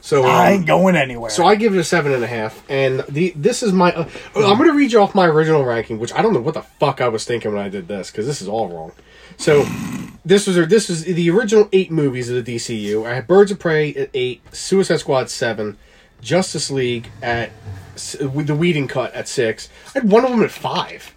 So 0.00 0.24
I 0.24 0.48
um, 0.48 0.52
ain't 0.52 0.66
going 0.66 0.94
anywhere. 0.94 1.30
So 1.30 1.46
I 1.46 1.54
give 1.56 1.74
it 1.74 1.78
a 1.78 1.84
seven 1.84 2.12
and 2.12 2.22
a 2.22 2.26
half, 2.26 2.62
and 2.70 3.00
the 3.08 3.32
this 3.34 3.62
is 3.62 3.72
my. 3.72 3.92
Uh, 3.92 4.08
I'm 4.36 4.56
going 4.56 4.70
to 4.70 4.76
read 4.76 4.92
you 4.92 5.00
off 5.00 5.14
my 5.14 5.26
original 5.26 5.64
ranking, 5.64 5.98
which 5.98 6.12
I 6.12 6.22
don't 6.22 6.32
know 6.32 6.40
what 6.40 6.54
the 6.54 6.62
fuck 6.62 7.00
I 7.00 7.08
was 7.08 7.24
thinking 7.24 7.52
when 7.52 7.64
I 7.64 7.68
did 7.68 7.88
this 7.88 8.10
because 8.10 8.26
this 8.26 8.40
is 8.40 8.48
all 8.48 8.68
wrong. 8.68 8.92
So 9.36 9.64
this 10.24 10.46
was 10.46 10.56
this 10.68 10.88
was 10.88 11.04
the 11.04 11.30
original 11.30 11.68
eight 11.72 11.90
movies 11.90 12.30
of 12.30 12.44
the 12.44 12.56
DCU. 12.56 13.06
I 13.06 13.14
had 13.14 13.26
Birds 13.26 13.50
of 13.50 13.58
Prey 13.58 13.94
at 13.94 14.10
eight, 14.14 14.42
Suicide 14.54 14.98
Squad 14.98 15.30
seven, 15.30 15.76
Justice 16.20 16.70
League 16.70 17.08
at 17.22 17.50
with 18.20 18.46
the 18.46 18.54
Whedon 18.54 18.88
cut 18.88 19.12
at 19.14 19.26
six. 19.26 19.68
I 19.88 20.00
had 20.00 20.10
Wonder 20.10 20.28
Woman 20.28 20.44
at 20.44 20.52
five. 20.52 21.14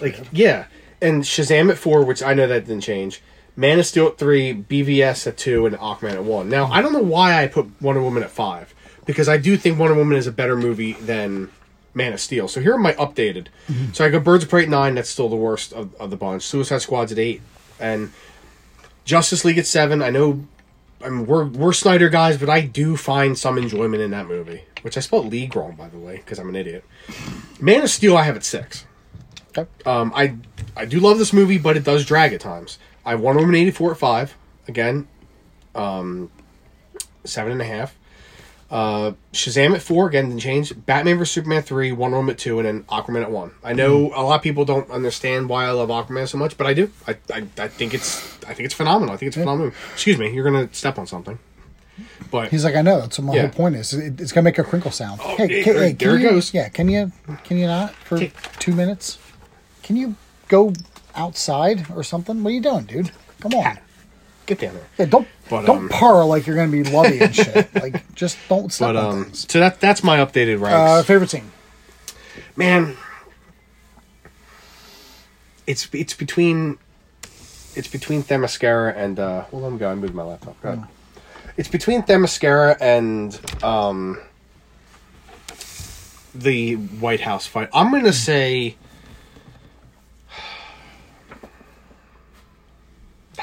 Like 0.00 0.18
yeah, 0.32 0.66
and 1.00 1.22
Shazam 1.22 1.70
at 1.70 1.78
four, 1.78 2.04
which 2.04 2.22
I 2.22 2.34
know 2.34 2.46
that 2.46 2.66
didn't 2.66 2.82
change. 2.82 3.22
Man 3.56 3.78
of 3.78 3.86
Steel 3.86 4.08
at 4.08 4.18
three, 4.18 4.54
BVS 4.54 5.26
at 5.26 5.36
two, 5.36 5.66
and 5.66 5.76
Aquaman 5.76 6.14
at 6.14 6.24
one. 6.24 6.48
Now 6.48 6.66
I 6.66 6.82
don't 6.82 6.92
know 6.92 7.00
why 7.00 7.42
I 7.42 7.46
put 7.46 7.70
Wonder 7.80 8.02
Woman 8.02 8.22
at 8.22 8.30
five 8.30 8.74
because 9.06 9.28
I 9.28 9.36
do 9.36 9.56
think 9.56 9.78
Wonder 9.78 9.94
Woman 9.94 10.16
is 10.16 10.26
a 10.26 10.32
better 10.32 10.56
movie 10.56 10.92
than 10.92 11.50
Man 11.94 12.12
of 12.12 12.20
Steel. 12.20 12.48
So 12.48 12.60
here 12.60 12.74
are 12.74 12.78
my 12.78 12.92
updated. 12.94 13.48
Mm-hmm. 13.66 13.92
So 13.92 14.04
I 14.04 14.08
got 14.08 14.24
Birds 14.24 14.44
of 14.44 14.50
Prey 14.50 14.62
at 14.62 14.68
nine. 14.68 14.94
That's 14.94 15.10
still 15.10 15.28
the 15.28 15.36
worst 15.36 15.72
of, 15.72 15.94
of 15.96 16.10
the 16.10 16.16
bunch. 16.16 16.42
Suicide 16.42 16.78
Squad's 16.78 17.12
at 17.12 17.18
eight, 17.18 17.42
and 17.78 18.12
Justice 19.04 19.44
League 19.44 19.58
at 19.58 19.66
seven. 19.66 20.02
I 20.02 20.10
know. 20.10 20.46
I 21.02 21.08
mean, 21.08 21.26
we're 21.26 21.46
we're 21.46 21.72
Snyder 21.72 22.08
guys, 22.08 22.38
but 22.38 22.48
I 22.48 22.60
do 22.60 22.96
find 22.96 23.36
some 23.36 23.58
enjoyment 23.58 24.02
in 24.02 24.10
that 24.12 24.26
movie, 24.26 24.62
which 24.82 24.96
I 24.96 25.00
spelled 25.00 25.30
League 25.30 25.56
wrong, 25.56 25.74
by 25.74 25.88
the 25.88 25.98
way, 25.98 26.16
because 26.16 26.38
I'm 26.38 26.48
an 26.48 26.56
idiot. 26.56 26.84
Man 27.60 27.82
of 27.82 27.90
Steel, 27.90 28.16
I 28.16 28.24
have 28.24 28.36
at 28.36 28.44
six. 28.44 28.84
Okay. 29.56 29.68
Um, 29.86 30.12
I 30.14 30.34
I 30.76 30.84
do 30.84 31.00
love 31.00 31.18
this 31.18 31.32
movie, 31.32 31.58
but 31.58 31.76
it 31.76 31.84
does 31.84 32.04
drag 32.04 32.32
at 32.32 32.40
times. 32.40 32.78
I 33.04 33.10
have 33.10 33.20
Wonder 33.20 33.40
Woman 33.40 33.56
eighty 33.56 33.70
four 33.70 33.90
at 33.92 33.98
five. 33.98 34.34
Again, 34.68 35.08
um, 35.74 36.30
seven 37.24 37.52
and 37.52 37.60
a 37.60 37.64
half. 37.64 37.96
Uh, 38.70 39.14
Shazam 39.32 39.74
at 39.74 39.82
four 39.82 40.06
again 40.06 40.28
didn't 40.28 40.40
change. 40.42 40.72
Batman 40.86 41.18
vs 41.18 41.32
Superman 41.34 41.62
three, 41.62 41.90
Wonder 41.90 42.18
Woman 42.18 42.34
at 42.34 42.38
two, 42.38 42.60
and 42.60 42.68
then 42.68 42.82
Aquaman 42.84 43.22
at 43.22 43.30
one. 43.32 43.50
I 43.64 43.72
know 43.72 44.12
a 44.14 44.22
lot 44.22 44.36
of 44.36 44.42
people 44.42 44.64
don't 44.64 44.88
understand 44.90 45.48
why 45.48 45.64
I 45.64 45.72
love 45.72 45.88
Aquaman 45.88 46.28
so 46.28 46.38
much, 46.38 46.56
but 46.56 46.68
I 46.68 46.74
do. 46.74 46.92
I, 47.08 47.16
I, 47.34 47.44
I 47.58 47.66
think 47.68 47.94
it's 47.94 48.22
I 48.44 48.54
think 48.54 48.66
it's 48.66 48.74
phenomenal. 48.74 49.12
I 49.12 49.16
think 49.16 49.28
it's 49.28 49.36
a 49.36 49.40
phenomenal. 49.40 49.72
Excuse 49.92 50.18
me, 50.18 50.32
you're 50.32 50.44
gonna 50.44 50.68
step 50.72 50.98
on 51.00 51.08
something. 51.08 51.38
But 52.30 52.50
He's 52.50 52.64
like, 52.64 52.76
I 52.76 52.82
know. 52.82 53.00
That's 53.00 53.18
what 53.18 53.24
my 53.24 53.34
Yeah. 53.34 53.40
whole 53.42 53.50
point 53.50 53.74
is. 53.74 53.92
It, 53.92 54.20
it's 54.20 54.30
gonna 54.30 54.44
make 54.44 54.58
a 54.58 54.62
crinkle 54.62 54.92
sound. 54.92 55.20
Oh, 55.24 55.34
hey, 55.36 55.46
there- 55.48 55.64
can, 55.64 55.74
there- 55.74 55.82
hey, 55.86 55.92
there 55.94 56.14
it 56.16 56.20
you- 56.22 56.30
goes. 56.30 56.54
Yeah, 56.54 56.68
can 56.68 56.88
you? 56.88 57.10
Can 57.42 57.56
you 57.58 57.66
not 57.66 57.92
for 57.94 58.16
Okay. 58.16 58.30
two 58.60 58.72
minutes? 58.72 59.18
Can 59.90 59.96
you 59.96 60.14
go 60.46 60.72
outside 61.16 61.90
or 61.90 62.04
something? 62.04 62.44
What 62.44 62.50
are 62.50 62.52
you 62.52 62.60
doing, 62.60 62.84
dude? 62.84 63.10
Come 63.40 63.54
on. 63.54 63.76
get 64.46 64.60
down 64.60 64.74
there. 64.74 64.84
Yeah, 64.98 65.06
don't 65.06 65.26
But, 65.48 65.66
don't 65.66 65.78
um, 65.78 65.88
purr 65.88 66.24
like 66.26 66.46
you're 66.46 66.54
gonna 66.54 66.70
be 66.70 66.84
lovey 66.84 67.18
and 67.18 67.34
shit. 67.34 67.68
Like 67.74 68.14
just 68.14 68.38
don't 68.48 68.72
step 68.72 68.90
But 68.90 68.94
on 68.96 69.04
um, 69.04 69.24
things. 69.24 69.50
so 69.50 69.58
that 69.58 69.80
that's 69.80 70.04
my 70.04 70.18
updated 70.18 70.60
ranks. 70.60 70.74
Uh, 70.76 71.02
favorite 71.02 71.30
scene. 71.30 71.50
man 72.54 72.96
it's 75.66 75.88
it's 75.92 76.14
between 76.14 76.78
it's 77.74 77.88
between 77.88 78.22
Themyscira 78.22 78.94
and 78.96 79.18
uh 79.18 79.42
hold 79.42 79.64
on 79.64 79.76
go 79.76 79.90
I 79.90 79.96
moved 79.96 80.14
my 80.14 80.22
laptop 80.22 80.62
go 80.62 80.68
ahead. 80.68 80.86
It's 81.56 81.68
between 81.68 82.02
Themyscira 82.02 82.76
and 82.80 83.36
um, 83.64 84.20
the 86.32 86.74
White 86.76 87.22
House 87.22 87.48
fight. 87.48 87.68
I'm 87.74 87.90
gonna 87.90 88.12
say 88.12 88.76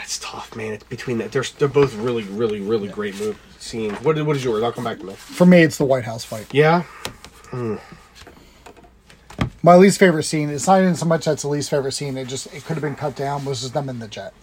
that's 0.08 0.20
tough, 0.20 0.56
man. 0.56 0.72
It's 0.72 0.86
between 0.86 1.18
that. 1.18 1.34
They're 1.34 1.44
they're 1.60 1.68
both 1.68 1.94
really, 1.96 2.24
really, 2.24 2.62
really 2.62 2.88
great 2.88 3.20
move 3.20 3.38
scenes. 3.60 3.92
What 4.02 4.18
what 4.26 4.38
is 4.38 4.44
yours? 4.46 4.64
I'll 4.64 4.72
come 4.72 4.86
back 4.86 5.00
to 5.00 5.06
me. 5.06 5.14
For 5.16 5.46
me, 5.46 5.64
it's 5.64 5.78
the 5.78 5.84
White 5.84 6.06
House 6.06 6.24
fight. 6.24 6.48
Yeah, 6.54 6.84
My 9.62 9.76
least 9.76 10.00
favorite 10.00 10.24
scene. 10.24 10.50
It's 10.50 10.66
not 10.66 10.80
even 10.80 10.96
so 10.96 11.06
much 11.06 11.26
that's 11.26 11.42
the 11.42 11.50
least 11.50 11.70
favorite 11.70 11.92
scene. 11.92 12.16
It 12.16 12.30
just 12.30 12.48
it 12.54 12.64
could 12.64 12.76
have 12.78 12.82
been 12.82 12.96
cut 12.96 13.18
down. 13.18 13.44
Was 13.44 13.62
just 13.64 13.74
them 13.74 13.90
in 13.90 14.00
the 14.00 14.08
jet. 14.08 14.34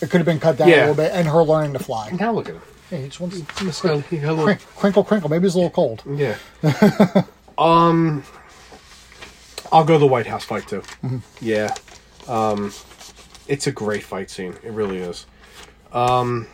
It 0.00 0.08
could 0.08 0.18
have 0.20 0.24
been 0.26 0.40
cut 0.40 0.56
down 0.56 0.68
Yeah. 0.70 0.76
a 0.76 0.80
little 0.88 0.94
bit, 0.94 1.12
and 1.12 1.28
her 1.28 1.42
learning 1.42 1.74
to 1.74 1.78
fly. 1.78 2.10
now 2.18 2.32
look 2.32 2.48
at 2.48 2.54
him. 2.54 2.62
Hey, 2.88 3.02
he 3.02 3.08
just 3.08 3.20
wants 3.20 3.36
a 3.38 3.64
little- 3.64 4.56
crinkle, 4.76 5.04
crinkle. 5.04 5.28
Maybe 5.28 5.44
it's 5.46 5.54
a 5.54 5.58
little 5.58 5.70
cold. 5.70 6.02
Yeah. 6.06 6.36
um, 7.58 8.22
I'll 9.70 9.84
go 9.84 9.98
the 9.98 10.06
White 10.06 10.26
House 10.26 10.44
fight 10.44 10.66
too. 10.66 10.82
Yeah. 11.42 11.74
Um, 12.26 12.72
it's 13.48 13.66
a 13.66 13.72
great 13.72 14.02
fight 14.02 14.30
scene. 14.30 14.54
It 14.62 14.72
really 14.72 14.98
is. 14.98 15.26
Um, 15.92 16.46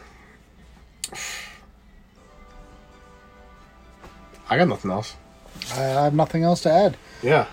I 4.51 4.56
got 4.56 4.69
nothing 4.69 4.90
else. 4.90 5.16
I 5.74 5.81
have 5.81 6.15
nothing 6.15 6.43
else 6.43 6.62
to 6.62 6.70
add. 6.73 6.97
Yeah. 7.23 7.47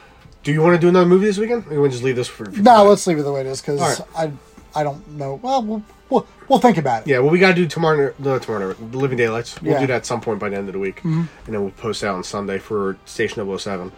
Do 0.44 0.52
you 0.52 0.62
want 0.62 0.76
to 0.76 0.80
do 0.80 0.88
another 0.90 1.07
movie 1.07 1.26
this 1.26 1.38
weekend? 1.38 1.66
Or 1.68 1.74
you 1.74 1.80
want 1.80 1.91
to 1.91 1.95
just 1.95 2.03
leave 2.03 2.16
this 2.16 2.28
for? 2.28 2.45
for 2.45 2.62
No, 2.62 2.84
let's 2.86 3.06
leave 3.07 3.18
it 3.18 3.24
the 3.24 3.32
way 3.32 3.41
it 3.41 3.48
is 3.48 3.62
because 3.62 3.99
All 3.99 4.07
I 4.16 4.32
I 4.76 4.84
don't 4.84 5.07
know. 5.12 5.40
Well, 5.41 5.64
we'll 5.64 5.84
we'll, 6.10 6.28
we'll 6.48 6.60
think 6.60 6.78
about 6.78 7.02
it. 7.03 7.07
Yeah, 7.10 7.20
well, 7.20 7.32
we 7.32 7.40
got 7.40 7.49
to 7.49 7.56
do 7.56 7.66
tomorrow. 7.68 8.14
No, 8.20 8.38
tomorrow. 8.40 8.74
The 8.74 8.98
Living 8.98 9.18
Daylights. 9.18 9.62
We'll 9.62 9.74
Yeah. 9.74 9.80
do 9.82 9.88
that 9.88 9.95
at 9.98 10.06
some 10.06 10.22
point 10.22 10.40
by 10.40 10.49
the 10.49 10.57
end 10.57 10.68
of 10.68 10.74
the 10.74 10.80
week, 10.80 11.03
and 11.03 11.28
then 11.48 11.62
we'll 11.62 11.72
post 11.72 12.03
out 12.03 12.16
on 12.16 12.24
Sunday 12.24 12.60
for 12.60 12.98
Station 13.06 13.57
7 13.60 13.91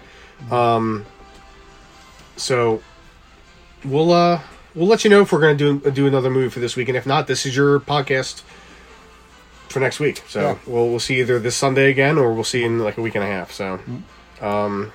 Um, 0.51 1.05
so 2.37 2.81
we'll 3.83 4.11
uh 4.11 4.39
we'll 4.77 4.87
let 4.87 5.03
you 5.03 5.09
know 5.09 5.21
if 5.21 5.31
we're 5.31 5.41
going 5.41 5.57
to 5.57 5.79
do 5.81 5.91
do 5.91 6.07
another 6.07 6.29
movie 6.29 6.49
for 6.49 6.59
this 6.59 6.75
week, 6.75 6.87
and 6.87 6.97
if 6.97 7.05
not, 7.05 7.27
this 7.27 7.45
is 7.45 7.55
your 7.55 7.79
podcast 7.79 8.43
for 9.69 9.79
next 9.79 9.99
week. 9.99 10.23
So 10.27 10.39
Yeah. 10.41 10.55
we'll 10.65 10.87
we'll 10.89 10.99
see 10.99 11.19
either 11.19 11.39
this 11.39 11.55
Sunday 11.55 11.89
again, 11.89 12.17
or 12.17 12.33
we'll 12.33 12.43
see 12.43 12.63
in 12.63 12.79
like 12.79 12.97
a 12.97 13.01
week 13.01 13.15
and 13.15 13.23
a 13.23 13.27
half. 13.27 13.51
So, 13.51 13.79
um, 14.41 14.91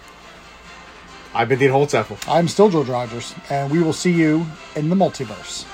I've 1.35 1.49
been 1.49 1.59
Dean 1.59 1.71
Holtzapfel. 1.71 2.19
I'm 2.29 2.47
still 2.49 2.69
George 2.71 2.89
Rogers, 2.89 3.35
and 3.51 3.71
we 3.71 3.83
will 3.83 3.93
see 3.93 4.13
you 4.13 4.47
in 4.77 4.89
the 4.89 4.97
multiverse. 4.97 5.65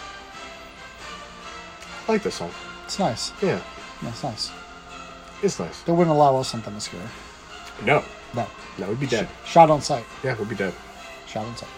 I 2.09 2.13
like 2.13 2.23
this 2.23 2.37
song. 2.37 2.51
It's 2.87 2.99
nice. 2.99 3.33
Yeah, 3.43 3.61
That's 4.03 4.23
nice. 4.23 4.51
it's 5.43 5.59
nice. 5.61 5.83
They 5.83 5.93
wouldn't 5.93 6.15
allow 6.15 6.37
us 6.37 6.49
something 6.49 6.73
to 6.75 6.81
scare. 6.81 7.01
No, 7.85 8.03
No. 8.35 8.47
no, 8.79 8.89
we'd 8.89 9.01
be 9.01 9.07
dead. 9.07 9.29
Shot 9.45 9.69
on 9.71 9.83
sight. 9.83 10.05
Yeah, 10.25 10.35
we'd 10.39 10.49
be 10.49 10.55
dead. 10.55 10.73
Shot 11.27 11.45
on 11.45 11.57
sight. 11.57 11.69